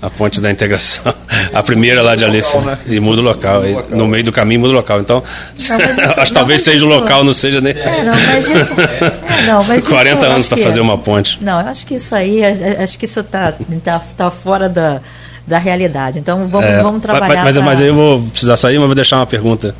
A 0.00 0.10
ponte 0.10 0.40
da 0.40 0.50
integração. 0.50 1.14
A 1.52 1.62
primeira 1.62 2.02
lá 2.02 2.14
de 2.14 2.24
local, 2.24 2.62
né? 2.62 2.78
E 2.86 3.00
muda 3.00 3.20
o 3.20 3.24
local. 3.24 3.60
Muda 3.62 3.68
o 3.68 3.74
local. 3.74 3.98
No 3.98 4.06
meio 4.06 4.24
do 4.24 4.32
caminho 4.32 4.60
muda 4.60 4.72
o 4.72 4.76
local. 4.76 5.00
Então, 5.00 5.22
mas 5.22 5.60
isso- 5.60 5.72
acho 5.72 6.16
não, 6.16 6.24
que 6.26 6.32
talvez 6.34 6.60
mas 6.60 6.62
seja 6.62 6.84
o 6.84 6.88
local, 6.88 7.24
não 7.24 7.32
seja 7.32 7.60
nem. 7.60 7.72
É, 7.72 8.02
não, 8.04 8.12
mas 8.12 8.48
isso. 8.48 8.74
é, 8.80 9.46
não, 9.46 9.64
mas 9.64 9.86
40 9.86 10.16
isso 10.16 10.26
anos 10.26 10.48
para 10.48 10.58
que 10.58 10.64
fazer 10.64 10.78
é. 10.78 10.82
uma 10.82 10.98
ponte. 10.98 11.38
Não, 11.42 11.60
eu 11.60 11.68
acho 11.68 11.86
que 11.86 11.94
isso 11.94 12.14
aí, 12.14 12.44
a- 12.44 12.82
acho 12.82 12.98
que 12.98 13.04
isso 13.06 13.20
está 13.20 13.52
tá, 13.84 14.02
tá 14.16 14.30
fora 14.30 14.68
da, 14.68 15.00
da 15.46 15.58
realidade. 15.58 16.18
Então 16.18 16.46
vamos, 16.46 16.68
é, 16.68 16.82
vamos 16.82 17.02
trabalhar. 17.02 17.44
Mas, 17.44 17.56
mas, 17.56 17.64
mas 17.64 17.80
aí 17.80 17.88
eu 17.88 17.94
vou 17.94 18.22
precisar 18.22 18.56
sair, 18.56 18.78
mas 18.78 18.86
vou 18.86 18.94
deixar 18.94 19.16
uma 19.16 19.26
pergunta 19.26 19.74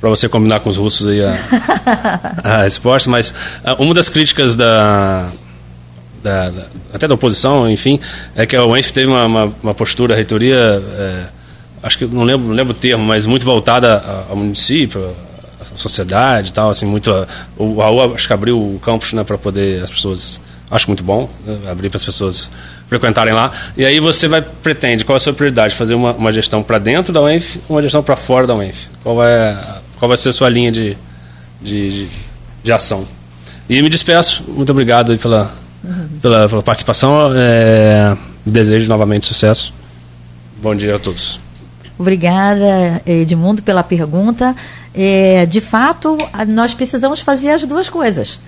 para 0.00 0.10
você 0.10 0.28
combinar 0.28 0.60
com 0.60 0.68
os 0.68 0.76
russos 0.76 1.06
aí 1.06 1.24
a, 1.24 1.36
a 2.44 2.62
resposta. 2.62 3.10
Mas 3.10 3.32
ah, 3.64 3.74
uma 3.78 3.94
das 3.94 4.08
críticas 4.08 4.54
da, 4.56 5.26
da, 6.22 6.50
da, 6.50 6.66
até 6.92 7.06
da 7.06 7.14
oposição, 7.14 7.68
enfim, 7.70 8.00
é 8.34 8.46
que 8.46 8.56
a 8.56 8.64
UENF 8.64 8.92
teve 8.92 9.06
uma, 9.06 9.24
uma, 9.26 9.54
uma 9.62 9.74
postura, 9.74 10.14
a 10.14 10.16
reitoria, 10.16 10.56
é, 10.56 11.24
acho 11.82 11.98
que 11.98 12.06
não 12.06 12.24
lembro, 12.24 12.48
não 12.48 12.54
lembro 12.54 12.72
o 12.72 12.76
termo, 12.76 13.04
mas 13.04 13.26
muito 13.26 13.44
voltada 13.44 14.02
ao 14.28 14.36
município, 14.36 15.14
à 15.60 15.76
sociedade 15.76 16.50
e 16.50 16.52
tal, 16.52 16.70
assim, 16.70 16.86
muito. 16.86 17.10
O 17.56 17.78
Raul 17.78 18.14
acho 18.14 18.26
que 18.26 18.32
abriu 18.32 18.58
o 18.58 18.80
campus 18.80 19.12
né, 19.12 19.24
para 19.24 19.38
poder 19.38 19.82
as 19.82 19.90
pessoas. 19.90 20.40
Acho 20.68 20.88
muito 20.88 21.04
bom 21.04 21.30
né, 21.46 21.70
abrir 21.70 21.88
para 21.88 21.96
as 21.96 22.04
pessoas 22.04 22.50
frequentarem 22.88 23.32
lá. 23.32 23.52
E 23.76 23.84
aí 23.84 24.00
você 24.00 24.26
vai 24.26 24.42
pretende, 24.42 25.04
qual 25.04 25.14
é 25.14 25.18
a 25.18 25.20
sua 25.20 25.32
prioridade? 25.32 25.76
Fazer 25.76 25.94
uma, 25.94 26.12
uma 26.12 26.32
gestão 26.32 26.60
para 26.62 26.78
dentro 26.78 27.12
da 27.12 27.20
UENF 27.20 27.60
uma 27.68 27.80
gestão 27.80 28.02
para 28.02 28.16
fora 28.16 28.46
da 28.46 28.54
UENF? 28.54 28.88
Qual, 29.02 29.22
é, 29.24 29.56
qual 29.98 30.08
vai 30.08 30.18
ser 30.18 30.30
a 30.30 30.32
sua 30.32 30.48
linha 30.48 30.72
de, 30.72 30.96
de, 31.62 32.06
de, 32.06 32.08
de 32.64 32.72
ação? 32.72 33.06
E 33.68 33.80
me 33.82 33.88
despeço. 33.88 34.44
Muito 34.48 34.70
obrigado 34.70 35.16
pela, 35.18 35.54
pela, 36.20 36.48
pela, 36.48 36.62
participação. 36.62 37.30
É, 37.34 38.16
desejo 38.44 38.88
novamente 38.88 39.26
sucesso. 39.26 39.72
Bom 40.62 40.74
dia 40.74 40.96
a 40.96 40.98
todos. 40.98 41.40
Obrigada, 41.98 43.02
Edmundo, 43.06 43.62
pela 43.62 43.82
pergunta. 43.82 44.54
É, 44.94 45.46
de 45.46 45.60
fato, 45.60 46.16
nós 46.48 46.74
precisamos 46.74 47.20
fazer 47.20 47.50
as 47.50 47.64
duas 47.64 47.88
coisas. 47.88 48.40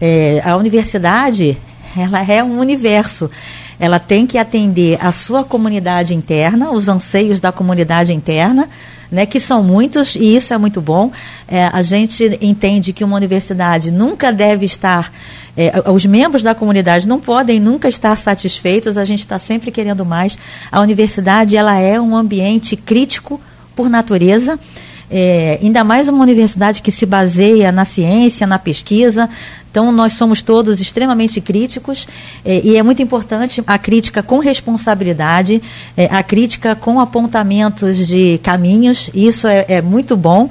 É, 0.00 0.42
a 0.44 0.56
universidade 0.56 1.56
ela 1.96 2.22
é 2.22 2.42
um 2.42 2.58
universo 2.58 3.30
ela 3.78 3.98
tem 3.98 4.26
que 4.26 4.38
atender 4.38 4.98
a 5.00 5.12
sua 5.12 5.44
comunidade 5.44 6.14
interna, 6.14 6.70
os 6.70 6.88
anseios 6.88 7.40
da 7.40 7.50
comunidade 7.50 8.12
interna, 8.12 8.68
né, 9.14 9.24
que 9.24 9.38
são 9.38 9.62
muitos 9.62 10.16
e 10.16 10.36
isso 10.36 10.52
é 10.52 10.58
muito 10.58 10.80
bom. 10.80 11.10
É, 11.48 11.66
a 11.72 11.80
gente 11.80 12.38
entende 12.42 12.92
que 12.92 13.04
uma 13.04 13.16
universidade 13.16 13.90
nunca 13.90 14.32
deve 14.32 14.66
estar, 14.66 15.12
é, 15.56 15.72
os 15.90 16.04
membros 16.04 16.42
da 16.42 16.54
comunidade 16.54 17.06
não 17.06 17.20
podem 17.20 17.60
nunca 17.60 17.88
estar 17.88 18.16
satisfeitos. 18.16 18.98
A 18.98 19.04
gente 19.04 19.20
está 19.20 19.38
sempre 19.38 19.70
querendo 19.70 20.04
mais. 20.04 20.36
A 20.70 20.80
universidade 20.80 21.56
ela 21.56 21.78
é 21.78 21.98
um 22.00 22.16
ambiente 22.16 22.76
crítico 22.76 23.40
por 23.74 23.88
natureza. 23.88 24.58
É, 25.16 25.60
ainda 25.62 25.84
mais 25.84 26.08
uma 26.08 26.20
universidade 26.24 26.82
que 26.82 26.90
se 26.90 27.06
baseia 27.06 27.70
na 27.70 27.84
ciência, 27.84 28.48
na 28.48 28.58
pesquisa. 28.58 29.30
Então, 29.70 29.92
nós 29.92 30.14
somos 30.14 30.42
todos 30.42 30.80
extremamente 30.80 31.40
críticos 31.40 32.08
é, 32.44 32.60
e 32.64 32.76
é 32.76 32.82
muito 32.82 33.00
importante 33.00 33.62
a 33.64 33.78
crítica 33.78 34.24
com 34.24 34.40
responsabilidade, 34.40 35.62
é, 35.96 36.06
a 36.06 36.20
crítica 36.20 36.74
com 36.74 36.98
apontamentos 36.98 38.08
de 38.08 38.40
caminhos. 38.42 39.08
Isso 39.14 39.46
é, 39.46 39.64
é 39.68 39.80
muito 39.80 40.16
bom, 40.16 40.50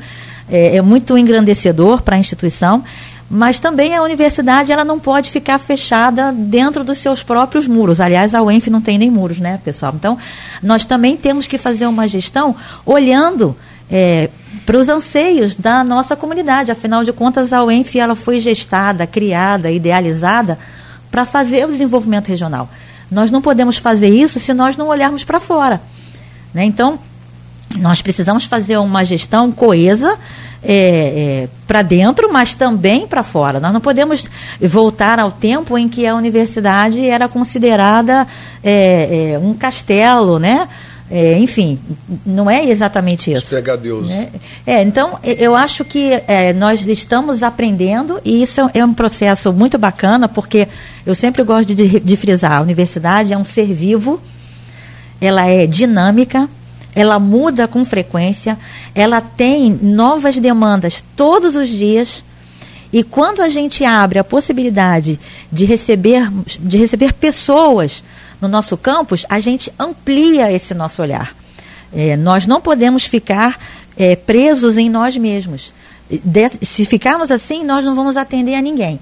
é, 0.50 0.78
é 0.78 0.82
muito 0.82 1.18
engrandecedor 1.18 2.02
para 2.02 2.16
a 2.16 2.20
instituição 2.20 2.86
mas 3.30 3.58
também 3.58 3.96
a 3.96 4.04
universidade 4.04 4.72
ela 4.72 4.86
não 4.86 5.00
pode 5.00 5.32
ficar 5.32 5.58
fechada 5.58 6.32
dentro 6.32 6.84
dos 6.84 7.00
seus 7.00 7.24
próprios 7.24 7.66
muros. 7.66 8.00
Aliás, 8.00 8.36
a 8.36 8.44
UENF 8.44 8.70
não 8.70 8.80
tem 8.80 8.96
nem 8.96 9.10
muros, 9.10 9.40
né, 9.40 9.60
pessoal? 9.66 9.92
Então, 9.96 10.20
nós 10.62 10.86
também 10.86 11.18
temos 11.18 11.48
que 11.48 11.58
fazer 11.58 11.88
uma 11.88 12.08
gestão 12.08 12.56
olhando 12.86 13.56
é, 13.90 14.30
para 14.66 14.78
os 14.78 14.90
anseios 14.90 15.56
da 15.56 15.84
nossa 15.84 16.16
comunidade. 16.16 16.72
Afinal 16.72 17.04
de 17.04 17.12
contas, 17.12 17.52
a 17.54 17.64
UENF 17.64 18.00
ela 18.00 18.16
foi 18.16 18.40
gestada, 18.40 19.06
criada, 19.06 19.72
idealizada 19.72 20.58
para 21.12 21.26
fazer 21.26 21.66
o 21.66 21.72
desenvolvimento 21.72 22.28
regional. 22.28 22.70
Nós 23.12 23.30
não 23.30 23.42
podemos 23.42 23.78
fazer 23.78 24.10
isso 24.10 24.40
se 24.40 24.54
nós 24.54 24.76
não 24.76 24.88
olharmos 24.88 25.24
para 25.24 25.40
fora. 25.40 25.82
Né? 26.54 26.64
Então, 26.66 26.98
nós 27.78 28.02
precisamos 28.02 28.46
fazer 28.46 28.78
uma 28.78 29.04
gestão 29.04 29.52
coesa 29.52 30.18
é, 30.64 30.76
é, 31.44 31.50
para 31.68 31.82
dentro, 31.82 32.32
mas 32.32 32.54
também 32.54 33.06
para 33.06 33.24
fora. 33.24 33.60
Nós 33.60 33.74
não 33.74 33.82
podemos 33.82 34.30
voltar 34.62 35.20
ao 35.20 35.32
tempo 35.32 35.78
em 35.78 35.90
que 35.90 36.08
a 36.08 36.16
universidade 36.16 37.06
era 37.06 37.28
considerada 37.28 38.28
é, 38.64 39.34
é 39.34 39.40
um 39.40 39.54
castelo, 39.54 40.40
né? 40.40 40.68
É, 41.12 41.38
enfim, 41.38 41.78
não 42.26 42.50
é 42.50 42.66
exatamente 42.66 43.32
isso. 43.32 43.50
Pegar 43.50 43.76
Deus. 43.76 44.08
Né? 44.08 44.30
É, 44.66 44.82
então, 44.82 45.20
eu 45.24 45.56
acho 45.56 45.84
que 45.84 46.22
é, 46.28 46.54
nós 46.54 46.86
estamos 46.88 47.44
aprendendo 47.44 48.20
e 48.24 48.42
isso 48.42 48.62
é, 48.62 48.80
é 48.80 48.86
um 48.86 48.94
processo 48.94 49.52
muito 49.52 49.78
bacana, 49.78 50.28
porque 50.28 50.68
eu 51.06 51.14
sempre 51.14 51.44
gosto 51.44 51.76
de, 51.76 52.00
de 52.00 52.18
frisar: 52.18 52.54
a 52.54 52.62
universidade 52.62 53.34
é 53.34 53.38
um 53.38 53.44
ser 53.44 53.74
vivo, 53.74 54.20
ela 55.20 55.46
é 55.46 55.68
dinâmica, 55.68 56.50
ela 56.96 57.20
muda 57.20 57.68
com 57.68 57.84
frequência, 57.86 58.58
ela 58.96 59.20
tem 59.20 59.78
novas 59.82 60.40
demandas 60.40 61.04
todos 61.16 61.56
os 61.56 61.70
dias. 61.70 62.24
E 62.92 63.04
quando 63.04 63.42
a 63.42 63.50
gente 63.50 63.84
abre 63.84 64.20
a 64.20 64.24
possibilidade 64.24 65.20
de 65.52 65.66
receber, 65.66 66.32
de 66.60 66.78
receber 66.78 67.12
pessoas 67.14 68.04
no 68.44 68.50
nosso 68.50 68.76
campus, 68.76 69.26
a 69.30 69.40
gente 69.40 69.72
amplia 69.80 70.52
esse 70.52 70.74
nosso 70.74 71.02
olhar. 71.02 71.34
É, 71.94 72.18
nós 72.18 72.46
não 72.46 72.60
podemos 72.60 73.06
ficar 73.06 73.58
é, 73.98 74.18
presos 74.18 74.78
em 74.78 74.90
nós 74.90 75.16
mesmos. 75.16 75.72
De, 76.10 76.52
se 76.62 76.86
ficarmos 76.86 77.32
assim, 77.32 77.64
nós 77.64 77.86
não 77.86 77.96
vamos 77.96 78.18
atender 78.18 78.56
a 78.56 78.62
ninguém. 78.62 79.00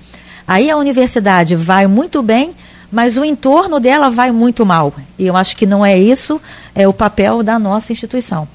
Aí 0.48 0.70
a 0.70 0.78
universidade 0.78 1.56
vai 1.56 1.88
muito 1.88 2.22
bem, 2.22 2.54
mas 2.92 3.18
o 3.18 3.26
entorno 3.26 3.80
dela 3.80 4.12
vai 4.12 4.32
muito 4.32 4.64
mal. 4.64 4.94
E 5.18 5.26
eu 5.26 5.36
acho 5.36 5.58
que 5.58 5.66
não 5.66 5.84
é 5.84 5.98
isso 5.98 6.40
é 6.76 6.88
o 6.88 6.94
papel 6.94 7.42
da 7.42 7.58
nossa 7.58 7.92
instituição. 7.92 8.48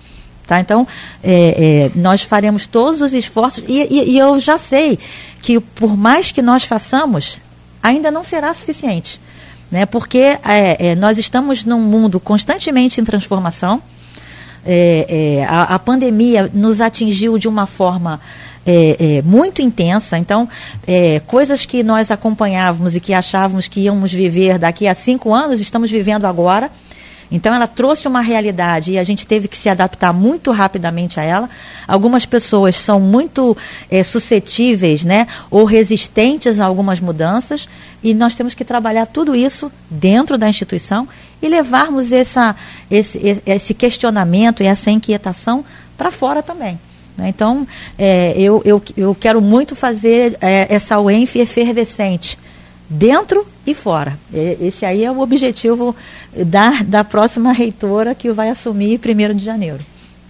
Tá? 0.47 0.61
Então, 0.61 0.87
é, 1.21 1.91
é, 1.97 1.99
nós 1.99 2.23
faremos 2.23 2.65
todos 2.69 3.01
os 3.01 3.13
esforços, 3.13 3.65
e, 3.67 3.83
e, 3.91 4.11
e 4.13 4.19
eu 4.19 4.39
já 4.39 4.57
sei 4.57 5.01
que 5.43 5.59
por 5.59 5.97
mais 5.97 6.31
que 6.31 6.41
nós 6.41 6.63
façamos, 6.63 7.39
ainda 7.83 8.09
não 8.13 8.23
será 8.23 8.55
suficiente 8.55 9.19
né? 9.71 9.87
porque 9.87 10.19
é, 10.19 10.89
é, 10.91 10.95
nós 10.95 11.19
estamos 11.19 11.65
num 11.65 11.81
mundo 11.81 12.21
constantemente 12.21 13.01
em 13.01 13.05
transformação. 13.05 13.83
É, 14.65 15.39
é 15.39 15.45
a, 15.45 15.75
a, 15.75 15.79
pandemia 15.79 16.51
nos 16.53 16.81
atingiu 16.81 17.39
de 17.39 17.47
uma 17.47 17.67
forma 17.67 18.21
é, 18.67 19.19
é, 19.19 19.23
muito 19.23 19.63
intensa. 19.63 20.19
Então, 20.19 20.49
coisas 21.27 21.65
que 21.65 21.85
nós 21.85 22.11
acompanhávamos 22.11 22.97
e 22.97 23.01
que 23.01 23.15
achávamos 23.15 23.69
que 23.69 23.81
íamos 23.81 24.13
viver 24.13 24.59
daqui 24.59 24.89
a 24.89 24.95
cinco 24.95 25.33
anos, 25.33 25.61
estamos 25.61 25.89
vivendo 25.89 26.25
agora. 26.25 26.71
Então, 27.31 27.55
ela 27.55 27.67
trouxe 27.67 28.07
uma 28.07 28.21
realidade 28.21 28.93
e 28.93 28.99
a 28.99 29.05
gente 29.05 29.27
teve 29.27 29.49
que 29.49 29.57
se 29.57 29.69
adaptar 29.69 30.13
muito 30.13 30.51
rapidamente 30.53 31.19
a 31.19 31.23
ela. 31.23 31.51
Algumas 31.87 32.25
pessoas 32.25 32.77
são 32.77 33.01
muito 33.01 33.57
é, 33.91 34.05
suscetíveis 34.05 35.05
né, 35.05 35.27
ou 35.51 35.65
resistentes 35.65 36.61
a 36.61 36.65
algumas 36.67 37.01
mudanças 37.01 37.69
e 38.03 38.15
nós 38.15 38.35
temos 38.35 38.55
que 38.55 38.65
trabalhar 38.65 39.07
tudo 39.07 39.35
isso 39.35 39.71
dentro 39.91 40.39
da 40.39 40.49
instituição 40.49 41.09
e 41.43 41.49
levarmos 41.49 42.13
essa, 42.13 42.55
esse, 42.91 43.43
esse 43.45 43.75
questionamento 43.75 44.63
e 44.63 44.67
essa 44.67 44.91
inquietação 44.91 45.65
para 45.97 46.11
fora 46.11 46.43
também. 46.43 46.79
Né? 47.17 47.29
Então, 47.29 47.67
é, 47.99 48.35
eu, 48.37 48.63
eu, 48.65 48.83
eu 48.97 49.15
quero 49.15 49.41
muito 49.41 49.75
fazer 49.75 50.37
é, 50.41 50.73
essa 50.73 51.01
UENF 51.01 51.37
efervescente 51.37 52.39
dentro 52.89 53.47
e 53.67 53.75
fora. 53.75 54.19
Esse 54.33 54.87
aí 54.87 55.05
é 55.05 55.11
o 55.11 55.21
objetivo 55.21 55.95
da, 56.47 56.83
da 56.83 57.05
próxima 57.05 57.53
reitora 57.53 58.15
que 58.15 58.31
vai 58.31 58.49
assumir 58.49 59.01
1 59.01 59.35
de 59.35 59.45
janeiro. 59.45 59.81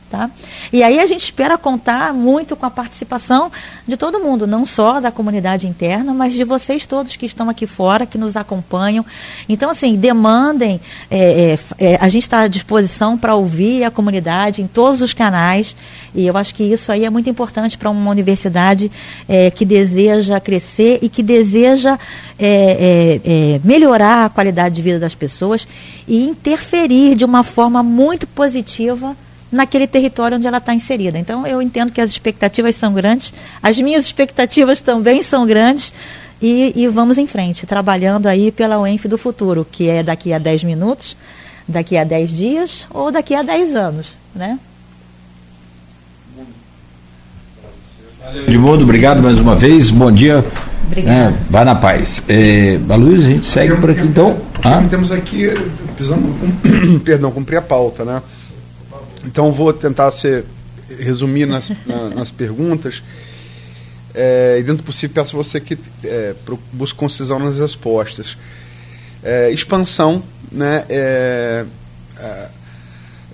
Tá? 0.09 0.31
E 0.73 0.85
aí 0.85 1.01
a 1.01 1.07
gente 1.07 1.25
espera 1.25 1.59
contar 1.59 2.15
muito 2.15 2.55
com 2.55 2.65
a 2.65 2.71
participação 2.71 3.51
de 3.89 3.97
todo 3.97 4.21
mundo, 4.21 4.47
não 4.47 4.65
só 4.65 5.01
da 5.01 5.11
comunidade 5.11 5.67
interna, 5.67 6.15
mas 6.15 6.35
de 6.35 6.45
vocês 6.45 6.87
todos 6.87 7.17
que 7.17 7.27
estão 7.27 7.49
aqui 7.49 7.67
fora, 7.67 8.07
que 8.07 8.17
nos 8.17 8.37
acompanham. 8.37 9.05
Então, 9.49 9.69
assim, 9.69 9.97
demandem, 9.97 10.81
é, 11.11 11.59
é, 11.79 11.95
é, 11.95 11.99
a 12.01 12.09
gente 12.09 12.23
está 12.23 12.43
à 12.43 12.47
disposição 12.47 13.19
para 13.19 13.35
ouvir 13.35 13.83
a 13.83 13.91
comunidade 13.91 14.63
em 14.63 14.69
todos 14.69 15.03
os 15.03 15.13
canais, 15.13 15.75
e 16.15 16.25
eu 16.25 16.37
acho 16.37 16.55
que 16.55 16.63
isso 16.63 16.93
aí 16.93 17.05
é 17.05 17.11
muito 17.11 17.29
importante 17.29 17.77
para 17.77 17.91
uma 17.91 18.11
universidade 18.13 18.89
é, 19.29 19.51
que 19.51 19.65
deseja 19.65 20.39
crescer 20.39 21.01
e 21.03 21.09
que 21.09 21.23
deseja 21.23 21.99
é, 22.39 23.21
é, 23.25 23.61
melhorar 23.65 24.27
a 24.27 24.29
qualidade 24.29 24.77
de 24.77 24.83
vida 24.83 25.01
das 25.01 25.17
pessoas 25.17 25.67
e 26.07 26.29
interferir 26.29 27.17
de 27.17 27.25
uma 27.25 27.43
forma 27.43 27.83
muito 27.83 28.25
positiva 28.29 29.17
naquele 29.51 29.87
território 29.87 30.37
onde 30.37 30.47
ela 30.47 30.59
está 30.59 30.75
inserida. 30.75 31.19
Então, 31.19 31.47
eu 31.47 31.63
entendo 31.63 31.93
que 31.93 32.01
as 32.01 32.11
expectativas 32.11 32.75
são 32.75 32.93
grandes, 32.93 33.33
as 33.63 33.79
minhas 33.79 34.05
expectativas 34.05 34.81
também 34.81 35.23
são 35.23 35.47
grandes, 35.47 35.93
e, 36.41 36.73
e 36.77 36.87
vamos 36.89 37.17
em 37.17 37.27
frente, 37.27 37.67
trabalhando 37.67 38.27
aí 38.27 38.53
pela 38.53 38.79
UENF 38.79 39.09
do 39.09 39.17
futuro, 39.17 39.67
que 39.71 39.89
é 39.89 40.03
daqui 40.03 40.33
a 40.33 40.39
10 40.39 40.65
minutos, 40.65 41.17
daqui 41.67 41.97
a 41.97 42.05
10 42.05 42.31
dias 42.31 42.87
ou 42.91 43.11
daqui 43.11 43.35
a 43.35 43.43
10 43.43 43.75
anos, 43.75 44.17
né? 44.35 44.59
Edmundo, 48.47 48.83
obrigado 48.83 49.23
mais 49.23 49.39
uma 49.39 49.55
vez. 49.55 49.89
Bom 49.89 50.11
dia 50.11 50.45
Obrigada. 50.87 51.31
Né? 51.31 51.39
Vá 51.51 51.65
na 51.65 51.75
paz. 51.75 52.23
É, 52.29 52.79
Luísa, 52.97 53.27
a 53.27 53.31
gente 53.31 53.47
segue 53.47 53.77
por 53.77 53.91
aqui 53.91 54.03
então. 54.03 54.39
Ah? 54.65 54.83
Temos 54.89 55.11
aqui, 55.11 55.53
precisamos, 55.95 56.31
perdão, 57.05 57.31
cumprir 57.31 57.57
a 57.57 57.63
pauta, 57.63 58.05
né? 58.05 58.23
Então 59.27 59.53
vou 59.53 59.73
tentar 59.73 60.11
ser, 60.13 60.45
resumir 60.99 61.47
nas, 61.47 61.71
na, 61.85 62.11
nas 62.11 62.31
perguntas. 62.31 63.03
É, 64.15 64.57
e 64.59 64.63
dentro 64.63 64.79
do 64.79 64.83
possível 64.83 65.15
peço 65.15 65.37
você 65.37 65.61
que 65.61 65.79
é, 66.05 66.35
busque 66.73 66.99
concisão 66.99 67.39
nas 67.39 67.59
respostas. 67.59 68.39
É, 69.23 69.51
expansão, 69.51 70.23
né? 70.51 70.85
É, 70.89 71.67
é, 72.19 72.49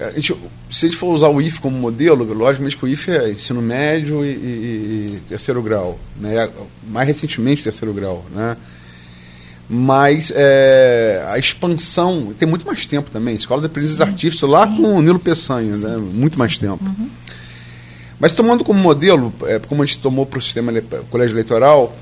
a 0.01 0.11
gente, 0.11 0.35
se 0.71 0.87
a 0.87 0.89
gente 0.89 0.99
for 0.99 1.15
usar 1.15 1.29
o 1.29 1.41
IF 1.41 1.61
como 1.61 1.79
modelo, 1.79 2.25
logicamente 2.33 2.77
que 2.77 2.85
o 2.85 2.89
IF 2.89 3.11
é 3.11 3.31
ensino 3.31 3.63
médio 3.63 4.25
e, 4.25 4.29
e, 4.29 4.33
e 5.17 5.23
terceiro 5.29 5.63
grau, 5.63 5.99
né? 6.19 6.49
mais 6.89 7.07
recentemente 7.07 7.63
terceiro 7.63 7.95
grau. 7.95 8.25
Né? 8.35 8.57
Mas 9.75 10.31
é, 10.37 11.25
a 11.31 11.39
expansão 11.39 12.35
tem 12.39 12.47
muito 12.47 12.67
mais 12.67 12.85
tempo 12.85 13.11
também. 13.11 13.35
Escola 13.35 13.63
de 13.63 13.69
Aprendizes 13.69 14.03
Artísticos, 14.03 14.47
lá 14.47 14.67
com 14.67 14.99
o 14.99 15.01
Nilo 15.01 15.19
Peçanha, 15.19 15.75
né? 15.79 15.97
muito 15.97 16.39
mais 16.39 16.59
tempo. 16.59 16.85
Uhum. 16.85 17.09
Mas 18.21 18.33
tomando 18.33 18.65
como 18.65 18.79
modelo, 18.79 19.33
é, 19.47 19.59
como 19.59 19.83
a 19.83 19.87
gente 19.87 20.01
tomou 20.01 20.27
para 20.27 20.39
o 20.39 20.43
sistema 20.43 20.71
colégio 21.09 21.33
eleitoral, 21.33 21.97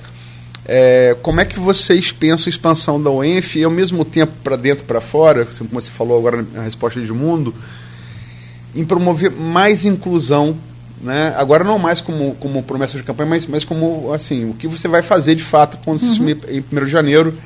é, 0.64 1.16
como 1.22 1.40
é 1.40 1.44
que 1.44 1.60
vocês 1.60 2.10
pensam 2.10 2.46
a 2.46 2.50
expansão 2.50 3.00
da 3.00 3.08
UENF 3.08 3.60
e 3.60 3.62
ao 3.62 3.70
mesmo 3.70 4.04
tempo 4.04 4.32
para 4.42 4.56
dentro 4.56 4.84
para 4.84 5.00
fora, 5.00 5.46
como 5.46 5.70
você 5.70 5.92
falou 5.92 6.18
agora 6.18 6.44
na 6.52 6.62
resposta 6.62 7.00
de 7.00 7.12
mundo, 7.12 7.54
em 8.74 8.84
promover 8.84 9.30
mais 9.30 9.84
inclusão, 9.84 10.58
né? 11.00 11.34
agora 11.36 11.64
não 11.64 11.78
mais 11.78 12.00
como, 12.00 12.34
como 12.36 12.62
promessa 12.62 12.96
de 12.96 13.02
campanha, 13.02 13.30
mas, 13.30 13.46
mas 13.46 13.64
como 13.64 14.12
assim, 14.12 14.50
o 14.50 14.54
que 14.54 14.68
você 14.68 14.86
vai 14.86 15.02
fazer 15.02 15.34
de 15.34 15.42
fato 15.42 15.78
quando 15.84 16.00
uhum. 16.00 16.06
se 16.06 16.12
assumir 16.12 16.38
em 16.48 16.60
1 16.60 16.84
de 16.84 16.90
janeiro, 16.90 17.36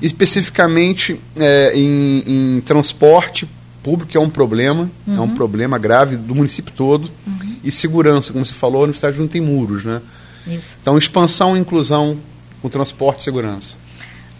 especificamente 0.00 1.20
é, 1.38 1.72
em, 1.74 2.22
em, 2.26 2.60
transporte 2.62 3.48
público, 3.82 4.10
que 4.10 4.16
é 4.16 4.20
um 4.20 4.30
problema, 4.30 4.90
uhum. 5.06 5.14
é 5.14 5.18
um 5.18 5.22
uhum. 5.22 5.34
problema 5.34 5.78
grave 5.78 6.16
do 6.16 6.34
município 6.34 6.72
todo, 6.74 7.10
uhum. 7.26 7.56
e 7.64 7.72
segurança, 7.72 8.32
como 8.32 8.44
você 8.44 8.54
falou, 8.54 8.80
a 8.80 8.84
universidade 8.84 9.18
não 9.18 9.28
tem 9.28 9.40
muros. 9.40 9.84
Né? 9.84 10.00
Isso. 10.46 10.76
Então, 10.80 10.96
expansão 10.96 11.56
e 11.56 11.60
inclusão 11.60 12.18
com 12.62 12.68
transporte 12.68 13.20
e 13.20 13.24
segurança. 13.24 13.76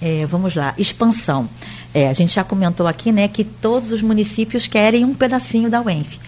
É, 0.01 0.25
vamos 0.27 0.55
lá, 0.55 0.75
expansão. 0.79 1.49
É, 1.93 2.09
a 2.09 2.13
gente 2.13 2.35
já 2.35 2.45
comentou 2.45 2.87
aqui 2.87 3.13
né, 3.13 3.29
que 3.29 3.45
todos 3.45 3.93
os 3.93 4.01
municípios 4.01 4.67
querem 4.67 5.05
um 5.05 5.13
pedacinho 5.13 5.69
da 5.69 5.83
UENF. 5.83 6.19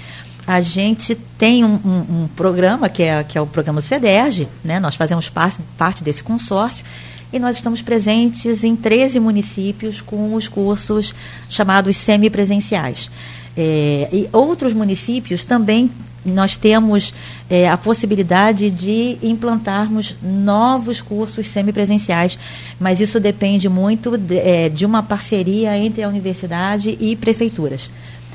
A 0.46 0.60
gente 0.60 1.14
tem 1.38 1.64
um, 1.64 1.74
um, 1.84 2.22
um 2.22 2.28
programa, 2.34 2.88
que 2.88 3.02
é, 3.02 3.22
que 3.22 3.38
é 3.38 3.40
o 3.40 3.46
programa 3.46 3.80
CEDERJ, 3.80 4.48
né, 4.64 4.80
nós 4.80 4.96
fazemos 4.96 5.28
parte, 5.28 5.60
parte 5.78 6.02
desse 6.02 6.22
consórcio, 6.22 6.84
e 7.32 7.38
nós 7.38 7.56
estamos 7.56 7.80
presentes 7.80 8.62
em 8.62 8.76
13 8.76 9.18
municípios 9.18 10.00
com 10.00 10.34
os 10.34 10.48
cursos 10.48 11.14
chamados 11.48 11.96
semipresenciais. 11.96 13.10
É, 13.56 14.08
e 14.12 14.28
outros 14.32 14.74
municípios 14.74 15.44
também 15.44 15.90
nós 16.24 16.56
temos 16.56 17.12
é, 17.50 17.68
a 17.68 17.76
possibilidade 17.76 18.70
de 18.70 19.18
implantarmos 19.22 20.14
novos 20.22 21.00
cursos 21.00 21.48
semipresenciais, 21.48 22.38
mas 22.78 23.00
isso 23.00 23.18
depende 23.18 23.68
muito 23.68 24.16
de, 24.16 24.38
é, 24.38 24.68
de 24.68 24.86
uma 24.86 25.02
parceria 25.02 25.76
entre 25.76 26.02
a 26.02 26.08
universidade 26.08 26.96
e 27.00 27.16
prefeituras 27.16 27.90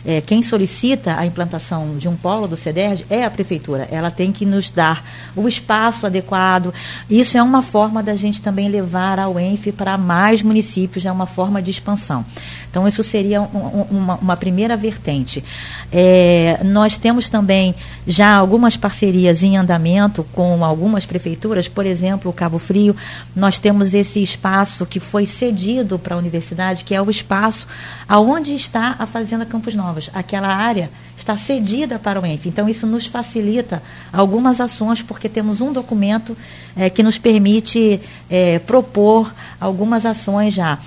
é, 0.05 0.21
quem 0.21 0.41
solicita 0.41 1.17
a 1.17 1.25
implantação 1.25 1.97
de 1.97 2.07
um 2.07 2.15
polo 2.15 2.47
do 2.47 2.55
CEDERJ 2.55 3.05
é 3.09 3.23
a 3.25 3.31
prefeitura. 3.31 3.87
Ela 3.91 4.11
tem 4.11 4.31
que 4.31 4.45
nos 4.45 4.69
dar 4.69 5.03
o 5.35 5.47
espaço 5.47 6.05
adequado. 6.05 6.73
Isso 7.09 7.37
é 7.37 7.43
uma 7.43 7.61
forma 7.61 8.01
da 8.01 8.15
gente 8.15 8.41
também 8.41 8.69
levar 8.69 9.19
a 9.19 9.29
UENF 9.29 9.71
para 9.71 9.97
mais 9.97 10.41
municípios, 10.41 11.05
é 11.05 11.11
uma 11.11 11.25
forma 11.25 11.61
de 11.61 11.71
expansão. 11.71 12.25
Então, 12.69 12.87
isso 12.87 13.03
seria 13.03 13.41
um, 13.41 13.85
uma, 13.89 14.15
uma, 14.15 14.37
primeira 14.37 14.77
vertente. 14.77 15.43
É, 15.91 16.59
nós 16.63 16.97
temos 16.97 17.29
também 17.29 17.73
já 18.05 18.35
algumas 18.35 18.77
parcerias 18.77 19.43
em 19.43 19.57
andamento 19.57 20.25
com 20.33 20.63
algumas 20.63 21.05
prefeituras, 21.05 21.67
por 21.67 21.85
exemplo, 21.85 22.31
Cabo 22.33 22.59
Frio. 22.59 22.95
Nós 23.35 23.59
temos 23.59 23.93
esse 23.93 24.21
espaço 24.21 24.85
que 24.85 24.99
foi 24.99 25.25
cedido 25.25 25.97
para 25.97 26.15
a 26.15 26.17
universidade, 26.17 26.83
que 26.83 26.93
é 26.93 27.01
o 27.01 27.09
espaço 27.09 27.67
aonde 28.07 28.53
está 28.53 28.95
a 28.99 29.05
Fazenda 29.05 29.45
Campos 29.45 29.73
Novos. 29.73 30.09
Aquela 30.13 30.49
área 30.49 30.89
está 31.17 31.35
cedida 31.35 31.97
para 31.97 32.21
o 32.21 32.25
ENF. 32.25 32.47
Então, 32.47 32.69
isso 32.69 32.85
nos 32.85 33.07
facilita 33.07 33.81
algumas 34.13 34.61
ações, 34.61 35.01
porque 35.01 35.27
temos 35.27 35.59
um 35.59 35.73
documento 35.73 36.37
é, 36.75 36.89
que 36.89 37.01
nos 37.01 37.17
permite 37.17 37.99
é, 38.29 38.59
propor 38.59 39.33
algumas 39.59 40.05
ações 40.05 40.53
já. 40.53 40.77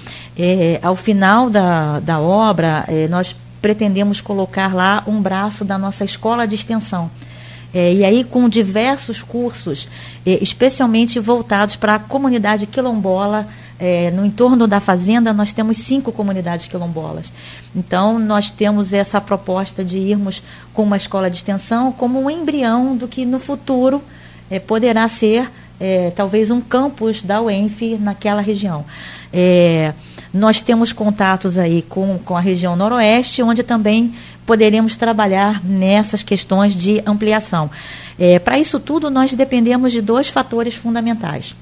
É, 0.43 0.81
ao 0.83 0.97
final 0.97 1.51
da, 1.51 2.01
da 2.01 2.19
obra, 2.19 2.85
é, 2.89 3.07
nós 3.09 3.37
pretendemos 3.61 4.23
colocar 4.23 4.75
lá 4.75 5.05
um 5.07 5.21
braço 5.21 5.67
da 5.67 5.77
nossa 5.77 6.03
escola 6.03 6.47
de 6.47 6.55
extensão. 6.55 7.11
É, 7.75 7.93
e 7.93 8.05
aí 8.05 8.25
com 8.25 8.49
diversos 8.49 9.23
cursos, 9.23 9.87
é, 10.25 10.43
especialmente 10.43 11.21
voltados 11.21 11.77
para 11.77 11.97
a 11.97 11.99
comunidade 11.99 12.67
quilombola 12.67 13.47
é, 13.79 14.11
no 14.11 14.25
entorno 14.25 14.67
da 14.67 14.81
fazenda, 14.81 15.33
nós 15.33 15.53
temos 15.53 15.77
cinco 15.77 16.11
comunidades 16.11 16.69
quilombolas. 16.69 17.33
Então, 17.77 18.19
nós 18.19 18.51
temos 18.51 18.93
essa 18.93 19.21
proposta 19.21 19.85
de 19.85 19.99
irmos 19.99 20.43
com 20.73 20.83
uma 20.83 20.97
escola 20.97 21.31
de 21.31 21.37
extensão 21.37 21.93
como 21.93 22.21
um 22.21 22.31
embrião 22.31 22.97
do 22.97 23.07
que 23.07 23.25
no 23.25 23.39
futuro 23.39 24.03
é, 24.51 24.59
poderá 24.59 25.07
ser 25.09 25.51
é, 25.79 26.13
talvez 26.15 26.51
um 26.51 26.61
campus 26.61 27.23
da 27.23 27.41
UENF 27.41 27.97
naquela 27.99 28.43
região. 28.43 28.85
É, 29.33 29.95
nós 30.33 30.61
temos 30.61 30.93
contatos 30.93 31.59
aí 31.59 31.83
com, 31.83 32.19
com 32.19 32.37
a 32.37 32.41
região 32.41 32.77
noroeste, 32.77 33.43
onde 33.43 33.63
também 33.63 34.13
poderemos 34.47 34.97
trabalhar 34.97 35.65
nessas 35.65 36.23
questões 36.23 36.77
de 36.77 37.03
ampliação. 37.07 37.71
É, 38.19 38.39
Para 38.39 38.59
isso 38.59 38.79
tudo, 38.79 39.11
nós 39.11 39.35
dependemos 39.35 39.93
de 39.93 40.01
dois 40.01 40.29
fatores 40.29 40.75
fundamentais 40.75 41.55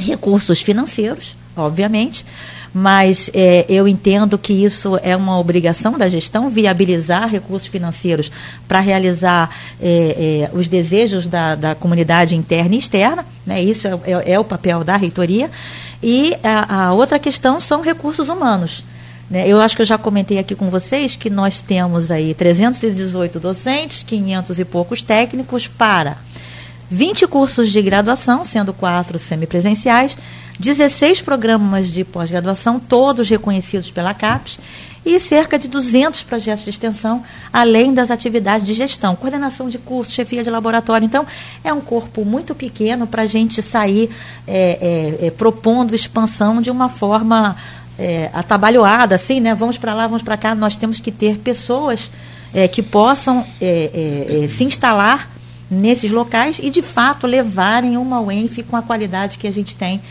recursos 0.00 0.60
financeiros, 0.60 1.36
obviamente, 1.56 2.24
mas 2.72 3.28
é, 3.34 3.66
eu 3.68 3.88
entendo 3.88 4.38
que 4.38 4.52
isso 4.52 4.98
é 5.02 5.16
uma 5.16 5.38
obrigação 5.38 5.98
da 5.98 6.08
gestão, 6.08 6.48
viabilizar 6.48 7.28
recursos 7.28 7.68
financeiros 7.68 8.30
para 8.68 8.78
realizar 8.78 9.50
é, 9.80 10.48
é, 10.52 10.56
os 10.56 10.68
desejos 10.68 11.26
da, 11.26 11.56
da, 11.56 11.74
comunidade 11.74 12.36
interna 12.36 12.74
e 12.76 12.78
externa, 12.78 13.26
né? 13.44 13.60
isso 13.60 13.88
é, 13.88 13.90
é, 14.04 14.32
é 14.32 14.38
o 14.38 14.44
papel 14.44 14.84
da 14.84 14.96
reitoria. 14.96 15.50
E 16.02 16.36
a, 16.42 16.86
a, 16.86 16.92
outra 16.92 17.18
questão 17.18 17.60
são 17.60 17.82
recursos 17.82 18.28
humanos. 18.28 18.84
Né? 19.30 19.46
Eu 19.46 19.60
acho 19.60 19.76
que 19.76 19.82
eu 19.82 19.86
já 19.86 19.98
comentei 19.98 20.38
aqui 20.38 20.54
com 20.54 20.70
vocês 20.70 21.14
que 21.14 21.30
nós 21.30 21.60
temos 21.60 22.10
aí 22.10 22.34
318 22.34 23.38
docentes, 23.38 24.02
500 24.02 24.58
e 24.58 24.64
poucos 24.64 25.02
técnicos 25.02 25.68
para 25.68 26.16
20 26.90 27.28
cursos 27.28 27.70
de 27.70 27.80
graduação, 27.80 28.44
sendo 28.44 28.72
quatro 28.72 29.18
semipresenciais, 29.18 30.16
16 30.60 31.22
programas 31.22 31.88
de 31.88 32.04
pós-graduação, 32.04 32.78
todos 32.78 33.30
reconhecidos 33.30 33.90
pela 33.90 34.12
CAPES, 34.12 34.60
e 35.06 35.18
cerca 35.18 35.58
de 35.58 35.66
200 35.66 36.22
projetos 36.24 36.64
de 36.64 36.68
extensão, 36.68 37.22
além 37.50 37.94
das 37.94 38.10
atividades 38.10 38.66
de 38.66 38.74
gestão, 38.74 39.16
coordenação 39.16 39.70
de 39.70 39.78
cursos, 39.78 40.12
chefia 40.12 40.44
de 40.44 40.50
laboratório. 40.50 41.06
Então, 41.06 41.26
é 41.64 41.72
um 41.72 41.80
corpo 41.80 42.26
muito 42.26 42.54
pequeno 42.54 43.06
para 43.06 43.22
a 43.22 43.26
gente 43.26 43.62
sair 43.62 44.10
é, 44.46 45.16
é, 45.22 45.26
é, 45.26 45.30
propondo 45.30 45.94
expansão 45.94 46.60
de 46.60 46.70
uma 46.70 46.90
forma 46.90 47.56
é, 47.98 48.28
atabalhoada, 48.34 49.14
assim, 49.14 49.40
né? 49.40 49.54
Vamos 49.54 49.78
para 49.78 49.94
lá, 49.94 50.06
vamos 50.06 50.22
para 50.22 50.36
cá. 50.36 50.54
Nós 50.54 50.76
temos 50.76 51.00
que 51.00 51.10
ter 51.10 51.38
pessoas 51.38 52.10
é, 52.52 52.68
que 52.68 52.82
possam 52.82 53.46
é, 53.58 54.46
se 54.50 54.64
instalar 54.64 55.30
nesses 55.70 56.10
locais 56.10 56.60
e, 56.62 56.68
de 56.68 56.82
fato, 56.82 57.26
levarem 57.26 57.96
uma 57.96 58.20
UENF 58.20 58.62
com 58.64 58.76
a 58.76 58.82
qualidade 58.82 59.38
que 59.38 59.46
a 59.46 59.52
gente 59.52 59.76
tem, 59.76 60.02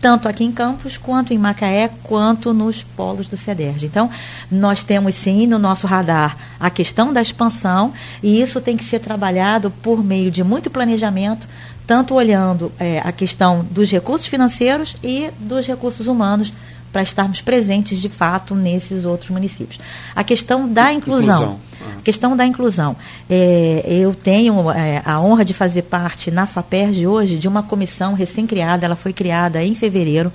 tanto 0.00 0.28
aqui 0.28 0.44
em 0.44 0.52
Campos, 0.52 0.96
quanto 0.96 1.34
em 1.34 1.38
Macaé, 1.38 1.90
quanto 2.02 2.54
nos 2.54 2.82
polos 2.82 3.26
do 3.26 3.36
CEDERJ. 3.36 3.86
Então, 3.86 4.10
nós 4.50 4.82
temos 4.82 5.14
sim 5.14 5.46
no 5.46 5.58
nosso 5.58 5.86
radar 5.86 6.36
a 6.58 6.70
questão 6.70 7.12
da 7.12 7.20
expansão 7.20 7.92
e 8.22 8.40
isso 8.40 8.60
tem 8.60 8.76
que 8.76 8.84
ser 8.84 9.00
trabalhado 9.00 9.70
por 9.82 10.02
meio 10.02 10.30
de 10.30 10.42
muito 10.42 10.70
planejamento, 10.70 11.46
tanto 11.86 12.14
olhando 12.14 12.72
é, 12.78 13.00
a 13.04 13.12
questão 13.12 13.66
dos 13.70 13.90
recursos 13.90 14.26
financeiros 14.26 14.96
e 15.02 15.30
dos 15.38 15.66
recursos 15.66 16.06
humanos 16.06 16.52
para 16.92 17.02
estarmos 17.02 17.40
presentes 17.40 18.00
de 18.00 18.08
fato 18.08 18.54
nesses 18.54 19.04
outros 19.04 19.30
municípios. 19.30 19.78
A 20.14 20.24
questão 20.24 20.68
da 20.68 20.92
inclusão. 20.92 21.34
inclusão. 21.34 21.60
A 21.98 22.02
questão 22.02 22.36
da 22.36 22.44
inclusão. 22.44 22.96
É, 23.28 23.82
eu 23.86 24.14
tenho 24.14 24.70
é, 24.70 25.02
a 25.04 25.20
honra 25.20 25.44
de 25.44 25.54
fazer 25.54 25.82
parte 25.82 26.30
na 26.30 26.46
FAPERJ 26.46 27.06
hoje 27.06 27.38
de 27.38 27.46
uma 27.46 27.62
comissão 27.62 28.14
recém-criada, 28.14 28.84
ela 28.84 28.96
foi 28.96 29.12
criada 29.12 29.62
em 29.62 29.74
fevereiro. 29.74 30.32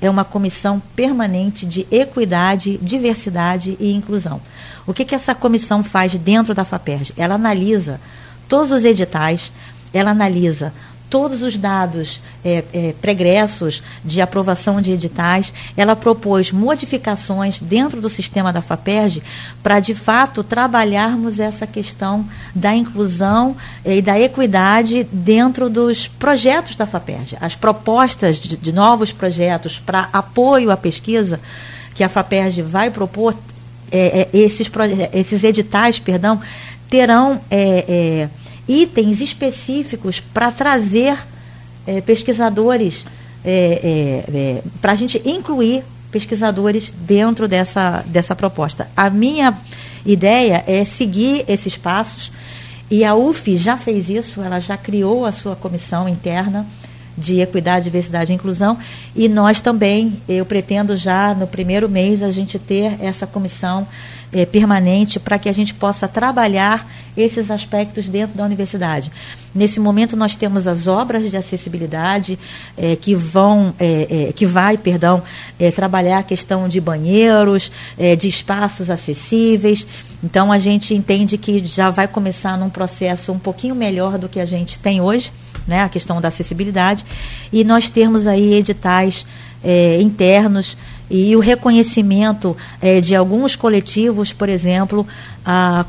É 0.00 0.08
uma 0.08 0.24
comissão 0.24 0.80
permanente 0.94 1.66
de 1.66 1.86
equidade, 1.90 2.78
diversidade 2.78 3.76
e 3.80 3.92
inclusão. 3.92 4.40
O 4.86 4.94
que, 4.94 5.04
que 5.04 5.14
essa 5.14 5.34
comissão 5.34 5.84
faz 5.84 6.16
dentro 6.16 6.54
da 6.54 6.64
FAPERJ? 6.64 7.12
Ela 7.16 7.34
analisa 7.34 8.00
todos 8.48 8.72
os 8.72 8.84
editais, 8.84 9.52
ela 9.92 10.12
analisa 10.12 10.72
todos 11.10 11.42
os 11.42 11.56
dados 11.56 12.20
é, 12.44 12.64
é, 12.72 12.94
pregressos 13.00 13.82
de 14.04 14.20
aprovação 14.20 14.80
de 14.80 14.92
editais. 14.92 15.52
Ela 15.76 15.96
propôs 15.96 16.52
modificações 16.52 17.60
dentro 17.60 18.00
do 18.00 18.08
sistema 18.08 18.52
da 18.52 18.60
FAPERJ 18.60 19.22
para, 19.62 19.80
de 19.80 19.94
fato, 19.94 20.42
trabalharmos 20.42 21.40
essa 21.40 21.66
questão 21.66 22.26
da 22.54 22.74
inclusão 22.74 23.56
é, 23.84 23.96
e 23.96 24.02
da 24.02 24.18
equidade 24.18 25.04
dentro 25.12 25.68
dos 25.68 26.08
projetos 26.08 26.76
da 26.76 26.86
FAPERJ. 26.86 27.36
As 27.40 27.54
propostas 27.54 28.38
de, 28.38 28.56
de 28.56 28.72
novos 28.72 29.12
projetos 29.12 29.78
para 29.78 30.08
apoio 30.12 30.70
à 30.70 30.76
pesquisa 30.76 31.40
que 31.94 32.04
a 32.04 32.08
FAPERJ 32.08 32.62
vai 32.62 32.90
propor, 32.90 33.34
é, 33.90 34.20
é, 34.20 34.28
esses, 34.32 34.70
esses 35.12 35.42
editais, 35.42 35.98
perdão, 35.98 36.40
terão 36.88 37.40
é, 37.50 38.28
itens 38.68 39.20
específicos 39.20 40.20
para 40.20 40.50
trazer 40.52 41.16
é, 41.86 42.00
pesquisadores, 42.02 43.06
é, 43.44 44.24
é, 44.30 44.36
é, 44.36 44.62
para 44.80 44.92
a 44.92 44.94
gente 44.94 45.20
incluir 45.24 45.82
pesquisadores 46.12 46.92
dentro 47.06 47.48
dessa, 47.48 48.04
dessa 48.06 48.36
proposta. 48.36 48.90
A 48.96 49.08
minha 49.08 49.58
ideia 50.04 50.62
é 50.66 50.84
seguir 50.84 51.44
esses 51.48 51.76
passos 51.76 52.30
e 52.90 53.04
a 53.04 53.14
UF 53.14 53.56
já 53.56 53.76
fez 53.76 54.08
isso, 54.08 54.42
ela 54.42 54.58
já 54.58 54.76
criou 54.76 55.24
a 55.24 55.32
sua 55.32 55.56
comissão 55.56 56.08
interna 56.08 56.66
de 57.16 57.40
equidade, 57.40 57.84
diversidade 57.84 58.32
e 58.32 58.34
inclusão 58.34 58.78
e 59.14 59.28
nós 59.28 59.60
também, 59.60 60.20
eu 60.28 60.46
pretendo 60.46 60.96
já 60.96 61.34
no 61.34 61.46
primeiro 61.46 61.88
mês 61.88 62.22
a 62.22 62.30
gente 62.30 62.58
ter 62.58 62.96
essa 63.02 63.26
comissão 63.26 63.86
é, 64.32 64.44
permanente 64.44 65.18
para 65.18 65.38
que 65.38 65.48
a 65.48 65.52
gente 65.52 65.72
possa 65.72 66.06
trabalhar 66.06 66.86
esses 67.16 67.50
aspectos 67.50 68.08
dentro 68.08 68.36
da 68.36 68.44
universidade. 68.44 69.10
Nesse 69.54 69.80
momento 69.80 70.16
nós 70.16 70.36
temos 70.36 70.66
as 70.66 70.86
obras 70.86 71.30
de 71.30 71.36
acessibilidade 71.36 72.38
é, 72.76 72.94
que 72.94 73.14
vão, 73.14 73.74
é, 73.78 74.32
que 74.34 74.46
vai, 74.46 74.76
perdão, 74.76 75.22
trabalhar 75.74 76.18
a 76.18 76.22
questão 76.22 76.68
de 76.68 76.80
banheiros, 76.80 77.72
de 78.18 78.28
espaços 78.28 78.88
acessíveis. 78.90 79.86
Então 80.22 80.52
a 80.52 80.58
gente 80.58 80.94
entende 80.94 81.36
que 81.36 81.64
já 81.64 81.90
vai 81.90 82.06
começar 82.06 82.56
num 82.56 82.70
processo 82.70 83.32
um 83.32 83.38
pouquinho 83.38 83.74
melhor 83.74 84.18
do 84.18 84.28
que 84.28 84.38
a 84.38 84.44
gente 84.44 84.78
tem 84.78 85.00
hoje, 85.00 85.32
né, 85.66 85.82
a 85.82 85.88
questão 85.88 86.20
da 86.20 86.28
acessibilidade, 86.28 87.04
e 87.52 87.64
nós 87.64 87.88
temos 87.88 88.26
aí 88.26 88.54
editais 88.54 89.26
internos 90.00 90.76
e 91.10 91.34
o 91.34 91.40
reconhecimento 91.40 92.56
é, 92.80 93.00
de 93.00 93.14
alguns 93.16 93.56
coletivos, 93.56 94.32
por 94.32 94.48
exemplo, 94.48 95.06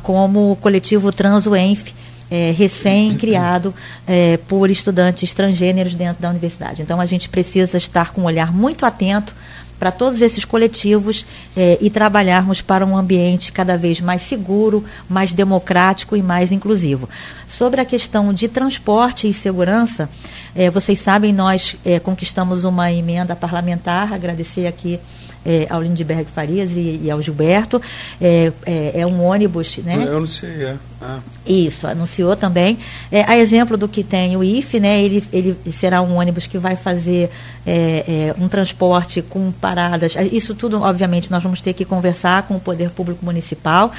como 0.03 0.51
o 0.51 0.55
coletivo 0.55 1.11
TransUENF, 1.11 1.93
é, 2.31 2.53
recém-criado 2.55 3.73
é, 4.07 4.37
por 4.47 4.69
estudantes 4.69 5.33
transgêneros 5.33 5.95
dentro 5.95 6.21
da 6.21 6.29
universidade. 6.29 6.81
Então, 6.81 7.01
a 7.01 7.05
gente 7.05 7.27
precisa 7.27 7.77
estar 7.77 8.11
com 8.11 8.21
um 8.21 8.25
olhar 8.25 8.53
muito 8.53 8.85
atento 8.85 9.35
para 9.79 9.91
todos 9.91 10.21
esses 10.21 10.43
coletivos 10.43 11.25
eh, 11.55 11.77
e 11.79 11.89
trabalharmos 11.89 12.61
para 12.61 12.85
um 12.85 12.97
ambiente 12.97 13.51
cada 13.51 13.77
vez 13.77 14.01
mais 14.01 14.23
seguro, 14.23 14.83
mais 15.07 15.31
democrático 15.31 16.17
e 16.17 16.21
mais 16.21 16.51
inclusivo. 16.51 17.07
Sobre 17.47 17.79
a 17.79 17.85
questão 17.85 18.33
de 18.33 18.47
transporte 18.47 19.27
e 19.29 19.33
segurança, 19.33 20.09
eh, 20.53 20.69
vocês 20.69 20.99
sabem, 20.99 21.31
nós 21.31 21.77
eh, 21.85 21.99
conquistamos 21.99 22.65
uma 22.65 22.91
emenda 22.91 23.35
parlamentar, 23.35 24.13
agradecer 24.13 24.67
aqui 24.67 24.99
ao 25.69 25.81
Lindbergh 25.81 26.29
Farias 26.29 26.71
e, 26.71 26.99
e 27.05 27.09
ao 27.09 27.21
Gilberto. 27.21 27.81
É, 28.19 28.51
um 29.07 29.23
ônibus, 29.23 29.77
né? 29.77 30.03
Eu 30.05 30.17
anunciei, 30.17 30.65
é. 30.65 30.75
Ah. 31.01 31.19
Isso, 31.45 31.87
anunciou 31.87 32.35
também. 32.35 32.77
É, 33.11 33.23
a 33.23 33.37
exemplo 33.37 33.77
do 33.77 33.87
que 33.87 34.03
tem 34.03 34.35
o 34.35 34.43
IFE, 34.43 34.79
né? 34.79 35.01
Ele, 35.01 35.23
ele 35.31 35.57
será 35.71 36.01
um 36.01 36.15
ônibus 36.17 36.45
que 36.45 36.57
vai 36.57 36.75
fazer 36.75 37.29
é, 37.65 38.03
é, 38.07 38.35
um 38.37 38.47
transporte 38.47 39.21
com 39.21 39.51
paradas. 39.51 40.15
Isso 40.31 40.53
tudo, 40.53 40.81
obviamente, 40.81 41.31
nós 41.31 41.41
vamos 41.41 41.61
ter 41.61 41.73
que 41.73 41.85
conversar 41.85 42.43
com 42.43 42.55
o 42.55 42.59
Poder 42.59 42.89
Público 42.89 43.23
Municipal. 43.25 43.91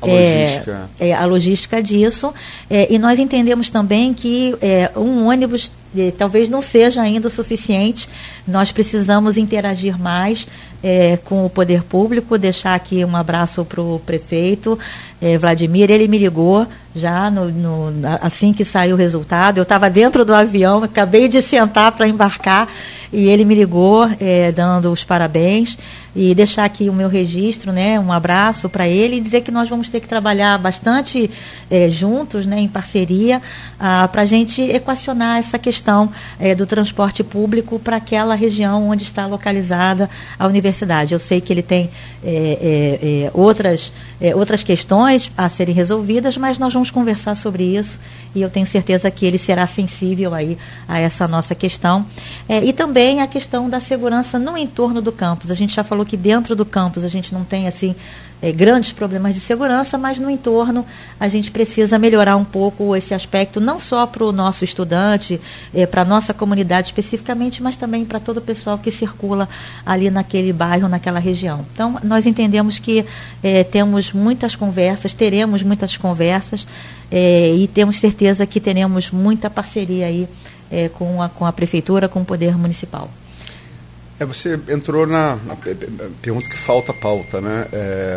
A 0.00 0.06
logística. 0.06 0.90
É, 1.00 1.08
é, 1.08 1.14
a 1.14 1.24
logística 1.24 1.82
disso. 1.82 2.32
É, 2.68 2.92
e 2.92 2.98
nós 2.98 3.18
entendemos 3.18 3.70
também 3.70 4.12
que 4.12 4.54
é, 4.60 4.90
um 4.96 5.26
ônibus 5.28 5.72
é, 5.96 6.10
talvez 6.10 6.48
não 6.48 6.60
seja 6.60 7.02
ainda 7.02 7.28
o 7.28 7.30
suficiente. 7.30 8.08
Nós 8.46 8.72
precisamos 8.72 9.38
interagir 9.38 9.98
mais 9.98 10.46
é, 10.82 11.16
com 11.18 11.46
o 11.46 11.50
poder 11.50 11.82
público. 11.82 12.36
Deixar 12.36 12.74
aqui 12.74 13.04
um 13.04 13.16
abraço 13.16 13.64
para 13.64 13.80
o 13.80 14.00
prefeito 14.04 14.78
Vladimir. 15.40 15.90
Ele 15.90 16.06
me 16.06 16.18
ligou 16.18 16.43
já 16.94 17.30
no, 17.30 17.50
no, 17.50 17.92
assim 18.20 18.52
que 18.52 18.64
saiu 18.64 18.94
o 18.94 18.98
resultado. 18.98 19.58
Eu 19.58 19.62
estava 19.62 19.90
dentro 19.90 20.24
do 20.24 20.34
avião, 20.34 20.82
acabei 20.82 21.28
de 21.28 21.42
sentar 21.42 21.92
para 21.92 22.08
embarcar 22.08 22.68
e 23.12 23.28
ele 23.28 23.44
me 23.44 23.54
ligou 23.54 24.08
dando 24.54 24.90
os 24.90 25.04
parabéns 25.04 25.78
e 26.14 26.34
deixar 26.34 26.64
aqui 26.64 26.88
o 26.88 26.92
meu 26.92 27.08
registro, 27.08 27.72
né, 27.72 27.98
um 27.98 28.12
abraço 28.12 28.68
para 28.68 28.86
ele 28.86 29.16
e 29.16 29.20
dizer 29.20 29.40
que 29.40 29.50
nós 29.50 29.68
vamos 29.68 29.88
ter 29.88 30.00
que 30.00 30.08
trabalhar 30.08 30.58
bastante 30.58 31.30
é, 31.70 31.90
juntos, 31.90 32.46
né, 32.46 32.60
em 32.60 32.68
parceria, 32.68 33.42
ah, 33.78 34.08
para 34.08 34.22
a 34.22 34.24
gente 34.24 34.62
equacionar 34.62 35.38
essa 35.38 35.58
questão 35.58 36.10
é, 36.38 36.54
do 36.54 36.66
transporte 36.66 37.24
público 37.24 37.78
para 37.78 37.96
aquela 37.96 38.34
região 38.34 38.88
onde 38.88 39.02
está 39.02 39.26
localizada 39.26 40.08
a 40.38 40.46
universidade. 40.46 41.14
Eu 41.14 41.18
sei 41.18 41.40
que 41.40 41.52
ele 41.52 41.62
tem 41.62 41.90
é, 42.22 43.30
outras, 43.34 43.92
outras 44.34 44.62
questões 44.62 45.30
a 45.36 45.48
serem 45.48 45.74
resolvidas, 45.74 46.36
mas 46.36 46.58
nós 46.58 46.72
vamos 46.72 46.90
conversar 46.90 47.34
sobre 47.34 47.64
isso 47.64 47.98
e 48.34 48.42
eu 48.42 48.50
tenho 48.50 48.66
certeza 48.66 49.10
que 49.10 49.24
ele 49.24 49.38
será 49.38 49.66
sensível 49.66 50.34
aí 50.34 50.58
a 50.88 50.98
essa 50.98 51.28
nossa 51.28 51.54
questão. 51.54 52.04
e 52.48 52.72
também 52.72 53.20
a 53.20 53.26
questão 53.26 53.68
da 53.68 53.80
segurança 53.80 54.38
no 54.38 54.56
entorno 54.56 55.00
do 55.00 55.12
campus. 55.12 55.50
A 55.50 55.54
gente 55.54 55.74
já 55.74 55.84
falou 55.84 56.04
que 56.04 56.16
dentro 56.16 56.56
do 56.56 56.64
campus 56.64 57.04
a 57.04 57.08
gente 57.08 57.32
não 57.32 57.44
tem 57.44 57.68
assim 57.68 57.94
é, 58.42 58.52
grandes 58.52 58.92
problemas 58.92 59.34
de 59.34 59.40
segurança, 59.40 59.96
mas 59.96 60.18
no 60.18 60.28
entorno 60.28 60.84
a 61.18 61.28
gente 61.28 61.50
precisa 61.50 61.98
melhorar 61.98 62.36
um 62.36 62.44
pouco 62.44 62.94
esse 62.94 63.14
aspecto, 63.14 63.60
não 63.60 63.80
só 63.80 64.06
para 64.06 64.24
o 64.24 64.32
nosso 64.32 64.64
estudante, 64.64 65.40
é, 65.74 65.86
para 65.86 66.02
a 66.02 66.04
nossa 66.04 66.34
comunidade 66.34 66.88
especificamente, 66.88 67.62
mas 67.62 67.76
também 67.76 68.04
para 68.04 68.20
todo 68.20 68.38
o 68.38 68.42
pessoal 68.42 68.78
que 68.78 68.90
circula 68.90 69.48
ali 69.84 70.10
naquele 70.10 70.52
bairro, 70.52 70.88
naquela 70.88 71.18
região. 71.18 71.64
Então, 71.72 71.98
nós 72.02 72.26
entendemos 72.26 72.78
que 72.78 73.04
é, 73.42 73.64
temos 73.64 74.12
muitas 74.12 74.54
conversas, 74.54 75.14
teremos 75.14 75.62
muitas 75.62 75.96
conversas 75.96 76.66
é, 77.10 77.54
e 77.54 77.66
temos 77.68 77.96
certeza 77.96 78.46
que 78.46 78.60
teremos 78.60 79.10
muita 79.10 79.48
parceria 79.48 80.06
aí 80.06 80.28
é, 80.70 80.88
com, 80.88 81.22
a, 81.22 81.28
com 81.28 81.46
a 81.46 81.52
prefeitura, 81.52 82.08
com 82.08 82.20
o 82.20 82.24
poder 82.24 82.58
municipal. 82.58 83.08
É, 84.18 84.24
você 84.24 84.58
entrou 84.68 85.06
na, 85.06 85.36
na 85.36 85.56
pergunta 86.22 86.48
que 86.48 86.56
falta 86.56 86.92
pauta, 86.92 87.40
né? 87.40 87.66
É, 87.72 88.16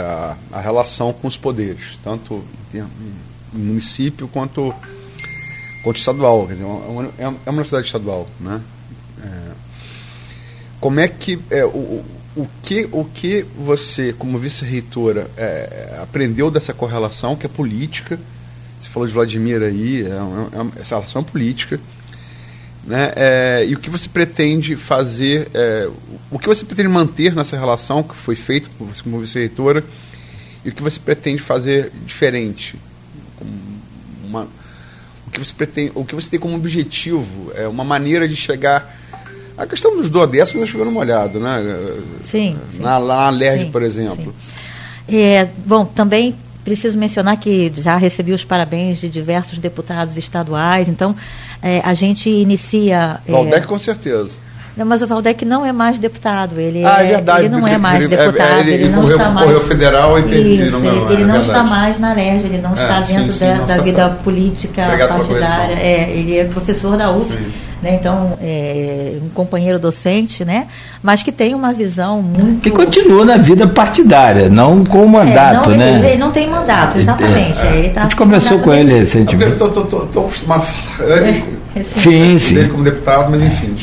a, 0.52 0.58
a, 0.58 0.62
relação 0.62 1.12
com 1.12 1.28
os 1.28 1.36
poderes, 1.36 1.98
tanto 2.04 2.44
município 3.52 4.28
quanto, 4.28 4.74
quanto 5.84 5.98
estadual. 5.98 6.46
Quer 6.46 6.54
dizer, 6.54 6.66
é 6.66 6.68
uma, 6.68 7.06
é 7.18 7.24
é 7.24 7.50
universidade 7.50 7.88
estadual, 7.88 8.28
né? 8.40 8.62
É, 9.24 9.52
como 10.80 11.00
é 11.00 11.08
que 11.08 11.40
é, 11.50 11.66
o, 11.66 12.06
o 12.36 12.48
que 12.62 12.88
o 12.92 13.04
que 13.04 13.44
você, 13.58 14.14
como 14.14 14.38
vice-reitora, 14.38 15.32
é, 15.36 15.98
aprendeu 16.00 16.52
dessa 16.52 16.74
correlação 16.74 17.36
que 17.36 17.48
é 17.48 17.50
política? 17.50 18.20
Você 18.80 18.88
falou 18.90 19.08
de 19.08 19.14
Vladimir 19.16 19.64
aí, 19.64 20.06
essa 20.80 20.96
relação 20.96 21.24
é 21.24 21.26
política 21.26 21.80
né? 22.88 23.12
É, 23.18 23.66
e 23.68 23.76
o 23.76 23.80
que 23.80 23.90
você 23.90 24.08
pretende 24.08 24.78
fazer, 24.78 25.50
é, 25.54 25.90
o 26.32 26.40
que 26.40 26.48
você 26.48 26.64
pretende 26.64 26.88
manter 26.88 27.36
nessa 27.36 27.58
relação 27.58 28.02
que 28.02 28.16
foi 28.16 28.36
feita 28.36 28.70
com 28.80 28.86
você 28.86 29.04
como 29.04 29.20
vice-reitora 29.20 29.84
e 30.64 30.70
o 30.70 30.72
que 30.72 30.82
você 30.82 30.98
pretende 30.98 31.42
fazer 31.42 31.92
diferente? 32.06 32.76
Uma, 34.26 34.48
o 35.28 35.32
que 35.32 35.38
você 35.38 35.54
pretende, 35.54 35.92
o 35.94 36.06
que 36.06 36.16
você 36.16 36.30
tem 36.30 36.40
como 36.40 36.56
objetivo, 36.56 37.52
é 37.56 37.68
uma 37.68 37.84
maneira 37.84 38.26
de 38.26 38.38
chegar 38.38 38.96
a 39.58 39.66
questão 39.66 39.98
dos 39.98 40.08
duodécimos 40.08 40.64
está 40.64 40.72
chovendo 40.72 40.92
molhado, 40.92 41.40
né? 41.40 41.60
Sim. 42.24 42.58
Na, 42.80 43.00
lá 43.00 43.26
na 43.26 43.30
LERJ, 43.32 43.66
sim, 43.66 43.72
por 43.72 43.82
exemplo. 43.82 44.36
Sim. 45.10 45.18
É, 45.18 45.50
bom, 45.66 45.84
também 45.84 46.36
preciso 46.64 46.98
mencionar 46.98 47.38
que 47.38 47.72
já 47.78 47.96
recebi 47.98 48.34
os 48.34 48.44
parabéns 48.44 49.00
de 49.00 49.10
diversos 49.10 49.58
deputados 49.58 50.16
estaduais, 50.16 50.88
então 50.88 51.16
é, 51.62 51.82
a 51.84 51.94
gente 51.94 52.30
inicia. 52.30 53.20
Valdec, 53.28 53.64
é, 53.64 53.68
com 53.68 53.80
certeza. 53.80 54.38
Não, 54.78 54.86
mas 54.86 55.02
o 55.02 55.08
Valdec 55.08 55.44
não 55.44 55.66
é 55.66 55.74
mais 55.74 55.98
deputado. 55.98 56.60
Ele 56.60 56.86
ah, 56.86 57.02
é, 57.02 57.08
verdade. 57.08 57.46
Ele 57.46 57.50
não 57.50 57.68
é 57.68 57.80
mais 57.80 58.04
ele, 58.04 58.16
deputado. 58.16 58.60
ele, 58.60 58.74
ele 58.74 58.90
não 58.90 59.02
correu, 59.02 59.18
está 59.18 59.30
mais. 59.32 59.64
Federal 59.64 60.20
e 60.20 60.66
Isso, 60.66 60.80
não, 60.80 60.86
ele, 60.86 61.14
ele 61.14 61.26
não 61.26 61.42
está 61.42 61.64
mais 61.64 62.00
na 62.00 62.14
LERJ, 62.14 62.46
ele 62.46 62.60
não 62.60 62.74
está 62.76 63.00
dentro 63.00 63.32
sim, 63.34 63.40
sim, 63.40 63.58
da, 63.66 63.76
da 63.76 63.82
vida 63.82 64.10
política 64.24 64.84
Obrigado 64.86 65.10
partidária. 65.10 65.74
É, 65.74 66.12
ele 66.12 66.38
é 66.38 66.46
professor 66.46 66.96
da 66.96 67.10
UF. 67.12 67.36
Né? 67.82 67.96
Então, 68.00 68.38
é, 68.42 69.18
um 69.22 69.30
companheiro 69.30 69.80
docente, 69.80 70.46
né? 70.46 70.68
Mas 71.02 71.22
que 71.22 71.32
tem 71.32 71.56
uma 71.56 71.74
visão 71.74 72.22
muito. 72.22 72.62
Que 72.62 72.72
continua 72.72 73.26
na 73.26 73.38
vida 73.38 73.68
partidária, 73.68 74.50
não 74.50 74.84
com 74.84 75.04
o 75.04 75.10
mandato, 75.10 75.72
é, 75.72 75.74
não, 75.74 75.78
né? 75.78 75.98
Ele, 75.98 76.08
ele, 76.08 76.18
não 76.18 76.32
tem 76.32 76.50
mandato, 76.50 76.98
exatamente. 76.98 77.60
É, 77.62 77.78
ele 77.78 77.90
tá 77.90 78.02
a 78.02 78.04
gente 78.04 78.16
conversou 78.16 78.60
com 78.60 78.74
ele 78.74 78.94
recentemente. 78.94 79.52
Estou 79.54 80.24
acostumado 80.24 80.62
a 80.62 80.66
falar. 80.66 81.18
Sim, 81.84 82.40
sim. 82.40 82.56
dele 82.56 82.70
como 82.70 82.84
deputado, 82.84 83.30
mas 83.30 83.42
enfim. 83.42 83.76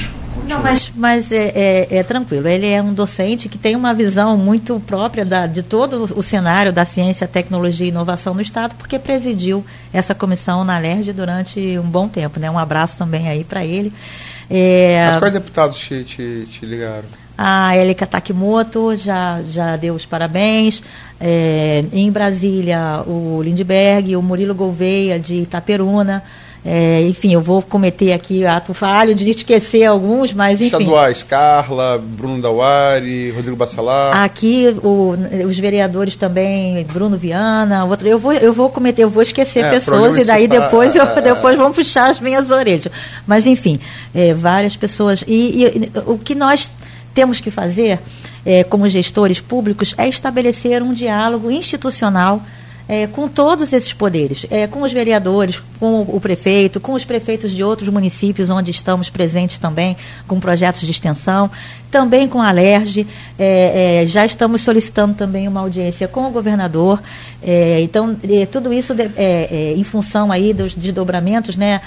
Mas, 0.64 0.92
mas 0.96 1.30
é, 1.30 1.52
é, 1.54 1.96
é, 1.98 2.02
tranquilo. 2.02 2.48
Ele 2.48 2.66
é 2.66 2.82
um 2.82 2.92
docente 2.92 3.48
que 3.48 3.58
tem 3.58 3.76
uma 3.76 3.92
visão 3.92 4.36
muito 4.36 4.80
própria 4.80 5.24
da, 5.24 5.46
de 5.46 5.62
todo 5.62 6.04
o 6.16 6.22
cenário 6.22 6.72
da 6.72 6.84
ciência, 6.84 7.28
tecnologia 7.28 7.86
e 7.86 7.90
inovação 7.90 8.32
no 8.32 8.40
Estado, 8.40 8.74
porque 8.76 8.98
presidiu 8.98 9.64
essa 9.92 10.14
comissão 10.14 10.64
na 10.64 10.78
LERJ 10.78 11.12
durante 11.12 11.78
um 11.78 11.88
bom 11.88 12.08
tempo. 12.08 12.40
Né? 12.40 12.50
Um 12.50 12.58
abraço 12.58 12.96
também 12.96 13.28
aí 13.28 13.44
para 13.44 13.64
ele. 13.64 13.92
É... 14.50 15.06
Mas 15.08 15.18
quais 15.18 15.34
deputados 15.34 15.78
te, 15.78 16.02
te, 16.04 16.48
te 16.50 16.64
ligaram? 16.64 17.04
A 17.36 17.76
Elika 17.76 18.06
Takimoto 18.06 18.96
já, 18.96 19.42
já 19.48 19.76
deu 19.76 19.94
os 19.94 20.06
parabéns. 20.06 20.82
É, 21.20 21.84
em 21.92 22.10
Brasília, 22.10 23.02
o 23.06 23.42
Lindbergh, 23.42 24.16
o 24.16 24.22
Murilo 24.22 24.54
Gouveia, 24.54 25.18
de 25.18 25.42
Itaperuna. 25.42 26.22
É, 26.66 27.02
enfim, 27.02 27.34
eu 27.34 27.42
vou 27.42 27.60
cometer 27.60 28.12
aqui 28.14 28.46
ato 28.46 28.72
falho 28.72 29.14
de 29.14 29.28
esquecer 29.28 29.84
alguns, 29.84 30.32
mas 30.32 30.62
enfim. 30.62 30.78
Estaduais, 30.78 31.22
Carla, 31.22 32.02
Bruno 32.02 32.40
Dauari, 32.40 33.30
Rodrigo 33.32 33.54
Bacelar. 33.54 34.22
Aqui 34.22 34.74
o, 34.82 35.14
os 35.46 35.58
vereadores 35.58 36.16
também, 36.16 36.82
Bruno 36.84 37.18
Viana, 37.18 37.84
outro, 37.84 38.08
eu 38.08 38.18
vou, 38.18 38.32
eu 38.32 38.50
vou 38.54 38.70
cometer, 38.70 39.02
eu 39.02 39.10
vou 39.10 39.22
esquecer 39.22 39.62
é, 39.62 39.70
pessoas 39.70 40.16
e 40.16 40.24
daí 40.24 40.48
depois, 40.48 40.96
eu, 40.96 41.04
é, 41.04 41.20
depois 41.20 41.58
vão 41.58 41.70
puxar 41.70 42.08
as 42.08 42.18
minhas 42.18 42.50
orelhas. 42.50 42.88
Mas 43.26 43.46
enfim, 43.46 43.78
é, 44.14 44.32
várias 44.32 44.74
pessoas. 44.74 45.22
E, 45.28 45.66
e, 45.66 45.92
o 46.06 46.16
que 46.16 46.34
nós 46.34 46.70
temos 47.12 47.40
que 47.40 47.50
fazer, 47.50 48.00
é, 48.44 48.64
como 48.64 48.88
gestores 48.88 49.38
públicos, 49.38 49.94
é 49.98 50.08
estabelecer 50.08 50.82
um 50.82 50.94
diálogo 50.94 51.50
institucional 51.50 52.40
é, 52.88 53.06
com 53.06 53.28
todos 53.28 53.72
esses 53.72 53.92
poderes, 53.92 54.46
é, 54.50 54.66
com 54.66 54.82
os 54.82 54.92
vereadores, 54.92 55.62
com 55.80 56.02
o 56.02 56.20
prefeito, 56.20 56.78
com 56.80 56.92
os 56.92 57.04
prefeitos 57.04 57.52
de 57.52 57.64
outros 57.64 57.88
municípios 57.88 58.50
onde 58.50 58.70
estamos 58.70 59.08
presentes 59.08 59.58
também, 59.58 59.96
com 60.26 60.38
projetos 60.38 60.82
de 60.82 60.90
extensão, 60.90 61.50
também 61.90 62.28
com 62.28 62.42
a 62.42 62.48
Alerj, 62.48 63.06
é, 63.38 64.02
é 64.02 64.06
já 64.06 64.26
estamos 64.26 64.60
solicitando 64.60 65.14
também 65.14 65.48
uma 65.48 65.60
audiência 65.60 66.06
com 66.06 66.26
o 66.26 66.30
governador, 66.30 67.02
é, 67.42 67.80
então 67.80 68.16
é, 68.28 68.44
tudo 68.46 68.72
isso 68.72 68.94
de, 68.94 69.10
em 69.76 69.84
função 69.84 70.30
aí 70.30 70.52
dos 70.52 70.74
desdobramentos, 70.74 71.56
né, 71.56 71.80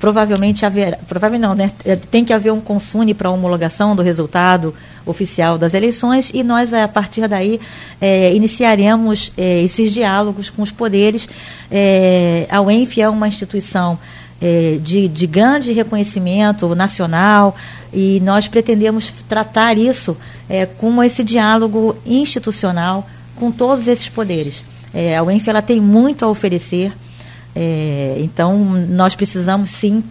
provavelmente 0.00 0.66
haver, 0.66 0.98
provavelmente 1.08 1.42
não, 1.42 1.54
né, 1.54 1.70
tem 2.10 2.24
que 2.24 2.32
haver 2.32 2.52
um 2.52 2.60
consune 2.60 3.14
para 3.14 3.30
homologação 3.30 3.94
do 3.94 4.02
resultado 4.02 4.74
oficial 5.06 5.58
das 5.58 5.74
eleições 5.74 6.30
e 6.32 6.42
nós, 6.42 6.72
a 6.72 6.86
partir 6.88 7.26
daí, 7.28 7.60
é, 8.00 8.34
iniciaremos 8.34 9.32
é, 9.36 9.62
esses 9.62 9.92
diálogos 9.92 10.50
com 10.50 10.62
os 10.62 10.70
poderes. 10.70 11.28
É, 11.70 12.46
a 12.50 12.60
UENF 12.60 13.00
é 13.00 13.08
uma 13.08 13.28
instituição 13.28 13.98
é, 14.40 14.78
de, 14.82 15.08
de 15.08 15.26
grande 15.26 15.72
reconhecimento 15.72 16.74
nacional 16.74 17.54
e 17.92 18.20
nós 18.20 18.48
pretendemos 18.48 19.12
tratar 19.28 19.76
isso 19.76 20.16
é, 20.48 20.66
com 20.66 21.02
esse 21.02 21.22
diálogo 21.22 21.96
institucional 22.06 23.08
com 23.36 23.50
todos 23.50 23.86
esses 23.86 24.08
poderes. 24.08 24.64
É, 24.92 25.16
a 25.16 25.22
UENF 25.22 25.48
ela 25.48 25.62
tem 25.62 25.80
muito 25.80 26.24
a 26.24 26.28
oferecer, 26.28 26.92
então 28.16 28.56
nós 28.88 29.16
precisamos 29.16 29.70
sim 29.70 30.04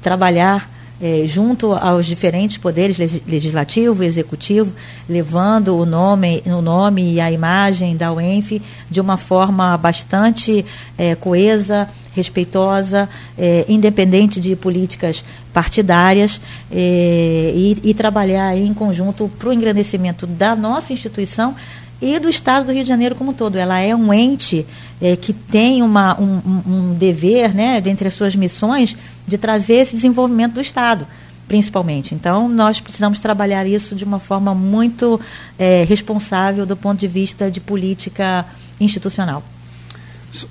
trabalhar 0.00 0.70
é, 1.00 1.24
junto 1.26 1.72
aos 1.72 2.06
diferentes 2.06 2.56
poderes 2.56 2.98
legislativo 3.26 4.02
e 4.02 4.06
executivo, 4.06 4.72
levando 5.08 5.76
o 5.76 5.86
nome, 5.86 6.42
o 6.46 6.60
nome 6.60 7.14
e 7.14 7.20
a 7.20 7.30
imagem 7.30 7.96
da 7.96 8.12
UENF 8.12 8.60
de 8.90 9.00
uma 9.00 9.16
forma 9.16 9.76
bastante 9.76 10.64
é, 10.96 11.14
coesa, 11.14 11.88
respeitosa, 12.12 13.08
é, 13.38 13.64
independente 13.68 14.40
de 14.40 14.56
políticas 14.56 15.24
partidárias 15.52 16.40
é, 16.70 17.52
e, 17.54 17.78
e, 17.82 17.94
trabalhar 17.94 18.56
em 18.56 18.74
conjunto 18.74 19.30
para 19.38 19.48
o 19.48 19.52
engrandecimento 19.52 20.26
da 20.26 20.54
nossa 20.56 20.92
instituição 20.92 21.54
e 22.00 22.18
do 22.18 22.28
Estado 22.28 22.66
do 22.66 22.72
Rio 22.72 22.82
de 22.82 22.88
Janeiro 22.88 23.14
como 23.14 23.30
um 23.30 23.34
todo. 23.34 23.56
Ela 23.56 23.80
é 23.80 23.94
um 23.94 24.12
ente 24.12 24.66
é, 25.00 25.16
que 25.16 25.32
tem 25.32 25.82
uma, 25.82 26.18
um, 26.20 26.40
um, 26.66 26.94
dever, 26.94 27.54
né, 27.54 27.80
dentre 27.80 28.08
as 28.08 28.14
suas 28.14 28.36
missões, 28.36 28.96
de 29.26 29.36
trazer 29.36 29.74
esse 29.74 29.96
desenvolvimento 29.96 30.54
do 30.54 30.60
Estado, 30.60 31.06
principalmente. 31.46 32.14
Então, 32.14 32.48
nós 32.48 32.80
precisamos 32.80 33.20
trabalhar 33.20 33.66
isso 33.66 33.94
de 33.94 34.04
uma 34.04 34.18
forma 34.18 34.54
muito 34.54 35.20
é, 35.58 35.84
responsável 35.84 36.64
do 36.64 36.76
ponto 36.76 37.00
de 37.00 37.08
vista 37.08 37.50
de 37.50 37.60
política 37.60 38.46
institucional. 38.80 39.42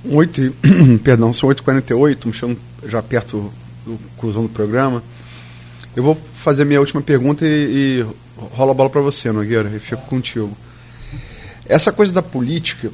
8, 0.04 0.56
perdão, 1.04 1.34
são 1.34 1.50
8h48, 1.50 2.26
me 2.26 2.34
chamo 2.34 2.58
já 2.86 3.02
perto 3.02 3.52
do 3.86 3.98
conclusão 4.16 4.44
do 4.44 4.50
programa. 4.50 5.02
Eu 5.96 6.04
vou 6.04 6.18
fazer 6.34 6.66
minha 6.66 6.80
última 6.80 7.02
pergunta 7.02 7.46
e, 7.46 8.04
e 8.04 8.06
rola 8.54 8.72
a 8.72 8.74
bola 8.74 8.90
para 8.90 9.02
você, 9.02 9.32
Nogueira, 9.32 9.70
e 9.76 9.80
fico 9.80 10.04
contigo. 10.04 10.56
Essa 11.70 11.92
coisa 11.92 12.14
da 12.14 12.22
política, 12.22 12.92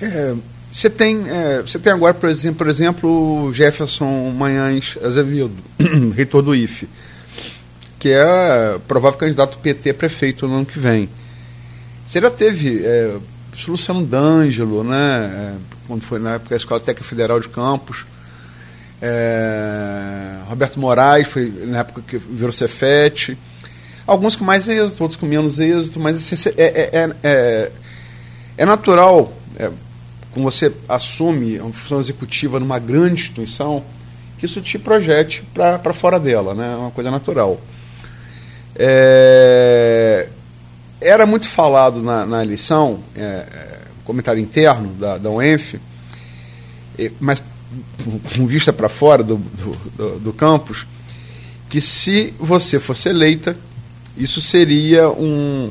é, 0.00 0.34
você 0.72 0.90
tem, 0.90 1.28
é, 1.28 1.62
você 1.62 1.78
tem 1.78 1.92
agora, 1.92 2.14
por 2.14 2.28
exemplo, 2.28 2.58
por 2.58 2.68
exemplo, 2.68 3.52
Jefferson 3.52 4.30
Manhães 4.30 4.98
Azevedo, 5.02 5.56
reitor 6.14 6.42
do 6.42 6.54
IFE, 6.54 6.88
que 7.98 8.10
é 8.10 8.78
provável 8.86 9.18
candidato 9.18 9.58
PT 9.58 9.90
a 9.90 9.94
prefeito 9.94 10.46
no 10.46 10.56
ano 10.56 10.66
que 10.66 10.78
vem. 10.78 11.08
Você 12.06 12.20
já 12.20 12.30
teve 12.30 12.84
é, 12.84 13.16
Luciano 13.66 14.04
D'Angelo, 14.04 14.84
né, 14.84 14.96
é, 14.96 15.54
quando 15.86 16.02
foi 16.02 16.18
na 16.18 16.34
época 16.34 16.50
da 16.50 16.56
Escola 16.56 16.80
Técnica 16.80 17.08
Federal 17.08 17.40
de 17.40 17.48
Campos, 17.48 18.04
é, 19.00 20.38
Roberto 20.46 20.78
Moraes, 20.78 21.28
foi 21.28 21.52
na 21.66 21.78
época 21.78 22.02
que 22.06 22.18
virou 22.18 22.52
Cefete, 22.52 23.38
alguns 24.08 24.34
com 24.34 24.42
mais 24.42 24.66
êxito, 24.66 25.02
outros 25.02 25.20
com 25.20 25.26
menos 25.26 25.58
êxito, 25.58 26.00
mas 26.00 26.16
assim, 26.16 26.50
é, 26.56 26.98
é, 26.98 27.14
é, 27.22 27.72
é 28.56 28.64
natural, 28.64 29.32
é, 29.56 29.70
como 30.32 30.50
você 30.50 30.72
assume 30.88 31.60
uma 31.60 31.72
função 31.72 32.00
executiva 32.00 32.58
numa 32.58 32.78
grande 32.78 33.14
instituição, 33.22 33.84
que 34.38 34.46
isso 34.46 34.62
te 34.62 34.78
projete 34.78 35.42
para 35.52 35.92
fora 35.92 36.18
dela, 36.18 36.54
né? 36.54 36.72
é 36.72 36.76
uma 36.76 36.90
coisa 36.90 37.10
natural. 37.10 37.60
É, 38.74 40.28
era 41.00 41.26
muito 41.26 41.46
falado 41.46 42.02
na, 42.02 42.24
na 42.24 42.42
eleição, 42.42 43.00
é, 43.14 43.20
é 43.20 43.78
comentário 44.04 44.40
interno 44.40 44.88
da, 44.94 45.18
da 45.18 45.28
UENF, 45.28 45.78
mas 47.20 47.42
com 48.34 48.46
vista 48.46 48.72
para 48.72 48.88
fora 48.88 49.22
do, 49.22 49.36
do, 49.36 49.72
do, 49.96 50.18
do 50.20 50.32
campus, 50.32 50.86
que 51.68 51.80
se 51.82 52.32
você 52.38 52.80
fosse 52.80 53.10
eleita, 53.10 53.54
isso 54.18 54.40
seria 54.40 55.08
um. 55.08 55.70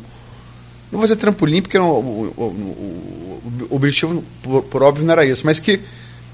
Não 0.92 1.00
vou 1.00 1.02
dizer 1.02 1.18
trampolim, 1.18 1.62
porque 1.62 1.78
o, 1.78 1.84
o, 1.84 2.34
o, 2.38 3.68
o 3.70 3.76
objetivo, 3.76 4.24
por, 4.42 4.64
por, 4.64 4.84
óbvio, 4.84 5.06
não 5.06 5.12
era 5.12 5.26
esse, 5.26 5.46
mas 5.46 5.60
que 5.60 5.82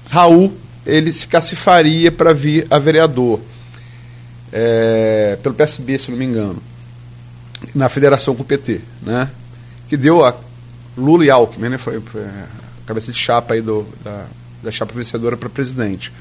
Raul 0.08 0.52
ele 0.86 1.12
se 1.12 1.26
cacifaria 1.26 2.12
para 2.12 2.32
vir 2.32 2.66
a 2.70 2.78
vereador, 2.78 3.40
é, 4.52 5.36
pelo 5.42 5.54
PSB, 5.54 5.98
se 5.98 6.10
não 6.10 6.18
me 6.18 6.24
engano, 6.24 6.62
na 7.74 7.88
federação 7.88 8.34
com 8.34 8.42
o 8.42 8.44
PT, 8.44 8.80
né? 9.02 9.28
que 9.88 9.96
deu 9.96 10.24
a 10.24 10.36
Lula 10.96 11.24
e 11.24 11.30
Alckmin, 11.30 11.70
né? 11.70 11.78
foi, 11.78 12.00
foi 12.00 12.22
a 12.22 12.46
cabeça 12.86 13.10
de 13.10 13.18
chapa 13.18 13.54
aí 13.54 13.60
do, 13.60 13.86
da, 14.04 14.26
da 14.62 14.70
chapa 14.70 14.94
vencedora 14.94 15.36
para 15.36 15.48
presidente. 15.48 16.12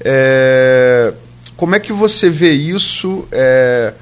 É, 0.00 1.14
como 1.56 1.74
é 1.74 1.80
que 1.80 1.92
você 1.92 2.28
vê 2.28 2.52
isso? 2.52 3.26
É, 3.30 3.94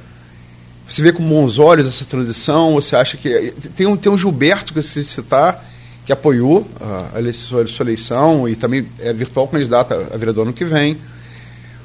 você 0.93 1.03
vê 1.03 1.13
com 1.13 1.27
bons 1.27 1.59
olhos 1.59 1.87
essa 1.87 2.05
transição? 2.05 2.75
Você 2.75 2.95
acha 2.95 3.17
que. 3.17 3.53
Tem 3.75 3.87
um, 3.87 3.97
tem 3.97 4.13
um 4.13 4.19
Gilberto 4.19 4.75
que 4.75 4.83
você 4.83 5.03
citar, 5.03 5.65
que 6.05 6.13
apoiou 6.13 6.69
a, 6.81 7.19
a 7.19 7.33
sua, 7.33 7.65
eleição 7.81 8.49
e 8.49 8.55
também 8.55 8.87
é 9.01 9.13
virtual 9.13 9.49
candidato 9.49 9.95
a 9.95 10.17
vereador 10.17 10.43
ano 10.43 10.53
que 10.53 10.65
vem. 10.65 10.99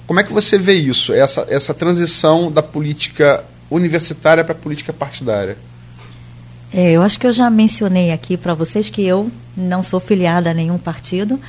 Como 0.06 0.20
é 0.20 0.24
que 0.24 0.34
você 0.34 0.58
vê 0.58 0.74
isso, 0.74 1.14
essa, 1.14 1.46
essa 1.50 1.74
transição 1.74 2.52
da 2.52 2.64
política 2.64 3.44
universitária 3.70 4.44
para 4.44 4.54
a 4.54 4.58
política 4.58 4.94
partidária? 4.94 5.58
É, 6.74 6.92
eu 6.92 7.02
acho 7.02 7.20
que 7.20 7.28
eu 7.28 7.34
já 7.34 7.50
mencionei 7.50 8.12
aqui 8.12 8.36
para 8.36 8.54
vocês 8.54 8.90
que 8.90 9.06
eu 9.06 9.32
não 9.56 9.84
sou 9.84 10.00
filiada 10.00 10.52
a 10.52 10.54
nenhum 10.54 10.78
partido. 10.78 11.40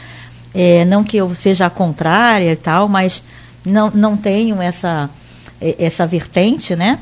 É, 0.54 0.84
não 0.84 1.04
que 1.04 1.16
eu 1.16 1.34
seja 1.34 1.68
contrária 1.68 2.52
e 2.52 2.56
tal, 2.56 2.88
mas 2.88 3.22
não, 3.64 3.90
não 3.90 4.16
tenho 4.16 4.60
essa, 4.62 5.10
essa 5.60 6.06
vertente, 6.06 6.74
né? 6.74 6.98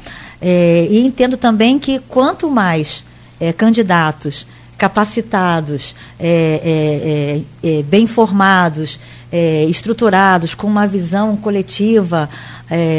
É, 0.48 0.86
e 0.89 1.05
entendo 1.05 1.36
também 1.36 1.77
que 1.77 1.98
quanto 1.98 2.48
mais 2.48 3.02
é, 3.40 3.52
candidatos 3.52 4.47
capacitados, 4.78 5.97
é, 6.20 7.43
é, 7.64 7.68
é, 7.68 7.78
é 7.78 7.82
bem 7.82 8.06
formados, 8.06 9.01
estruturados, 9.68 10.55
com 10.55 10.66
uma 10.66 10.86
visão 10.86 11.36
coletiva 11.36 12.31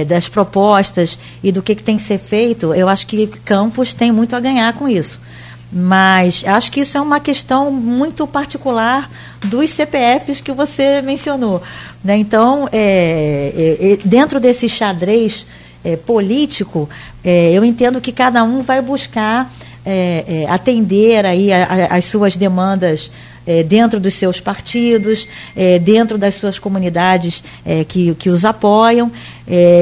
das 0.08 0.28
propostas 0.28 1.18
e 1.42 1.52
do 1.52 1.64
que, 1.64 1.74
que, 1.74 1.82
tem 1.82 1.98
que 1.98 2.04
ser 2.04 2.20
feito, 2.20 2.76
eu 2.76 2.88
acho 2.88 3.08
que 3.08 3.26
Campos 3.44 3.94
tem 3.94 4.12
muito 4.12 4.36
a 4.36 4.40
ganhar 4.40 4.72
com 4.74 4.88
isso. 4.88 5.20
Mas 5.72 6.44
acho 6.46 6.72
que 6.72 6.82
isso 6.82 6.96
é 6.96 7.02
uma 7.02 7.20
questão 7.20 7.72
muito 7.72 8.28
particular 8.28 9.10
dos 9.46 9.72
CPFs 9.72 10.42
que 10.42 10.52
você 10.52 11.02
mencionou. 11.02 11.64
Né? 12.04 12.18
Então, 12.18 12.68
dentro 14.06 14.40
desse 14.40 14.70
xadrez 14.70 15.48
é, 15.88 15.96
político, 15.96 16.90
é, 17.24 17.54
eu 17.54 17.64
entendo 17.64 18.02
que 18.02 18.12
cada 18.12 18.44
um 18.44 18.62
vai 18.62 18.82
buscar 18.82 19.54
é, 19.86 20.46
atender 20.50 21.26
aí 21.26 21.54
a, 21.54 21.64
a, 21.64 21.98
as 21.98 22.04
suas 22.04 22.36
demandas 22.36 23.10
dentro 23.70 23.98
dos 23.98 24.14
seus 24.14 24.42
partidos, 24.42 25.26
dentro 25.82 26.18
das 26.18 26.36
suas 26.36 26.60
comunidades 26.60 27.42
que, 27.88 28.14
que 28.16 28.30
os 28.30 28.44
apoiam. 28.44 29.10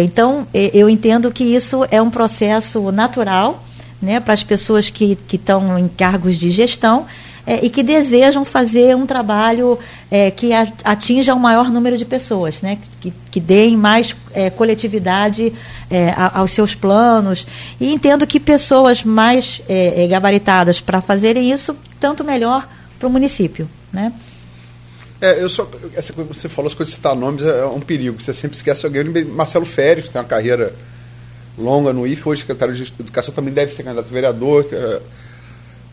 então, 0.04 0.46
eu 0.54 0.88
entendo 0.88 1.32
que 1.32 1.44
isso 1.44 1.84
é 1.90 2.00
um 2.00 2.12
processo 2.12 2.92
natural 2.92 3.66
né, 4.00 4.20
para 4.20 4.36
as 4.36 4.44
pessoas 4.44 4.92
que 4.92 5.18
estão 5.34 5.80
em 5.80 5.88
cargos 5.88 6.38
de 6.38 6.52
gestão 6.52 7.08
é, 7.46 7.64
e 7.66 7.70
que 7.70 7.84
desejam 7.84 8.44
fazer 8.44 8.96
um 8.96 9.06
trabalho 9.06 9.78
é, 10.10 10.32
que 10.32 10.52
atinja 10.84 11.34
o 11.34 11.38
um 11.38 11.40
maior 11.40 11.70
número 11.70 11.98
de 11.98 12.06
pessoas, 12.06 12.62
né, 12.62 12.78
que, 13.00 13.14
que 13.32 13.40
deem 13.40 13.78
mais 13.78 14.16
é, 14.34 14.50
coletividade 14.50 15.54
é, 15.90 16.14
aos 16.34 16.52
seus 16.52 16.74
planos. 16.74 17.46
E 17.80 17.94
entendo 17.94 18.26
que 18.26 18.40
pessoas 18.40 19.04
mais 19.04 19.62
é, 19.70 20.04
é, 20.04 20.08
gabaritadas 20.08 20.82
para 20.82 21.02
fazerem 21.02 21.52
isso, 21.52 21.76
tanto 22.00 22.24
melhor 22.24 22.68
para 22.98 23.08
o 23.08 23.12
município. 23.12 23.70
Né? 23.94 24.12
É, 25.22 25.42
eu 25.42 25.50
só, 25.50 25.70
essa 25.96 26.12
que 26.12 26.22
você 26.22 26.50
falou, 26.50 26.68
as 26.68 26.74
coisas 26.74 26.92
de 26.94 26.98
citar 26.98 27.16
nomes 27.16 27.44
é 27.44 27.66
um 27.66 27.80
perigo, 27.80 28.22
você 28.22 28.34
sempre 28.34 28.58
esquece 28.58 28.86
alguém. 28.86 29.04
Marcelo 29.26 29.66
Férez, 29.66 30.06
que 30.06 30.12
tem 30.12 30.22
uma 30.22 30.28
carreira 30.28 30.74
longa 31.58 31.94
no 31.94 32.06
IFE, 32.06 32.28
hoje 32.28 32.42
secretário 32.42 32.76
de 32.76 32.94
Educação 33.00 33.34
também 33.34 33.54
deve 33.54 33.74
ser 33.74 33.84
candidato 33.84 34.08
a 34.10 34.14
vereador. 34.14 34.66
É, 34.72 35.02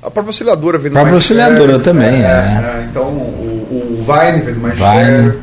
a 0.03 0.11
própria 0.11 0.31
auxiliadora 0.31 0.79
veio 0.79 0.91
do 0.91 0.97
A 0.97 1.01
própria 1.01 1.17
auxiliadora 1.17 1.79
também, 1.79 2.23
é, 2.23 2.27
é. 2.27 2.87
Então, 2.91 3.05
o, 3.05 4.05
o 4.05 4.05
Weiner 4.07 4.43
veio 4.43 4.57
do 4.57 4.61
magistério. 4.61 5.17
Weiner. 5.17 5.39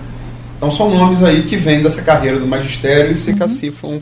Então, 0.57 0.72
são 0.72 0.90
nomes 0.90 1.23
aí 1.23 1.44
que 1.44 1.56
vêm 1.56 1.81
dessa 1.81 2.02
carreira 2.02 2.38
do 2.38 2.45
magistério 2.45 3.14
e 3.14 3.18
se 3.18 3.31
uhum. 3.31 3.38
cacifam 3.38 4.02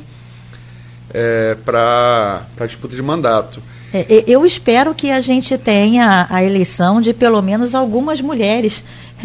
é, 1.13 1.55
para 1.63 2.41
a 2.59 2.65
disputa 2.65 2.95
de 2.95 3.01
mandato. 3.03 3.61
É, 3.93 4.23
eu 4.27 4.45
espero 4.45 4.93
que 4.93 5.11
a 5.11 5.21
gente 5.21 5.57
tenha 5.57 6.25
a 6.29 6.43
eleição 6.43 6.99
de 6.99 7.13
pelo 7.13 7.41
menos 7.41 7.73
algumas 7.73 8.19
mulheres 8.19 8.83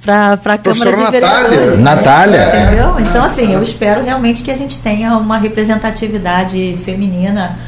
para 0.00 0.32
a 0.32 0.58
Câmara 0.58 0.96
de 0.96 1.10
Vereadores. 1.10 1.80
Natália. 1.80 2.62
Entendeu? 2.62 3.00
Então, 3.00 3.24
assim, 3.24 3.52
eu 3.52 3.62
espero 3.62 4.02
realmente 4.04 4.42
que 4.42 4.50
a 4.50 4.56
gente 4.56 4.78
tenha 4.78 5.16
uma 5.16 5.36
representatividade 5.36 6.78
feminina 6.84 7.58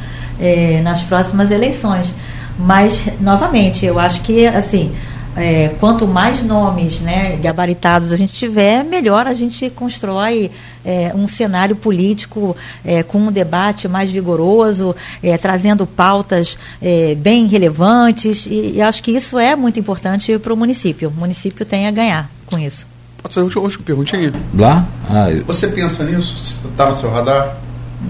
é, 0.41 0.81
nas 0.82 1.03
próximas 1.03 1.51
eleições. 1.51 2.15
Mas, 2.61 3.01
novamente, 3.20 3.87
eu 3.87 3.99
acho 3.99 4.20
que, 4.23 4.47
assim, 4.47 4.93
é, 5.37 5.70
quanto 5.81 6.07
mais 6.07 6.43
nomes 6.43 7.01
né, 7.01 7.37
gabaritados 7.37 8.12
a 8.12 8.16
gente 8.16 8.32
tiver, 8.32 8.85
melhor 8.85 9.27
a 9.27 9.32
gente 9.32 9.70
constrói 9.70 10.51
é, 10.85 11.12
um 11.15 11.28
cenário 11.28 11.77
político 11.77 12.57
é, 12.85 13.03
com 13.03 13.19
um 13.19 13.32
debate 13.32 13.87
mais 13.87 14.11
vigoroso, 14.11 14.95
é, 15.23 15.39
trazendo 15.39 15.87
pautas 15.87 16.59
é, 16.82 17.15
bem 17.15 17.47
relevantes, 17.47 18.47
e, 18.47 18.73
e, 18.77 18.82
acho 18.82 19.03
que 19.03 19.12
isso 19.12 19.39
é 19.39 19.55
muito 19.55 19.78
importante 19.78 20.39
para 20.39 20.53
o 20.53 20.57
município. 20.57 21.09
O 21.09 21.12
município 21.12 21.65
tem 21.65 21.87
a 21.87 21.91
ganhar 21.91 22.31
com 22.47 22.59
isso. 22.59 22.87
Pode 23.23 23.35
ser 23.35 23.41
uma 23.41 23.70
perguntinha? 23.85 24.32
Lá? 24.55 24.87
Ah, 25.09 25.31
eu... 25.31 25.45
Você 25.45 25.69
pensa 25.69 26.05
nisso? 26.05 26.59
Está 26.70 26.89
no 26.89 26.97
seu 26.97 27.11
radar? 27.11 27.57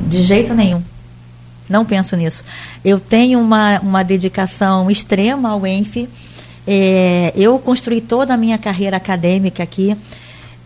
De 0.07 0.23
jeito 0.23 0.55
nenhum. 0.55 0.83
Não 1.71 1.85
penso 1.85 2.17
nisso. 2.17 2.45
Eu 2.85 3.01
tenho 3.01 3.41
uma, 3.41 3.79
uma 3.81 4.03
dedicação 4.03 4.91
extrema 4.91 5.51
ao 5.51 5.67
ENF 5.67 6.09
é, 6.67 7.33
eu 7.35 7.59
construí 7.59 8.01
toda 8.01 8.35
a 8.35 8.37
minha 8.37 8.59
carreira 8.59 8.97
acadêmica 8.97 9.63
aqui 9.63 9.97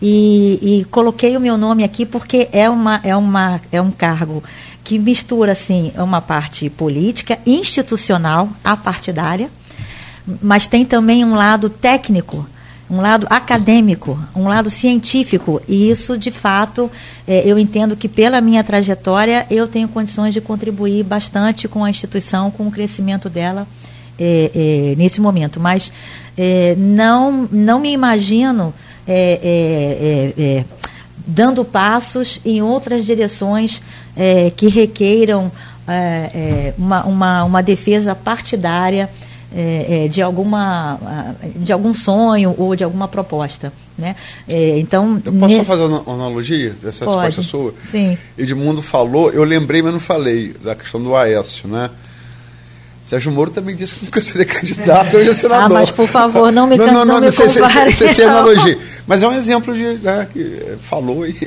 e, 0.01 0.59
e, 0.61 0.85
coloquei 0.85 1.37
o 1.37 1.39
meu 1.39 1.57
nome 1.57 1.83
aqui 1.83 2.05
porque 2.05 2.49
é, 2.51 2.69
uma, 2.69 2.99
é, 3.03 3.15
uma, 3.15 3.61
é 3.71 3.81
um 3.81 3.91
cargo 3.91 4.43
que 4.83 4.99
mistura 4.99 5.53
assim 5.53 5.91
uma 5.97 6.21
parte 6.21 6.69
política, 6.69 7.39
institucional, 7.45 8.49
apartidária, 8.63 9.49
mas 10.41 10.67
tem 10.67 10.85
também 10.85 11.23
um 11.23 11.33
lado 11.33 11.69
técnico, 11.69 12.47
um 12.89 13.01
lado 13.01 13.25
acadêmico, 13.29 14.19
um 14.35 14.47
lado 14.47 14.69
científico. 14.69 15.61
E 15.67 15.89
isso, 15.89 16.17
de 16.17 16.31
fato, 16.31 16.91
é, 17.27 17.41
eu 17.45 17.57
entendo 17.57 17.95
que 17.95 18.07
pela 18.07 18.39
minha 18.41 18.63
trajetória 18.63 19.45
eu 19.49 19.67
tenho 19.67 19.87
condições 19.87 20.33
de 20.33 20.41
contribuir 20.41 21.03
bastante 21.03 21.67
com 21.67 21.83
a 21.83 21.89
instituição, 21.89 22.51
com 22.51 22.67
o 22.67 22.71
crescimento 22.71 23.29
dela 23.29 23.67
é, 24.17 24.51
é, 24.53 24.95
nesse 24.97 25.19
momento, 25.19 25.59
mas 25.59 25.91
é, 26.37 26.75
não, 26.77 27.49
não 27.51 27.79
me 27.79 27.91
imagino 27.91 28.73
é, 29.07 30.33
é, 30.37 30.65
dando 31.27 31.65
passos 31.65 32.39
em 32.45 32.61
outras 32.61 33.05
direções 33.05 33.81
que 34.55 34.69
requeiram 34.69 35.51
uma, 36.77 37.03
uma, 37.03 37.43
uma 37.43 37.63
defesa 37.63 38.15
partidária 38.15 39.09
é, 39.55 40.05
é, 40.05 40.07
de, 40.09 40.21
alguma, 40.21 40.99
de 41.55 41.71
algum 41.71 41.93
sonho 41.93 42.53
ou 42.57 42.75
de 42.75 42.83
alguma 42.83 43.07
proposta. 43.07 43.71
Né? 43.97 44.15
É, 44.47 44.77
então, 44.79 45.21
eu 45.23 45.31
posso 45.31 45.57
ne... 45.57 45.63
fazer 45.63 45.83
uma 45.83 46.13
analogia 46.13 46.75
dessa 46.81 47.05
Pode. 47.05 47.27
resposta 47.27 47.49
sua? 47.49 47.73
Sim. 47.81 48.17
Edmundo 48.37 48.81
falou, 48.81 49.31
eu 49.31 49.45
lembrei, 49.45 49.81
mas 49.81 49.93
não 49.93 49.99
falei, 49.99 50.53
da 50.61 50.75
questão 50.75 51.01
do 51.01 51.15
Aécio. 51.15 51.69
Né? 51.69 51.89
Sérgio 53.05 53.31
Moro 53.31 53.49
também 53.51 53.75
disse 53.75 53.95
que 53.95 54.03
nunca 54.03 54.21
seria 54.21 54.43
candidato, 54.45 55.15
hoje 55.15 55.29
é 55.29 55.33
senador. 55.33 55.65
Ah, 55.65 55.69
mas 55.69 55.91
por 55.91 56.07
favor, 56.07 56.51
não 56.51 56.67
me, 56.67 56.75
não, 56.75 56.87
não, 56.87 57.05
não, 57.05 57.05
não 57.05 57.21
me 57.21 57.31
compare. 57.31 57.93
Sei, 57.93 58.25
analogia. 58.25 58.77
Mas 59.07 59.23
é 59.23 59.27
um 59.27 59.33
exemplo 59.33 59.73
de 59.73 59.99
né, 59.99 60.27
que 60.33 60.75
falou 60.81 61.25
e. 61.25 61.33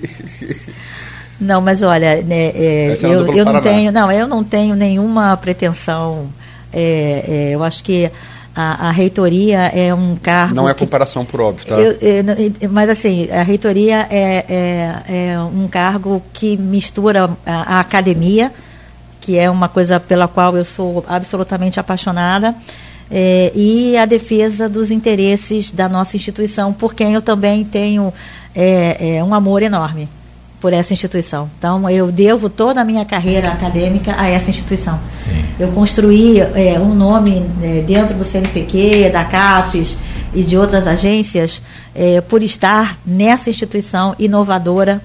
Não, 1.40 1.60
mas 1.60 1.84
olha, 1.84 2.20
né, 2.22 2.46
é, 2.46 2.98
é 3.00 3.04
eu, 3.04 3.32
eu 3.32 3.44
não 3.44 3.60
tenho, 3.60 3.92
não, 3.92 4.10
eu 4.10 4.26
não 4.26 4.42
tenho 4.42 4.74
nenhuma 4.74 5.36
pretensão. 5.36 6.26
É, 6.72 7.24
é, 7.26 7.54
eu 7.54 7.62
acho 7.62 7.82
que 7.82 8.10
a, 8.54 8.88
a, 8.88 8.90
reitoria 8.90 9.66
é 9.74 9.94
um 9.94 10.16
cargo. 10.16 10.54
Não 10.54 10.68
é 10.68 10.74
comparação 10.74 11.24
por 11.24 11.40
óbvio, 11.40 11.66
tá? 11.66 11.76
Eu, 11.76 11.92
eu, 11.92 12.70
mas 12.70 12.90
assim, 12.90 13.30
a 13.30 13.42
reitoria 13.42 14.06
é, 14.10 14.44
é, 14.48 15.32
é 15.32 15.40
um 15.40 15.68
cargo 15.68 16.22
que 16.32 16.56
mistura 16.56 17.30
a, 17.46 17.76
a 17.76 17.80
academia 17.80 18.52
que 19.28 19.36
é 19.36 19.50
uma 19.50 19.68
coisa 19.68 20.00
pela 20.00 20.26
qual 20.26 20.56
eu 20.56 20.64
sou 20.64 21.04
absolutamente 21.06 21.78
apaixonada, 21.78 22.54
é, 23.10 23.52
e 23.54 23.94
a 23.94 24.06
defesa 24.06 24.70
dos 24.70 24.90
interesses 24.90 25.70
da 25.70 25.86
nossa 25.86 26.16
instituição, 26.16 26.72
por 26.72 26.94
quem 26.94 27.12
eu 27.12 27.20
também 27.20 27.62
tenho 27.62 28.10
é, 28.54 29.16
é, 29.16 29.22
um 29.22 29.34
amor 29.34 29.62
enorme 29.62 30.08
por 30.60 30.72
essa 30.72 30.92
instituição. 30.92 31.48
Então, 31.58 31.88
eu 31.88 32.10
devo 32.10 32.48
toda 32.48 32.80
a 32.80 32.84
minha 32.84 33.04
carreira 33.04 33.48
acadêmica 33.52 34.14
a 34.18 34.28
essa 34.28 34.50
instituição. 34.50 34.98
Sim. 35.24 35.44
Eu 35.58 35.68
construí 35.72 36.40
é, 36.40 36.78
um 36.80 36.94
nome 36.94 37.44
é, 37.62 37.82
dentro 37.82 38.16
do 38.16 38.24
CNPq, 38.24 39.10
da 39.10 39.24
CAPES 39.24 39.96
e 40.34 40.42
de 40.42 40.56
outras 40.56 40.86
agências 40.86 41.62
é, 41.94 42.20
por 42.20 42.42
estar 42.42 42.98
nessa 43.04 43.50
instituição 43.50 44.14
inovadora 44.18 45.00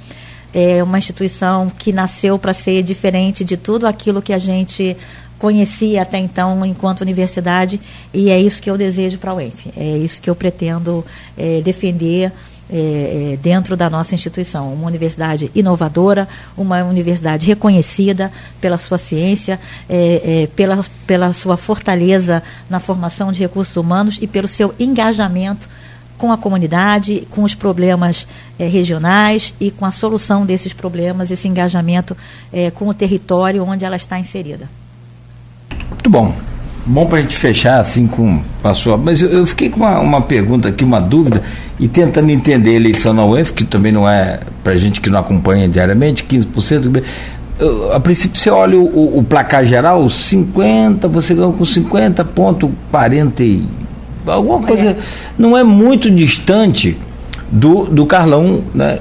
é 0.53 0.83
uma 0.83 0.99
instituição 0.99 1.71
que 1.79 1.91
nasceu 1.91 2.37
para 2.37 2.53
ser 2.53 2.83
diferente 2.83 3.43
de 3.43 3.57
tudo 3.57 3.87
aquilo 3.87 4.21
que 4.21 4.31
a 4.31 4.37
gente 4.37 4.95
conhecia 5.39 6.03
até 6.03 6.19
então 6.19 6.63
enquanto 6.65 7.01
universidade 7.01 7.81
e 8.13 8.29
é 8.29 8.39
isso 8.39 8.61
que 8.61 8.69
eu 8.69 8.77
desejo 8.77 9.17
para 9.17 9.31
a 9.31 9.33
UENF. 9.33 9.73
É 9.75 9.97
isso 9.97 10.21
que 10.21 10.29
eu 10.29 10.35
pretendo 10.35 11.03
é, 11.35 11.59
defender 11.61 12.31
é, 12.73 13.33
é, 13.33 13.37
dentro 13.37 13.77
da 13.77 13.87
nossa 13.87 14.15
instituição. 14.15 14.73
Uma 14.73 14.87
universidade 14.87 15.51
inovadora, 15.53 16.27
uma 16.57 16.83
universidade 16.83 17.45
reconhecida 17.45 18.31
pela 18.59 18.79
sua 18.79 18.97
ciência, 18.97 19.59
é, 19.87 20.43
é 20.43 20.47
pela, 20.55 20.83
pela 21.05 21.31
sua 21.33 21.55
fortaleza 21.55 22.41
na 22.67 22.79
formação 22.79 23.31
de 23.31 23.41
recursos 23.41 23.77
humanos 23.77 24.17
e 24.19 24.25
pelo 24.25 24.47
seu 24.47 24.73
engajamento 24.79 25.69
com 26.17 26.31
a 26.31 26.37
comunidade, 26.37 27.27
com 27.29 27.43
os 27.43 27.53
problemas 27.53 28.27
é, 28.57 28.65
regionais 28.65 29.53
e 29.59 29.69
com 29.69 29.85
a 29.85 29.91
solução 29.91 30.45
desses 30.45 30.73
problemas, 30.73 31.29
esse 31.29 31.47
engajamento 31.47 32.17
é, 32.51 32.71
com 32.71 32.87
o 32.87 32.93
território 32.93 33.63
onde 33.63 33.85
ela 33.85 33.95
está 33.95 34.17
inserida. 34.17 34.67
Muito 35.89 36.09
bom. 36.09 36.52
Bom 36.85 37.05
para 37.05 37.19
a 37.19 37.21
gente 37.21 37.37
fechar 37.37 37.79
assim 37.79 38.07
com 38.07 38.41
a 38.63 38.73
sua. 38.73 38.97
Mas 38.97 39.21
eu, 39.21 39.29
eu 39.29 39.45
fiquei 39.45 39.69
com 39.69 39.77
uma, 39.77 39.99
uma, 39.99 40.21
pergunta 40.21 40.67
aqui, 40.67 40.83
uma 40.83 40.99
dúvida, 40.99 41.41
e 41.79 41.87
tentando 41.87 42.29
entender 42.29 42.71
a 42.71 42.73
eleição 42.73 43.13
na 43.13 43.25
UEF, 43.25 43.53
que 43.53 43.63
também 43.63 43.91
não 43.91 44.07
é 44.07 44.41
para 44.63 44.75
gente 44.75 44.99
que 44.99 45.09
não 45.09 45.19
acompanha 45.19 45.67
diariamente, 45.69 46.25
15%. 46.25 47.03
Eu, 47.57 47.93
a 47.93 47.99
princípio 47.99 48.37
você 48.37 48.49
olha 48.49 48.77
o, 48.77 48.83
o, 48.83 49.19
o 49.19 49.23
placar 49.23 49.65
geral, 49.65 50.09
50, 50.09 51.07
você 51.07 51.33
ganhou 51.33 51.53
com 51.53 51.63
50,40 51.63 53.61
alguma 54.27 54.59
coisa. 54.59 54.89
É. 54.89 54.95
Não 55.37 55.57
é 55.57 55.63
muito 55.63 56.09
distante 56.11 56.97
do, 57.51 57.85
do 57.85 58.05
Carlão, 58.05 58.63
né? 58.73 58.99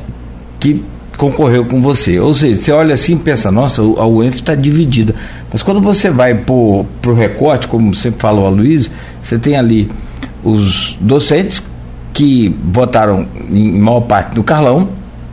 Que 0.60 0.84
concorreu 1.16 1.64
com 1.64 1.80
você. 1.80 2.18
Ou 2.18 2.34
seja, 2.34 2.60
você 2.60 2.72
olha 2.72 2.94
assim 2.94 3.14
e 3.14 3.18
pensa, 3.18 3.50
nossa, 3.50 3.82
a 3.82 4.06
UENF 4.06 4.36
está 4.36 4.54
dividida. 4.54 5.14
Mas 5.52 5.62
quando 5.62 5.80
você 5.80 6.10
vai 6.10 6.34
para 6.34 6.52
o 6.52 7.14
recorte, 7.14 7.68
como 7.68 7.94
sempre 7.94 8.20
falou 8.20 8.46
a 8.46 8.50
Luiz, 8.50 8.90
você 9.22 9.38
tem 9.38 9.56
ali 9.56 9.90
os 10.42 10.96
docentes 11.00 11.62
que 12.12 12.54
votaram 12.64 13.26
em 13.48 13.78
maior 13.78 14.00
parte 14.00 14.34
do 14.34 14.42
Carlão, 14.42 14.88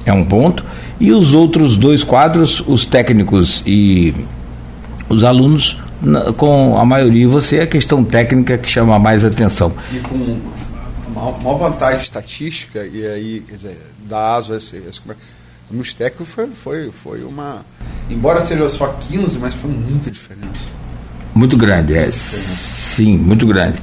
é 0.06 0.14
um 0.14 0.24
ponto, 0.24 0.64
e 1.00 1.12
os 1.12 1.34
outros 1.34 1.78
dois 1.78 2.04
quadros, 2.04 2.64
os 2.68 2.86
técnicos 2.86 3.64
e 3.66 4.14
os 5.10 5.24
alunos, 5.24 5.78
na, 6.02 6.32
com 6.34 6.78
a 6.78 6.86
maioria, 6.86 7.28
você 7.28 7.58
é 7.58 7.62
a 7.64 7.68
questão 7.68 8.04
técnica 8.04 8.58
que 8.58 8.70
chama 8.70 8.98
mais 9.00 9.26
atenção. 9.26 9.74
E 9.92 10.00
com 10.00 10.40
uma 11.08 11.32
maior 11.32 11.58
vantagem 11.58 12.02
estatística, 12.02 12.86
e 12.86 13.06
aí, 13.06 13.44
quer 13.48 13.56
dizer, 13.56 13.78
da 14.08 14.36
ASO, 14.36 14.54
esse, 14.54 14.78
esse, 14.90 15.02
nos 15.72 15.94
técnicos 15.94 16.34
foi, 16.34 16.50
foi, 16.64 16.92
foi 17.04 17.24
uma. 17.24 17.66
Embora 18.10 18.42
seja 18.42 18.68
só 18.70 18.88
15, 18.88 19.38
mas 19.38 19.54
foi 19.54 19.70
muita 19.70 20.10
diferença. 20.10 20.70
Muito 21.34 21.56
grande, 21.56 21.96
é. 21.96 22.12
Sim, 22.12 23.18
muito 23.18 23.46
grande. 23.46 23.78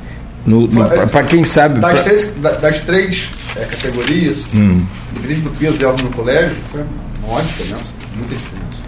Para 1.10 1.24
quem 1.24 1.44
sabe. 1.44 1.80
Das 1.80 1.94
pra... 1.94 2.02
três, 2.02 2.34
das 2.60 2.80
três 2.80 3.30
é, 3.56 3.64
categorias, 3.64 4.46
hum. 4.54 4.84
independente 5.12 5.40
do 5.40 5.50
peso 5.50 5.76
dela 5.78 5.96
no 6.02 6.10
colégio, 6.10 6.56
foi 6.70 6.82
uma 6.82 7.28
maior 7.28 7.44
diferença, 7.44 7.92
muita 8.16 8.34
diferença. 8.34 8.82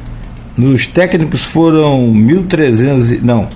Nos 0.57 0.87
técnicos 0.87 1.45
foram 1.45 2.13
1.300. 2.13 3.21
Não. 3.23 3.49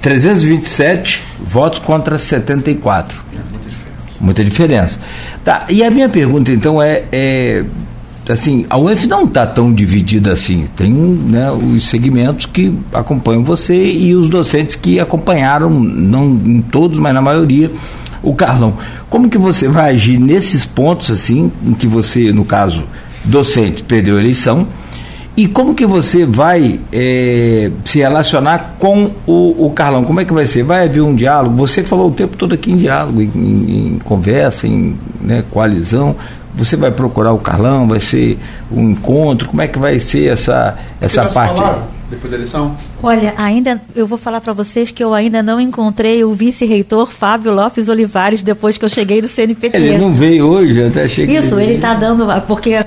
327 0.00 1.22
votos 1.40 1.78
contra 1.78 2.18
74. 2.18 3.22
É, 3.32 3.36
muita 3.50 3.70
diferença. 3.70 4.16
Muita 4.20 4.44
diferença. 4.44 5.00
Tá, 5.44 5.66
e 5.68 5.82
a 5.82 5.90
minha 5.90 6.08
pergunta 6.08 6.50
então 6.52 6.82
é, 6.82 7.04
é 7.10 7.64
assim, 8.32 8.66
a 8.68 8.78
UF 8.78 9.06
não 9.06 9.24
está 9.24 9.46
tão 9.46 9.72
dividida 9.72 10.32
assim. 10.32 10.66
Tem 10.76 10.92
né, 10.92 11.50
os 11.50 11.88
segmentos 11.88 12.46
que 12.46 12.74
acompanham 12.92 13.42
você 13.42 13.74
e 13.74 14.14
os 14.14 14.28
docentes 14.28 14.76
que 14.76 15.00
acompanharam, 15.00 15.70
não 15.70 16.24
em 16.26 16.60
todos, 16.60 16.98
mas 16.98 17.14
na 17.14 17.20
maioria, 17.20 17.70
o 18.22 18.34
Carlão. 18.34 18.74
Como 19.08 19.28
que 19.28 19.38
você 19.38 19.68
vai 19.68 19.92
agir 19.92 20.18
nesses 20.18 20.64
pontos 20.64 21.10
assim, 21.10 21.50
em 21.64 21.72
que 21.72 21.86
você, 21.86 22.32
no 22.32 22.44
caso, 22.44 22.84
docente, 23.24 23.82
perdeu 23.82 24.16
a 24.16 24.20
eleição? 24.20 24.66
E 25.38 25.46
como 25.46 25.72
que 25.72 25.86
você 25.86 26.26
vai 26.26 26.80
é, 26.92 27.70
se 27.84 27.98
relacionar 27.98 28.74
com 28.76 29.12
o, 29.24 29.66
o, 29.66 29.70
Carlão? 29.70 30.04
Como 30.04 30.18
é 30.18 30.24
que 30.24 30.32
vai 30.32 30.44
ser? 30.44 30.64
Vai 30.64 30.86
haver 30.86 31.00
um 31.00 31.14
diálogo? 31.14 31.54
Você 31.58 31.84
falou 31.84 32.08
o 32.08 32.12
tempo 32.12 32.36
todo 32.36 32.54
aqui 32.54 32.72
em 32.72 32.76
diálogo, 32.76 33.22
em, 33.22 33.28
em, 33.28 33.98
conversa, 34.02 34.66
em 34.66 34.96
né, 35.20 35.44
coalizão. 35.48 36.16
Você 36.58 36.76
vai 36.76 36.90
procurar 36.90 37.32
o 37.32 37.38
Carlão? 37.38 37.88
Vai 37.88 38.00
ser 38.00 38.38
um 38.70 38.90
encontro? 38.90 39.48
Como 39.48 39.62
é 39.62 39.68
que 39.68 39.78
vai 39.78 39.98
ser 40.00 40.32
essa, 40.32 40.76
essa 41.00 41.24
parte? 41.26 41.54
Falaram 41.54 41.98
depois 42.10 42.30
da 42.30 42.36
eleição? 42.36 42.76
Olha, 43.02 43.34
ainda 43.36 43.80
eu 43.94 44.06
vou 44.06 44.18
falar 44.18 44.40
para 44.40 44.52
vocês 44.52 44.90
que 44.90 45.02
eu 45.02 45.14
ainda 45.14 45.42
não 45.42 45.60
encontrei 45.60 46.24
o 46.24 46.32
vice-reitor 46.32 47.06
Fábio 47.06 47.52
Lopes 47.52 47.88
Olivares 47.88 48.42
depois 48.42 48.78
que 48.78 48.84
eu 48.84 48.88
cheguei 48.88 49.20
do 49.20 49.28
CNPq. 49.28 49.76
Ele 49.76 49.98
não 49.98 50.12
veio 50.12 50.46
hoje, 50.46 50.82
até 50.84 51.08
cheguei. 51.08 51.36
Isso, 51.36 51.58
ele 51.58 51.74
está 51.74 51.94
dando 51.94 52.26
porque 52.46 52.80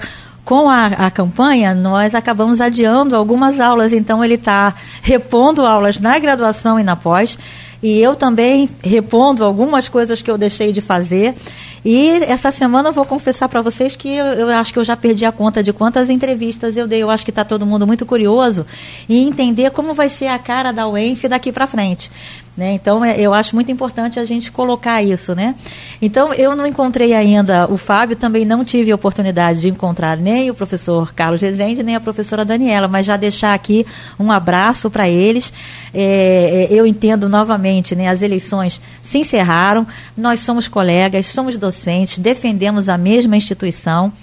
com 0.43 0.69
a, 0.69 0.87
a, 0.87 1.11
campanha, 1.11 1.73
nós 1.73 2.15
acabamos 2.15 2.59
adiando 2.61 3.15
algumas 3.15 3.59
aulas, 3.59 3.93
então 3.93 4.23
ele 4.23 4.33
está 4.33 4.73
repondo 5.01 5.65
aulas 5.65 5.99
na 5.99 6.17
graduação 6.17 6.79
e 6.79 6.83
na 6.83 6.95
pós, 6.95 7.37
e 7.81 7.99
eu 7.99 8.15
também 8.15 8.69
repondo 8.83 9.43
algumas 9.43 9.87
coisas 9.87 10.21
que 10.21 10.29
eu 10.29 10.37
deixei 10.37 10.71
de 10.71 10.81
fazer. 10.81 11.35
E 11.83 12.09
essa 12.27 12.51
semana 12.51 12.89
eu 12.89 12.93
vou 12.93 13.05
confessar 13.05 13.49
para 13.49 13.61
vocês 13.61 13.95
que 13.95 14.07
eu, 14.07 14.25
eu, 14.25 14.49
acho 14.49 14.71
que 14.71 14.77
eu 14.77 14.83
já 14.83 14.95
perdi 14.95 15.25
a 15.25 15.31
conta 15.31 15.63
de 15.63 15.73
quantas 15.73 16.11
entrevistas 16.11 16.77
eu 16.77 16.87
dei. 16.87 17.01
Eu 17.01 17.09
acho 17.09 17.25
que 17.25 17.31
está 17.31 17.43
todo 17.43 17.65
mundo 17.65 17.87
muito 17.87 18.05
curioso 18.05 18.67
em 19.09 19.27
entender 19.27 19.71
como 19.71 19.93
vai 19.95 20.07
ser 20.07 20.27
a 20.27 20.37
cara 20.37 20.71
da 20.71 20.87
UENF 20.87 21.27
daqui 21.27 21.51
para 21.51 21.65
frente. 21.65 22.11
Né? 22.61 22.73
Então, 22.73 23.03
é, 23.03 23.19
eu 23.19 23.33
acho 23.33 23.55
muito 23.55 23.71
importante 23.71 24.19
a 24.19 24.23
gente 24.23 24.51
colocar 24.51 25.01
isso. 25.01 25.33
Né? 25.33 25.55
Então, 25.99 26.31
eu 26.31 26.55
não 26.55 26.67
encontrei 26.67 27.11
ainda 27.11 27.65
o 27.67 27.75
Fábio, 27.75 28.15
também 28.15 28.45
não 28.45 28.63
tive 28.63 28.91
a 28.91 28.95
oportunidade 28.95 29.61
de 29.61 29.67
encontrar 29.67 30.15
nem 30.15 30.51
o 30.51 30.53
professor 30.53 31.11
Carlos 31.11 31.41
Rezende, 31.41 31.81
nem 31.81 31.95
a 31.95 31.99
professora 31.99 32.45
Daniela, 32.45 32.87
mas 32.87 33.07
já 33.07 33.17
deixar 33.17 33.55
aqui 33.55 33.83
um 34.19 34.31
abraço 34.31 34.91
para 34.91 35.09
eles. 35.09 35.51
É, 35.91 36.67
é, 36.69 36.73
eu 36.73 36.85
entendo 36.85 37.27
novamente, 37.27 37.95
né, 37.95 38.07
as 38.07 38.21
eleições 38.21 38.79
se 39.01 39.17
encerraram, 39.17 39.87
nós 40.15 40.41
somos 40.41 40.67
colegas, 40.67 41.25
somos 41.25 41.57
docentes, 41.57 42.19
defendemos 42.19 42.89
a 42.89 42.97
mesma 42.97 43.35
instituição 43.35 44.13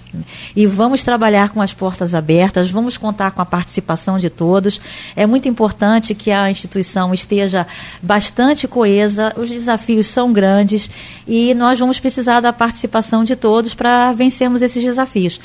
e 0.55 0.67
vamos 0.67 1.03
trabalhar 1.05 1.51
com 1.51 1.61
as 1.61 1.73
portas 1.73 2.15
abertas, 2.15 2.71
vamos 2.71 2.97
contar 2.97 3.31
com 3.31 3.43
a 3.43 3.47
participação 3.47 4.19
de 4.19 4.31
todos. 4.31 4.81
É 5.15 5.27
muito 5.27 5.49
importante 5.49 6.15
que 6.15 6.31
a 6.31 6.51
instituição 6.51 7.13
esteja 7.13 7.67
bastante 8.03 8.67
coesa, 8.67 9.33
os 9.37 9.51
desafios 9.51 10.07
são 10.07 10.33
grandes 10.33 10.91
e 11.27 11.55
nós 11.55 11.79
vamos 11.79 12.01
precisar 12.01 12.41
da 12.41 12.53
participação 12.53 13.25
de 13.25 13.37
todos 13.37 13.75
para 13.75 14.13
vencermos 14.13 14.63
esses 14.63 14.83
desafios. 14.83 15.41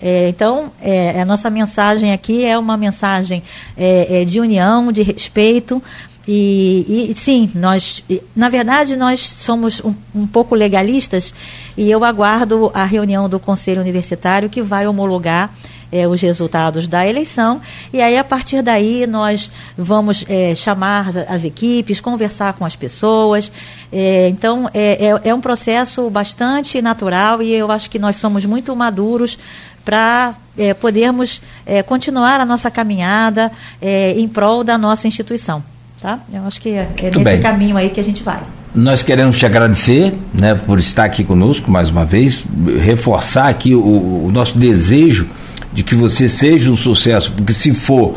É, 0.00 0.28
então, 0.28 0.70
é, 0.80 1.20
a 1.20 1.24
nossa 1.24 1.50
mensagem 1.50 2.12
aqui 2.12 2.44
é 2.44 2.56
uma 2.56 2.76
mensagem 2.76 3.42
é, 3.76 4.22
é 4.22 4.24
de 4.24 4.38
união, 4.38 4.92
de 4.92 5.02
respeito, 5.02 5.82
e, 6.30 7.10
e, 7.10 7.14
sim, 7.16 7.50
nós, 7.54 8.04
na 8.36 8.50
verdade, 8.50 8.96
nós 8.96 9.18
somos 9.20 9.80
um, 9.82 9.94
um, 10.14 10.26
pouco 10.26 10.54
legalistas 10.54 11.32
e 11.74 11.90
eu 11.90 12.04
aguardo 12.04 12.70
a 12.74 12.84
reunião 12.84 13.30
do 13.30 13.40
Conselho 13.40 13.80
Universitário 13.80 14.50
que 14.50 14.60
vai 14.60 14.86
homologar 14.86 15.50
é, 15.90 16.06
os 16.06 16.20
resultados 16.20 16.86
da 16.86 17.06
eleição 17.06 17.62
e 17.94 18.02
aí 18.02 18.18
a 18.18 18.22
partir 18.22 18.60
daí 18.60 19.06
nós 19.06 19.50
vamos 19.74 20.22
é, 20.28 20.54
chamar 20.54 21.16
as 21.30 21.44
equipes, 21.44 21.98
conversar 21.98 22.52
com 22.52 22.64
as 22.66 22.76
pessoas. 22.76 23.50
É, 23.90 24.28
então 24.28 24.68
é, 24.74 25.06
é, 25.06 25.30
é 25.30 25.34
um 25.34 25.40
processo 25.40 26.10
bastante 26.10 26.82
natural 26.82 27.40
e 27.40 27.54
eu 27.54 27.72
acho 27.72 27.88
que 27.88 27.98
nós 27.98 28.16
somos 28.16 28.44
muito 28.44 28.76
maduros 28.76 29.38
para 29.82 30.34
podermos 30.78 31.40
continuar 31.86 32.40
a 32.40 32.44
nossa 32.44 32.70
caminhada 32.70 33.50
em 33.80 34.28
prol 34.28 34.62
da 34.62 34.76
nossa 34.76 35.08
instituição. 35.08 35.62
Tá? 36.00 36.20
Eu 36.32 36.44
acho 36.44 36.60
que 36.60 36.70
é, 36.70 36.88
é 36.98 37.04
nesse 37.10 37.24
bem. 37.24 37.40
caminho 37.40 37.76
aí 37.76 37.90
que 37.90 37.98
a 37.98 38.04
gente 38.04 38.22
vai. 38.22 38.40
Nós 38.74 39.02
queremos 39.02 39.36
te 39.36 39.44
agradecer 39.44 40.14
né, 40.32 40.54
por 40.54 40.78
estar 40.78 41.04
aqui 41.04 41.24
conosco 41.24 41.70
mais 41.70 41.90
uma 41.90 42.04
vez, 42.04 42.44
reforçar 42.80 43.48
aqui 43.48 43.74
o, 43.74 44.26
o 44.26 44.30
nosso 44.32 44.56
desejo 44.56 45.28
de 45.72 45.82
que 45.82 45.94
você 45.94 46.28
seja 46.28 46.70
um 46.70 46.76
sucesso, 46.76 47.32
porque 47.32 47.52
se 47.52 47.74
for 47.74 48.16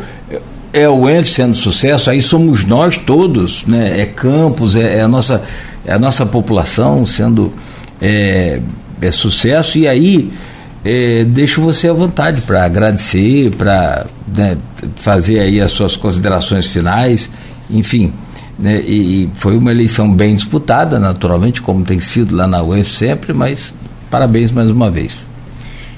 é 0.73 0.87
o 0.87 1.09
ENF 1.09 1.29
sendo 1.29 1.55
sucesso, 1.55 2.09
aí 2.09 2.21
somos 2.21 2.63
nós 2.63 2.97
todos, 2.97 3.65
né? 3.65 3.99
é 3.99 4.05
Campos, 4.05 4.75
é, 4.75 4.97
é 4.97 5.01
a, 5.01 5.07
nossa, 5.07 5.43
é 5.85 5.93
a 5.93 5.99
nossa 5.99 6.25
população 6.25 7.05
sendo 7.05 7.53
é, 8.01 8.61
é 9.01 9.11
sucesso, 9.11 9.77
e 9.77 9.87
aí 9.87 10.31
é, 10.83 11.23
deixo 11.25 11.61
você 11.61 11.89
à 11.89 11.93
vontade 11.93 12.41
para 12.41 12.63
agradecer, 12.63 13.51
para 13.51 14.05
né, 14.33 14.57
fazer 14.95 15.39
aí 15.39 15.59
as 15.59 15.71
suas 15.71 15.97
considerações 15.97 16.65
finais 16.65 17.29
enfim. 17.71 18.13
Né, 18.59 18.81
e, 18.81 19.23
e, 19.23 19.29
foi 19.35 19.57
uma 19.57 19.71
eleição 19.71 20.11
bem 20.11 20.35
disputada, 20.35 20.99
naturalmente, 20.99 21.61
como 21.61 21.83
tem 21.83 21.99
sido 21.99 22.35
lá 22.35 22.45
na 22.45 22.61
UF 22.61 22.89
sempre, 22.91 23.33
mas 23.33 23.73
parabéns 24.09 24.51
mais 24.51 24.69
uma 24.69 24.91
vez. 24.91 25.17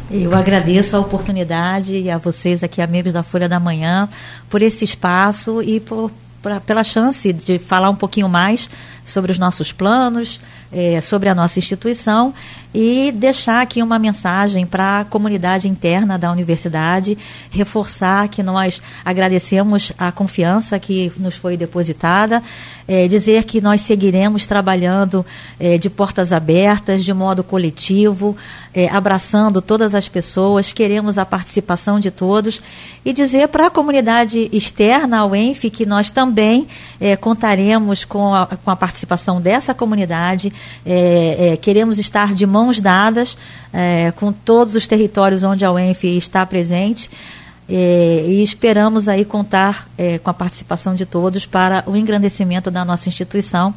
Eu 0.09 0.35
agradeço 0.35 0.95
a 0.95 0.99
oportunidade 0.99 1.97
e 1.97 2.09
a 2.09 2.17
vocês 2.17 2.63
aqui, 2.63 2.81
amigos 2.81 3.11
da 3.11 3.23
Folha 3.23 3.49
da 3.49 3.59
Manhã, 3.59 4.07
por 4.49 4.61
esse 4.61 4.85
espaço 4.85 5.61
e 5.61 5.79
por, 5.79 6.11
por 6.41 6.61
pela 6.61 6.83
chance 6.83 7.33
de 7.33 7.57
falar 7.57 7.89
um 7.89 7.95
pouquinho 7.95 8.29
mais 8.29 8.69
sobre 9.05 9.31
os 9.31 9.39
nossos 9.39 9.71
planos, 9.71 10.39
é, 10.71 10.99
sobre 11.01 11.29
a 11.29 11.35
nossa 11.35 11.59
instituição 11.59 12.33
e 12.73 13.11
deixar 13.11 13.61
aqui 13.61 13.83
uma 13.83 13.99
mensagem 13.99 14.65
para 14.65 15.01
a 15.01 15.05
comunidade 15.05 15.67
interna 15.67 16.17
da 16.17 16.31
universidade, 16.31 17.17
reforçar 17.51 18.27
que 18.27 18.41
nós 18.41 18.81
agradecemos 19.05 19.91
a 19.97 20.11
confiança 20.11 20.79
que 20.79 21.11
nos 21.17 21.35
foi 21.35 21.55
depositada, 21.55 22.41
é, 22.87 23.07
dizer 23.07 23.43
que 23.43 23.61
nós 23.61 23.81
seguiremos 23.81 24.45
trabalhando 24.45 25.25
é, 25.59 25.77
de 25.77 25.89
portas 25.89 26.31
abertas, 26.31 27.03
de 27.03 27.13
modo 27.13 27.43
coletivo, 27.43 28.35
é, 28.73 28.89
abraçando 28.89 29.61
todas 29.61 29.93
as 29.93 30.09
pessoas, 30.09 30.73
queremos 30.73 31.17
a 31.17 31.25
participação 31.25 31.99
de 31.99 32.09
todos 32.09 32.61
e 33.05 33.13
dizer 33.13 33.47
para 33.49 33.67
a 33.67 33.69
comunidade 33.69 34.49
externa 34.51 35.19
ao 35.19 35.35
ENF 35.35 35.69
que 35.69 35.85
nós 35.85 36.09
também 36.09 36.67
é, 36.99 37.15
contaremos 37.15 38.03
com 38.03 38.33
a, 38.33 38.47
com 38.47 38.71
a 38.71 38.75
participação 38.75 39.39
dessa 39.39 39.73
comunidade, 39.73 40.51
é, 40.85 41.51
é, 41.53 41.57
queremos 41.57 41.99
estar 41.99 42.33
de 42.33 42.45
mãos 42.45 42.79
dadas 42.81 43.37
com 44.17 44.31
todos 44.31 44.75
os 44.75 44.85
territórios 44.85 45.41
onde 45.41 45.65
a 45.65 45.71
UENF 45.71 46.03
está 46.03 46.45
presente. 46.45 47.09
É, 47.69 48.25
e 48.27 48.43
esperamos 48.43 49.07
aí 49.07 49.23
contar 49.23 49.87
é, 49.97 50.17
com 50.17 50.29
a 50.29 50.33
participação 50.33 50.93
de 50.95 51.05
todos 51.05 51.45
para 51.45 51.83
o 51.87 51.95
engrandecimento 51.95 52.69
da 52.69 52.83
nossa 52.83 53.07
instituição. 53.09 53.73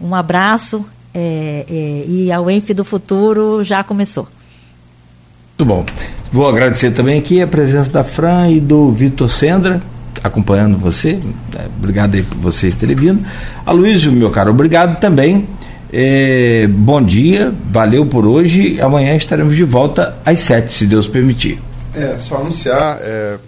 Um 0.00 0.14
abraço 0.14 0.84
e 1.68 2.30
a 2.30 2.40
UENF 2.40 2.72
do 2.72 2.84
futuro 2.84 3.64
já 3.64 3.82
começou. 3.82 4.28
Muito 5.58 5.64
bom. 5.64 5.84
Vou 6.30 6.48
agradecer 6.48 6.92
também 6.92 7.18
aqui 7.18 7.42
a 7.42 7.46
presença 7.48 7.90
da 7.90 8.04
Fran 8.04 8.48
e 8.48 8.60
do 8.60 8.92
Vitor 8.92 9.28
Sendra, 9.28 9.82
acompanhando 10.22 10.78
você. 10.78 11.18
É, 11.56 11.66
obrigado 11.76 12.14
aí 12.14 12.22
por 12.22 12.38
vocês 12.38 12.76
terem 12.76 12.94
vindo. 12.94 13.26
A 13.66 13.72
Luísio, 13.72 14.12
meu 14.12 14.30
caro, 14.30 14.50
obrigado 14.50 15.00
também. 15.00 15.48
É, 15.92 16.68
bom 16.68 17.02
dia, 17.02 17.52
valeu 17.72 18.06
por 18.06 18.24
hoje. 18.24 18.80
Amanhã 18.80 19.16
estaremos 19.16 19.56
de 19.56 19.64
volta 19.64 20.16
às 20.24 20.38
sete, 20.40 20.72
se 20.72 20.86
Deus 20.86 21.08
permitir. 21.08 21.60
É, 21.94 22.18
só 22.18 22.36
anunciar, 22.36 22.98
é, 23.00 23.38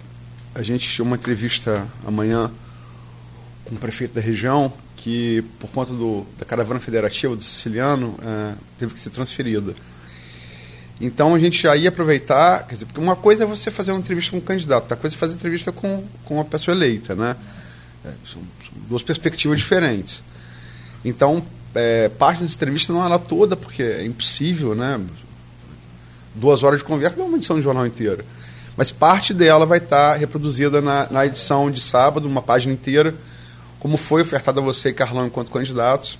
a 0.55 0.61
gente 0.61 0.87
tinha 0.89 1.05
uma 1.05 1.15
entrevista 1.15 1.87
amanhã 2.05 2.51
com 3.65 3.75
o 3.75 3.77
prefeito 3.77 4.15
da 4.15 4.21
região, 4.21 4.73
que 4.97 5.43
por 5.59 5.69
conta 5.71 5.93
do, 5.93 6.25
da 6.37 6.45
caravana 6.45 6.79
federativa 6.79 7.35
do 7.35 7.43
siciliano, 7.43 8.17
é, 8.21 8.53
teve 8.77 8.93
que 8.93 8.99
ser 8.99 9.09
transferida. 9.09 9.73
Então 10.99 11.33
a 11.33 11.39
gente 11.39 11.61
já 11.61 11.75
ia 11.75 11.89
aproveitar, 11.89 12.67
quer 12.67 12.75
dizer, 12.75 12.85
porque 12.85 12.99
uma 12.99 13.15
coisa 13.15 13.43
é 13.43 13.47
você 13.47 13.71
fazer 13.71 13.91
uma 13.91 13.99
entrevista 13.99 14.31
com 14.31 14.37
um 14.37 14.41
candidato, 14.41 14.83
outra 14.83 14.97
coisa 14.97 15.15
é 15.15 15.19
fazer 15.19 15.35
entrevista 15.35 15.71
com, 15.71 16.05
com 16.25 16.35
uma 16.35 16.45
pessoa 16.45 16.75
eleita, 16.75 17.15
né? 17.15 17.35
É, 18.05 18.09
são, 18.31 18.41
são, 18.63 18.81
duas 18.87 19.01
perspectivas 19.01 19.59
diferentes. 19.59 20.21
Então, 21.03 21.43
é, 21.73 22.09
parte 22.09 22.43
dessa 22.43 22.55
entrevista 22.55 22.93
não 22.93 23.01
é 23.01 23.05
ela 23.05 23.17
toda, 23.17 23.55
porque 23.55 23.81
é 23.81 24.05
impossível, 24.05 24.75
né? 24.75 24.99
Duas 26.33 26.63
horas 26.63 26.79
de 26.79 26.85
conversa 26.85 27.17
não 27.17 27.25
é 27.25 27.27
uma 27.27 27.37
edição 27.37 27.57
de 27.57 27.61
jornal 27.61 27.85
inteira. 27.85 28.25
Mas 28.77 28.91
parte 28.91 29.33
dela 29.33 29.65
vai 29.65 29.79
estar 29.79 30.15
reproduzida 30.15 30.81
na, 30.81 31.07
na 31.11 31.25
edição 31.25 31.69
de 31.69 31.81
sábado, 31.81 32.27
uma 32.27 32.41
página 32.41 32.73
inteira, 32.73 33.13
como 33.79 33.97
foi 33.97 34.21
ofertada 34.21 34.61
a 34.61 34.63
você 34.63 34.89
e 34.89 34.93
Carlão 34.93 35.25
enquanto 35.25 35.51
candidatos. 35.51 36.17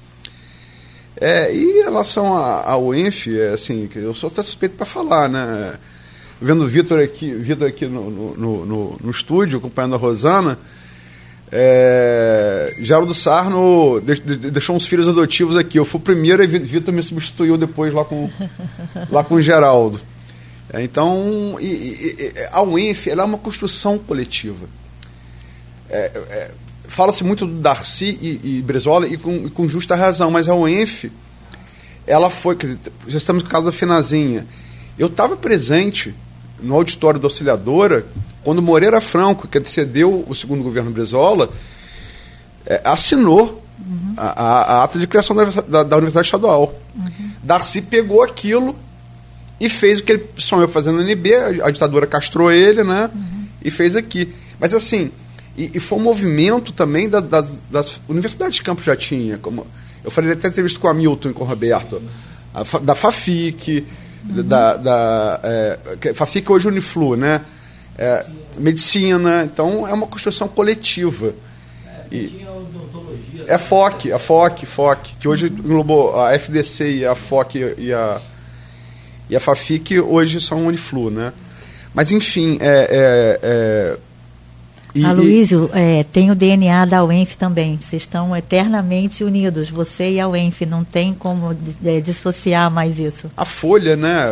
É, 1.16 1.54
e 1.54 1.80
em 1.80 1.84
relação 1.84 2.34
ao 2.36 2.94
ENF, 2.94 3.28
é, 3.38 3.50
assim, 3.50 3.90
eu 3.96 4.14
sou 4.14 4.30
até 4.30 4.42
suspeito 4.42 4.76
para 4.76 4.86
falar, 4.86 5.30
né? 5.30 5.74
Vendo 6.42 6.64
o 6.64 6.68
Vitor 6.68 7.00
aqui, 7.00 7.32
Vitor 7.34 7.68
aqui 7.68 7.86
no, 7.86 8.10
no, 8.10 8.66
no, 8.66 8.98
no, 9.04 9.12
estúdio, 9.12 9.60
acompanhando 9.60 9.96
a 9.96 9.98
Rosana, 9.98 10.58
é, 11.52 12.76
Geraldo 12.80 13.14
Sarno 13.14 14.00
deixou 14.52 14.76
uns 14.76 14.86
filhos 14.86 15.08
adotivos 15.08 15.58
aqui. 15.58 15.78
Eu 15.78 15.86
fui 15.86 16.00
o 16.00 16.04
primeiro 16.04 16.42
e 16.44 16.48
Vitor 16.48 16.94
me 16.94 17.04
substituiu 17.04 17.58
depois 17.58 17.94
lá 17.94 18.06
com, 18.06 18.30
lá 19.12 19.24
com 19.24 19.36
o 19.36 19.42
Geraldo. 19.42 20.00
É, 20.72 20.82
então, 20.82 21.58
e, 21.60 21.66
e, 21.66 22.34
a 22.52 22.62
UENF 22.62 23.10
ela 23.10 23.24
é 23.24 23.26
uma 23.26 23.38
construção 23.38 23.98
coletiva. 23.98 24.66
É, 25.90 26.12
é, 26.30 26.52
Fala-se 26.88 27.24
muito 27.24 27.46
do 27.46 27.54
Darcy 27.54 28.18
e, 28.22 28.58
e 28.58 28.62
Brezola 28.62 29.08
e 29.08 29.18
com, 29.18 29.48
e 29.48 29.50
com, 29.50 29.68
justa 29.68 29.96
razão, 29.96 30.30
mas 30.30 30.50
a 30.50 30.56
UENF, 30.56 31.10
ela 32.06 32.30
foi. 32.30 32.58
Já 33.08 33.18
estamos 33.18 33.44
no 33.44 33.50
caso 33.50 33.66
da 33.66 33.72
Finazinha. 33.72 34.46
Eu 35.00 35.08
estava 35.08 35.38
presente 35.38 36.14
no 36.62 36.76
auditório 36.76 37.20
da 37.20 37.28
Auxiliadora 37.28 38.06
quando 38.44 38.62
Moreira 38.62 39.00
Franco, 39.00 39.48
que 39.48 39.58
antecedeu 39.58 40.26
o 40.28 40.34
segundo 40.34 40.64
governo 40.64 40.92
Brezola, 40.92 41.50
é, 42.66 42.82
assinou 42.84 43.64
uhum. 43.80 44.14
a, 44.18 44.44
a, 44.44 44.62
a, 44.62 44.84
ata 44.84 44.98
de 44.98 45.08
criação 45.08 45.36
da, 45.36 45.46
da, 45.46 45.84
da 45.84 45.98
Universidade 45.98 46.28
Estadual. 46.28 46.74
Uhum. 46.96 47.32
Darcy 47.44 47.82
pegou 47.82 48.24
aquilo 48.24 48.76
e 49.60 49.70
fez 49.70 50.00
o 50.00 50.04
que 50.04 50.14
ele 50.14 50.30
sonhou 50.38 50.68
fazendo 50.68 50.98
no 50.98 51.04
NB, 51.04 51.34
a, 51.36 51.68
a 51.68 51.72
ditadura 51.72 52.08
castrou 52.08 52.52
ele, 52.52 52.84
né? 52.84 53.10
Uhum. 53.14 53.48
E 53.64 53.70
fez 53.70 53.96
aqui. 53.96 54.34
Mas 54.60 54.74
assim, 54.74 55.12
e, 55.56 55.72
e 55.76 55.80
foi 55.80 56.00
um 56.00 56.02
movimento 56.02 56.72
também 56.72 57.08
da, 57.08 57.20
das, 57.20 57.54
das, 57.70 58.02
universidades 58.10 58.56
de 58.56 58.64
campo 58.64 58.82
já 58.82 58.96
tinha. 58.96 59.38
Como, 59.38 59.68
eu 60.04 60.10
falei 60.10 60.32
até 60.32 60.48
entrevista 60.48 60.80
com 60.80 60.88
o 60.88 60.90
Hamilton 60.90 61.30
e 61.30 61.34
com 61.34 61.44
o 61.44 61.48
Roberto, 61.48 62.02
a, 62.54 62.64
da 62.80 62.96
FAFIC, 62.96 63.86
uhum. 64.30 64.48
da, 64.48 64.76
da 64.76 65.40
é, 65.44 66.14
FAFIC 66.14 66.52
hoje 66.52 66.68
é 66.68 66.72
Uniflu, 66.72 67.16
né? 67.16 67.42
É, 67.98 68.26
medicina, 68.58 69.44
então 69.44 69.88
é 69.88 69.94
uma 69.94 70.08
construção 70.08 70.48
coletiva. 70.48 71.34
E, 72.12 72.46
é 73.48 73.58
FOC, 73.58 74.12
a 74.12 74.20
FOC, 74.20 74.66
FOC, 74.66 75.16
que 75.20 75.28
hoje 75.28 75.48
englobou 75.48 76.20
a 76.20 76.34
FDC 76.34 76.98
e 76.98 77.06
a 77.06 77.16
FOC 77.16 77.76
e 77.78 77.94
a, 77.94 78.22
e 79.30 79.36
a 79.36 79.40
FAFIC 79.40 80.00
hoje 80.00 80.42
são 80.42 80.68
Uniflu, 80.68 81.10
né? 81.10 81.34
Mas 81.94 82.12
enfim, 82.12 82.58
é, 82.62 82.88
é, 82.90 83.40
é 83.42 83.98
e, 84.94 85.06
Aloysio, 85.06 85.70
é, 85.74 86.04
tem 86.04 86.32
o 86.32 86.36
DNA 86.36 86.86
da 86.86 87.04
UENF 87.04 87.36
também. 87.38 87.80
Vocês 87.82 88.02
estão 88.02 88.36
eternamente 88.36 89.24
unidos, 89.24 89.70
você 89.70 90.12
e 90.12 90.20
a 90.20 90.28
UENF. 90.28 90.66
Não 90.66 90.84
tem 90.84 91.14
como 91.14 91.56
é, 91.84 92.02
dissociar 92.02 92.70
mais 92.70 93.00
isso. 93.00 93.32
A 93.38 93.46
Folha, 93.46 93.96
né? 93.96 94.24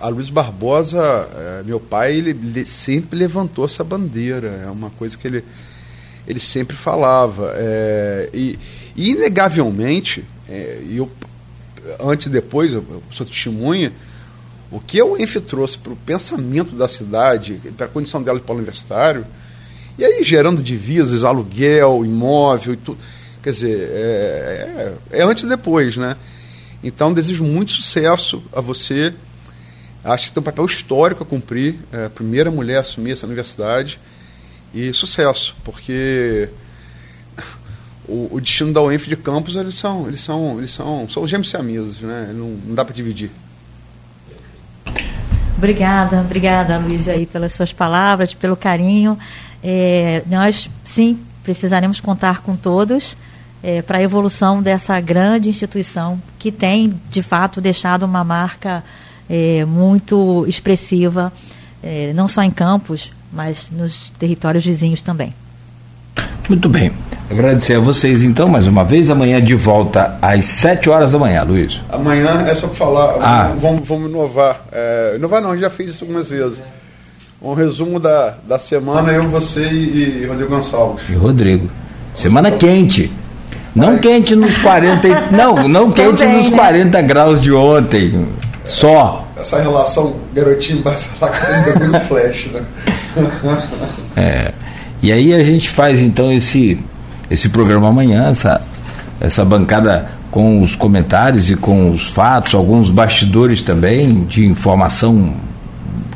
A 0.00 0.08
Luiz 0.08 0.28
Barbosa, 0.28 1.00
é, 1.00 1.62
meu 1.62 1.78
pai, 1.78 2.16
ele, 2.16 2.30
ele, 2.30 2.66
sempre 2.66 3.18
levantou 3.18 3.64
essa 3.64 3.84
bandeira. 3.84 4.48
É 4.66 4.70
uma 4.70 4.90
coisa 4.90 5.16
que 5.16 5.28
ele, 5.28 5.44
ele 6.26 6.40
sempre 6.40 6.76
falava. 6.76 7.52
É, 7.54 8.30
e, 8.34 8.58
e, 8.96 9.10
inegavelmente, 9.10 10.24
é, 10.48 10.82
eu, 10.90 11.08
antes 12.00 12.26
e 12.26 12.30
depois, 12.30 12.72
eu, 12.72 12.84
eu 12.90 13.02
sou 13.12 13.24
testemunha, 13.24 13.92
o 14.72 14.80
que 14.80 15.00
a 15.00 15.04
UENF 15.04 15.40
trouxe 15.40 15.78
para 15.78 15.92
o 15.92 15.96
pensamento 15.96 16.74
da 16.74 16.88
cidade, 16.88 17.60
para 17.76 17.86
a 17.86 17.88
condição 17.88 18.20
dela 18.20 18.40
de 18.40 18.44
polo 18.44 18.58
universitário, 18.58 19.24
e 20.00 20.04
aí 20.04 20.24
gerando 20.24 20.62
divisas, 20.62 21.24
aluguel, 21.24 22.06
imóvel 22.06 22.72
e 22.72 22.76
tudo. 22.78 22.98
Quer 23.42 23.50
dizer, 23.50 23.90
é, 23.92 24.94
é, 25.12 25.18
é 25.18 25.22
antes 25.22 25.44
e 25.44 25.46
depois, 25.46 25.98
né? 25.98 26.16
Então, 26.82 27.12
desejo 27.12 27.44
muito 27.44 27.72
sucesso 27.72 28.42
a 28.50 28.62
você. 28.62 29.12
Acho 30.02 30.28
que 30.28 30.32
tem 30.32 30.40
um 30.40 30.44
papel 30.44 30.64
histórico 30.64 31.22
a 31.22 31.26
cumprir. 31.26 31.76
É 31.92 32.06
a 32.06 32.10
primeira 32.10 32.50
mulher 32.50 32.78
a 32.78 32.80
assumir 32.80 33.12
essa 33.12 33.26
universidade. 33.26 34.00
E 34.72 34.90
sucesso, 34.94 35.54
porque 35.62 36.48
o, 38.08 38.28
o 38.32 38.40
destino 38.40 38.72
da 38.72 38.80
UENF 38.80 39.06
de 39.06 39.16
Campos, 39.16 39.54
eles 39.54 39.74
são, 39.74 40.08
eles 40.08 40.20
são, 40.20 40.56
eles 40.56 40.70
são, 40.70 41.06
são 41.10 41.28
gêmeos 41.28 41.50
siameses, 41.50 42.00
né? 42.00 42.30
Não, 42.32 42.58
não 42.64 42.74
dá 42.74 42.86
para 42.86 42.94
dividir. 42.94 43.30
Obrigada, 45.58 46.20
obrigada, 46.22 46.78
Luiz, 46.78 47.06
aí, 47.06 47.26
pelas 47.26 47.52
suas 47.52 47.70
palavras, 47.70 48.32
pelo 48.32 48.56
carinho. 48.56 49.18
É, 49.62 50.22
nós, 50.26 50.70
sim, 50.84 51.18
precisaremos 51.42 52.00
contar 52.00 52.40
com 52.40 52.56
todos 52.56 53.16
é, 53.62 53.82
para 53.82 53.98
a 53.98 54.02
evolução 54.02 54.62
dessa 54.62 54.98
grande 55.00 55.48
instituição 55.48 56.20
que 56.38 56.50
tem, 56.50 56.94
de 57.10 57.22
fato, 57.22 57.60
deixado 57.60 58.04
uma 58.04 58.24
marca 58.24 58.82
é, 59.28 59.64
muito 59.64 60.44
expressiva, 60.48 61.32
é, 61.82 62.12
não 62.14 62.26
só 62.26 62.42
em 62.42 62.50
Campos, 62.50 63.12
mas 63.32 63.70
nos 63.70 64.10
territórios 64.18 64.64
vizinhos 64.64 65.00
também. 65.00 65.34
Muito 66.48 66.68
bem. 66.68 66.90
Agradecer 67.30 67.74
a 67.74 67.80
vocês 67.80 68.24
então 68.24 68.48
mais 68.48 68.66
uma 68.66 68.84
vez. 68.84 69.08
Amanhã 69.08 69.40
de 69.40 69.54
volta 69.54 70.18
às 70.20 70.46
7 70.46 70.90
horas 70.90 71.12
da 71.12 71.18
manhã, 71.18 71.44
Luiz. 71.44 71.80
Amanhã 71.88 72.44
é 72.48 72.54
só 72.56 72.66
para 72.66 72.76
falar. 72.76 73.16
Ah. 73.20 73.54
Vamos, 73.56 73.86
vamos 73.86 74.10
inovar. 74.10 74.64
É, 74.72 75.12
inovar 75.14 75.40
não, 75.40 75.50
a 75.50 75.52
gente 75.52 75.62
já 75.62 75.70
fez 75.70 75.90
isso 75.90 76.02
algumas 76.02 76.28
vezes 76.28 76.60
um 77.42 77.54
resumo 77.54 77.98
da, 77.98 78.34
da 78.46 78.58
semana, 78.58 79.12
eu, 79.12 79.26
você 79.28 79.66
e, 79.66 80.22
e 80.22 80.26
Rodrigo 80.26 80.54
Gonçalves. 80.54 81.08
E 81.08 81.14
Rodrigo. 81.14 81.70
Semana 82.14 82.50
quente. 82.50 83.10
Não 83.74 83.92
Vai. 83.92 83.98
quente 84.00 84.34
nos 84.34 84.58
40. 84.58 85.30
não, 85.32 85.68
não 85.68 85.90
quente 85.90 86.18
Também, 86.18 86.36
nos 86.36 86.50
né? 86.50 86.56
40 86.56 87.02
graus 87.02 87.40
de 87.40 87.52
ontem. 87.52 88.26
Só. 88.64 89.26
Essa, 89.36 89.60
relação 89.62 90.16
garotinho 90.34 90.82
Barcelona 90.82 91.32
com 91.78 91.86
no 91.86 92.00
flash, 92.00 92.48
né? 92.52 92.62
é. 94.16 94.52
E 95.02 95.10
aí 95.10 95.32
a 95.32 95.42
gente 95.42 95.70
faz 95.70 96.00
então 96.02 96.30
esse, 96.30 96.78
esse 97.30 97.48
programa 97.48 97.88
amanhã, 97.88 98.28
essa, 98.28 98.60
essa 99.18 99.44
bancada 99.46 100.10
com 100.30 100.60
os 100.62 100.76
comentários 100.76 101.48
e 101.48 101.56
com 101.56 101.90
os 101.90 102.06
fatos, 102.06 102.54
alguns 102.54 102.90
bastidores 102.90 103.62
também 103.62 104.24
de 104.24 104.44
informação 104.44 105.32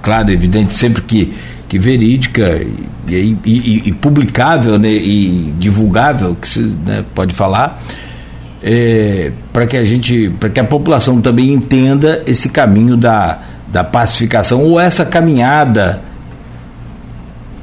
clara, 0.04 0.30
evidente, 0.30 0.76
sempre 0.76 1.02
que, 1.02 1.32
que 1.68 1.78
verídica 1.78 2.60
e, 3.08 3.14
e, 3.14 3.38
e, 3.44 3.82
e 3.86 3.92
publicável 3.92 4.78
né, 4.78 4.90
e 4.90 5.52
divulgável, 5.58 6.36
que 6.40 6.48
se 6.48 6.60
né, 6.60 7.02
pode 7.14 7.34
falar, 7.34 7.82
é, 8.62 9.32
para 9.52 9.66
que 9.66 9.76
a 9.76 9.84
gente, 9.84 10.30
para 10.38 10.50
que 10.50 10.60
a 10.60 10.64
população 10.64 11.20
também 11.20 11.52
entenda 11.52 12.22
esse 12.26 12.48
caminho 12.50 12.96
da, 12.96 13.38
da 13.68 13.82
pacificação 13.82 14.62
ou 14.62 14.78
essa 14.78 15.04
caminhada 15.04 16.02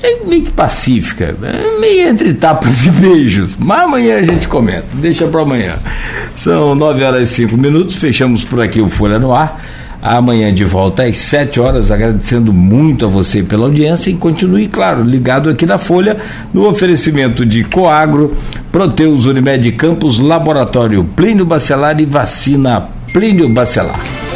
é 0.03 0.25
meio 0.25 0.41
que 0.43 0.51
pacífica, 0.51 1.35
é 1.43 1.79
meio 1.79 2.09
entre 2.09 2.33
tapas 2.33 2.85
e 2.85 2.89
beijos. 2.89 3.55
Mas 3.59 3.83
amanhã 3.83 4.17
a 4.17 4.23
gente 4.23 4.47
comenta, 4.47 4.85
deixa 4.93 5.27
para 5.27 5.41
amanhã. 5.41 5.75
São 6.33 6.73
9 6.73 7.03
horas 7.03 7.29
e 7.29 7.33
5 7.35 7.55
minutos, 7.55 7.95
fechamos 7.95 8.43
por 8.43 8.61
aqui 8.61 8.81
o 8.81 8.89
Folha 8.89 9.19
no 9.19 9.33
Ar. 9.33 9.61
Amanhã 10.01 10.51
de 10.51 10.65
volta 10.65 11.03
às 11.03 11.17
7 11.17 11.59
horas, 11.59 11.91
agradecendo 11.91 12.51
muito 12.51 13.05
a 13.05 13.07
você 13.07 13.43
pela 13.43 13.65
audiência 13.65 14.09
e 14.09 14.15
continue, 14.15 14.67
claro, 14.67 15.03
ligado 15.03 15.49
aqui 15.49 15.65
na 15.65 15.77
Folha, 15.77 16.17
no 16.51 16.67
oferecimento 16.67 17.45
de 17.45 17.63
Coagro, 17.63 18.35
Proteus 18.71 19.27
Unimed 19.27 19.71
Campos, 19.73 20.17
Laboratório 20.17 21.03
Plínio 21.03 21.45
Bacelar 21.45 21.99
e 22.01 22.05
Vacina 22.05 22.89
Plínio 23.13 23.47
Bacelar. 23.47 24.30